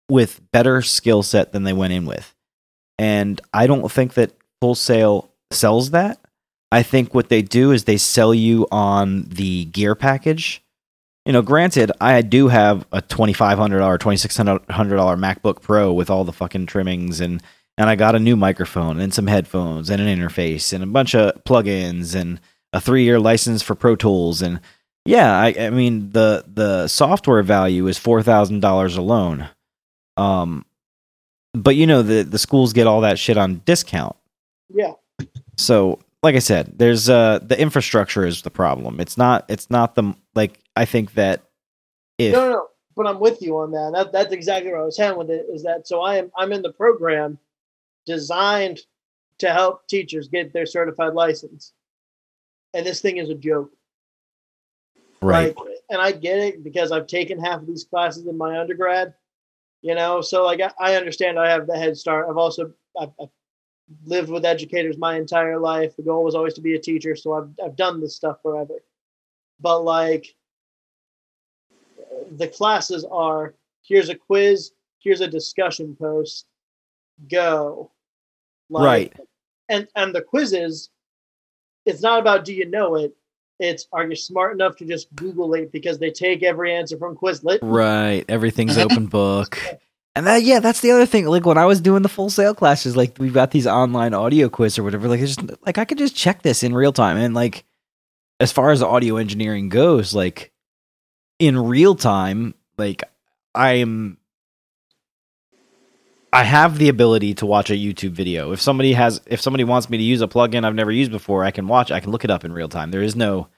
with 0.09 0.39
better 0.51 0.81
skill 0.81 1.23
set 1.23 1.51
than 1.51 1.63
they 1.63 1.73
went 1.73 1.93
in 1.93 2.05
with. 2.05 2.33
And 2.97 3.41
I 3.53 3.67
don't 3.67 3.91
think 3.91 4.13
that 4.13 4.31
Full 4.61 4.75
Sail 4.75 5.31
sells 5.51 5.91
that. 5.91 6.19
I 6.76 6.84
think 6.84 7.14
what 7.14 7.30
they 7.30 7.41
do 7.41 7.72
is 7.72 7.85
they 7.85 7.95
sell 7.95 8.34
you 8.34 8.68
on 8.69 9.23
the 9.30 9.64
gear 9.64 9.95
package. 9.95 10.61
You 11.26 11.31
know, 11.31 11.41
granted, 11.41 11.89
I 12.02 12.22
do 12.22 12.49
have 12.49 12.85
a 12.91 13.02
twenty 13.02 13.31
five 13.31 13.57
hundred 13.57 13.80
dollar, 13.80 13.97
twenty 13.97 14.18
six 14.18 14.35
hundred 14.35 14.97
dollar 14.97 15.15
MacBook 15.15 15.61
Pro 15.61 15.93
with 15.93 16.10
all 16.10 16.26
the 16.26 16.34
fucking 16.34 16.65
trimmings, 16.65 17.22
and 17.22 17.41
and 17.77 17.89
I 17.89 17.95
got 17.95 18.14
a 18.15 18.19
new 18.19 18.35
microphone 18.35 18.99
and 18.99 19.14
some 19.14 19.27
headphones 19.27 19.89
and 19.89 20.02
an 20.02 20.19
interface 20.19 20.73
and 20.73 20.84
a 20.84 20.88
bunch 20.88 21.15
of 21.15 21.41
plugins 21.45 22.14
and 22.14 22.41
a 22.73 22.81
three 22.81 23.06
year 23.06 23.22
license 23.22 23.64
for 23.64 23.76
Pro 23.76 23.95
Tools 23.95 24.41
and 24.41 24.60
yeah, 25.06 25.39
I, 25.39 25.56
I 25.57 25.69
mean 25.69 26.10
the 26.10 26.43
the 26.45 26.89
software 26.89 27.43
value 27.43 27.88
is 27.88 27.97
four 27.97 28.22
thousand 28.22 28.60
dollars 28.60 28.97
alone. 28.97 29.47
Um, 30.18 30.65
but 31.53 31.77
you 31.77 31.88
know 31.88 32.02
the 32.02 32.23
the 32.23 32.38
schools 32.38 32.73
get 32.73 32.85
all 32.85 32.99
that 33.02 33.18
shit 33.18 33.38
on 33.38 33.61
discount. 33.64 34.18
Yeah. 34.73 34.91
So, 35.57 35.99
like 36.26 36.35
I 36.35 36.39
said, 36.39 36.73
there's 36.80 37.07
uh 37.07 37.38
the 37.43 37.60
infrastructure 37.60 38.26
is 38.26 38.41
the 38.41 38.49
problem. 38.49 38.99
It's 38.99 39.15
not 39.15 39.45
it's 39.47 39.69
not 39.69 39.93
the 39.93 40.15
like 40.34 40.60
I 40.76 40.85
think 40.85 41.14
that 41.14 41.43
if 42.18 42.34
No, 42.34 42.49
no, 42.49 42.49
no. 42.49 42.68
But 42.95 43.06
I'm 43.06 43.19
with 43.19 43.43
you 43.43 43.60
on 43.60 43.72
that. 43.72 43.91
that. 43.93 44.11
That's 44.11 44.34
exactly 44.34 44.72
where 44.72 44.81
I 44.81 44.85
was 44.85 44.97
heading 44.97 45.19
with 45.19 45.30
it. 45.30 45.45
Is 45.53 45.61
that 45.64 45.88
so? 45.88 46.02
I 46.02 46.15
am 46.18 46.31
I'm 46.35 46.52
in 46.52 46.64
the 46.64 46.73
program 46.73 47.38
designed 48.07 48.80
to 49.38 49.53
help 49.53 49.88
teachers 49.88 50.27
get 50.27 50.52
their 50.52 50.65
certified 50.65 51.14
license, 51.14 51.73
and 52.73 52.84
this 52.84 53.02
thing 53.02 53.18
is 53.18 53.30
a 53.30 53.35
joke. 53.35 53.72
right 55.22 55.56
Like, 55.56 55.68
and 55.91 56.02
I 56.02 56.11
get 56.11 56.39
it 56.39 56.64
because 56.64 56.91
I've 56.91 57.06
taken 57.06 57.39
half 57.39 57.61
of 57.61 57.68
these 57.68 57.84
classes 57.84 58.26
in 58.26 58.35
my 58.35 58.60
undergrad. 58.60 59.14
You 59.84 59.93
know, 59.93 60.22
so 60.22 60.43
like 60.43 60.60
I, 60.60 60.72
I 60.80 60.95
understand 60.95 61.38
I 61.38 61.52
have 61.52 61.68
the 61.68 61.77
head 61.77 61.95
start. 61.97 62.26
I've 62.27 62.38
also 62.38 62.73
I've, 62.99 63.11
I've 63.22 63.30
lived 64.05 64.29
with 64.29 64.45
educators 64.45 64.97
my 64.97 65.17
entire 65.17 65.59
life. 65.59 65.95
The 65.95 66.03
goal 66.03 66.23
was 66.23 66.35
always 66.35 66.53
to 66.55 66.61
be 66.61 66.75
a 66.75 66.79
teacher, 66.79 67.15
so 67.15 67.33
I've 67.33 67.49
I've 67.63 67.75
done 67.75 68.01
this 68.01 68.15
stuff 68.15 68.41
forever. 68.41 68.75
But 69.59 69.81
like 69.81 70.35
the 72.31 72.47
classes 72.47 73.05
are 73.11 73.53
here's 73.83 74.09
a 74.09 74.15
quiz, 74.15 74.71
here's 74.99 75.21
a 75.21 75.27
discussion 75.27 75.95
post, 75.95 76.45
go. 77.29 77.91
Right. 78.69 79.13
And 79.69 79.87
and 79.95 80.13
the 80.13 80.21
quizzes, 80.21 80.89
it's 81.85 82.01
not 82.01 82.19
about 82.19 82.45
do 82.45 82.53
you 82.53 82.69
know 82.69 82.95
it. 82.95 83.15
It's 83.59 83.87
are 83.93 84.05
you 84.05 84.15
smart 84.15 84.53
enough 84.53 84.75
to 84.77 84.85
just 84.85 85.13
Google 85.15 85.53
it 85.53 85.71
because 85.71 85.97
they 85.97 86.11
take 86.11 86.43
every 86.43 86.73
answer 86.75 86.97
from 86.97 87.15
Quizlet. 87.15 87.59
Right. 87.61 88.25
Everything's 88.27 88.77
open 88.79 89.05
book. 89.05 89.59
And 90.15 90.25
that 90.27 90.43
yeah, 90.43 90.59
that's 90.59 90.79
the 90.79 90.91
other 90.91 91.05
thing. 91.05 91.25
Like 91.25 91.45
when 91.45 91.57
I 91.57 91.65
was 91.65 91.81
doing 91.81 92.01
the 92.01 92.09
Full 92.09 92.29
Sail 92.29 92.55
classes, 92.55 92.95
like 92.95 93.17
we've 93.19 93.33
got 93.33 93.51
these 93.51 93.67
online 93.67 94.13
audio 94.13 94.47
quiz 94.47 94.79
or 94.79 94.83
whatever. 94.83 95.09
Like 95.09 95.19
just 95.19 95.41
like 95.65 95.77
I 95.77 95.85
could 95.85 95.97
just 95.97 96.15
check 96.15 96.41
this 96.41 96.63
in 96.63 96.73
real 96.73 96.93
time. 96.93 97.17
And 97.17 97.33
like 97.33 97.65
as 98.39 98.51
far 98.51 98.71
as 98.71 98.81
audio 98.81 99.17
engineering 99.17 99.67
goes, 99.67 100.13
like 100.13 100.53
in 101.37 101.59
real 101.59 101.95
time, 101.95 102.55
like 102.77 103.03
I 103.53 103.73
am 103.73 104.17
I 106.31 106.43
have 106.43 106.77
the 106.77 106.89
ability 106.89 107.33
to 107.35 107.45
watch 107.45 107.69
a 107.69 107.73
YouTube 107.73 108.11
video. 108.11 108.53
If 108.53 108.61
somebody 108.61 108.93
has 108.93 109.19
if 109.25 109.41
somebody 109.41 109.65
wants 109.65 109.89
me 109.89 109.97
to 109.97 110.03
use 110.03 110.21
a 110.21 110.27
plugin 110.27 110.63
I've 110.63 110.75
never 110.75 110.91
used 110.91 111.11
before, 111.11 111.43
I 111.43 111.51
can 111.51 111.67
watch 111.67 111.91
I 111.91 111.99
can 111.99 112.11
look 112.11 112.23
it 112.23 112.31
up 112.31 112.45
in 112.45 112.53
real 112.53 112.69
time. 112.69 112.91
There 112.91 113.03
is 113.03 113.17
no 113.17 113.49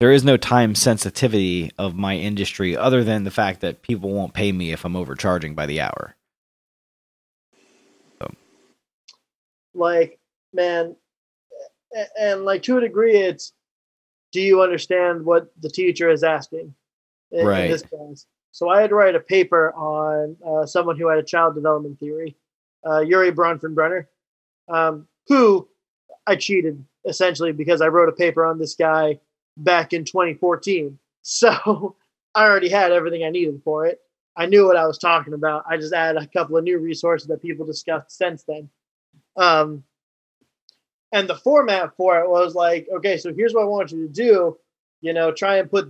there 0.00 0.12
is 0.12 0.24
no 0.24 0.36
time 0.36 0.74
sensitivity 0.74 1.70
of 1.78 1.94
my 1.94 2.16
industry 2.16 2.76
other 2.76 3.04
than 3.04 3.24
the 3.24 3.30
fact 3.30 3.60
that 3.60 3.82
people 3.82 4.10
won't 4.10 4.34
pay 4.34 4.52
me 4.52 4.72
if 4.72 4.84
I'm 4.84 4.96
overcharging 4.96 5.54
by 5.54 5.66
the 5.66 5.80
hour. 5.80 6.16
Like, 9.74 10.20
man, 10.52 10.94
and 12.18 12.44
like 12.44 12.62
to 12.64 12.78
a 12.78 12.80
degree, 12.80 13.16
it's 13.16 13.52
do 14.32 14.40
you 14.40 14.62
understand 14.62 15.24
what 15.24 15.50
the 15.60 15.70
teacher 15.70 16.10
is 16.10 16.22
asking 16.24 16.74
in, 17.30 17.48
in 17.48 17.70
this 17.70 17.82
class? 17.82 18.26
So 18.50 18.68
I 18.68 18.80
had 18.80 18.90
to 18.90 18.96
write 18.96 19.14
a 19.16 19.20
paper 19.20 19.72
on 19.74 20.36
uh, 20.46 20.66
someone 20.66 20.96
who 20.96 21.08
had 21.08 21.18
a 21.18 21.24
child 21.24 21.54
development 21.54 21.98
theory, 21.98 22.36
uh, 22.86 23.00
Urie 23.00 23.32
Bronfenbrenner, 23.32 24.06
um, 24.68 25.08
who 25.28 25.68
I 26.26 26.36
cheated 26.36 26.84
essentially 27.04 27.52
because 27.52 27.80
I 27.80 27.88
wrote 27.88 28.08
a 28.08 28.12
paper 28.12 28.44
on 28.44 28.58
this 28.58 28.74
guy 28.74 29.18
back 29.56 29.92
in 29.92 30.04
2014. 30.04 30.98
So 31.22 31.96
I 32.34 32.44
already 32.44 32.68
had 32.68 32.92
everything 32.92 33.24
I 33.24 33.30
needed 33.30 33.60
for 33.64 33.86
it. 33.86 34.00
I 34.36 34.46
knew 34.46 34.66
what 34.66 34.76
I 34.76 34.86
was 34.86 34.98
talking 34.98 35.32
about. 35.32 35.64
I 35.68 35.76
just 35.76 35.92
added 35.92 36.20
a 36.20 36.26
couple 36.26 36.56
of 36.56 36.64
new 36.64 36.78
resources 36.78 37.28
that 37.28 37.42
people 37.42 37.66
discussed 37.66 38.16
since 38.16 38.42
then. 38.42 38.68
Um, 39.36 39.84
and 41.12 41.28
the 41.28 41.36
format 41.36 41.96
for 41.96 42.18
it 42.18 42.28
was 42.28 42.54
like, 42.54 42.88
okay, 42.96 43.16
so 43.16 43.32
here's 43.32 43.54
what 43.54 43.62
I 43.62 43.66
want 43.66 43.92
you 43.92 44.08
to 44.08 44.12
do. 44.12 44.58
You 45.00 45.12
know, 45.12 45.30
try 45.30 45.58
and 45.58 45.70
put 45.70 45.82